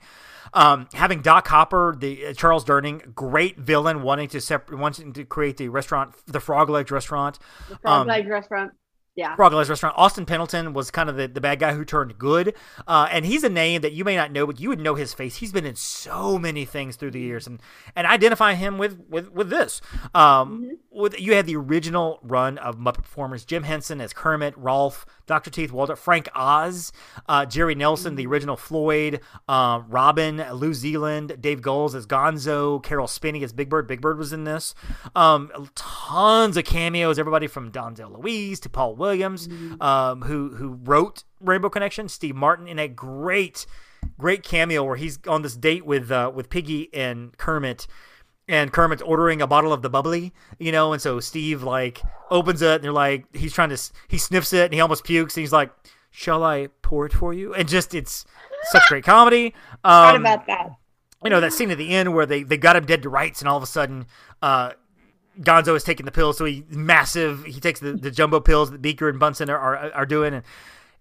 Um, 0.52 0.88
having 0.94 1.22
Doc 1.22 1.46
Hopper, 1.48 1.94
the 1.96 2.26
uh, 2.26 2.32
Charles 2.32 2.64
Durning, 2.64 3.14
great 3.14 3.56
villain, 3.58 4.02
wanting 4.02 4.28
to 4.30 4.40
separate, 4.40 4.78
wanting 4.78 5.12
to 5.12 5.24
create 5.24 5.58
the 5.58 5.68
restaurant, 5.68 6.14
the 6.26 6.40
Frog 6.40 6.70
Legs 6.70 6.90
restaurant. 6.90 7.38
The 7.68 7.76
Frog 7.76 8.08
Um, 8.08 8.28
Restaurant. 8.28 8.72
Yeah. 9.16 9.34
Frog 9.34 9.54
Restaurant. 9.54 9.96
Austin 9.96 10.26
Pendleton 10.26 10.74
was 10.74 10.90
kind 10.90 11.08
of 11.08 11.16
the, 11.16 11.26
the 11.26 11.40
bad 11.40 11.58
guy 11.58 11.72
who 11.72 11.86
turned 11.86 12.18
good. 12.18 12.54
Uh, 12.86 13.08
and 13.10 13.24
he's 13.24 13.42
a 13.42 13.48
name 13.48 13.80
that 13.80 13.92
you 13.94 14.04
may 14.04 14.14
not 14.14 14.30
know, 14.30 14.46
but 14.46 14.60
you 14.60 14.68
would 14.68 14.78
know 14.78 14.94
his 14.94 15.14
face. 15.14 15.36
He's 15.36 15.52
been 15.52 15.64
in 15.64 15.74
so 15.74 16.38
many 16.38 16.66
things 16.66 16.96
through 16.96 17.12
the 17.12 17.20
years 17.20 17.46
and, 17.46 17.60
and 17.96 18.06
identify 18.06 18.54
him 18.54 18.76
with, 18.76 19.00
with, 19.08 19.32
with 19.32 19.48
this. 19.48 19.80
Um, 20.14 20.78
with 20.90 21.18
You 21.18 21.34
had 21.34 21.46
the 21.46 21.56
original 21.56 22.20
run 22.22 22.58
of 22.58 22.76
Muppet 22.76 23.02
performers 23.02 23.44
Jim 23.46 23.62
Henson 23.62 24.02
as 24.02 24.12
Kermit, 24.12 24.54
Rowlf, 24.54 25.06
Dr. 25.26 25.50
Teeth, 25.50 25.72
Walter, 25.72 25.96
Frank 25.96 26.28
Oz, 26.34 26.92
uh, 27.28 27.46
Jerry 27.46 27.74
Nelson, 27.74 28.16
the 28.16 28.26
original 28.26 28.56
Floyd, 28.56 29.20
uh, 29.48 29.82
Robin, 29.88 30.44
Lou 30.52 30.72
Zealand, 30.74 31.38
Dave 31.40 31.60
Goelz 31.62 31.94
as 31.94 32.06
Gonzo, 32.06 32.82
Caroll 32.82 33.08
Spinney 33.08 33.42
as 33.42 33.52
Big 33.52 33.68
Bird. 33.68 33.86
Big 33.88 34.00
Bird 34.00 34.18
was 34.18 34.32
in 34.32 34.44
this. 34.44 34.74
Um, 35.14 35.50
tons 35.74 36.56
of 36.56 36.64
cameos. 36.64 37.18
Everybody 37.18 37.46
from 37.46 37.70
Dom 37.70 37.94
DeLuise 37.94 38.60
to 38.60 38.68
Paul 38.68 38.94
Williams, 38.94 39.05
um, 39.80 40.22
who 40.22 40.54
who 40.56 40.78
wrote 40.84 41.24
Rainbow 41.40 41.68
Connection. 41.68 42.08
Steve 42.08 42.34
Martin 42.36 42.66
in 42.68 42.78
a 42.78 42.88
great 42.88 43.66
great 44.18 44.42
cameo 44.42 44.84
where 44.84 44.96
he's 44.96 45.18
on 45.26 45.42
this 45.42 45.56
date 45.56 45.84
with 45.86 46.10
uh, 46.10 46.30
with 46.34 46.50
Piggy 46.50 46.88
and 46.94 47.36
Kermit. 47.38 47.86
And 48.48 48.72
Kermit's 48.72 49.02
ordering 49.02 49.42
a 49.42 49.46
bottle 49.48 49.72
of 49.72 49.82
the 49.82 49.90
bubbly, 49.90 50.32
you 50.60 50.70
know, 50.70 50.92
and 50.92 51.02
so 51.02 51.18
Steve 51.18 51.64
like 51.64 52.00
opens 52.30 52.62
it, 52.62 52.76
and 52.76 52.84
they're 52.84 52.92
like, 52.92 53.24
he's 53.34 53.52
trying 53.52 53.70
to, 53.70 53.78
he 54.06 54.18
sniffs 54.18 54.52
it, 54.52 54.66
and 54.66 54.72
he 54.74 54.80
almost 54.80 55.02
pukes, 55.02 55.36
and 55.36 55.42
he's 55.42 55.52
like, 55.52 55.72
"Shall 56.12 56.44
I 56.44 56.68
pour 56.80 57.06
it 57.06 57.12
for 57.12 57.32
you?" 57.34 57.52
And 57.54 57.66
just 57.68 57.92
it's 57.92 58.24
such 58.70 58.82
great 58.88 59.02
comedy. 59.04 59.52
What 59.82 59.90
Um, 60.14 60.20
about 60.20 60.46
that? 60.46 60.70
you 61.24 61.30
know 61.30 61.40
that 61.40 61.52
scene 61.54 61.72
at 61.72 61.78
the 61.78 61.90
end 61.92 62.14
where 62.14 62.24
they, 62.24 62.44
they 62.44 62.56
got 62.56 62.76
him 62.76 62.84
dead 62.84 63.02
to 63.02 63.08
rights 63.08 63.40
and 63.40 63.48
all 63.48 63.56
of 63.56 63.62
a 63.64 63.66
sudden 63.66 64.06
uh 64.42 64.72
Gonzo 65.40 65.76
is 65.76 65.84
taking 65.84 66.06
the 66.06 66.12
pills 66.12 66.38
so 66.38 66.44
he 66.44 66.64
massive 66.70 67.44
he 67.44 67.60
takes 67.60 67.80
the, 67.80 67.92
the 67.92 68.10
jumbo 68.10 68.40
pills 68.40 68.70
that 68.70 68.82
Beaker 68.82 69.08
and 69.08 69.18
Bunsen 69.18 69.50
are, 69.50 69.58
are, 69.58 69.92
are 69.92 70.06
doing 70.06 70.34
and 70.34 70.42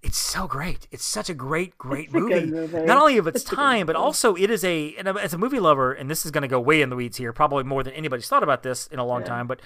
it's 0.03 0.17
so 0.17 0.47
great 0.47 0.87
it's 0.91 1.03
such 1.05 1.29
a 1.29 1.33
great 1.33 1.77
great 1.77 2.13
movie. 2.13 2.45
movie. 2.45 2.85
not 2.85 2.97
only 2.97 3.17
of 3.17 3.27
its 3.27 3.41
It's 3.41 3.49
time 3.49 3.85
but 3.85 3.95
also 3.95 4.35
it 4.35 4.49
is 4.49 4.63
a 4.63 4.95
and 4.97 5.07
as 5.07 5.33
a 5.33 5.37
movie 5.37 5.59
lover 5.59 5.93
and 5.93 6.09
this 6.09 6.25
is 6.25 6.31
going 6.31 6.43
to 6.43 6.47
go 6.47 6.59
way 6.59 6.81
in 6.81 6.89
the 6.89 6.95
weeds 6.95 7.17
here 7.17 7.33
probably 7.33 7.63
more 7.63 7.83
than 7.83 7.93
anybody's 7.93 8.27
thought 8.27 8.43
about 8.43 8.63
this 8.63 8.87
in 8.87 8.99
a 8.99 9.05
long 9.05 9.23
time 9.23 9.47
but 9.47 9.61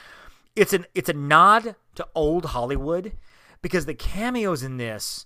it's 0.55 0.73
an 0.73 0.85
it's 0.93 1.09
a 1.09 1.13
nod 1.13 1.75
to 1.95 2.07
old 2.15 2.45
Hollywood 2.45 3.13
because 3.61 3.85
the 3.85 3.93
cameos 3.93 4.63
in 4.63 4.77
this 4.77 5.25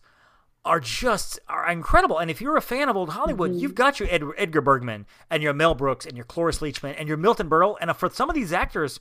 are 0.65 0.79
just 0.79 1.39
are 1.49 1.69
incredible. 1.69 2.17
And 2.19 2.31
if 2.31 2.39
you're 2.39 2.55
a 2.57 2.61
fan 2.61 2.87
of 2.89 2.95
old 2.95 3.09
Hollywood, 3.09 3.51
Mm-hmm. 3.51 3.59
you've 3.59 3.75
got 3.75 3.99
your 3.99 4.07
Ed, 4.09 4.23
Edgar 4.37 4.61
Bergen 4.61 5.05
and 5.29 5.43
your 5.43 5.53
Mel 5.53 5.75
Brooks 5.75 6.05
and 6.05 6.15
your 6.15 6.25
Cloris 6.25 6.59
Leachman 6.59 6.95
and 6.97 7.07
your 7.07 7.17
Milton 7.17 7.49
Berle. 7.49 7.75
And 7.81 7.93
for 7.97 8.09
some 8.09 8.29
of 8.29 8.35
these 8.35 8.53
actors, 8.53 8.99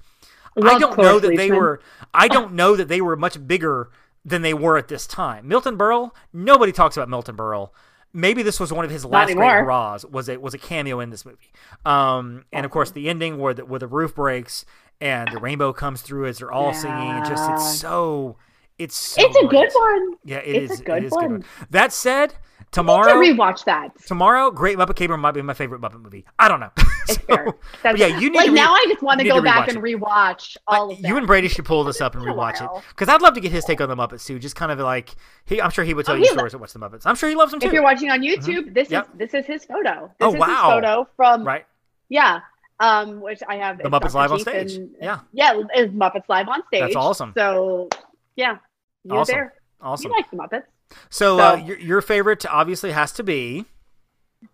I 0.56 0.60
Love 0.60 0.80
don't 0.80 0.94
Cloris 0.94 1.08
know 1.12 1.18
that 1.20 1.36
they 1.36 1.50
were. 1.52 1.80
I 2.12 2.28
don't 2.28 2.54
know 2.54 2.74
that 2.76 2.88
they 2.88 3.00
were 3.00 3.16
much 3.16 3.46
bigger 3.46 3.90
than 4.24 4.42
they 4.42 4.54
were 4.54 4.76
at 4.76 4.88
this 4.88 5.06
time. 5.06 5.46
Milton 5.48 5.78
Berle. 5.78 6.10
Nobody 6.32 6.72
talks 6.72 6.96
about 6.96 7.08
Milton 7.08 7.36
Berle. 7.36 7.70
Maybe 8.12 8.42
this 8.42 8.60
was 8.60 8.72
one 8.72 8.84
of 8.84 8.90
his 8.90 9.04
last 9.04 9.32
great 9.32 9.48
hurrahs. 9.48 10.04
Was 10.04 10.28
a 10.28 10.36
was 10.38 10.52
a 10.54 10.58
cameo 10.58 11.00
in 11.00 11.10
this 11.10 11.24
movie. 11.24 11.50
Um, 11.86 12.44
and 12.52 12.66
of 12.66 12.70
course 12.72 12.90
the 12.90 13.08
ending 13.08 13.38
where 13.38 13.54
the 13.54 13.64
where 13.64 13.78
the 13.80 13.86
roof 13.86 14.14
breaks 14.14 14.66
and 15.00 15.30
the 15.32 15.38
rainbow 15.38 15.72
comes 15.72 16.02
through 16.02 16.26
as 16.26 16.38
they're 16.38 16.52
all 16.52 16.74
singing. 16.74 16.92
And 17.10 17.24
just 17.24 17.50
it's 17.50 17.78
so. 17.78 18.36
It's 18.82 18.96
so 18.96 19.22
It's 19.24 19.36
a 19.36 19.46
good 19.46 19.70
one. 19.72 20.14
Yeah, 20.24 20.38
it 20.38 20.56
It's 20.56 20.72
is. 20.74 20.80
a 20.80 20.84
good 20.84 20.98
it 20.98 21.04
is 21.06 21.12
a 21.12 21.16
good 21.16 21.22
one. 21.22 21.32
one. 21.32 21.44
That 21.70 21.92
said, 21.92 22.32
I 22.32 22.62
need 22.62 22.66
tomorrow, 22.72 23.08
to 23.12 23.14
rewatch 23.18 23.64
that. 23.64 23.90
tomorrow, 24.06 24.50
Great 24.50 24.78
Muppet 24.78 24.96
Caper 24.96 25.16
might 25.18 25.32
be 25.32 25.42
my 25.42 25.52
favorite 25.54 25.80
Muppet 25.82 26.00
movie. 26.00 26.24
I 26.38 26.48
don't 26.48 26.60
know. 26.60 26.70
It's 27.08 27.14
So- 27.20 27.22
fair. 27.26 27.46
That's, 27.82 27.98
yeah, 27.98 28.06
you 28.06 28.30
need 28.30 28.36
like 28.36 28.46
to 28.46 28.52
re- 28.52 28.56
now. 28.56 28.72
I 28.74 28.84
just 28.88 29.02
want 29.02 29.20
to 29.20 29.26
go 29.28 29.36
to 29.36 29.42
back 29.42 29.68
and 29.68 29.78
rewatch 29.78 30.56
all 30.66 30.90
of 30.90 31.02
that. 31.02 31.06
you 31.08 31.16
and 31.18 31.26
Brady 31.26 31.48
should 31.48 31.64
pull 31.66 31.84
this 31.84 32.00
up 32.00 32.14
and 32.14 32.24
rewatch 32.24 32.62
it 32.64 32.82
because 32.90 33.08
I'd 33.08 33.20
love 33.20 33.34
to 33.34 33.40
get 33.40 33.52
his 33.52 33.64
take 33.64 33.80
on 33.80 33.88
the 33.88 33.96
Muppets 33.96 34.24
too. 34.26 34.38
Just 34.38 34.56
kind 34.56 34.72
of 34.72 34.78
like 34.78 35.14
he, 35.44 35.60
I'm 35.60 35.70
sure 35.70 35.84
he 35.84 35.92
would 35.94 36.06
tell 36.06 36.14
Oh, 36.14 36.18
you 36.18 36.24
lo- 36.24 36.32
stories 36.32 36.52
that 36.52 36.58
watch 36.58 36.72
the 36.72 36.78
Muppets. 36.78 37.02
I'm 37.04 37.14
sure 37.16 37.28
he 37.28 37.34
loves 37.34 37.50
them 37.50 37.60
too. 37.60 37.66
if 37.66 37.72
you're 37.72 37.82
watching 37.82 38.08
on 38.10 38.20
YouTube, 38.22 38.72
this 38.72 38.88
Yep. 38.90 39.08
is 39.12 39.18
this 39.18 39.34
is 39.34 39.46
his 39.46 39.64
photo. 39.64 40.06
This 40.18 40.26
Oh, 40.26 40.28
is 40.28 40.34
his 40.34 40.40
wow. 40.40 40.70
photo 40.70 41.08
from 41.16 41.44
right? 41.44 41.66
yeah, 42.08 42.40
um, 42.80 43.20
which 43.20 43.42
I 43.48 43.56
have 43.56 43.78
The 43.78 43.84
Muppets 43.90 44.12
Dr. 44.12 44.14
Live 44.14 44.32
on 44.32 44.40
stage. 44.40 44.72
and- 44.74 44.94
Yeah. 45.00 45.18
yeah, 45.32 45.54
is 45.76 45.90
Muppets 45.90 46.24
live 46.28 46.48
on 46.48 46.62
stage. 46.68 46.80
That's 46.80 46.96
awesome. 46.96 47.32
So 47.36 47.88
yeah, 48.36 48.58
you 49.04 49.14
Awesome. 49.14 49.34
there. 49.34 49.54
Awesome. 49.80 50.10
You 50.10 50.16
like 50.16 50.30
the 50.30 50.36
Muppets? 50.36 50.64
So, 51.10 51.40
uh, 51.40 51.56
your 51.56 51.78
your 51.78 52.00
favorite 52.02 52.44
obviously 52.46 52.92
has 52.92 53.12
to 53.12 53.22
be, 53.22 53.64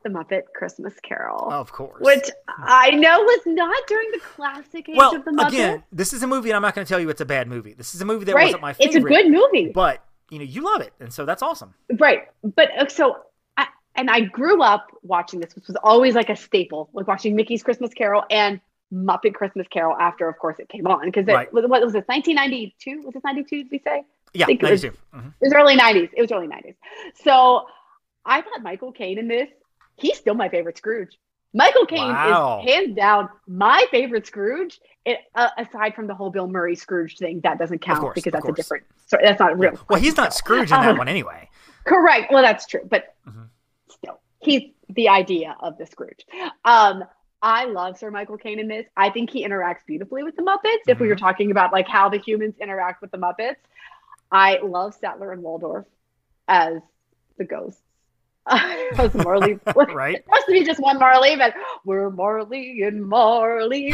The 0.04 0.08
Muppet 0.10 0.42
Christmas 0.54 0.94
Carol, 1.02 1.50
of 1.50 1.72
course, 1.72 2.00
which 2.00 2.30
I 2.48 2.90
know 2.92 3.20
was 3.22 3.40
not 3.46 3.76
during 3.88 4.10
the 4.12 4.20
classic 4.20 4.88
age 4.88 4.96
well, 4.96 5.16
of 5.16 5.24
the 5.24 5.32
Muppets. 5.32 5.48
again, 5.48 5.82
this 5.92 6.12
is 6.12 6.22
a 6.22 6.26
movie, 6.26 6.50
and 6.50 6.56
I'm 6.56 6.62
not 6.62 6.74
going 6.74 6.84
to 6.86 6.88
tell 6.88 7.00
you 7.00 7.08
it's 7.10 7.20
a 7.20 7.26
bad 7.26 7.48
movie. 7.48 7.74
This 7.74 7.94
is 7.94 8.00
a 8.00 8.04
movie 8.04 8.24
that 8.26 8.34
right, 8.34 8.44
wasn't 8.44 8.62
my 8.62 8.72
favorite. 8.72 8.94
it's 8.96 9.04
a 9.04 9.08
good 9.08 9.30
movie. 9.30 9.70
but 9.74 10.04
you 10.30 10.38
know 10.38 10.44
you 10.44 10.62
love 10.62 10.80
it, 10.80 10.92
and 11.00 11.12
so 11.12 11.24
that's 11.26 11.42
awesome. 11.42 11.74
Right. 11.98 12.28
But 12.42 12.70
uh, 12.78 12.88
so, 12.88 13.16
I, 13.56 13.66
and 13.96 14.08
I 14.10 14.20
grew 14.20 14.62
up 14.62 14.86
watching 15.02 15.40
this, 15.40 15.54
which 15.56 15.66
was 15.66 15.76
always 15.82 16.14
like 16.14 16.28
a 16.30 16.36
staple, 16.36 16.88
like 16.92 17.08
watching 17.08 17.34
Mickey's 17.34 17.62
Christmas 17.64 17.92
Carol 17.94 18.22
and 18.30 18.60
Muppet 18.92 19.34
Christmas 19.34 19.66
Carol 19.68 19.96
after, 19.98 20.28
of 20.28 20.38
course, 20.38 20.58
it 20.60 20.68
came 20.68 20.86
on. 20.86 21.04
Because 21.06 21.26
it 21.28 21.32
Right. 21.32 21.52
was, 21.52 21.64
what 21.66 21.82
was 21.84 21.94
it, 21.94 22.06
1992? 22.06 23.02
Was 23.04 23.16
it 23.16 23.22
92, 23.24 23.64
did 23.64 23.72
we 23.72 23.78
say? 23.80 24.04
Yeah, 24.34 24.46
it 24.48 24.60
was- 24.62 24.82
92. 24.84 24.96
Mhm. 25.14 25.28
It 25.28 25.44
was 25.46 25.52
early 25.54 25.76
90s. 25.76 26.10
It 26.16 26.20
was 26.20 26.32
early 26.32 26.46
90s. 26.48 26.74
So 27.22 27.66
I 28.24 28.42
thought 28.42 28.62
Michael 28.62 28.92
Caine 28.92 29.18
in 29.18 29.28
this, 29.28 29.48
he's 29.96 30.16
still 30.18 30.34
my 30.34 30.48
favorite 30.48 30.76
Scrooge. 30.78 31.18
Michael 31.54 31.86
Caine 31.86 32.12
Wow. 32.12 32.60
is 32.62 32.70
hands 32.72 32.94
down 32.94 33.28
my 33.46 33.86
favorite 33.90 34.26
Scrooge. 34.26 34.78
It, 35.06 35.18
uh, 35.34 35.48
aside 35.56 35.94
from 35.94 36.06
the 36.06 36.14
whole 36.14 36.30
Bill 36.30 36.46
Murray 36.46 36.74
Scrooge 36.76 37.16
thing, 37.16 37.40
that 37.40 37.58
doesn't 37.58 37.78
count 37.78 38.00
course, 38.00 38.14
because 38.14 38.32
that's 38.32 38.46
a 38.48 38.52
different. 38.52 38.84
So 39.06 39.16
that's 39.22 39.40
not 39.40 39.58
real. 39.58 39.72
Well, 39.88 39.98
he's 39.98 40.16
not 40.18 40.34
Scrooge 40.34 40.70
in 40.70 40.78
that 40.80 40.94
Oh. 40.94 40.98
one 40.98 41.08
anyway. 41.08 41.48
Correct. 41.84 42.30
Well, 42.30 42.42
that's 42.42 42.66
true, 42.66 42.82
but 42.84 43.14
Mhm. 43.26 43.48
still, 43.88 44.20
he's 44.40 44.70
the 44.90 45.08
idea 45.08 45.56
of 45.60 45.78
the 45.78 45.86
Scrooge. 45.86 46.26
Um, 46.66 47.04
I 47.40 47.64
love 47.64 47.96
Sir 47.96 48.10
Michael 48.10 48.36
Caine 48.36 48.58
in 48.58 48.68
this. 48.68 48.84
I 48.96 49.08
think 49.10 49.30
he 49.30 49.46
interacts 49.46 49.86
beautifully 49.86 50.24
with 50.24 50.36
the 50.36 50.42
Muppets. 50.42 50.82
If 50.86 50.98
we 50.98 51.04
Mm-hmm. 51.04 51.08
were 51.08 51.16
talking 51.16 51.50
about 51.50 51.72
like 51.72 51.88
how 51.88 52.08
the 52.10 52.18
humans 52.18 52.56
interact 52.60 53.00
with 53.00 53.10
the 53.10 53.18
Muppets, 53.18 53.56
I 54.30 54.58
love 54.62 54.98
Statler 55.00 55.32
and 55.32 55.42
Waldorf 55.42 55.86
as 56.48 56.80
the 57.38 57.44
ghosts. 57.44 57.80
as 58.48 59.14
Marley. 59.14 59.58
Right. 59.76 60.16
It 60.18 60.24
must 60.30 60.46
be 60.48 60.64
just 60.64 60.80
one 60.80 60.98
Marley, 60.98 61.36
but 61.36 61.52
we're 61.84 62.08
Marley 62.10 62.82
and 62.82 63.04
Marley. 63.04 63.92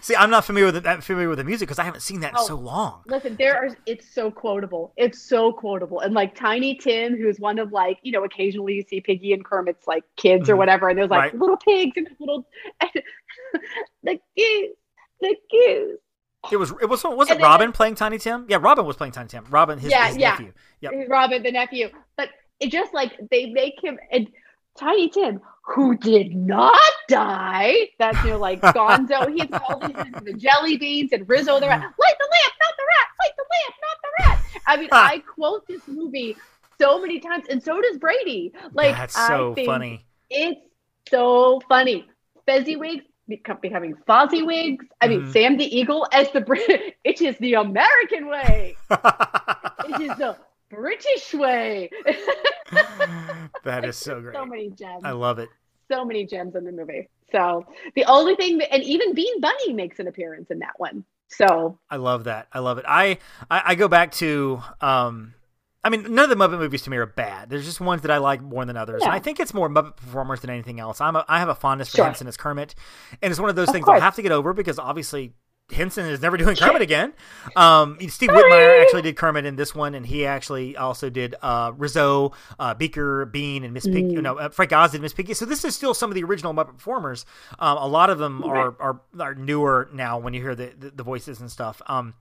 See, 0.00 0.14
I'm 0.14 0.30
not 0.30 0.44
familiar 0.44 0.70
with 0.70 0.82
that 0.84 1.02
familiar 1.02 1.28
with 1.28 1.38
the 1.38 1.44
music 1.44 1.66
because 1.68 1.78
I 1.78 1.84
haven't 1.84 2.00
seen 2.00 2.20
that 2.20 2.30
in 2.32 2.36
Oh. 2.38 2.46
so 2.46 2.54
long. 2.56 3.02
Listen, 3.06 3.36
there 3.36 3.56
are 3.56 3.76
it's 3.86 4.08
so 4.14 4.30
quotable. 4.30 4.92
It's 4.96 5.20
so 5.20 5.52
quotable. 5.52 6.00
And 6.00 6.14
like 6.14 6.34
Tiny 6.34 6.74
Tim, 6.76 7.16
who's 7.16 7.40
one 7.40 7.58
of 7.58 7.72
like, 7.72 7.98
you 8.02 8.12
know, 8.12 8.24
occasionally 8.24 8.74
you 8.74 8.82
see 8.82 9.00
Piggy 9.00 9.32
and 9.32 9.44
Kermit's 9.44 9.86
like 9.86 10.04
kids 10.16 10.48
or 10.48 10.54
Mhm. 10.54 10.58
whatever, 10.58 10.88
and 10.90 10.98
there's 10.98 11.10
like 11.10 11.32
Right. 11.32 11.38
little 11.38 11.56
pigs 11.56 11.96
and 11.96 12.08
little 12.20 12.46
the 14.02 14.18
goose, 14.36 14.76
the 15.20 15.36
goose. 15.50 15.98
It 16.52 16.56
was 16.56 16.72
it 16.82 16.88
was 16.88 17.04
was 17.04 17.30
it 17.30 17.40
Robin 17.40 17.72
playing 17.72 17.94
Tiny 17.94 18.18
Tim? 18.18 18.46
Yeah, 18.48 18.58
Robin 18.60 18.84
was 18.84 18.96
playing 18.96 19.12
Tiny 19.12 19.28
Tim. 19.28 19.44
Robin, 19.50 19.78
his, 19.78 19.90
Yeah, 19.90 20.08
his 20.08 20.16
yeah. 20.16 20.30
nephew. 20.30 20.52
Yep. 20.80 20.92
Robin, 21.08 21.42
the 21.42 21.52
nephew. 21.52 21.90
But 22.16 22.30
it 22.60 22.70
just 22.70 22.92
like 22.94 23.12
they 23.30 23.46
make 23.46 23.82
him 23.82 23.98
and 24.10 24.28
Tiny 24.78 25.08
Tim, 25.08 25.40
who 25.62 25.96
did 25.96 26.34
not 26.34 26.78
die. 27.08 27.88
That's 27.98 28.22
you 28.24 28.30
know, 28.30 28.38
like 28.38 28.60
Gonzo. 28.62 29.32
He's 29.32 29.48
all 29.68 29.78
these 29.80 30.22
the 30.22 30.34
jelly 30.34 30.76
beans 30.76 31.12
and 31.12 31.28
Rizzo 31.28 31.60
the 31.60 31.68
rat. 31.68 31.80
Mm. 31.80 31.82
Light 31.82 32.14
the 32.18 32.28
lamp, 32.30 32.54
not 32.60 32.74
the 32.76 32.84
rat. 32.84 33.08
Light 33.20 33.32
the 33.36 33.44
lamp, 33.52 33.74
not 33.80 33.98
the 34.02 34.24
rat. 34.24 34.60
I 34.66 34.76
mean, 34.76 34.88
I 34.92 35.18
quote 35.18 35.66
this 35.66 35.86
movie 35.86 36.36
so 36.80 37.00
many 37.00 37.20
times, 37.20 37.46
and 37.48 37.62
so 37.62 37.80
does 37.80 37.98
Brady. 37.98 38.52
Like 38.72 38.94
That's 38.96 39.14
so 39.14 39.54
funny. 39.64 40.04
It's 40.30 40.60
so 41.08 41.60
funny. 41.68 42.08
Fezziwigs 42.48 43.02
become 43.28 43.58
becoming 43.62 43.94
Fozzie 44.08 44.44
wigs. 44.46 44.84
I 45.00 45.08
mean, 45.08 45.22
Mhm. 45.22 45.32
Sam 45.32 45.56
the 45.56 45.64
Eagle 45.76 46.06
as 46.12 46.30
the 46.32 46.40
Brit. 46.40 46.96
It 47.04 47.20
is 47.20 47.36
the 47.38 47.54
American 47.54 48.26
way. 48.28 48.76
It 48.90 50.00
is 50.00 50.16
the 50.18 50.36
British 50.70 51.34
way. 51.34 51.90
that 53.64 53.84
is 53.84 53.96
so 53.96 54.20
great. 54.20 54.34
so 54.34 54.46
many 54.46 54.70
gems. 54.70 55.02
I 55.04 55.12
love 55.12 55.38
it. 55.38 55.48
so 55.90 56.04
many 56.04 56.24
gems 56.26 56.54
in 56.56 56.64
the 56.64 56.72
movie. 56.72 57.08
So 57.30 57.66
the 57.94 58.04
only 58.06 58.34
thing, 58.36 58.58
that, 58.58 58.72
and 58.72 58.82
even 58.82 59.14
Bean 59.14 59.40
Bunny 59.40 59.72
makes 59.74 59.98
an 59.98 60.08
appearance 60.08 60.50
in 60.50 60.60
that 60.60 60.72
one. 60.78 61.04
So 61.28 61.78
I 61.90 61.96
love 61.96 62.24
that. 62.24 62.48
I 62.52 62.60
love 62.60 62.78
it. 62.78 62.84
I, 62.88 63.18
I 63.50 63.62
I 63.66 63.74
go 63.74 63.88
back 63.88 64.12
to 64.12 64.62
um 64.80 65.34
I 65.84 65.90
mean, 65.90 66.14
none 66.14 66.30
of 66.30 66.36
the 66.36 66.42
Muppet 66.42 66.58
movies 66.58 66.82
to 66.82 66.90
me 66.90 66.96
are 66.96 67.04
bad. 67.04 67.50
There's 67.50 67.66
just 67.66 67.78
ones 67.78 68.00
that 68.02 68.10
I 68.10 68.16
like 68.16 68.40
more 68.40 68.64
than 68.64 68.74
others. 68.76 69.02
And 69.02 69.12
I 69.12 69.18
think 69.18 69.38
it's 69.38 69.52
more 69.52 69.68
Muppet 69.68 69.96
performers 69.96 70.40
than 70.40 70.48
anything 70.48 70.80
else. 70.80 70.98
I'm 70.98 71.14
a, 71.14 71.26
I 71.28 71.38
have 71.40 71.50
a 71.50 71.54
fondness 71.54 71.90
for 71.90 71.98
Sure. 71.98 72.06
Henson 72.06 72.26
as 72.26 72.38
Kermit. 72.38 72.74
And 73.20 73.30
it's 73.30 73.38
one 73.38 73.50
of 73.50 73.56
those 73.56 73.68
Of 73.68 73.74
things 73.74 73.86
I'll 73.86 74.00
have 74.00 74.14
to 74.16 74.22
get 74.22 74.32
over 74.32 74.54
because 74.54 74.78
obviously 74.78 75.34
Henson 75.72 76.04
is 76.06 76.20
never 76.20 76.36
doing 76.36 76.56
Kermit 76.56 76.82
again. 76.82 77.14
Um, 77.56 77.96
Steve 78.08 78.28
Whitmire 78.28 78.82
actually 78.82 79.00
did 79.00 79.16
Kermit 79.16 79.46
in 79.46 79.56
this 79.56 79.74
one, 79.74 79.94
and 79.94 80.04
he 80.04 80.26
actually 80.26 80.76
also 80.76 81.08
did 81.08 81.34
uh, 81.40 81.72
Rizzo, 81.74 82.32
uh, 82.58 82.74
Beaker, 82.74 83.24
Bean, 83.24 83.64
and 83.64 83.72
Miss 83.72 83.86
Piggy. 83.86 84.16
No, 84.16 84.36
uh, 84.36 84.48
Frank 84.50 84.72
Oz 84.74 84.92
did 84.92 85.00
Miss 85.00 85.14
Piggy. 85.14 85.32
So 85.32 85.46
this 85.46 85.64
is 85.64 85.74
still 85.74 85.94
some 85.94 86.10
of 86.10 86.14
the 86.14 86.22
original 86.22 86.52
Muppet 86.52 86.74
performers. 86.74 87.24
Um, 87.58 87.78
a 87.78 87.86
lot 87.86 88.10
of 88.10 88.18
them 88.18 88.44
are, 88.44 88.76
are 88.78 89.00
are 89.18 89.34
newer 89.34 89.88
now 89.94 90.18
when 90.18 90.34
you 90.34 90.42
hear 90.42 90.54
the 90.54 90.72
the, 90.78 90.90
the 90.90 91.02
voices 91.02 91.40
and 91.40 91.50
stuff. 91.50 91.80
Um, 91.86 92.12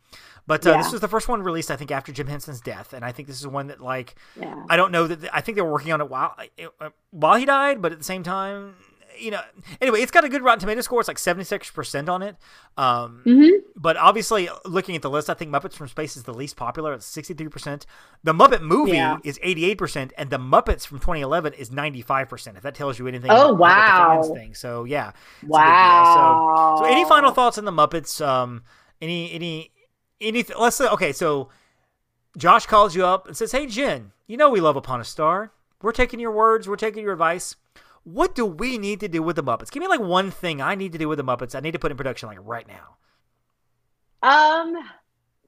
but 0.47 0.65
uh, 0.65 0.72
Yeah. 0.72 0.77
this 0.77 0.93
was 0.93 1.01
the 1.01 1.07
first 1.09 1.27
one 1.27 1.43
released, 1.43 1.69
I 1.69 1.76
think, 1.76 1.91
after 1.91 2.13
Jim 2.13 2.27
Henson's 2.27 2.61
death, 2.61 2.93
and 2.93 3.03
I 3.03 3.11
think 3.11 3.27
this 3.27 3.39
is 3.41 3.47
one 3.47 3.67
that 3.67 3.81
like 3.81 4.15
Yeah. 4.39 4.55
I 4.69 4.77
don't 4.77 4.93
know 4.93 5.07
that 5.07 5.35
I 5.35 5.41
think 5.41 5.57
they 5.57 5.61
were 5.61 5.72
working 5.72 5.91
on 5.91 5.99
it 5.99 6.09
while 6.09 6.34
uh, 6.80 6.89
while 7.11 7.38
he 7.38 7.43
died, 7.45 7.81
but 7.81 7.91
at 7.91 7.97
the 7.97 8.05
same 8.05 8.23
time. 8.23 8.76
You 9.19 9.31
know, 9.31 9.41
anyway, 9.81 10.02
it's 10.02 10.11
got 10.11 10.23
a 10.23 10.30
good 10.30 10.41
Rotten 10.41 10.60
Tomato 10.60 10.81
score. 10.81 10.99
It's 10.99 11.07
like 11.07 11.19
seventy 11.19 11.44
six 11.45 11.69
percent 11.72 12.10
on 12.10 12.22
it. 12.22 12.35
Um, 12.77 13.22
Mm-hmm. 13.26 13.49
but 13.76 13.98
obviously, 13.98 14.49
looking 14.65 14.95
at 14.95 15.02
the 15.02 15.10
list, 15.10 15.30
I 15.30 15.34
think 15.35 15.52
Muppets 15.52 15.73
from 15.73 15.88
Space 15.88 16.18
is 16.18 16.23
the 16.23 16.34
least 16.34 16.56
popular. 16.56 16.94
It's 16.94 17.06
63%. 17.15 17.85
The 18.23 18.34
Muppet 18.34 18.61
movie 18.61 18.94
Yeah. 18.94 19.18
is 19.23 19.38
88%, 19.40 20.11
and 20.18 20.30
the 20.30 20.38
Muppets 20.40 20.85
from 20.88 20.99
2011 20.99 21.53
is 21.53 21.69
95%. 21.69 22.57
If 22.57 22.64
that 22.64 22.73
tells 22.76 22.98
you 22.98 23.07
anything 23.07 23.30
Oh, 23.31 23.49
about 23.53 23.57
what 23.60 23.69
the 23.69 23.76
fans 23.76 24.27
wow. 24.30 24.34
think. 24.35 24.56
So, 24.56 24.84
yeah. 24.85 25.10
it's 25.10 25.18
a 25.41 25.41
big 25.41 25.49
deal. 25.49 25.60
Wow. 25.60 26.76
So, 26.80 26.84
so, 26.85 26.91
any 26.91 27.06
final 27.06 27.31
thoughts 27.31 27.57
on 27.60 27.65
the 27.65 27.72
Muppets? 27.72 28.26
Um, 28.26 28.64
any, 29.02 29.31
any, 29.34 29.72
anything? 30.19 30.56
Let's 30.60 30.76
say, 30.77 30.88
okay, 30.90 31.11
so 31.11 31.49
Josh 32.38 32.65
calls 32.65 32.95
you 32.95 33.06
up 33.06 33.27
and 33.27 33.38
says, 33.38 33.52
Hey, 33.52 33.68
Jenn, 33.68 34.11
you 34.27 34.38
know 34.38 34.49
we 34.49 34.60
love 34.61 34.76
Upon 34.76 34.99
a 34.99 35.03
Star. 35.03 35.52
We're 35.81 35.91
taking 35.91 36.19
your 36.19 36.31
words, 36.31 36.68
we're 36.68 36.76
taking 36.77 37.03
your 37.03 37.14
advice. 37.14 37.56
What 38.03 38.35
do 38.35 38.45
we 38.45 38.77
need 38.77 38.99
to 38.99 39.07
do 39.07 39.23
with 39.23 39.35
the 39.38 39.43
Muppets? 39.43 39.71
Give 39.71 39.81
me 39.81 39.88
like 39.88 40.01
one 40.01 40.30
thing 40.31 40.61
I 40.61 40.75
need 40.75 40.91
to 40.91 40.97
do 40.97 41.07
with 41.07 41.17
the 41.17 41.23
Muppets. 41.23 41.55
I 41.55 41.59
need 41.61 41.71
to 41.71 41.80
put 41.80 41.91
in 41.91 41.97
production 41.97 42.27
like 42.27 42.38
right 42.41 42.67
now. 42.67 42.97
Um, 44.21 44.75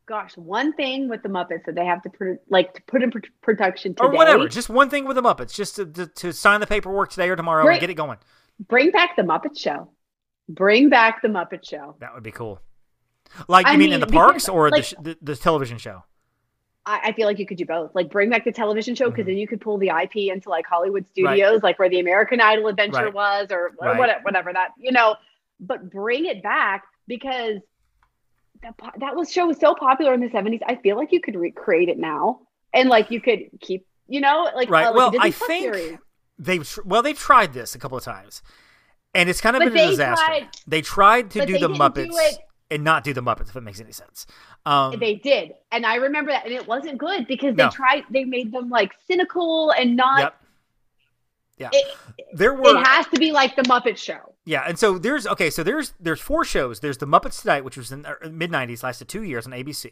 gosh, 0.06 0.36
one 0.38 0.74
thing 0.74 1.10
with 1.10 1.24
the 1.24 1.30
Muppets 1.30 1.66
that 1.66 1.76
they 1.76 1.86
have 1.86 2.02
to 2.04 2.10
put 2.10 2.38
like 2.50 2.74
to 2.74 2.82
put 2.84 3.04
in 3.04 3.12
pr- 3.12 3.20
production 3.42 3.94
today. 3.96 4.08
or 4.08 4.12
whatever. 4.12 4.48
Just 4.48 4.70
one 4.70 4.90
thing 4.90 5.06
with 5.06 5.16
the 5.16 5.22
Muppets, 5.24 5.54
just 5.54 5.76
to, 5.78 5.86
to, 5.86 6.08
to 6.08 6.34
sign 6.34 6.60
the 6.62 6.68
paperwork 6.68 7.10
today 7.10 7.30
or 7.30 7.36
tomorrow 7.36 7.68
and 7.68 7.80
get 7.80 7.90
it 7.90 7.96
going. 7.96 8.18
Bring 8.68 8.92
back 8.92 9.16
the 9.18 9.24
Muppet 9.24 9.58
Show. 9.60 9.92
Bring 10.48 10.90
back 10.90 11.22
the 11.22 11.28
Muppet 11.28 11.68
Show. 11.68 11.96
That 12.00 12.14
would 12.14 12.24
be 12.24 12.32
cool. 12.32 12.62
Like 13.48 13.66
I 13.66 13.74
you 13.74 13.80
mean, 13.80 13.92
in 13.94 14.00
the 14.00 14.08
parks 14.08 14.46
because, 14.46 14.50
or 14.50 14.70
like- 14.70 14.82
the, 14.82 14.84
sh- 14.84 14.94
the 15.02 15.18
the 15.22 15.36
television 15.36 15.78
show? 15.78 16.04
I, 16.86 17.00
I 17.06 17.12
feel 17.14 17.26
like 17.28 17.40
you 17.40 17.46
could 17.46 17.58
do 17.58 17.66
both. 17.66 17.94
Like 17.96 18.10
bring 18.10 18.30
back 18.30 18.44
the 18.46 18.52
television 18.52 18.96
show 18.96 19.10
because 19.10 19.24
Mhm. 19.24 19.28
then 19.30 19.38
you 19.38 19.48
could 19.48 19.62
pull 19.62 19.78
the 19.78 19.90
IP 19.90 20.30
into 20.32 20.50
like 20.50 20.66
Hollywood 20.68 21.06
studios, 21.12 21.64
like 21.64 21.80
where 21.80 21.90
the 21.90 22.00
American 22.00 22.40
Idol 22.42 22.68
adventure 22.68 23.06
Right. 23.06 23.14
was, 23.14 23.48
or, 23.52 23.74
or 23.80 23.88
Right. 23.90 23.98
whatever, 23.98 24.20
whatever 24.24 24.54
that 24.54 24.70
you 24.78 24.92
know. 24.92 25.16
But 25.60 25.90
bring 25.92 26.26
it 26.26 26.44
back 26.44 26.84
because 27.08 27.60
that 28.62 28.74
that 29.00 29.16
was 29.16 29.32
show 29.32 29.48
was 29.48 29.60
so 29.60 29.74
popular 29.76 30.14
in 30.14 30.20
the 30.22 30.30
seventies. 30.30 30.62
I 30.66 30.76
feel 30.76 30.96
like 30.96 31.12
you 31.12 31.22
could 31.22 31.36
recreate 31.36 31.90
it 31.90 31.98
now, 31.98 32.42
and 32.74 32.90
like 32.90 33.12
you 33.12 33.22
could 33.22 33.50
keep, 33.62 33.86
you 34.08 34.22
know, 34.22 34.50
like 34.56 34.70
Right. 34.70 34.86
uh, 34.86 34.92
like 34.92 34.96
well, 34.96 35.22
I 35.22 35.32
Plus 35.32 35.48
think 35.48 35.74
series. 35.74 35.98
they've 36.40 36.68
tr- 36.68 36.82
well 36.86 37.02
they've 37.02 37.18
tried 37.18 37.54
this 37.54 37.76
a 37.76 37.80
couple 37.80 37.98
of 37.98 38.04
times, 38.04 38.42
and 39.14 39.30
it's 39.30 39.42
kind 39.42 39.56
of 39.56 39.62
But 39.62 39.74
been 39.74 39.88
a 39.88 39.92
disaster. 39.92 40.26
tried- 40.26 40.48
they 40.68 40.82
tried 40.82 41.32
to 41.32 41.46
do 41.46 41.54
the 41.54 41.68
do 41.68 41.74
Muppets 41.74 42.10
it- 42.12 42.38
and 42.72 42.84
not 42.84 43.04
do 43.04 43.14
the 43.14 43.22
Muppets, 43.22 43.50
if 43.50 43.56
it 43.56 43.62
makes 43.62 43.80
any 43.80 43.92
sense. 43.92 44.26
Um, 44.66 44.98
They 45.00 45.16
did, 45.16 45.54
and 45.72 45.86
I 45.86 45.96
remember 45.96 46.32
that, 46.32 46.46
and 46.46 46.54
it 46.54 46.68
wasn't 46.68 46.98
good 46.98 47.28
because 47.28 47.56
No. 47.56 47.66
they 47.66 47.70
tried. 47.76 48.04
They 48.10 48.24
made 48.26 48.52
them 48.52 48.70
like 48.70 48.92
cynical 49.08 49.72
and 49.72 49.96
not. 49.96 50.20
yep. 50.20 50.42
Yeah. 51.58 51.70
It, 51.72 51.86
there 52.34 52.54
were 52.54 52.78
it 52.78 52.86
has 52.88 53.08
to 53.08 53.20
be 53.20 53.32
like 53.32 53.56
the 53.56 53.62
Muppet 53.64 53.98
Show. 53.98 54.34
Yeah, 54.44 54.64
and 54.68 54.78
so 54.78 54.98
there's 54.98 55.26
okay, 55.26 55.50
so 55.50 55.64
there's 55.64 55.94
there's 56.00 56.20
four 56.20 56.44
shows. 56.44 56.82
There's 56.82 56.98
the 56.98 57.08
Muppets 57.08 57.42
Tonight, 57.42 57.64
which 57.64 57.78
was 57.78 57.92
in 57.94 58.02
the 58.02 58.18
mid 58.30 58.52
'90s, 58.52 58.84
lasted 58.84 59.08
two 59.08 59.24
years 59.24 59.46
on 59.48 59.54
ABC. 59.54 59.92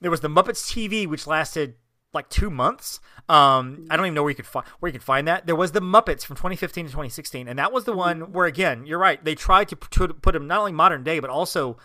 There 0.00 0.10
was 0.10 0.20
the 0.20 0.28
Muppets 0.28 0.64
TV, 0.72 1.06
which 1.06 1.26
lasted 1.26 1.74
like 2.14 2.28
two 2.28 2.50
months. 2.50 3.00
Um, 3.28 3.86
I 3.90 3.96
don't 3.96 4.06
even 4.06 4.14
know 4.14 4.22
where 4.22 4.30
you 4.30 4.36
could 4.36 4.46
find 4.46 4.66
where 4.80 4.88
you 4.88 4.92
could 4.92 5.02
find 5.04 5.28
that. 5.28 5.46
There 5.46 5.56
was 5.56 5.72
the 5.72 5.80
Muppets 5.80 6.24
from 6.24 6.36
2015 6.36 6.86
to 6.86 6.90
2016, 6.90 7.48
and 7.48 7.58
that 7.58 7.72
was 7.72 7.84
the 7.84 7.92
one 7.92 8.32
where 8.32 8.46
again, 8.46 8.86
you're 8.86 8.98
right. 8.98 9.22
They 9.22 9.34
tried 9.34 9.68
to 9.68 9.76
put, 9.76 10.22
put 10.22 10.32
them 10.32 10.46
not 10.46 10.60
only 10.60 10.72
modern 10.72 11.04
day, 11.04 11.20
but 11.20 11.30
also 11.30 11.76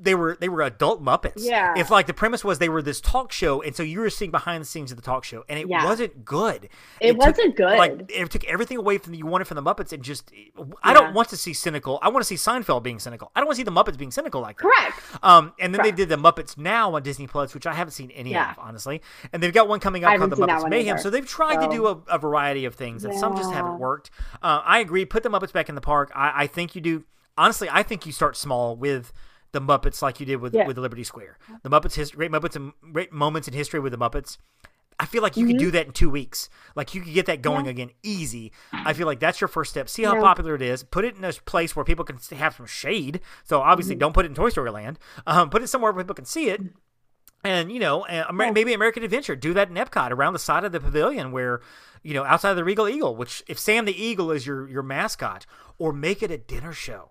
they 0.00 0.14
were 0.14 0.36
they 0.40 0.48
were 0.48 0.62
adult 0.62 1.02
Muppets. 1.02 1.32
Yeah. 1.36 1.74
If 1.76 1.90
like 1.90 2.06
the 2.06 2.14
premise 2.14 2.44
was 2.44 2.58
they 2.58 2.68
were 2.68 2.82
this 2.82 3.00
talk 3.00 3.32
show, 3.32 3.62
and 3.62 3.74
so 3.74 3.82
you 3.82 4.00
were 4.00 4.10
seeing 4.10 4.30
behind 4.30 4.60
the 4.60 4.66
scenes 4.66 4.90
of 4.90 4.96
the 4.96 5.02
talk 5.02 5.24
show, 5.24 5.44
and 5.48 5.58
it 5.58 5.68
Yeah. 5.68 5.84
wasn't 5.84 6.24
good. 6.24 6.68
It 7.00 7.12
took- 7.12 7.20
wasn't 7.26 7.56
good. 7.56 7.78
Like 7.78 8.10
it 8.14 8.30
took 8.30 8.44
everything 8.44 8.76
away 8.78 8.98
from 8.98 9.14
you 9.14 9.26
wanted 9.26 9.46
from 9.46 9.54
the 9.56 9.62
Muppets, 9.62 9.92
and 9.92 10.02
just 10.02 10.30
I 10.82 10.92
don't 10.92 11.14
want 11.14 11.28
to 11.30 11.36
see 11.36 11.52
cynical. 11.52 11.98
I 12.02 12.08
want 12.08 12.24
to 12.24 12.26
see 12.26 12.34
Seinfeld 12.36 12.82
being 12.82 12.98
cynical. 12.98 13.30
I 13.34 13.40
don't 13.40 13.46
want 13.46 13.56
to 13.56 13.60
see 13.60 13.64
the 13.64 13.70
Muppets 13.72 13.96
being 13.98 14.10
cynical 14.10 14.40
like 14.40 14.58
that. 14.58 14.62
Correct. 14.64 15.00
Um, 15.24 15.52
and 15.58 15.72
then 15.74 15.80
Correct. 15.80 15.96
they 15.96 16.04
did 16.04 16.08
the 16.08 16.16
Muppets 16.16 16.56
Now 16.58 16.94
on 16.94 17.02
Disney 17.02 17.26
Plus, 17.26 17.54
which 17.54 17.66
I 17.66 17.72
haven't 17.74 17.92
seen 17.92 18.10
any 18.12 18.32
Yeah. 18.32 18.50
of, 18.52 18.58
honestly. 18.58 19.02
And 19.32 19.42
they've 19.42 19.52
got 19.54 19.68
one 19.68 19.80
coming 19.80 20.04
up 20.04 20.16
called 20.18 20.30
the 20.30 20.36
Muppets 20.36 20.68
Mayhem. 20.68 20.94
either. 20.96 21.02
So 21.02 21.10
they've 21.10 21.26
tried 21.26 21.64
to 21.66 21.68
do 21.74 21.86
a, 21.86 21.98
a 22.08 22.18
variety 22.18 22.64
of 22.64 22.74
things, 22.74 23.04
and 23.04 23.14
some 23.18 23.36
just 23.36 23.52
haven't 23.52 23.78
worked. 23.78 24.10
Uh, 24.42 24.60
I 24.64 24.78
agree. 24.80 25.04
Put 25.04 25.22
the 25.22 25.28
Muppets 25.30 25.52
back 25.52 25.68
in 25.68 25.74
the 25.74 25.80
park. 25.80 26.10
I, 26.14 26.42
I 26.42 26.46
think 26.46 26.74
you 26.74 26.80
do. 26.80 27.04
Honestly, 27.38 27.68
I 27.70 27.82
think 27.82 28.06
you 28.06 28.12
start 28.12 28.36
small 28.36 28.76
with 28.76 29.12
the 29.52 29.60
Muppets, 29.60 30.02
like 30.02 30.20
you 30.20 30.26
did 30.26 30.36
with 30.36 30.54
Yeah. 30.54 30.66
with 30.66 30.78
Liberty 30.78 31.04
Square. 31.04 31.38
The 31.62 31.70
Muppets, 31.70 31.94
his, 31.94 32.10
great 32.12 32.30
Muppets, 32.30 32.56
and 32.56 32.72
great 32.92 33.12
moments 33.12 33.48
in 33.48 33.54
history 33.54 33.80
with 33.80 33.92
the 33.92 33.98
Muppets. 33.98 34.38
I 34.98 35.04
feel 35.04 35.22
like 35.22 35.36
you 35.36 35.44
Mm-hmm. 35.44 35.52
could 35.52 35.58
do 35.58 35.70
that 35.72 35.86
in 35.86 35.92
two 35.92 36.08
weeks. 36.08 36.48
Like 36.74 36.94
you 36.94 37.02
could 37.02 37.12
get 37.12 37.26
that 37.26 37.42
going 37.42 37.66
again 37.68 37.90
easy. 38.02 38.50
I 38.72 38.94
feel 38.94 39.06
like 39.06 39.20
that's 39.20 39.40
your 39.42 39.48
first 39.48 39.70
step. 39.70 39.88
See 39.90 40.04
how 40.04 40.14
Yeah. 40.14 40.22
popular 40.22 40.54
it 40.54 40.62
is. 40.62 40.82
Put 40.84 41.04
it 41.04 41.16
in 41.16 41.24
a 41.24 41.32
place 41.32 41.76
where 41.76 41.84
people 41.84 42.04
can 42.04 42.18
have 42.38 42.56
some 42.56 42.64
shade. 42.66 43.20
So 43.44 43.60
obviously, 43.60 43.94
Mm-hmm. 43.94 44.00
don't 44.00 44.12
put 44.14 44.24
it 44.24 44.28
in 44.28 44.34
Toy 44.34 44.48
Story 44.48 44.70
Land. 44.70 44.98
Um, 45.26 45.50
put 45.50 45.62
it 45.62 45.66
somewhere 45.68 45.92
where 45.92 46.02
people 46.02 46.14
can 46.14 46.24
see 46.24 46.48
it. 46.48 46.62
And 47.44 47.70
you 47.70 47.78
know, 47.78 48.06
Amer- 48.08 48.52
maybe 48.52 48.72
American 48.72 49.02
Adventure. 49.02 49.36
Do 49.36 49.52
that 49.54 49.68
in 49.68 49.74
Epcot 49.76 50.10
around 50.10 50.32
the 50.32 50.38
side 50.38 50.64
of 50.64 50.72
the 50.72 50.80
pavilion, 50.80 51.30
where 51.30 51.60
you 52.02 52.14
know, 52.14 52.24
outside 52.24 52.50
of 52.50 52.56
the 52.56 52.64
Regal 52.64 52.88
Eagle. 52.88 53.14
Which, 53.14 53.42
if 53.46 53.58
Sam 53.58 53.84
the 53.84 54.02
Eagle 54.02 54.30
is 54.30 54.46
your 54.46 54.66
your 54.68 54.82
mascot, 54.82 55.44
or 55.78 55.92
make 55.92 56.22
it 56.22 56.30
a 56.30 56.38
dinner 56.38 56.72
show 56.72 57.10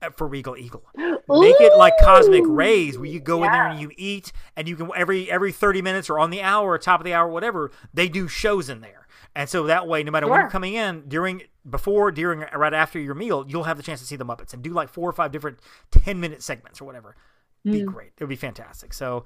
Uh, 0.00 0.10
for 0.10 0.28
Regal 0.28 0.56
Eagle. 0.56 0.84
Make 0.96 1.60
it 1.60 1.76
like 1.76 1.92
Cosmic 2.00 2.44
Rays, 2.46 2.96
where 2.96 3.08
you 3.08 3.18
go 3.18 3.42
in 3.42 3.50
there 3.50 3.66
and 3.66 3.80
you 3.80 3.90
eat, 3.96 4.32
and 4.56 4.68
you 4.68 4.76
can 4.76 4.90
every 4.94 5.30
every 5.30 5.50
thirty 5.50 5.82
minutes 5.82 6.08
or 6.08 6.20
on 6.20 6.30
the 6.30 6.40
hour, 6.40 6.70
or 6.70 6.78
top 6.78 7.00
of 7.00 7.04
the 7.04 7.14
hour, 7.14 7.28
whatever. 7.28 7.72
They 7.92 8.08
do 8.08 8.28
shows 8.28 8.68
in 8.68 8.80
there, 8.80 9.08
and 9.34 9.48
so 9.48 9.64
that 9.64 9.88
way, 9.88 10.04
no 10.04 10.12
matter 10.12 10.28
when 10.28 10.40
you're 10.40 10.50
coming 10.50 10.74
in 10.74 11.08
during, 11.08 11.42
before, 11.68 12.12
during, 12.12 12.44
right 12.54 12.72
after 12.72 13.00
your 13.00 13.14
meal, 13.14 13.44
you'll 13.48 13.64
have 13.64 13.76
the 13.76 13.82
chance 13.82 14.00
to 14.00 14.06
see 14.06 14.16
the 14.16 14.24
Muppets 14.24 14.52
and 14.52 14.62
do 14.62 14.70
like 14.70 14.88
four 14.88 15.08
or 15.08 15.12
five 15.12 15.32
different 15.32 15.58
ten 15.90 16.20
minute 16.20 16.42
segments 16.42 16.80
or 16.80 16.84
whatever. 16.84 17.16
Be 17.64 17.80
hmm. 17.80 17.86
great. 17.86 18.12
It 18.16 18.20
would 18.20 18.28
be 18.28 18.36
fantastic. 18.36 18.94
So 18.94 19.24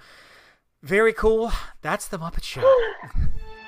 very 0.83 1.13
cool. 1.13 1.53
That's 1.83 2.09
the 2.09 2.19
Muppet 2.19 2.45
Show. 2.45 2.63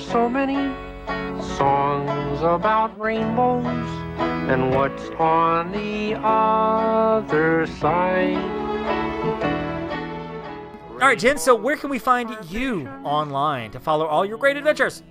there 0.00 0.12
so 0.12 0.28
many 0.28 0.54
songs 1.56 2.40
about 2.42 2.98
rainbows? 2.98 3.64
And 4.50 4.74
what's 4.74 5.08
on 5.10 5.72
the 5.72 6.18
other 6.22 7.66
side? 7.66 8.36
All 10.92 11.06
right, 11.06 11.18
Jenn. 11.18 11.38
So 11.38 11.54
where 11.54 11.76
can 11.76 11.90
we 11.90 11.98
find 11.98 12.36
you 12.50 12.86
online 13.04 13.70
to 13.70 13.80
follow 13.80 14.06
all 14.06 14.24
your 14.24 14.38
great 14.38 14.56
adventures? 14.56 15.02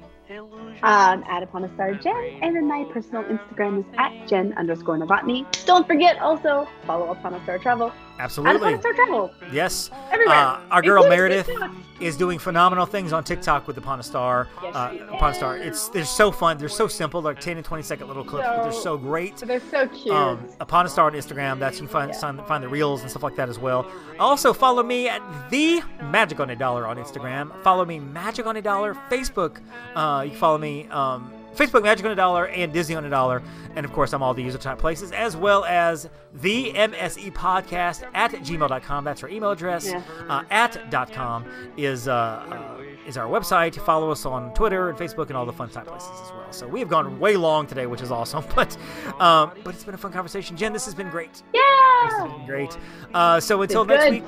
Um, 0.82 1.24
at 1.24 1.42
Upon 1.44 1.64
a 1.64 1.74
Star 1.74 1.94
Jen, 1.96 2.40
and 2.42 2.56
then 2.56 2.68
my 2.68 2.86
personal 2.94 3.24
Instagram 3.24 3.80
is 3.80 3.86
at 3.98 4.28
Jen 4.28 4.54
underscore 4.54 4.98
Novotny. 4.98 5.46
Don't 5.66 5.88
forget 5.88 6.20
also 6.20 6.68
follow 6.86 7.12
Upon 7.12 7.34
a 7.34 7.44
Star 7.44 7.58
Travel. 7.58 7.92
Absolutely. 8.20 8.78
Star 8.80 8.94
Travel. 8.94 9.34
Yes. 9.52 9.90
Everywhere. 10.12 10.36
Uh, 10.36 10.60
our 10.72 10.82
girl 10.82 11.08
Meredith 11.08 11.46
TikTok. 11.46 11.72
is 12.02 12.18
doing 12.18 12.38
phenomenal 12.38 12.86
things 12.86 13.14
on 13.14 13.24
TikTok 13.24 13.66
with 13.66 13.78
Upon 13.78 14.00
a 14.00 14.04
Star. 14.04 14.48
Yes, 14.62 14.76
uh. 14.76 14.96
Upon 15.14 15.32
a 15.32 15.34
Star. 15.34 15.58
It's 15.58 15.88
they're 15.90 16.04
so 16.04 16.32
fun. 16.32 16.58
They're 16.58 16.68
so 16.68 16.88
simple. 16.88 17.22
They're 17.22 17.34
10 17.34 17.56
and 17.58 17.66
20 17.66 17.82
second 17.82 18.08
little 18.08 18.26
clips, 18.26 18.46
but 18.46 18.64
they're 18.64 18.72
So- 18.74 18.82
so 18.82 18.98
great. 18.98 19.38
They're 19.38 19.62
so 19.72 19.88
cute. 19.88 20.14
Um, 20.14 20.48
Upon 20.60 20.86
a 20.86 20.90
Star 20.90 21.06
on 21.08 21.14
Instagram. 21.14 21.60
That's 21.60 21.80
you 21.80 21.88
can 21.88 21.94
find 21.94 22.16
find, 22.16 22.46
find 22.46 22.64
the 22.64 22.68
reels 22.70 23.02
and 23.02 23.10
stuff 23.10 23.24
like 23.24 23.38
that 23.38 23.48
as 23.50 23.58
well. 23.58 23.90
Also 24.20 24.52
follow 24.54 24.84
me 24.84 25.08
at 25.08 25.22
the 25.50 25.82
Magic 26.04 26.40
on 26.42 26.50
a 26.50 26.56
Dollar 26.58 26.86
on 26.86 26.98
Instagram. 26.98 27.52
Follow 27.64 27.86
me 27.86 28.00
Magic 28.00 28.46
on 28.46 28.58
a 28.58 28.62
Dollar 28.62 28.96
Facebook. 29.10 29.60
Uh, 29.96 30.24
you 30.26 30.32
can 30.32 30.40
follow 30.40 30.58
me. 30.58 30.88
Um, 30.90 31.32
Facebook 31.56 31.84
Magic 31.84 32.06
on 32.06 32.12
a 32.12 32.16
Dollar 32.16 32.48
and 32.48 32.72
Disney 32.74 32.96
on 32.96 33.06
a 33.06 33.10
Dollar. 33.10 33.42
And 33.76 33.86
of 33.86 33.94
course, 33.94 34.14
I'm 34.14 34.24
all 34.24 34.34
the 34.34 34.42
user 34.44 34.58
type 34.58 34.78
places, 34.80 35.12
as 35.12 35.36
well 35.38 35.64
as 35.66 36.10
the 36.34 36.72
MSE 36.74 37.32
podcast 37.34 38.04
at 38.14 38.32
gmail.com. 38.32 39.04
That's 39.04 39.24
our 39.24 39.30
email 39.30 39.52
address. 39.52 39.86
Yeah. 39.88 40.02
Uh, 40.28 40.44
at 40.50 40.90
dot 40.90 41.12
.com 41.14 41.46
is 41.78 42.08
uh, 42.08 42.14
uh, 42.14 42.82
is 43.08 43.18
our 43.18 43.28
website. 43.28 43.76
Follow 43.82 44.12
us 44.12 44.26
on 44.26 44.54
Twitter 44.54 44.90
and 44.90 44.98
Facebook 44.98 45.28
and 45.28 45.38
all 45.38 45.46
the 45.46 45.54
fun 45.54 45.70
type 45.70 45.88
places 45.88 46.10
as 46.24 46.32
well. 46.32 46.52
So 46.52 46.68
we 46.68 46.80
have 46.80 46.90
gone 46.90 47.20
way 47.20 47.38
long 47.38 47.68
today, 47.68 47.86
which 47.86 48.02
is 48.02 48.12
awesome. 48.12 48.44
But 48.56 48.76
um, 49.22 49.52
but 49.64 49.74
it's 49.76 49.84
been 49.84 49.96
a 49.96 49.98
fun 49.98 50.12
conversation. 50.12 50.58
Jenn, 50.58 50.74
this 50.74 50.86
has 50.86 50.96
been 50.96 51.10
great. 51.10 51.34
This 51.34 51.44
Yeah. 51.54 51.62
has 52.10 52.32
been 52.32 52.46
great. 52.46 52.78
Uh, 53.14 53.40
so 53.40 53.62
until 53.62 53.86
next 53.86 54.10
week, 54.10 54.28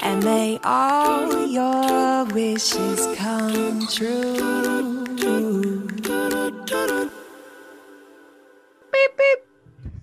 and 0.00 0.24
may 0.24 0.58
all 0.64 1.46
your 1.46 2.24
wishes 2.24 3.06
come 3.16 3.86
true. 3.86 5.04
Beep, 8.92 9.16
beep. 9.18 9.49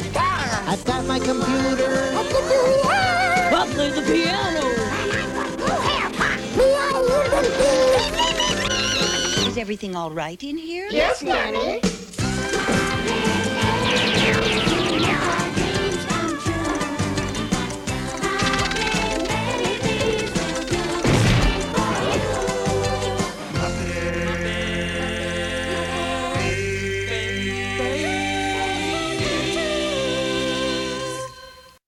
I've 0.00 0.84
got 0.84 1.04
my 1.06 1.18
computer. 1.18 2.12
I 2.14 3.68
play 3.72 3.90
the 3.90 4.02
piano. 4.02 4.68
Is 9.48 9.58
everything 9.58 9.96
all 9.96 10.12
right 10.12 10.40
in 10.42 10.56
here? 10.56 10.86
Yes, 10.90 11.22
Nanny. 11.22 11.80